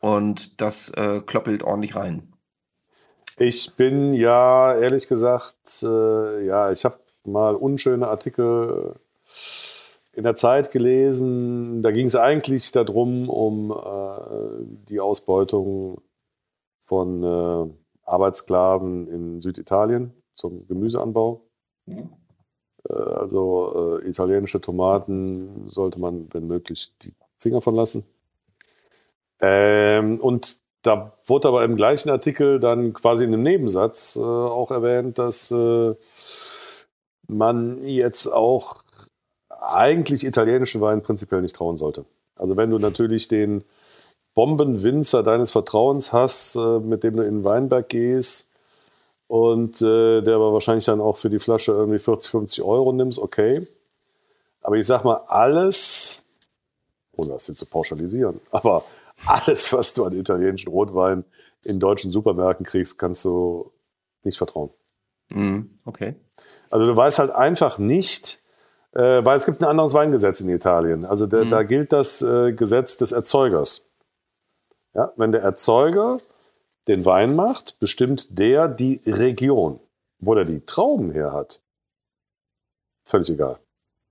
[0.00, 2.32] Und das äh, kloppelt ordentlich rein.
[3.36, 8.96] Ich bin ja ehrlich gesagt, äh, ja, ich habe mal unschöne Artikel
[10.12, 11.82] in der Zeit gelesen.
[11.82, 16.00] Da ging es eigentlich darum, um äh, die Ausbeutung
[16.82, 17.72] von äh,
[18.04, 21.46] Arbeitssklaven in Süditalien zum Gemüseanbau.
[21.86, 22.10] Mhm.
[22.88, 28.04] Äh, also äh, italienische Tomaten sollte man, wenn möglich, die Finger von lassen.
[29.40, 34.70] Ähm, und da wurde aber im gleichen Artikel dann quasi in einem Nebensatz äh, auch
[34.70, 35.94] erwähnt, dass äh,
[37.26, 38.82] man jetzt auch
[39.48, 42.04] eigentlich italienischen Wein prinzipiell nicht trauen sollte.
[42.36, 43.64] Also wenn du natürlich den
[44.34, 48.49] Bombenwinzer deines Vertrauens hast, äh, mit dem du in den Weinberg gehst
[49.30, 53.16] und äh, der aber wahrscheinlich dann auch für die Flasche irgendwie 40, 50 Euro nimmst,
[53.20, 53.68] okay.
[54.60, 56.24] Aber ich sag mal, alles,
[57.12, 58.82] ohne das jetzt zu pauschalisieren, aber
[59.26, 61.24] alles, was du an italienischen Rotwein
[61.62, 63.70] in deutschen Supermärkten kriegst, kannst du
[64.24, 64.70] nicht vertrauen.
[65.28, 65.78] Mhm.
[65.84, 66.16] Okay.
[66.68, 68.42] Also du weißt halt einfach nicht,
[68.94, 71.04] äh, weil es gibt ein anderes Weingesetz in Italien.
[71.04, 71.50] Also da, Mhm.
[71.50, 73.86] da gilt das äh, Gesetz des Erzeugers.
[74.92, 76.18] Ja, wenn der Erzeuger
[76.88, 79.80] den Wein macht, bestimmt der die Region,
[80.18, 81.62] wo der die Trauben her hat.
[83.04, 83.58] Völlig egal.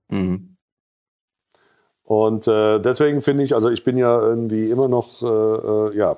[0.08, 0.56] Mhm.
[2.02, 6.16] Und äh, deswegen finde ich, also ich bin ja irgendwie immer noch, äh, äh, ja,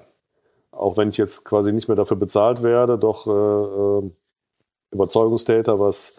[0.70, 4.10] auch wenn ich jetzt quasi nicht mehr dafür bezahlt werde, doch äh, äh,
[4.90, 6.16] Überzeugungstäter, was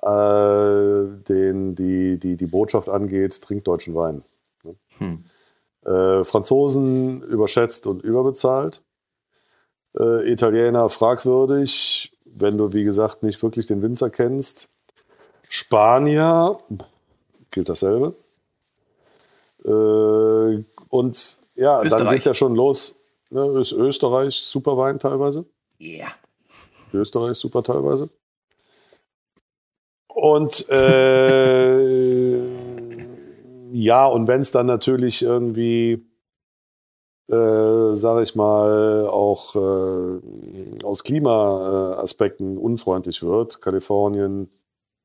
[0.00, 4.24] äh, den, die, die, die Botschaft angeht, trinkt deutschen Wein.
[4.98, 5.24] Hm.
[5.84, 8.82] Äh, Franzosen überschätzt und überbezahlt.
[9.98, 14.68] Äh, Italiener fragwürdig, wenn du, wie gesagt, nicht wirklich den Winzer kennst.
[15.48, 16.58] Spanier
[17.50, 18.14] gilt dasselbe.
[19.64, 22.10] Äh, und ja, dann Österreich.
[22.10, 22.96] geht es ja schon los.
[23.30, 25.44] Ne, ist Österreich super Wein teilweise.
[25.78, 26.08] Ja.
[26.92, 28.08] Österreich super teilweise.
[30.08, 32.38] Und äh,
[33.72, 36.04] ja, und wenn es dann natürlich irgendwie,
[37.28, 44.50] äh, sage ich mal, auch äh, aus Klimaaspekten unfreundlich wird, Kalifornien,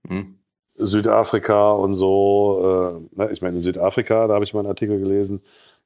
[0.08, 0.38] Mhm.
[0.76, 5.00] Südafrika und so, äh, ne, ich meine, in Südafrika, da habe ich mal einen Artikel
[5.00, 5.42] gelesen,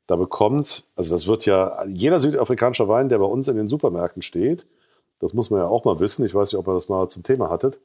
[0.08, 4.22] da bekommt, also das wird ja, jeder südafrikanische Wein, der bei uns in den Supermärkten
[4.22, 4.68] steht,
[5.20, 7.24] das muss man ja auch mal wissen, ich weiß nicht, ob ihr das mal zum
[7.24, 7.80] Thema hattet,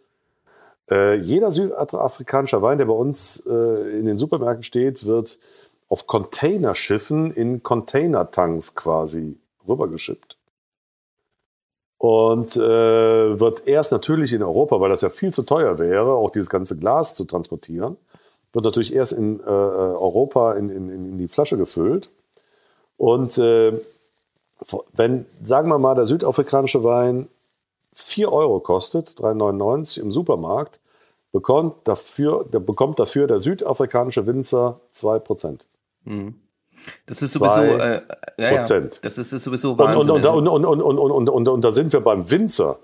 [0.90, 5.38] äh, jeder südafrikanische Wein, der bei uns äh, in den Supermärkten steht, wird
[5.88, 10.36] auf Containerschiffen in Containertanks quasi rübergeschippt.
[11.98, 12.60] Und äh,
[13.40, 16.76] wird erst natürlich in Europa, weil das ja viel zu teuer wäre, auch dieses ganze
[16.76, 17.96] Glas zu transportieren,
[18.52, 22.10] wird natürlich erst in äh, Europa in, in, in die Flasche gefüllt.
[22.96, 23.72] Und äh,
[24.92, 27.28] wenn, sagen wir mal, der südafrikanische Wein
[27.94, 30.80] 4 Euro kostet, 3,99 im Supermarkt,
[31.32, 35.60] bekommt dafür, der bekommt dafür der südafrikanische Winzer 2%.
[36.06, 36.34] Mhm.
[37.06, 38.02] Das ist sowieso, äh,
[38.38, 39.00] ja, ja, Prozent.
[39.02, 40.10] das ist, sowieso Wahnsinn.
[40.10, 42.78] und, und, da sind wir beim Winzer.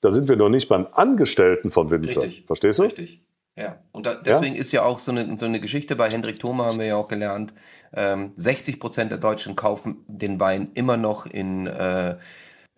[0.00, 2.22] Da sind wir noch nicht beim Angestellten vom Winzer.
[2.22, 2.46] Richtig.
[2.46, 2.84] Verstehst du?
[2.84, 3.22] Richtig.
[3.56, 3.78] Ja.
[3.92, 6.78] Und da, deswegen ist ja auch so eine, so eine Geschichte bei Hendrik Thoma, haben
[6.78, 7.52] wir ja auch gelernt.
[7.92, 12.16] Ähm, 60 Prozent der Deutschen kaufen den Wein immer noch in äh,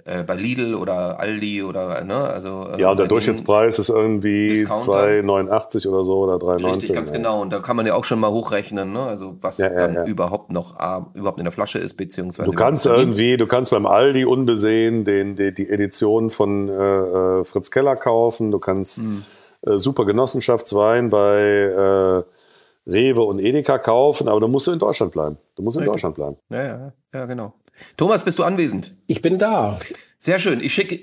[0.05, 4.49] äh, bei Lidl oder Aldi oder ne, also äh, Ja, und der Durchschnittspreis ist irgendwie
[4.51, 5.05] Discounter.
[5.05, 6.75] 2,89 oder so oder 3,19.
[6.75, 7.17] Richtig, ganz ja.
[7.17, 7.41] genau.
[7.41, 9.03] Und da kann man ja auch schon mal hochrechnen, ne?
[9.03, 12.57] Also was Ja, ja, dann überhaupt noch A, überhaupt in der Flasche ist, beziehungsweise Du
[12.57, 17.71] kannst irgendwie, du kannst beim Aldi unbesehen den, die, die Edition von äh, äh, Fritz
[17.71, 18.51] Keller kaufen.
[18.51, 19.25] Du kannst Hm.
[19.67, 22.25] äh, super Genossenschaftswein bei
[22.87, 25.39] Rewe und Edeka kaufen, aber du musst in Deutschland bleiben.
[25.55, 25.85] Du musst in.
[25.85, 26.37] Deutschland bleiben.
[26.51, 27.55] Ja, ja, ja, genau.
[27.97, 28.95] Thomas, bist du anwesend?
[29.07, 29.77] Ich bin da.
[30.19, 30.61] Sehr schön.
[30.63, 31.01] Ich schicke.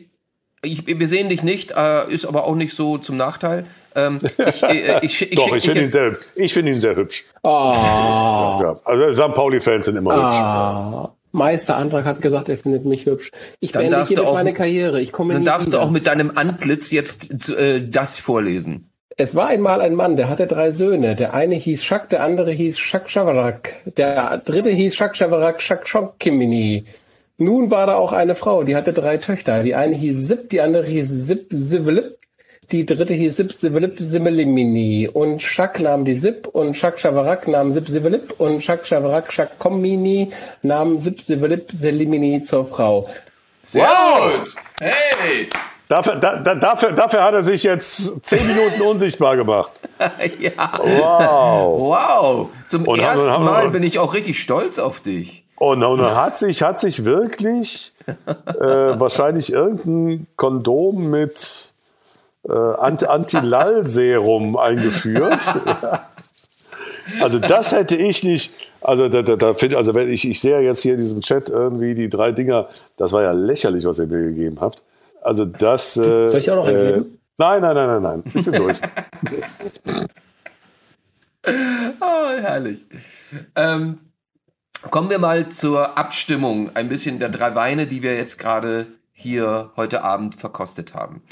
[0.62, 3.66] Ich, wir sehen dich nicht, äh, ist aber auch nicht so zum Nachteil.
[3.96, 6.98] Ähm, ich, äh, ich, schick- ich, Doch, ich finde ihn, sehr, ich find ihn sehr
[6.98, 7.24] hübsch.
[7.44, 9.34] Ah, Ja, also St.
[9.34, 10.36] Pauli-Fans sind immer hübsch.
[10.36, 11.16] ah.
[11.32, 13.32] Meister Antrag hat gesagt, er findet mich hübsch.
[13.62, 15.00] Ich Dann beende hiermit du auch- meine Karriere.
[15.00, 15.82] Ich komme Dann darfst du wieder.
[15.84, 18.89] auch mit deinem Antlitz jetzt äh, das vorlesen.
[19.22, 21.14] Es war einmal ein Mann, der hatte drei Söhne.
[21.14, 23.74] Der eine hieß Shak, der andere hieß Shak Shavarak.
[23.98, 26.86] Der dritte hieß Shak Shavarak Shak Shonkimini.
[27.38, 29.62] Nun war da auch eine Frau, die hatte drei Töchter.
[29.62, 32.18] Die eine hieß Sip, die andere hieß Sip Sivelip.
[32.72, 35.10] Die dritte hieß Sip Sivelip Simelimini.
[35.12, 39.60] Und Shak nahm die Sip und Shak Shavarak nahm Sip Sivelip und Shak Shavarak Shak
[39.60, 40.32] Kommini
[40.62, 43.10] nahm Sip Sivelip Selimini zur Frau.
[43.64, 44.56] Sehr gut.
[44.80, 45.50] Hey!
[45.90, 49.72] Dafür, da, da, dafür, dafür hat er sich jetzt zehn Minuten unsichtbar gemacht.
[50.40, 50.52] ja.
[50.84, 51.80] Wow.
[51.82, 52.50] Wow.
[52.68, 55.44] Zum Und haben- ersten haben- Mal bin ich auch richtig stolz auf dich.
[55.56, 58.14] Und, und hat sich, hat sich wirklich äh,
[58.64, 61.74] wahrscheinlich irgendein Kondom mit
[62.48, 65.40] äh, Ant- Anti-Lall-Serum eingeführt.
[67.22, 68.54] also das hätte ich nicht.
[68.82, 71.50] Also da, da, da find, also wenn ich, ich sehe jetzt hier in diesem Chat
[71.50, 74.84] irgendwie die drei Dinger, das war ja lächerlich, was ihr mir gegeben habt.
[75.22, 75.96] Also das.
[75.98, 77.20] Äh, Soll ich auch noch äh, geben?
[77.38, 78.24] Nein, nein, nein, nein, nein.
[78.26, 78.78] Ich bin durch.
[82.02, 82.86] Oh, herrlich.
[83.56, 84.00] Ähm,
[84.92, 86.76] kommen wir mal zur Abstimmung.
[86.76, 91.24] Ein bisschen der drei Weine, die wir jetzt gerade hier heute Abend verkostet haben.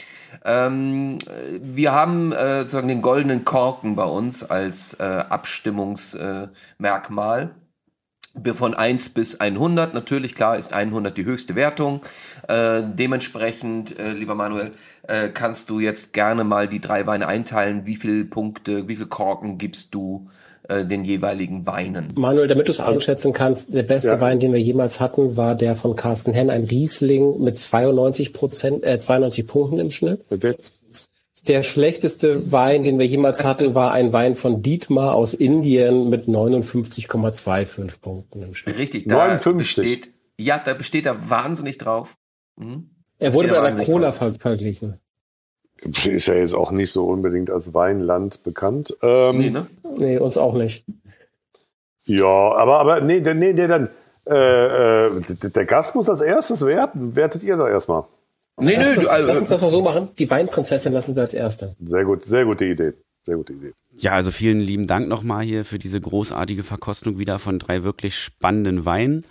[0.43, 7.43] Ähm, äh, wir haben äh, sozusagen den goldenen Korken bei uns als äh, Abstimmungsmerkmal.
[7.43, 7.47] Äh,
[8.53, 9.93] von 1 bis 100.
[9.93, 12.01] Natürlich, klar, ist 100 die höchste Wertung.
[12.47, 14.71] Äh, dementsprechend, äh, lieber Manuel,
[15.07, 17.85] äh, kannst du jetzt gerne mal die drei Weine einteilen.
[17.85, 20.29] Wie viele Punkte, wie viele Korken gibst du
[20.69, 22.13] äh, den jeweiligen Weinen?
[22.17, 24.21] Manuel, damit du es einschätzen kannst, der beste Ja.
[24.21, 28.83] Wein, den wir jemals hatten, war der von Carsten Henn, ein Riesling mit 92 Prozent,
[28.85, 30.21] äh, 92 Punkten im Schnitt.
[31.47, 36.27] Der schlechteste Wein, den wir jemals hatten, war ein Wein von Dietmar aus Indien mit
[36.27, 38.77] 59,25 Punkten im Schnitt.
[38.77, 39.57] Richtig, da 59.
[39.57, 42.15] besteht, ja, da besteht er wahnsinnig drauf.
[42.57, 42.89] Mhm.
[43.19, 44.99] Er wurde bei einer wahnsinnig Cola verglichen.
[45.81, 48.95] Ist ja jetzt auch nicht so unbedingt als Weinland bekannt.
[49.01, 49.67] Ähm, Nee, ne?
[49.97, 50.85] Nee, uns auch nicht.
[52.05, 53.89] Ja, aber, aber nee, nee, nee, dann.
[54.25, 57.15] Äh, äh, der Gast muss als erstes werten.
[57.15, 58.05] Wertet ihr doch erstmal.
[58.59, 60.09] Nee, nö, du, Lass, lass uns also, das mal so machen.
[60.17, 61.75] Die Weinprinzessin lassen wir als Erste.
[61.85, 62.93] Sehr gut, sehr gute Idee.
[63.23, 63.73] Sehr gute Idee.
[63.97, 68.17] Ja, also vielen lieben Dank nochmal hier für diese großartige Verkostung wieder von drei wirklich
[68.17, 69.25] spannenden Weinen.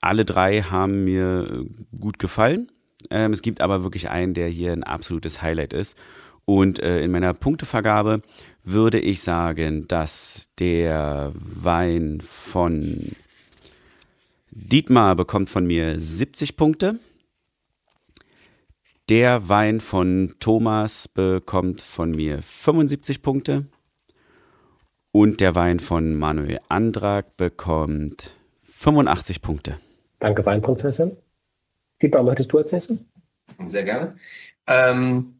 [0.00, 2.70] Alle drei haben mir äh, gut gefallen.
[3.10, 5.96] Ähm, es gibt aber wirklich einen, der hier ein absolutes Highlight ist.
[6.44, 8.22] Und äh, in meiner Punktevergabe
[8.62, 13.12] würde ich sagen, dass der Wein von
[14.50, 16.98] Dietmar bekommt von mir 70 Punkte.
[19.08, 23.66] Der Wein von Thomas bekommt von mir 75 Punkte.
[25.12, 28.34] Und der Wein von Manuel Andrak bekommt
[28.64, 29.78] 85 Punkte.
[30.18, 31.16] Danke, Weinprinzessin.
[32.02, 32.98] Dietmar, möchtest du als nächstes?
[33.66, 34.16] sehr gerne.
[34.66, 35.36] Ähm,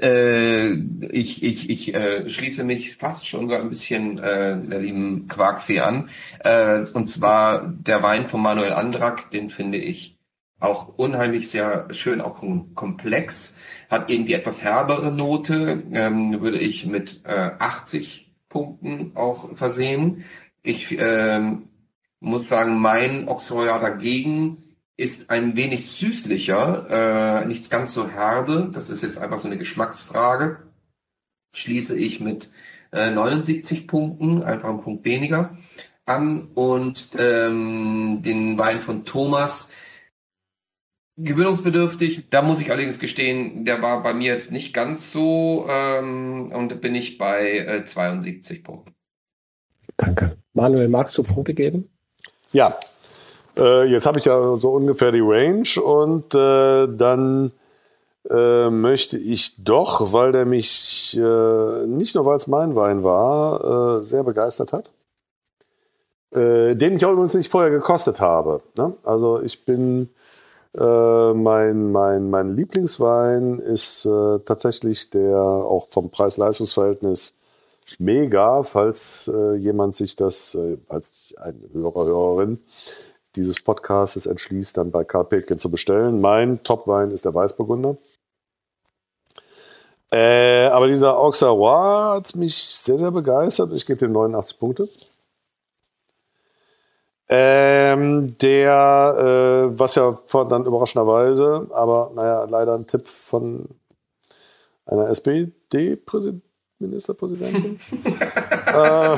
[0.00, 5.28] äh, ich ich, ich äh, schließe mich fast schon so ein bisschen äh, der lieben
[5.28, 6.08] Quarkfee an.
[6.40, 10.18] Äh, und zwar der Wein von Manuel Andrak, den finde ich
[10.60, 13.58] auch unheimlich sehr schön, auch kom- komplex,
[13.90, 20.24] hat irgendwie etwas herbere Note, ähm, würde ich mit äh, 80 Punkten auch versehen.
[20.62, 21.68] Ich ähm,
[22.22, 24.62] muss sagen, mein Auxerrois dagegen
[24.96, 28.70] ist ein wenig süßlicher, äh, nicht ganz so herbe.
[28.72, 30.58] Das ist jetzt einfach so eine Geschmacksfrage.
[31.54, 32.50] Schließe ich mit
[32.92, 35.56] äh, 79 Punkten, einfach einen Punkt weniger,
[36.06, 36.48] an.
[36.54, 39.72] Und ähm, den Wein von Thomas,
[41.16, 42.30] gewöhnungsbedürftig.
[42.30, 46.70] Da muss ich allerdings gestehen, der war bei mir jetzt nicht ganz so ähm, und
[46.70, 48.94] da bin ich bei äh, 72 Punkten.
[49.96, 50.36] Danke.
[50.54, 51.91] Manuel, magst du Punkte geben?
[52.52, 52.76] Ja,
[53.56, 57.52] äh, jetzt habe ich ja so ungefähr die Range und äh, dann
[58.28, 63.98] äh, möchte ich doch, weil der mich äh, nicht nur weil es mein Wein war,
[63.98, 64.90] äh, sehr begeistert hat,
[66.30, 68.62] äh, den ich auch übrigens nicht vorher gekostet habe.
[68.76, 68.94] Ne?
[69.02, 70.08] Also ich bin
[70.78, 77.36] äh, mein, mein, mein Lieblingswein ist äh, tatsächlich der auch vom Preis-Leistungs-Verhältnis
[77.98, 82.58] mega, falls äh, jemand sich das, äh, als ein Hörer, Hörerin
[83.36, 86.20] dieses Podcasts entschließt, dann bei Karl Petken zu bestellen.
[86.20, 87.96] Mein Top-Wein ist der Weißburgunder.
[90.12, 93.72] Äh, aber dieser Auxerrois hat mich sehr, sehr begeistert.
[93.72, 94.88] Ich gebe dem 89 Punkte.
[97.30, 103.68] Ähm, der, äh, was ja dann überraschenderweise, aber naja, leider ein Tipp von
[104.84, 105.08] einer
[106.82, 107.78] SPD-Ministerpräsidentin,
[108.74, 109.16] äh,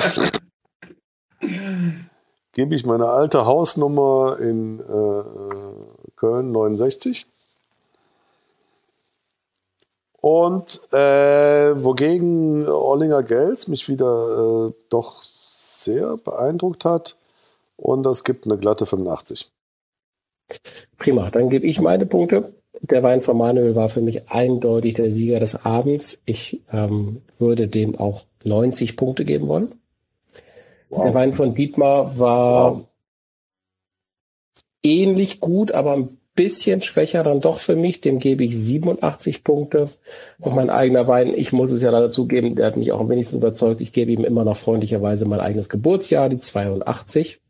[2.53, 7.27] gebe ich meine alte Hausnummer in äh, Köln 69.
[10.21, 17.17] Und äh, wogegen Ollinger Gels mich wieder äh, doch sehr beeindruckt hat.
[17.77, 19.51] Und das gibt eine glatte 85.
[20.97, 22.55] Prima, dann gebe ich meine Punkte.
[22.81, 26.23] Der Wein von Manuel war für mich eindeutig der Sieger des Abends.
[26.27, 29.75] Ich ähm, würde dem auch 90 Punkte geben wollen.
[30.91, 32.85] Der Wein von Dietmar war Wow.
[34.83, 38.01] ähnlich gut, aber ein bisschen schwächer dann doch für mich.
[38.01, 39.89] Dem gebe ich 87 Punkte.
[40.41, 43.09] Und mein eigener Wein, ich muss es ja dazu geben, der hat mich auch am
[43.09, 43.81] wenigsten überzeugt.
[43.81, 47.41] Ich gebe ihm immer noch freundlicherweise mein eigenes Geburtsjahr, die 82.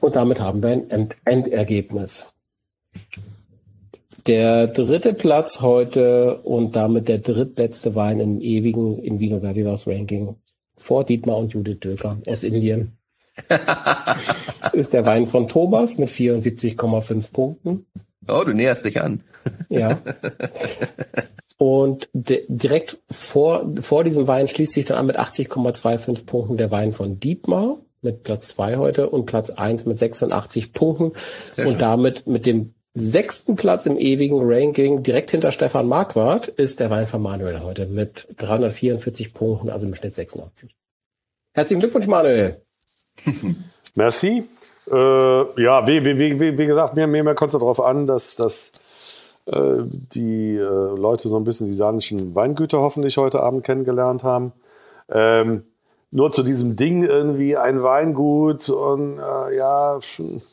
[0.00, 2.32] Und damit haben wir ein End Endergebnis.
[4.26, 10.36] Der dritte Platz heute und damit der drittletzte Wein im ewigen in Vino Verdilas Ranking
[10.76, 12.96] vor Dietmar und Judith Döker aus Indien.
[14.72, 17.86] ist der Wein von Thomas mit 74,5 Punkten.
[18.28, 19.22] Oh, du näherst dich an.
[19.68, 20.00] Ja.
[21.58, 26.92] Und direkt vor, vor diesem Wein schließt sich dann an mit 80,25 Punkten der Wein
[26.92, 31.12] von Dietmar mit Platz zwei heute und Platz eins mit 86 Punkten
[31.52, 31.80] Sehr und schön.
[31.80, 37.06] damit mit dem sechsten Platz im ewigen Ranking direkt hinter Stefan Marquardt ist der Wein
[37.06, 40.74] von Manuel heute mit 344 Punkten, also im Schnitt 86.
[41.52, 42.62] Herzlichen Glückwunsch, Manuel.
[43.94, 44.48] Merci.
[44.90, 48.34] Äh, ja, wie, wie, wie, wie gesagt, mir, mir, mir kommt es darauf an, dass,
[48.34, 48.72] dass
[49.46, 54.52] äh, die äh, Leute so ein bisschen die saarländischen Weingüter hoffentlich heute Abend kennengelernt haben.
[55.08, 55.64] Ähm,
[56.10, 59.98] nur zu diesem Ding irgendwie ein Weingut und äh, ja,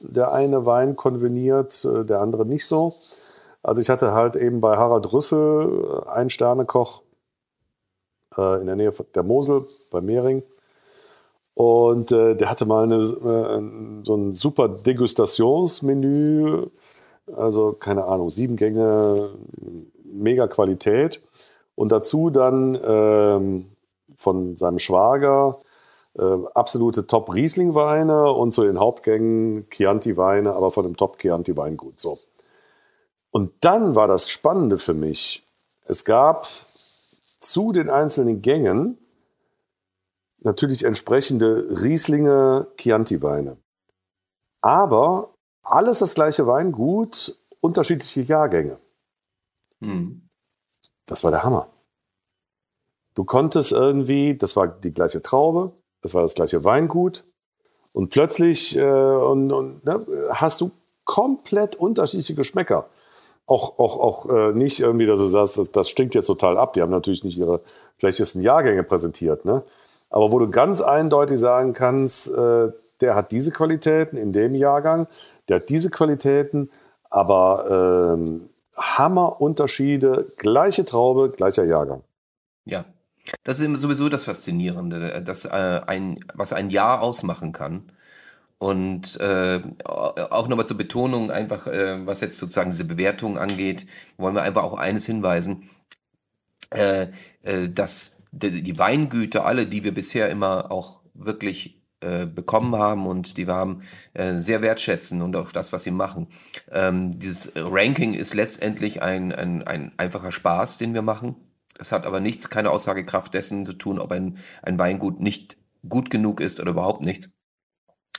[0.01, 2.95] der eine Wein konveniert, äh, der andere nicht so.
[3.63, 7.01] Also ich hatte halt eben bei Harald Rüssel äh, einen Sternekoch
[8.37, 10.43] äh, in der Nähe der Mosel bei Mehring.
[11.55, 16.67] Und äh, der hatte mal eine, äh, so ein super Degustationsmenü,
[17.35, 19.31] also keine Ahnung, sieben Gänge,
[20.03, 21.21] mega Qualität.
[21.73, 23.65] Und dazu dann ähm,
[24.17, 25.59] von seinem Schwager
[26.17, 31.99] äh, absolute Top-Riesling-Weine und zu den Hauptgängen Chianti-Weine, aber von dem Top-Chianti-Weingut.
[31.99, 32.19] So.
[33.31, 35.47] Und dann war das Spannende für mich,
[35.85, 36.47] es gab
[37.39, 38.97] zu den einzelnen Gängen
[40.39, 43.57] natürlich entsprechende Rieslinge, Chianti-Weine.
[44.61, 48.79] Aber alles das gleiche Weingut, unterschiedliche Jahrgänge.
[49.81, 50.27] Hm.
[51.05, 51.67] Das war der Hammer.
[53.17, 55.71] Du konntest irgendwie, das war die gleiche Traube,
[56.03, 57.23] das war das gleiche Weingut
[57.91, 60.69] und plötzlich äh, und, und, ne, hast du
[61.03, 62.85] komplett unterschiedliche Geschmäcker.
[63.47, 66.73] Auch, auch, auch äh, nicht irgendwie, dass du sagst, das, das stinkt jetzt total ab.
[66.73, 67.61] Die haben natürlich nicht ihre
[67.97, 69.45] schlechtesten Jahrgänge präsentiert.
[69.45, 69.63] Ne?
[70.11, 72.69] aber wo du ganz eindeutig sagen kannst, äh,
[73.01, 75.07] der hat diese Qualitäten in dem Jahrgang,
[75.49, 76.69] der hat diese Qualitäten,
[77.09, 82.03] aber ähm, Hammerunterschiede, gleiche Traube, gleicher Jahrgang.
[82.63, 82.85] Ja,
[83.43, 87.91] das ist sowieso das Faszinierende, dass äh, ein, was ein Jahr ausmachen kann.
[88.59, 93.85] Und äh, auch nochmal zur Betonung, einfach, äh, was jetzt sozusagen diese Bewertung angeht,
[94.17, 95.69] wollen wir einfach auch eines hinweisen,
[96.71, 97.07] äh,
[97.43, 103.07] äh, dass die, die Weingüter, alle, die wir bisher immer auch wirklich äh, bekommen haben
[103.07, 103.81] und die wir haben,
[104.13, 106.27] äh, sehr wertschätzen und auch das, was sie machen.
[106.71, 111.35] Ähm, dieses Ranking ist letztendlich ein, ein, ein einfacher Spaß, den wir machen.
[111.79, 115.57] Es hat aber nichts, keine Aussagekraft dessen zu tun, ob ein, ein Weingut nicht
[115.87, 117.29] gut genug ist oder überhaupt nicht.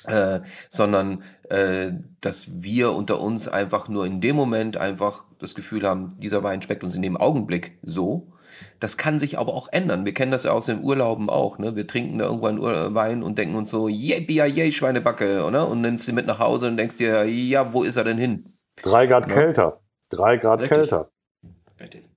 [0.04, 5.86] Äh, sondern äh, dass wir unter uns einfach nur in dem Moment einfach das Gefühl
[5.86, 8.32] haben, dieser Wein schmeckt uns in dem Augenblick so
[8.80, 10.04] das kann sich aber auch ändern.
[10.04, 11.58] Wir kennen das ja aus den Urlauben auch.
[11.58, 11.76] Ne?
[11.76, 12.60] Wir trinken da irgendwann
[12.94, 15.68] Wein und denken uns so, yay, yeah, yay, Schweinebacke, oder?
[15.68, 18.56] Und nimmst sie mit nach Hause und denkst dir, ja, wo ist er denn hin?
[18.82, 19.34] Drei Grad ja.
[19.34, 19.80] kälter.
[20.10, 20.78] Drei Grad Richtig.
[20.78, 21.10] kälter.
[21.80, 22.07] Richtig.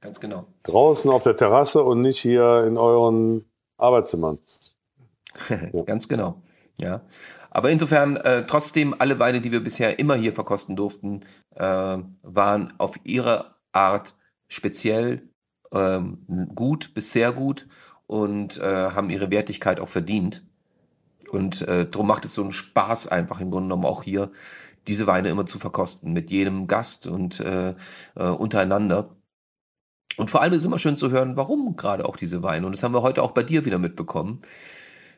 [0.00, 0.46] Ganz genau.
[0.62, 3.44] Draußen auf der Terrasse und nicht hier in euren
[3.76, 4.38] Arbeitszimmern.
[5.48, 5.82] ja.
[5.86, 6.42] Ganz genau.
[6.78, 7.02] Ja.
[7.50, 12.72] Aber insofern, äh, trotzdem, alle Weine, die wir bisher immer hier verkosten durften, äh, waren
[12.78, 14.14] auf ihre Art
[14.48, 15.22] speziell
[15.72, 17.66] ähm, gut bis sehr gut
[18.06, 20.44] und äh, haben ihre Wertigkeit auch verdient.
[21.30, 24.30] Und äh, darum macht es so einen Spaß einfach im Grunde genommen auch hier
[24.86, 27.74] diese Weine immer zu verkosten mit jedem Gast und äh,
[28.14, 29.16] äh, untereinander.
[30.16, 32.66] Und vor allem ist es immer schön zu hören, warum gerade auch diese Weine.
[32.66, 34.40] Und das haben wir heute auch bei dir wieder mitbekommen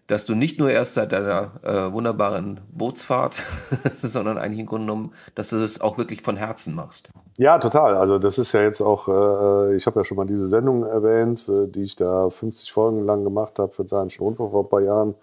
[0.09, 3.43] dass du nicht nur erst seit deiner äh, wunderbaren Bootsfahrt,
[3.95, 7.11] sondern eigentlich im Grunde genommen, dass du es auch wirklich von Herzen machst.
[7.37, 7.95] Ja, total.
[7.95, 11.49] Also das ist ja jetzt auch, äh, ich habe ja schon mal diese Sendung erwähnt,
[11.49, 14.81] äh, die ich da 50 Folgen lang gemacht habe für seinen Rundfunk vor ein paar
[14.81, 15.15] Jahren.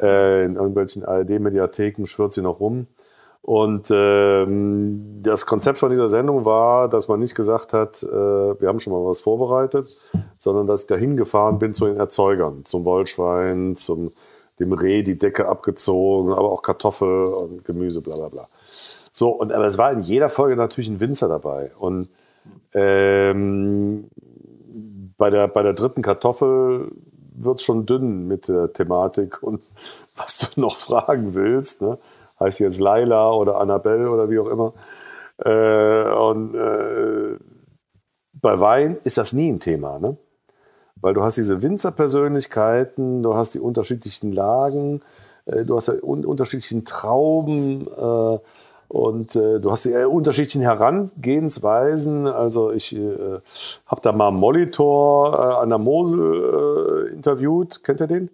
[0.00, 2.88] Äh, in irgendwelchen ARD-Mediatheken schwirrt sie noch rum.
[3.42, 8.68] Und ähm, das Konzept von dieser Sendung war, dass man nicht gesagt hat, äh, wir
[8.68, 9.96] haben schon mal was vorbereitet,
[10.36, 14.12] sondern dass ich dahin gefahren bin zu den Erzeugern, zum Wollschwein, zum
[14.58, 18.48] dem Reh die Decke abgezogen, aber auch Kartoffel und Gemüse, bla bla bla.
[19.12, 21.70] So, und aber es war in jeder Folge natürlich ein Winzer dabei.
[21.78, 22.08] Und
[22.74, 24.08] ähm,
[25.16, 26.90] bei, der, bei der dritten Kartoffel
[27.34, 29.62] wird es schon dünn mit der Thematik und
[30.16, 31.82] was du noch fragen willst.
[31.82, 31.98] Ne?
[32.40, 34.72] Heißt jetzt Laila oder Annabelle oder wie auch immer.
[35.44, 37.36] Äh, und äh,
[38.32, 40.16] bei Wein ist das nie ein Thema, ne?
[41.00, 45.00] Weil du hast diese Winzerpersönlichkeiten, du hast die unterschiedlichen Lagen,
[45.46, 48.38] äh, du hast die un unterschiedlichen Trauben äh,
[48.88, 52.26] und äh, du hast die äh, unterschiedlichen Herangehensweisen.
[52.26, 52.96] Also ich
[53.86, 57.84] habe da mal Molitor an der Mosel interviewt.
[57.84, 58.30] Kennt ihr den?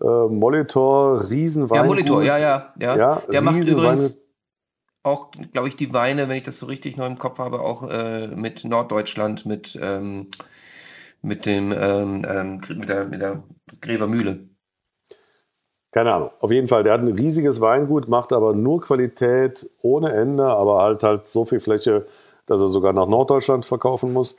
[0.00, 1.76] Molitor, Riesenwein.
[1.76, 2.96] Ja, Molitor, ja, ja, ja.
[2.96, 4.22] ja der macht übrigens
[5.02, 7.82] auch, glaube ich, die Weine, wenn ich das so richtig noch im Kopf habe, auch
[8.34, 10.28] mit Norddeutschland, mit ähm,
[11.22, 13.42] mit dem ähm, ähm, mit der mit der
[13.80, 14.48] Gräbermühle.
[15.90, 16.30] Keine Ahnung.
[16.40, 20.82] Auf jeden Fall, der hat ein riesiges Weingut, macht aber nur Qualität ohne Ende, aber
[20.82, 22.06] halt halt so viel Fläche,
[22.46, 24.36] dass er sogar nach Norddeutschland verkaufen muss.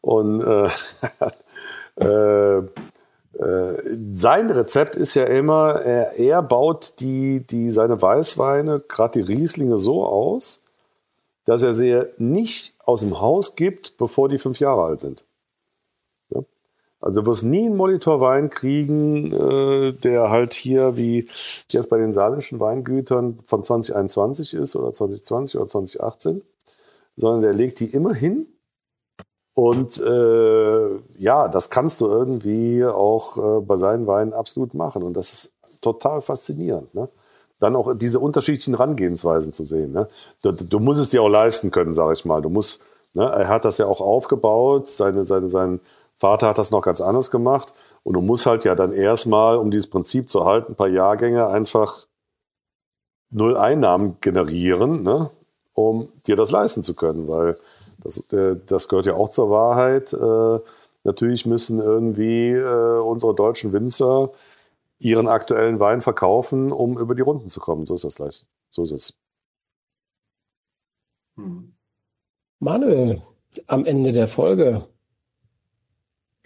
[0.00, 0.68] Und äh,
[2.00, 2.66] äh, äh,
[4.14, 9.78] sein Rezept ist ja immer, er, er baut die, die, seine Weißweine, gerade die Rieslinge,
[9.78, 10.62] so aus,
[11.44, 15.24] dass er sie nicht aus dem Haus gibt, bevor die fünf Jahre alt sind.
[17.00, 21.28] Also du wirst nie einen Monitorwein kriegen, äh, der halt hier wie
[21.70, 26.42] jetzt bei den saarländischen Weingütern von 2021 ist oder 2020 oder 2018,
[27.14, 28.46] sondern der legt die immer hin.
[29.58, 30.88] Und äh,
[31.18, 35.02] ja, das kannst du irgendwie auch äh, bei seinen Weinen absolut machen.
[35.02, 36.94] Und das ist total faszinierend.
[36.94, 37.08] Ne?
[37.58, 39.90] Dann auch diese unterschiedlichen Herangehensweisen zu sehen.
[39.90, 40.08] Ne?
[40.42, 42.40] Du, du musst es dir auch leisten können, sage ich mal.
[42.40, 43.24] Du musst, ne?
[43.24, 45.80] er hat das ja auch aufgebaut, seine, seine, sein,
[46.14, 47.72] Vater hat das noch ganz anders gemacht.
[48.04, 51.48] Und du musst halt ja dann erstmal, um dieses Prinzip zu halten, ein paar Jahrgänge
[51.48, 52.06] einfach
[53.30, 55.30] null Einnahmen generieren, ne,
[55.72, 57.26] um dir das leisten zu können.
[57.26, 57.56] Weil
[57.98, 58.26] das,
[58.66, 60.12] das gehört ja auch zur Wahrheit.
[60.12, 60.60] Äh,
[61.04, 64.32] natürlich müssen irgendwie äh, unsere deutschen Winzer
[65.00, 67.86] ihren aktuellen Wein verkaufen, um über die Runden zu kommen.
[67.86, 68.46] So ist das gleich.
[68.70, 69.14] So ist es.
[72.58, 73.22] Manuel,
[73.68, 74.88] am Ende der Folge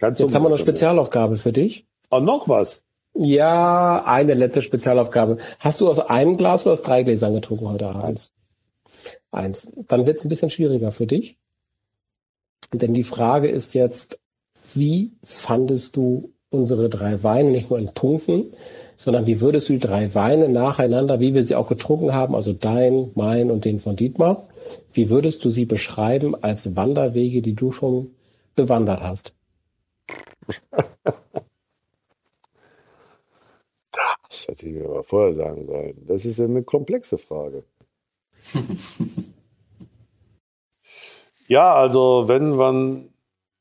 [0.03, 1.87] Ganz Jetzt haben wir noch Spezialaufgabe für dich.
[2.11, 2.83] Oh, noch was?
[3.13, 5.37] Ja, eine letzte Spezialaufgabe.
[5.59, 8.03] Hast du aus einem Glas oder aus drei Gläsern getrunken heute Abend?
[8.03, 8.33] Eins.
[9.31, 9.71] Eins.
[9.87, 11.37] Dann wird es ein bisschen schwieriger für dich.
[12.71, 14.19] Denn die Frage ist jetzt,
[14.73, 18.53] wie fandest du unsere drei Weine nicht nur in Punkten,
[18.95, 22.53] sondern wie würdest du die drei Weine nacheinander, wie wir sie auch getrunken haben, also
[22.53, 24.47] dein, mein und den von Dietmar,
[24.91, 28.11] wie würdest du sie beschreiben als Wanderwege, die du schon
[28.55, 29.33] bewandert hast?
[34.29, 36.05] Das hätte ich mir aber vorher sagen sollen.
[36.07, 37.63] Das ist eine komplexe Frage.
[41.53, 43.09] ja, also wenn man,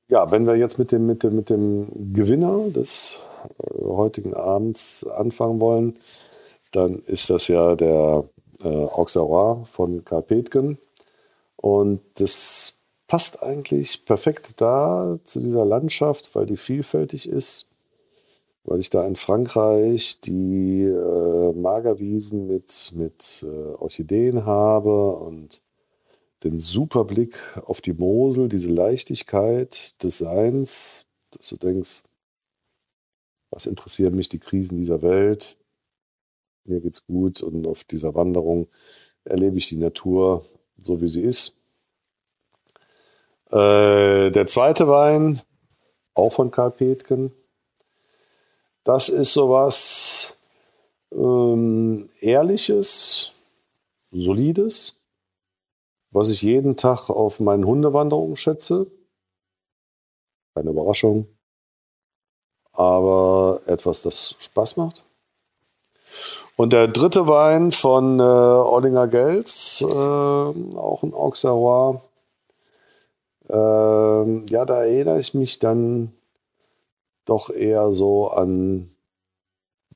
[0.09, 3.21] ja, wenn wir jetzt mit dem, mit dem, mit dem Gewinner des
[3.59, 5.99] äh, heutigen Abends anfangen wollen,
[6.73, 8.25] dann ist das ja der
[8.63, 10.79] äh, Auxerrois von Karl Petgen.
[11.57, 17.69] Und das passt eigentlich perfekt da zu dieser Landschaft, weil die vielfältig ist,
[18.65, 25.61] weil ich da in Frankreich die äh, Magerwiesen mit, mit äh, Orchideen habe und
[26.45, 32.03] den super Blick auf die Mosel, diese Leichtigkeit des Seins, dass du denkst,
[33.51, 35.57] was interessieren mich die Krisen dieser Welt?
[36.65, 38.69] Mir geht's gut und auf dieser Wanderung
[39.25, 40.45] erlebe ich die Natur
[40.79, 41.57] so, wie sie ist.
[43.51, 45.41] Äh, der zweite Wein,
[46.15, 47.33] auch von Karl Petken.
[48.85, 50.39] Das ist sowas
[51.13, 53.33] ähm, Ehrliches,
[54.11, 55.02] Solides,
[56.13, 58.87] was ich jeden Tag auf meinen Hundewanderungen schätze.
[60.55, 61.27] Keine Überraschung,
[62.73, 65.05] aber etwas, das Spaß macht.
[66.57, 72.03] Und der dritte Wein von äh, Ollinger Gels, äh, auch ein Auxerrois,
[73.49, 76.13] ähm, ja, da erinnere ich mich dann
[77.25, 78.95] doch eher so an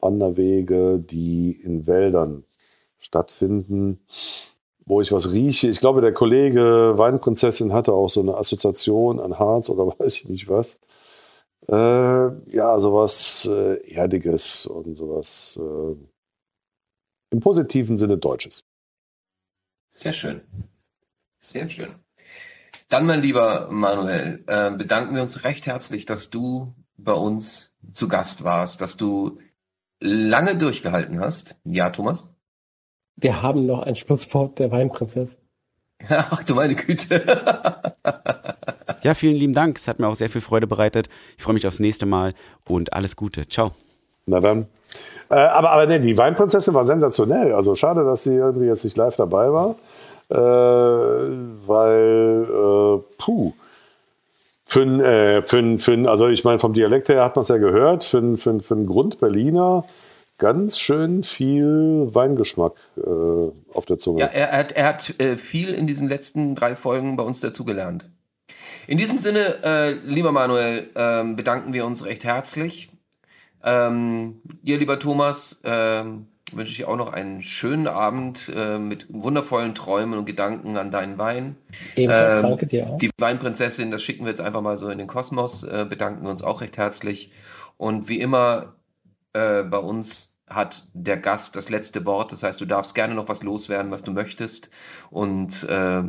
[0.01, 2.45] Wanderwege, die in Wäldern
[2.99, 4.01] stattfinden,
[4.87, 5.69] wo ich was rieche.
[5.69, 10.29] Ich glaube, der Kollege Weinprinzessin hatte auch so eine Assoziation an Harz oder weiß ich
[10.29, 10.79] nicht was.
[11.69, 15.97] Äh, ja, sowas äh, Erdiges und sowas äh,
[17.31, 18.65] im positiven Sinne Deutsches.
[19.91, 20.43] Sehr schön.
[21.41, 21.95] Sehr schön.
[22.89, 28.07] Dann, mein lieber Manuel, äh, bedanken wir uns recht herzlich, dass du bei uns zu
[28.07, 29.41] Gast warst, dass du
[29.99, 31.61] lange durchgehalten hast.
[31.65, 32.36] Ja, Thomas?
[33.17, 35.39] Wir haben noch ein Schlusswort der Weinprinzessin.
[36.09, 37.23] Ach du meine Güte.
[39.03, 39.79] ja, vielen lieben Dank.
[39.79, 41.09] Es hat mir auch sehr viel Freude bereitet.
[41.39, 42.35] Ich freue mich aufs nächste Mal
[42.69, 43.49] und alles Gute.
[43.49, 43.73] Ciao.
[44.27, 44.67] Na dann,
[45.31, 47.53] Äh, aber, aber nee, die Weinprinzessin war sensationell.
[47.53, 49.77] Also schade, dass sie irgendwie jetzt nicht live dabei war.
[50.29, 50.37] Äh,
[51.67, 53.53] weil, äh, puh.
[54.65, 57.57] Für einen, äh, für für also ich meine, vom Dialekt her hat man es ja
[57.57, 59.85] gehört, für einen, für, für einen Grund-Berliner
[60.39, 63.01] ganz schön viel Weingeschmack äh,
[63.73, 64.21] auf der Zunge.
[64.21, 68.09] Ja, er, hat, er hat äh, viel in diesen letzten drei Folgen bei uns dazugelernt.
[68.87, 72.91] In diesem Sinne, äh, lieber Manuel, ähm, bedanken wir uns recht herzlich.
[73.65, 79.75] Ähm, dir, lieber Thomas, ähm, wünsche ich auch noch einen schönen Abend äh, mit wundervollen
[79.75, 81.57] Träumen und Gedanken an deinen Wein.
[81.97, 82.99] Ebenfalls, ähm, danke dir auch.
[82.99, 86.31] Die Weinprinzessin, das schicken wir jetzt einfach mal so in den Kosmos, äh, bedanken wir
[86.31, 87.33] uns auch recht herzlich.
[87.77, 88.76] Und wie immer
[89.37, 92.33] äh, bei uns hat der Gast das letzte Wort.
[92.33, 94.71] Das heißt, du darfst gerne noch was loswerden, was du möchtest.
[95.11, 96.03] Und äh,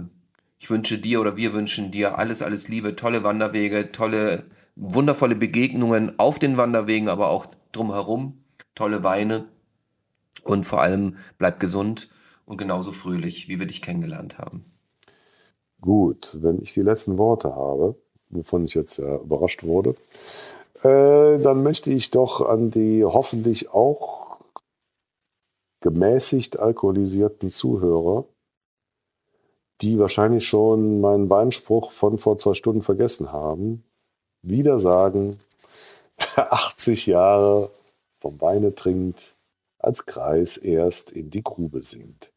[0.60, 6.18] ich wünsche dir oder wir wünschen dir alles, alles Liebe, tolle Wanderwege, tolle, wundervolle Begegnungen
[6.20, 8.44] auf den Wanderwegen, aber auch drumherum,
[8.76, 9.46] tolle Weine
[10.44, 12.10] und vor allem bleib gesund
[12.46, 14.66] und genauso fröhlich, wie wir dich kennengelernt haben.
[15.82, 17.96] Gut, wenn ich die letzten Worte habe,
[18.30, 19.96] wovon ich jetzt ja überrascht wurde,
[20.84, 24.38] äh, dann möchte ich doch an die hoffentlich auch
[25.82, 28.26] gemäßigt alkoholisierten Zuhörer,
[29.82, 33.84] die wahrscheinlich schon meinen Beinspruch von vor zwei Stunden vergessen haben,
[34.42, 35.40] wieder sagen,
[36.36, 37.72] wer 80 Jahre
[38.20, 39.36] vom Weine trinkt,
[39.80, 42.34] als Kreis erst in die Grube sinkt.